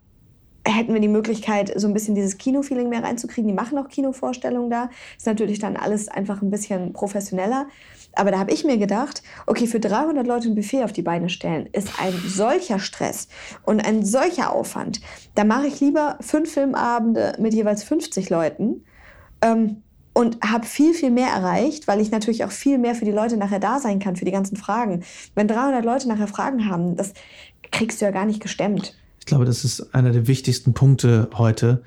hätten 0.67 0.95
wir 0.95 1.01
die 1.01 1.09
Möglichkeit, 1.09 1.73
so 1.77 1.89
ein 1.89 1.95
bisschen 1.95 2.15
dieses 2.15 2.39
Kino-Feeling 2.39 2.89
mehr 2.89 3.03
reinzukriegen. 3.03 3.49
Die 3.49 3.55
machen 3.55 3.79
auch 3.79 3.89
Kinovorstellungen 3.89 4.71
da. 4.71 4.91
Ist 5.17 5.27
natürlich 5.27 5.59
dann 5.59 5.77
alles 5.77 6.09
einfach 6.09 6.43
ein 6.43 6.51
bisschen 6.51 6.93
professioneller. 6.93 7.67
Aber 8.15 8.31
da 8.31 8.39
habe 8.39 8.53
ich 8.53 8.65
mir 8.65 8.77
gedacht, 8.77 9.23
okay, 9.47 9.67
für 9.67 9.81
300 9.81 10.27
Leute 10.27 10.49
ein 10.49 10.55
Buffet 10.55 10.85
auf 10.85 10.93
die 10.93 11.03
Beine 11.03 11.29
stellen, 11.29 11.69
ist 11.73 12.01
ein 12.01 12.13
solcher 12.27 12.79
Stress 12.79 13.29
und 13.65 13.85
ein 13.85 14.05
solcher 14.05 14.53
Aufwand. 14.53 15.01
Da 15.35 15.45
mache 15.45 15.67
ich 15.67 15.81
lieber 15.81 16.19
fünf 16.21 16.53
Filmabende 16.53 17.35
mit 17.39 17.55
jeweils 17.55 17.85
50 17.85 18.29
Leuten 18.29 18.85
ähm, 19.41 19.83
und 20.13 20.39
habe 20.45 20.67
viel, 20.67 20.93
viel 20.93 21.11
mehr 21.11 21.29
erreicht, 21.29 21.89
weil 21.89 22.01
ich 22.01 22.11
natürlich 22.11 22.45
auch 22.45 22.51
viel 22.51 22.77
mehr 22.77 22.95
für 22.95 23.07
die 23.07 23.13
Leute 23.13 23.39
nachher 23.39 23.61
da 23.61 23.79
sein 23.79 23.99
kann, 23.99 24.17
für 24.17 24.27
die 24.27 24.31
ganzen 24.31 24.57
Fragen. 24.57 25.03
Wenn 25.35 25.49
300 25.49 25.83
Leute 25.85 26.09
nachher 26.09 26.29
Fragen 26.29 26.69
haben, 26.69 26.97
das 26.97 27.15
kriegst 27.71 28.01
du 28.01 28.05
ja 28.05 28.11
gar 28.11 28.27
nicht 28.27 28.43
gestemmt. 28.43 28.95
Ich 29.23 29.27
glaube, 29.27 29.45
das 29.45 29.65
ist 29.65 29.95
einer 29.95 30.11
der 30.11 30.27
wichtigsten 30.27 30.75
Punkte 30.75 31.31
heute. 31.35 31.85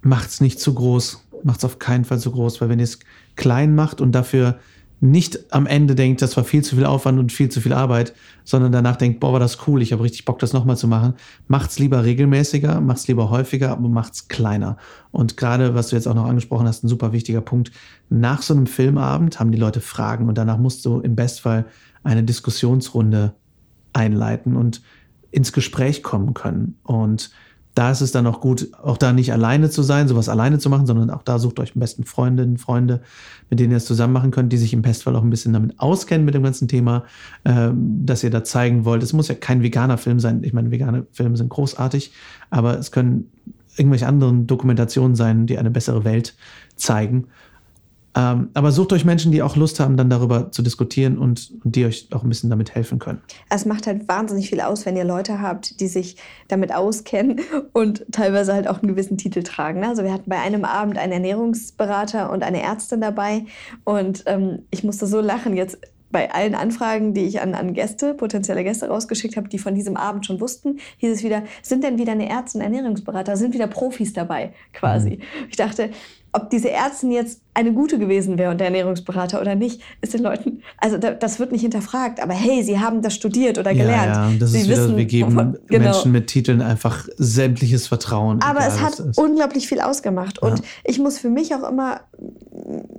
Macht's 0.00 0.40
nicht 0.40 0.58
zu 0.58 0.72
groß. 0.72 1.22
Macht's 1.44 1.66
auf 1.66 1.78
keinen 1.78 2.06
Fall 2.06 2.18
zu 2.18 2.30
groß, 2.30 2.62
weil 2.62 2.70
wenn 2.70 2.78
ihr 2.78 2.84
es 2.84 2.98
klein 3.36 3.74
macht 3.74 4.00
und 4.00 4.12
dafür 4.12 4.58
nicht 4.98 5.52
am 5.52 5.66
Ende 5.66 5.94
denkt, 5.94 6.22
das 6.22 6.34
war 6.38 6.44
viel 6.44 6.64
zu 6.64 6.76
viel 6.76 6.86
Aufwand 6.86 7.18
und 7.18 7.30
viel 7.30 7.50
zu 7.50 7.60
viel 7.60 7.74
Arbeit, 7.74 8.14
sondern 8.44 8.72
danach 8.72 8.96
denkt, 8.96 9.20
boah, 9.20 9.34
war 9.34 9.38
das 9.38 9.58
cool, 9.66 9.82
ich 9.82 9.92
habe 9.92 10.02
richtig 10.02 10.24
Bock, 10.24 10.38
das 10.38 10.54
nochmal 10.54 10.78
zu 10.78 10.88
machen. 10.88 11.12
Macht's 11.46 11.78
lieber 11.78 12.04
regelmäßiger, 12.04 12.80
macht's 12.80 13.06
lieber 13.06 13.28
häufiger, 13.28 13.72
aber 13.72 13.90
macht's 13.90 14.28
kleiner. 14.28 14.78
Und 15.10 15.36
gerade, 15.36 15.74
was 15.74 15.88
du 15.88 15.96
jetzt 15.96 16.08
auch 16.08 16.14
noch 16.14 16.24
angesprochen 16.24 16.66
hast, 16.66 16.84
ein 16.84 16.88
super 16.88 17.12
wichtiger 17.12 17.42
Punkt. 17.42 17.70
Nach 18.08 18.40
so 18.40 18.54
einem 18.54 18.66
Filmabend 18.66 19.38
haben 19.38 19.52
die 19.52 19.58
Leute 19.58 19.82
Fragen 19.82 20.26
und 20.26 20.38
danach 20.38 20.56
musst 20.56 20.86
du 20.86 21.00
im 21.00 21.16
Bestfall 21.16 21.66
eine 22.02 22.22
Diskussionsrunde 22.22 23.34
einleiten 23.92 24.56
und 24.56 24.80
ins 25.32 25.52
Gespräch 25.52 26.02
kommen 26.02 26.34
können. 26.34 26.78
Und 26.84 27.30
da 27.74 27.90
ist 27.90 28.02
es 28.02 28.12
dann 28.12 28.26
auch 28.26 28.40
gut, 28.40 28.68
auch 28.82 28.98
da 28.98 29.12
nicht 29.12 29.32
alleine 29.32 29.70
zu 29.70 29.82
sein, 29.82 30.06
sowas 30.06 30.28
alleine 30.28 30.58
zu 30.58 30.68
machen, 30.68 30.86
sondern 30.86 31.08
auch 31.10 31.22
da 31.22 31.38
sucht 31.38 31.58
euch 31.58 31.74
am 31.74 31.80
besten 31.80 32.04
Freundinnen, 32.04 32.58
Freunde, 32.58 33.00
mit 33.48 33.60
denen 33.60 33.70
ihr 33.70 33.78
es 33.78 33.86
zusammen 33.86 34.12
machen 34.12 34.30
könnt, 34.30 34.52
die 34.52 34.58
sich 34.58 34.74
im 34.74 34.82
Bestfall 34.82 35.16
auch 35.16 35.22
ein 35.22 35.30
bisschen 35.30 35.54
damit 35.54 35.80
auskennen 35.80 36.26
mit 36.26 36.34
dem 36.34 36.42
ganzen 36.42 36.68
Thema, 36.68 37.04
äh, 37.44 37.70
dass 37.72 38.22
ihr 38.22 38.30
da 38.30 38.44
zeigen 38.44 38.84
wollt. 38.84 39.02
Es 39.02 39.14
muss 39.14 39.28
ja 39.28 39.34
kein 39.34 39.62
veganer 39.62 39.96
Film 39.96 40.20
sein. 40.20 40.44
Ich 40.44 40.52
meine, 40.52 40.70
vegane 40.70 41.06
Filme 41.12 41.36
sind 41.38 41.48
großartig, 41.48 42.12
aber 42.50 42.78
es 42.78 42.92
können 42.92 43.30
irgendwelche 43.76 44.06
anderen 44.06 44.46
Dokumentationen 44.46 45.16
sein, 45.16 45.46
die 45.46 45.56
eine 45.56 45.70
bessere 45.70 46.04
Welt 46.04 46.36
zeigen. 46.76 47.28
Ähm, 48.14 48.50
aber 48.54 48.72
sucht 48.72 48.92
euch 48.92 49.04
Menschen, 49.04 49.32
die 49.32 49.42
auch 49.42 49.56
Lust 49.56 49.80
haben, 49.80 49.96
dann 49.96 50.10
darüber 50.10 50.50
zu 50.50 50.62
diskutieren 50.62 51.16
und, 51.16 51.50
und, 51.64 51.74
die 51.76 51.86
euch 51.86 52.08
auch 52.12 52.22
ein 52.22 52.28
bisschen 52.28 52.50
damit 52.50 52.74
helfen 52.74 52.98
können. 52.98 53.22
Es 53.48 53.64
macht 53.64 53.86
halt 53.86 54.06
wahnsinnig 54.06 54.50
viel 54.50 54.60
aus, 54.60 54.84
wenn 54.84 54.96
ihr 54.96 55.04
Leute 55.04 55.40
habt, 55.40 55.80
die 55.80 55.88
sich 55.88 56.16
damit 56.48 56.74
auskennen 56.74 57.40
und 57.72 58.04
teilweise 58.12 58.52
halt 58.52 58.68
auch 58.68 58.82
einen 58.82 58.88
gewissen 58.88 59.16
Titel 59.16 59.42
tragen. 59.42 59.80
Ne? 59.80 59.88
Also 59.88 60.04
wir 60.04 60.12
hatten 60.12 60.28
bei 60.28 60.38
einem 60.38 60.64
Abend 60.64 60.98
einen 60.98 61.12
Ernährungsberater 61.12 62.30
und 62.30 62.42
eine 62.42 62.62
Ärztin 62.62 63.00
dabei 63.00 63.46
und 63.84 64.24
ähm, 64.26 64.60
ich 64.70 64.84
musste 64.84 65.06
so 65.06 65.20
lachen 65.20 65.56
jetzt 65.56 65.78
bei 66.12 66.30
allen 66.30 66.54
Anfragen, 66.54 67.14
die 67.14 67.24
ich 67.24 67.40
an, 67.40 67.54
an 67.54 67.72
Gäste, 67.72 68.14
potenzielle 68.14 68.62
Gäste 68.62 68.88
rausgeschickt 68.88 69.36
habe, 69.36 69.48
die 69.48 69.58
von 69.58 69.74
diesem 69.74 69.96
Abend 69.96 70.26
schon 70.26 70.40
wussten, 70.40 70.78
hieß 70.98 71.10
es 71.10 71.24
wieder, 71.24 71.42
sind 71.62 71.82
denn 71.82 71.98
wieder 71.98 72.12
eine 72.12 72.30
Ärzte 72.30 72.58
und 72.58 72.64
Ernährungsberater, 72.64 73.36
sind 73.36 73.54
wieder 73.54 73.66
Profis 73.66 74.12
dabei 74.12 74.52
quasi. 74.74 75.10
Mhm. 75.10 75.46
Ich 75.48 75.56
dachte, 75.56 75.90
ob 76.32 76.48
diese 76.48 76.70
Ärztin 76.70 77.10
jetzt 77.10 77.42
eine 77.54 77.74
gute 77.74 77.98
gewesen 77.98 78.38
wäre 78.38 78.50
und 78.50 78.58
der 78.58 78.68
Ernährungsberater 78.68 79.38
oder 79.40 79.54
nicht, 79.54 79.82
ist 80.00 80.14
den 80.14 80.22
Leuten, 80.22 80.62
also 80.78 80.96
das 80.96 81.38
wird 81.38 81.52
nicht 81.52 81.60
hinterfragt, 81.60 82.22
aber 82.22 82.32
hey, 82.32 82.62
sie 82.62 82.80
haben 82.80 83.02
das 83.02 83.14
studiert 83.14 83.58
oder 83.58 83.74
gelernt. 83.74 84.14
Ja, 84.14 84.30
ja 84.30 84.38
das 84.38 84.52
sie 84.52 84.60
ist 84.60 84.68
wieder, 84.70 84.96
wir 84.96 85.04
geben 85.04 85.58
genau. 85.66 85.84
Menschen 85.84 86.10
mit 86.12 86.28
Titeln 86.28 86.62
einfach 86.62 87.06
sämtliches 87.18 87.86
Vertrauen. 87.86 88.40
Aber 88.40 88.66
es 88.66 88.80
hat 88.80 89.02
unglaublich 89.16 89.68
viel 89.68 89.80
ausgemacht 89.80 90.38
und 90.38 90.60
ja. 90.60 90.64
ich 90.84 90.98
muss 90.98 91.18
für 91.18 91.28
mich 91.28 91.54
auch 91.54 91.68
immer, 91.68 92.00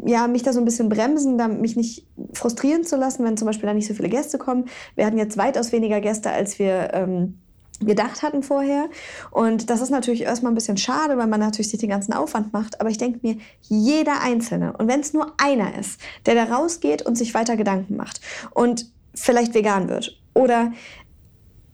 ja, 0.06 0.28
mich 0.28 0.44
da 0.44 0.54
so 0.54 0.60
ein 0.60 0.66
bisschen 0.66 0.90
bremsen, 0.90 1.40
da 1.40 1.48
mich 1.48 1.76
nicht 1.76 2.06
frustrieren 2.34 2.84
zu 2.84 2.98
lassen, 2.98 3.26
wenn 3.26 3.38
zum 3.38 3.48
Beispiel 3.48 3.66
da 3.66 3.74
nicht 3.74 3.88
so 3.88 3.96
viele 3.96 4.10
Gäste 4.10 4.38
kommen. 4.38 4.66
Wir 4.96 5.08
hatten 5.08 5.18
jetzt 5.18 5.38
weitaus 5.38 5.72
weniger 5.72 6.02
Gäste, 6.02 6.30
als 6.30 6.60
wir 6.60 6.94
ähm, 6.94 7.40
gedacht 7.80 8.24
hatten 8.24 8.44
vorher. 8.44 8.90
Und 9.32 9.70
das 9.70 9.82
ist 9.82 9.90
natürlich 9.90 10.22
erstmal 10.22 10.52
ein 10.52 10.56
bisschen 10.56 10.78
schade, 10.78 11.18
weil 11.18 11.28
man 11.28 11.40
natürlich 11.40 11.70
sich 11.70 11.80
den 11.80 11.90
ganzen 11.90 12.14
Aufwand 12.14 12.54
macht. 12.54 12.80
Aber 12.80 12.90
ich 12.90 12.98
denke 12.98 13.20
mir, 13.22 13.38
jeder 13.62 14.22
Einzelne, 14.22 14.74
und 14.78 14.88
wenn 14.88 15.00
es 15.00 15.14
nur 15.14 15.34
einer 15.38 15.78
ist, 15.78 16.00
der 16.26 16.36
da 16.36 16.44
rausgeht 16.46 17.02
und 17.02 17.18
sich 17.18 17.34
weiter 17.34 17.58
Gedanken 17.58 17.96
macht 17.96 18.22
und 18.52 18.92
vielleicht 19.14 19.54
vegan 19.54 19.90
wird 19.90 20.20
oder 20.34 20.72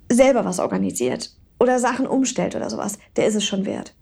selber 0.10 0.46
was 0.46 0.60
organisiert 0.60 1.36
oder 1.60 1.80
Sachen 1.80 2.08
umstellt 2.08 2.56
oder 2.56 2.70
sowas, 2.70 2.98
der 3.16 3.28
ist 3.28 3.36
es 3.36 3.46
schon 3.46 3.66
wert. 3.66 3.96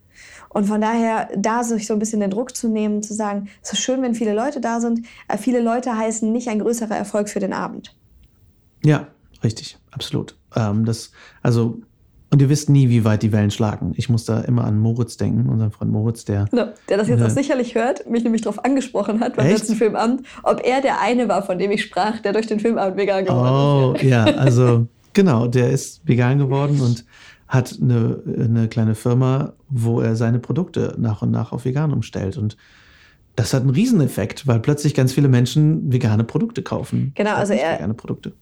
Und 0.50 0.66
von 0.66 0.80
daher, 0.80 1.30
da 1.36 1.64
sich 1.64 1.88
so 1.88 1.94
ein 1.94 2.00
bisschen 2.00 2.22
den 2.22 2.32
Druck 2.32 2.56
zu 2.56 2.70
nehmen, 2.70 3.04
zu 3.04 3.14
sagen, 3.14 3.50
es 3.62 3.74
ist 3.74 3.80
schön, 3.80 4.02
wenn 4.02 4.16
viele 4.16 4.34
Leute 4.34 4.62
da 4.62 4.80
sind. 4.80 5.06
Äh, 5.28 5.38
viele 5.38 5.62
Leute 5.62 5.96
heißen 5.96 6.32
nicht 6.32 6.48
ein 6.48 6.60
größerer 6.60 6.96
Erfolg 6.96 7.30
für 7.30 7.40
den 7.40 7.54
Abend. 7.54 7.96
Ja, 8.84 9.08
richtig, 9.44 9.78
absolut. 9.92 10.38
Ähm, 10.56 10.86
das, 10.86 11.12
also 11.44 11.82
und 12.38 12.42
ihr 12.44 12.50
wisst 12.50 12.70
nie, 12.70 12.88
wie 12.90 13.04
weit 13.04 13.24
die 13.24 13.32
Wellen 13.32 13.50
schlagen. 13.50 13.94
Ich 13.98 14.10
muss 14.10 14.26
da 14.26 14.42
immer 14.42 14.64
an 14.64 14.78
Moritz 14.78 15.18
denken, 15.18 15.50
unseren 15.50 15.72
Freund 15.72 15.92
Moritz, 15.92 16.24
der. 16.24 16.46
Genau, 16.52 16.68
der 16.88 16.98
das 16.98 17.08
jetzt 17.08 17.24
auch 17.24 17.32
sicherlich 17.32 17.74
hört, 17.74 18.08
mich 18.08 18.24
nämlich 18.24 18.44
darauf 18.44 18.64
angesprochen 18.64 19.22
hat 19.22 19.36
beim 19.36 19.48
Echt? 19.48 19.58
letzten 19.58 19.74
Filmabend, 19.74 20.22
ob 20.44 20.64
er 20.64 20.82
der 20.82 21.02
eine 21.02 21.28
war, 21.30 21.42
von 21.42 21.58
dem 21.58 21.72
ich 21.72 21.82
sprach, 21.82 22.20
der 22.20 22.34
durch 22.34 22.46
den 22.46 22.60
Filmabend 22.60 22.96
vegan 22.96 23.26
geworden 23.26 23.96
ist. 23.96 24.04
Oh, 24.04 24.06
ja, 24.08 24.26
also 24.26 24.86
genau, 25.14 25.48
der 25.48 25.72
ist 25.72 26.08
vegan 26.08 26.38
geworden 26.38 26.80
und 26.80 27.06
hat 27.48 27.76
eine, 27.82 28.22
eine 28.28 28.68
kleine 28.68 28.94
Firma, 28.94 29.54
wo 29.68 30.00
er 30.00 30.16
seine 30.16 30.38
Produkte 30.38 30.94
nach 31.00 31.24
und 31.24 31.32
nach 31.32 31.54
auf 31.54 31.66
vegan 31.66 31.92
umstellt. 31.92 32.38
Und 32.38 32.56
das 33.38 33.54
hat 33.54 33.62
einen 33.62 33.70
Rieseneffekt, 33.70 34.48
weil 34.48 34.60
plötzlich 34.60 34.96
ganz 34.96 35.14
viele 35.14 35.28
Menschen 35.28 35.94
vegane 35.94 36.24
Produkte 36.24 36.64
kaufen. 36.64 37.12
Genau, 37.14 37.36
also 37.36 37.54
er 37.54 37.88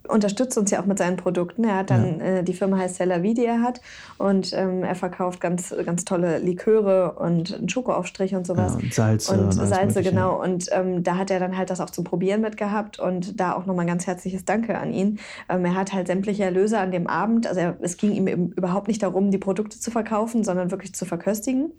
unterstützt 0.07 0.57
uns 0.57 0.71
ja 0.71 0.81
auch 0.81 0.85
mit 0.85 0.97
seinen 0.97 1.17
Produkten. 1.17 1.65
Er 1.65 1.79
hat 1.79 1.89
dann, 1.89 2.19
ja. 2.21 2.25
äh, 2.25 2.43
die 2.43 2.53
Firma 2.53 2.77
heißt 2.77 2.95
Cellavi, 2.95 3.33
die 3.33 3.45
er 3.45 3.61
hat. 3.61 3.81
Und 4.17 4.53
ähm, 4.53 4.83
er 4.83 4.95
verkauft 4.95 5.41
ganz, 5.41 5.75
ganz 5.85 6.05
tolle 6.05 6.39
Liköre 6.39 7.11
und 7.19 7.53
einen 7.53 7.67
Schokoaufstrich 7.67 8.35
und 8.35 8.47
sowas. 8.47 8.71
Ja, 8.71 8.79
und 8.79 8.93
Salze. 8.93 9.33
Und, 9.33 9.59
und 9.59 9.67
Salze, 9.67 10.01
genau. 10.01 10.41
Und 10.41 10.69
ähm, 10.71 11.03
da 11.03 11.17
hat 11.17 11.29
er 11.29 11.41
dann 11.41 11.57
halt 11.57 11.71
das 11.71 11.81
auch 11.81 11.89
zum 11.89 12.05
Probieren 12.05 12.39
mitgehabt. 12.39 12.97
Und 12.97 13.37
da 13.37 13.51
auch 13.53 13.65
nochmal 13.65 13.83
ein 13.83 13.89
ganz 13.89 14.07
herzliches 14.07 14.45
Danke 14.45 14.77
an 14.77 14.93
ihn. 14.93 15.19
Ähm, 15.49 15.65
er 15.65 15.75
hat 15.75 15.91
halt 15.91 16.07
sämtliche 16.07 16.45
Erlöse 16.45 16.79
an 16.79 16.91
dem 16.91 17.07
Abend. 17.07 17.47
Also 17.47 17.59
er, 17.59 17.75
es 17.81 17.97
ging 17.97 18.13
ihm 18.13 18.27
überhaupt 18.55 18.87
nicht 18.87 19.03
darum, 19.03 19.29
die 19.29 19.39
Produkte 19.39 19.77
zu 19.77 19.91
verkaufen, 19.91 20.45
sondern 20.45 20.71
wirklich 20.71 20.95
zu 20.95 21.03
verköstigen 21.03 21.73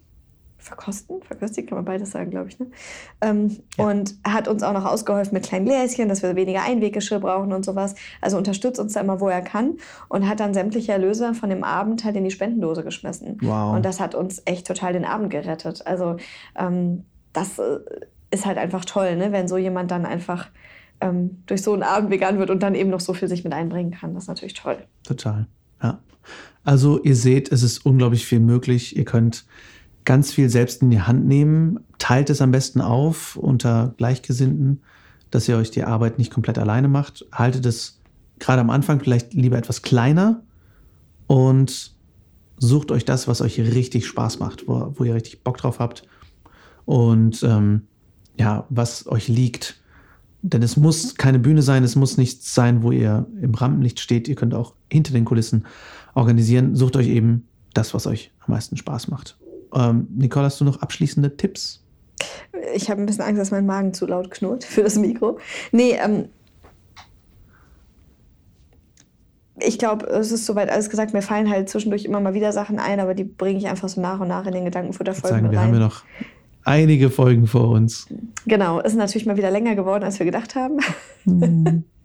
verkosten, 0.67 1.21
verköstigen 1.21 1.69
kann 1.69 1.77
man 1.77 1.85
beides 1.85 2.11
sagen, 2.11 2.29
glaube 2.29 2.49
ich. 2.49 2.59
Ne? 2.59 2.67
Ähm, 3.21 3.57
ja. 3.77 3.85
Und 3.85 4.15
hat 4.25 4.47
uns 4.47 4.63
auch 4.63 4.73
noch 4.73 4.85
ausgeholfen 4.85 5.33
mit 5.33 5.43
kleinen 5.43 5.65
Gläschen, 5.65 6.09
dass 6.09 6.23
wir 6.23 6.35
weniger 6.35 6.63
Einweggeschirr 6.63 7.19
brauchen 7.19 7.53
und 7.53 7.65
sowas. 7.65 7.95
Also 8.21 8.37
unterstützt 8.37 8.79
uns 8.79 8.93
da 8.93 9.01
immer, 9.01 9.19
wo 9.19 9.27
er 9.29 9.41
kann 9.41 9.77
und 10.09 10.27
hat 10.27 10.39
dann 10.39 10.53
sämtliche 10.53 10.91
Erlöse 10.91 11.33
von 11.33 11.49
dem 11.49 11.63
Abend 11.63 12.03
halt 12.03 12.15
in 12.15 12.23
die 12.23 12.31
Spendendose 12.31 12.83
geschmissen. 12.83 13.37
Wow. 13.41 13.75
Und 13.75 13.85
das 13.85 13.99
hat 13.99 14.15
uns 14.15 14.41
echt 14.45 14.67
total 14.67 14.93
den 14.93 15.05
Abend 15.05 15.29
gerettet. 15.29 15.85
Also 15.85 16.17
ähm, 16.55 17.05
das 17.33 17.59
äh, 17.59 17.79
ist 18.31 18.45
halt 18.45 18.57
einfach 18.57 18.85
toll, 18.85 19.15
ne? 19.15 19.31
wenn 19.31 19.47
so 19.47 19.57
jemand 19.57 19.91
dann 19.91 20.05
einfach 20.05 20.49
ähm, 21.01 21.43
durch 21.45 21.61
so 21.61 21.73
einen 21.73 21.83
Abend 21.83 22.09
vegan 22.09 22.39
wird 22.39 22.49
und 22.49 22.61
dann 22.63 22.75
eben 22.75 22.89
noch 22.89 22.99
so 22.99 23.13
viel 23.13 23.27
sich 23.27 23.43
mit 23.43 23.53
einbringen 23.53 23.91
kann. 23.91 24.13
Das 24.13 24.23
ist 24.23 24.27
natürlich 24.27 24.53
toll. 24.53 24.77
Total, 25.03 25.47
ja. 25.81 25.99
Also 26.63 27.01
ihr 27.01 27.15
seht, 27.15 27.51
es 27.51 27.63
ist 27.63 27.85
unglaublich 27.85 28.25
viel 28.25 28.41
möglich. 28.41 28.97
Ihr 28.97 29.05
könnt 29.05 29.45
ganz 30.07 30.31
viel 30.31 30.49
selbst 30.49 30.81
in 30.81 30.89
die 30.89 31.01
Hand 31.01 31.27
nehmen. 31.27 31.81
Teilt 31.99 32.29
es 32.29 32.41
am 32.41 32.51
besten 32.51 32.79
auf 32.79 33.35
unter 33.35 33.93
Gleichgesinnten, 33.97 34.81
dass 35.31 35.49
ihr 35.49 35.57
euch 35.57 35.69
die 35.69 35.83
Arbeit 35.83 36.17
nicht 36.17 36.31
komplett 36.31 36.57
alleine 36.57 36.87
macht. 36.87 37.25
Haltet 37.33 37.65
es 37.65 37.99
gerade 38.39 38.61
am 38.61 38.69
Anfang 38.69 39.01
vielleicht 39.01 39.33
lieber 39.33 39.57
etwas 39.57 39.81
kleiner 39.81 40.43
und 41.27 41.93
sucht 42.55 42.91
euch 42.91 43.03
das, 43.03 43.27
was 43.27 43.41
euch 43.41 43.59
richtig 43.59 44.07
Spaß 44.07 44.39
macht, 44.39 44.69
wo, 44.69 44.93
wo 44.95 45.03
ihr 45.03 45.13
richtig 45.13 45.43
Bock 45.43 45.57
drauf 45.57 45.79
habt 45.79 46.07
und 46.85 47.43
ähm, 47.43 47.81
ja, 48.39 48.65
was 48.69 49.07
euch 49.07 49.27
liegt. 49.27 49.81
Denn 50.41 50.63
es 50.63 50.77
muss 50.77 51.15
keine 51.15 51.39
Bühne 51.39 51.61
sein, 51.61 51.83
es 51.83 51.97
muss 51.97 52.15
nichts 52.15 52.55
sein, 52.55 52.81
wo 52.81 52.93
ihr 52.93 53.27
im 53.41 53.53
Rampenlicht 53.53 53.99
steht. 53.99 54.29
Ihr 54.29 54.35
könnt 54.35 54.53
auch 54.53 54.73
hinter 54.89 55.11
den 55.11 55.25
Kulissen 55.25 55.65
organisieren. 56.13 56.77
Sucht 56.77 56.95
euch 56.95 57.07
eben 57.07 57.45
das, 57.73 57.93
was 57.93 58.07
euch 58.07 58.31
am 58.45 58.53
meisten 58.53 58.77
Spaß 58.77 59.09
macht. 59.09 59.37
Ähm, 59.73 60.07
Nicole, 60.15 60.45
hast 60.45 60.59
du 60.61 60.65
noch 60.65 60.81
abschließende 60.81 61.35
Tipps? 61.37 61.83
Ich 62.73 62.89
habe 62.89 63.01
ein 63.01 63.05
bisschen 63.05 63.23
Angst, 63.23 63.39
dass 63.39 63.51
mein 63.51 63.65
Magen 63.65 63.93
zu 63.93 64.05
laut 64.05 64.31
knurrt 64.31 64.63
für 64.63 64.83
das 64.83 64.97
Mikro. 64.97 65.39
Nee, 65.71 65.97
ähm, 66.03 66.29
ich 69.59 69.79
glaube, 69.79 70.05
es 70.07 70.31
ist 70.31 70.45
soweit 70.45 70.69
alles 70.69 70.89
gesagt. 70.89 71.13
Mir 71.13 71.21
fallen 71.21 71.49
halt 71.49 71.69
zwischendurch 71.69 72.05
immer 72.05 72.19
mal 72.19 72.33
wieder 72.33 72.51
Sachen 72.51 72.79
ein, 72.79 72.99
aber 72.99 73.13
die 73.13 73.23
bringe 73.23 73.59
ich 73.59 73.67
einfach 73.67 73.89
so 73.89 74.01
nach 74.01 74.19
und 74.19 74.27
nach 74.27 74.45
in 74.45 74.53
den 74.53 74.65
Gedankenfutterfolgen 74.65 75.37
sagen, 75.39 75.51
wir 75.51 75.59
rein. 75.59 75.71
Wir 75.71 75.73
haben 75.73 75.81
ja 75.81 75.87
noch 75.87 76.03
einige 76.63 77.09
Folgen 77.09 77.47
vor 77.47 77.69
uns. 77.69 78.07
Genau, 78.45 78.79
ist 78.79 78.95
natürlich 78.95 79.25
mal 79.25 79.37
wieder 79.37 79.51
länger 79.51 79.75
geworden, 79.75 80.03
als 80.03 80.19
wir 80.19 80.25
gedacht 80.25 80.55
haben. 80.55 80.79
Hm. 81.23 81.83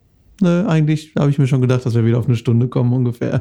Nö, 0.43 0.67
eigentlich 0.67 1.13
habe 1.17 1.31
ich 1.31 1.39
mir 1.39 1.47
schon 1.47 1.61
gedacht, 1.61 1.87
dass 1.87 1.95
wir 1.95 2.05
wieder 2.05 2.19
auf 2.19 2.27
eine 2.27 2.35
Stunde 2.35 2.67
kommen 2.67 2.93
ungefähr. 2.93 3.39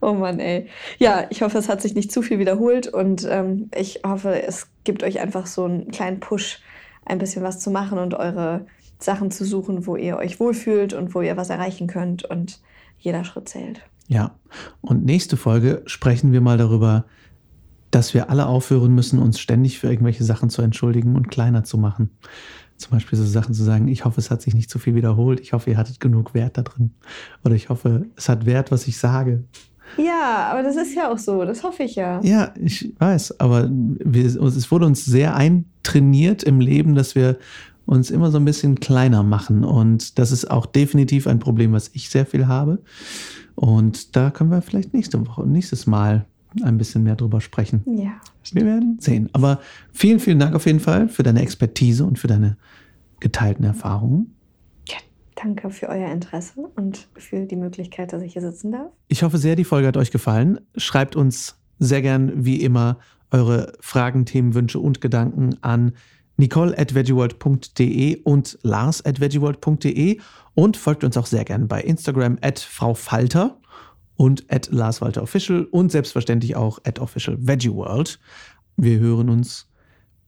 Oh 0.00 0.14
Mann, 0.14 0.40
ey. 0.40 0.68
Ja, 0.98 1.26
ich 1.28 1.42
hoffe, 1.42 1.58
es 1.58 1.68
hat 1.68 1.82
sich 1.82 1.94
nicht 1.94 2.10
zu 2.10 2.22
viel 2.22 2.38
wiederholt 2.38 2.86
und 2.88 3.28
ähm, 3.28 3.68
ich 3.76 4.00
hoffe, 4.06 4.42
es 4.42 4.68
gibt 4.84 5.02
euch 5.02 5.20
einfach 5.20 5.44
so 5.44 5.64
einen 5.64 5.88
kleinen 5.88 6.18
Push, 6.18 6.60
ein 7.04 7.18
bisschen 7.18 7.42
was 7.42 7.60
zu 7.60 7.70
machen 7.70 7.98
und 7.98 8.14
eure 8.14 8.64
Sachen 8.98 9.30
zu 9.30 9.44
suchen, 9.44 9.86
wo 9.86 9.96
ihr 9.96 10.16
euch 10.16 10.40
wohlfühlt 10.40 10.94
und 10.94 11.14
wo 11.14 11.20
ihr 11.20 11.36
was 11.36 11.50
erreichen 11.50 11.86
könnt 11.86 12.24
und 12.24 12.62
jeder 12.98 13.24
Schritt 13.24 13.50
zählt. 13.50 13.82
Ja, 14.08 14.34
und 14.80 15.04
nächste 15.04 15.36
Folge 15.36 15.82
sprechen 15.84 16.32
wir 16.32 16.40
mal 16.40 16.56
darüber, 16.56 17.04
dass 17.90 18.14
wir 18.14 18.30
alle 18.30 18.46
aufhören 18.46 18.94
müssen, 18.94 19.18
uns 19.18 19.38
ständig 19.38 19.78
für 19.78 19.90
irgendwelche 19.90 20.24
Sachen 20.24 20.48
zu 20.48 20.62
entschuldigen 20.62 21.16
und 21.16 21.30
kleiner 21.30 21.64
zu 21.64 21.76
machen. 21.76 22.10
Zum 22.80 22.92
Beispiel 22.92 23.18
so 23.18 23.24
Sachen 23.24 23.54
zu 23.54 23.62
sagen, 23.62 23.88
ich 23.88 24.04
hoffe, 24.04 24.20
es 24.20 24.30
hat 24.30 24.40
sich 24.42 24.54
nicht 24.54 24.70
zu 24.70 24.78
viel 24.78 24.94
wiederholt, 24.94 25.40
ich 25.40 25.52
hoffe, 25.52 25.70
ihr 25.70 25.76
hattet 25.76 26.00
genug 26.00 26.34
Wert 26.34 26.56
da 26.56 26.62
drin. 26.62 26.92
Oder 27.44 27.54
ich 27.54 27.68
hoffe, 27.68 28.06
es 28.16 28.28
hat 28.28 28.46
Wert, 28.46 28.70
was 28.70 28.86
ich 28.88 28.98
sage. 28.98 29.44
Ja, 29.98 30.48
aber 30.50 30.62
das 30.62 30.76
ist 30.76 30.94
ja 30.94 31.12
auch 31.12 31.18
so, 31.18 31.44
das 31.44 31.62
hoffe 31.62 31.82
ich 31.82 31.96
ja. 31.96 32.20
Ja, 32.22 32.54
ich 32.58 32.94
weiß, 32.98 33.40
aber 33.40 33.68
wir, 33.70 34.24
es 34.24 34.70
wurde 34.70 34.86
uns 34.86 35.04
sehr 35.04 35.34
eintrainiert 35.36 36.42
im 36.42 36.60
Leben, 36.60 36.94
dass 36.94 37.14
wir 37.14 37.38
uns 37.86 38.10
immer 38.10 38.30
so 38.30 38.38
ein 38.38 38.44
bisschen 38.44 38.78
kleiner 38.78 39.22
machen. 39.22 39.64
Und 39.64 40.18
das 40.18 40.32
ist 40.32 40.50
auch 40.50 40.66
definitiv 40.66 41.26
ein 41.26 41.40
Problem, 41.40 41.72
was 41.72 41.90
ich 41.92 42.08
sehr 42.08 42.24
viel 42.24 42.46
habe. 42.46 42.78
Und 43.56 44.16
da 44.16 44.30
können 44.30 44.50
wir 44.50 44.62
vielleicht 44.62 44.94
nächste 44.94 45.26
Woche, 45.26 45.46
nächstes 45.46 45.86
Mal 45.86 46.24
ein 46.62 46.78
bisschen 46.78 47.02
mehr 47.02 47.16
drüber 47.16 47.40
sprechen. 47.40 47.82
Ja. 47.86 48.12
Wir 48.52 48.64
werden 48.64 48.98
sehen. 49.00 49.28
Aber 49.32 49.60
vielen, 49.92 50.20
vielen 50.20 50.38
Dank 50.38 50.54
auf 50.54 50.66
jeden 50.66 50.80
Fall 50.80 51.08
für 51.08 51.22
deine 51.22 51.42
Expertise 51.42 52.04
und 52.04 52.18
für 52.18 52.26
deine 52.26 52.56
geteilten 53.20 53.64
Erfahrungen. 53.64 54.34
Danke 55.42 55.70
für 55.70 55.88
euer 55.88 56.10
Interesse 56.10 56.68
und 56.76 57.08
für 57.16 57.46
die 57.46 57.56
Möglichkeit, 57.56 58.12
dass 58.12 58.22
ich 58.22 58.34
hier 58.34 58.42
sitzen 58.42 58.72
darf. 58.72 58.90
Ich 59.08 59.22
hoffe 59.22 59.38
sehr, 59.38 59.56
die 59.56 59.64
Folge 59.64 59.88
hat 59.88 59.96
euch 59.96 60.10
gefallen. 60.10 60.60
Schreibt 60.76 61.16
uns 61.16 61.56
sehr 61.78 62.02
gern 62.02 62.44
wie 62.44 62.60
immer 62.60 62.98
eure 63.30 63.72
Fragen, 63.80 64.26
Themen, 64.26 64.54
Wünsche 64.54 64.78
und 64.78 65.00
Gedanken 65.00 65.56
an 65.62 65.92
nicole 66.36 66.76
at 66.76 66.94
veggieworld.de 66.94 68.20
und 68.22 68.58
lars 68.62 69.04
at 69.04 69.20
veggieworld.de 69.20 70.20
und 70.54 70.76
folgt 70.76 71.04
uns 71.04 71.16
auch 71.16 71.26
sehr 71.26 71.44
gern 71.44 71.68
bei 71.68 71.80
Instagram 71.80 72.36
at 72.42 72.58
Frau 72.58 72.92
Falter 72.92 73.56
und 74.20 74.44
at 74.52 74.68
Lars 74.70 75.00
Walter 75.00 75.22
Official 75.22 75.64
und 75.70 75.90
selbstverständlich 75.90 76.54
auch 76.54 76.78
at 76.84 76.98
Official 76.98 77.38
Veggieworld. 77.40 78.20
Wir 78.76 78.98
hören 78.98 79.30
uns 79.30 79.66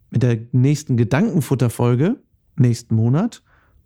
mit 0.09 0.22
der 0.22 0.38
nächsten 0.53 0.97
Gedankenfutter-Folge 0.97 2.16
nächsten 2.57 2.95
Monat 2.95 3.43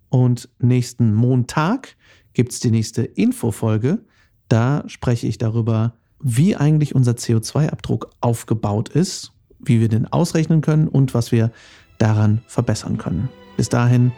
und 0.09 0.49
nächsten 0.61 1.13
Montag 1.13 1.97
gibt 2.35 2.53
es 2.53 2.61
die 2.61 2.71
nächste 2.71 3.03
Infofolge. 3.03 3.99
Da 4.47 4.85
spreche 4.87 5.27
ich 5.27 5.39
darüber, 5.39 5.95
wie 6.23 6.55
eigentlich 6.55 6.95
unser 6.95 7.15
CO2-Abdruck 7.15 8.11
aufgebaut 8.21 8.91
ist, 8.91 9.33
wie 9.59 9.81
wir 9.81 9.89
den 9.89 10.07
ausrechnen 10.07 10.61
können 10.61 10.87
und 10.87 11.15
was 11.15 11.33
wir 11.33 11.51
daran 11.99 12.43
verbessern 12.47 12.97
können. 12.97 13.29
Bis 13.57 13.71
dahin, 13.71 14.13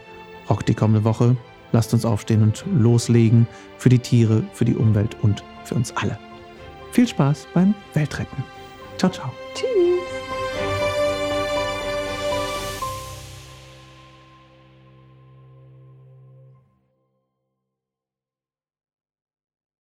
rockt 0.50 0.68
die 0.68 0.74
kommende 0.74 1.04
Woche. 1.04 1.38
Lasst 1.72 1.94
uns 1.94 2.04
aufstehen 2.04 2.42
und 2.42 2.62
loslegen 2.78 3.48
für 3.78 3.88
die 3.88 4.00
Tiere, 4.00 4.42
für 4.52 4.66
die 4.66 4.74
Umwelt 4.74 5.16
und 5.22 5.42
für 5.68 5.74
uns 5.74 5.96
alle. 5.96 6.18
Viel 6.92 7.06
Spaß 7.06 7.46
beim 7.54 7.74
Weltretten. 7.94 8.42
Ciao, 8.96 9.10
ciao. 9.10 9.32
Tschüss. 9.54 10.17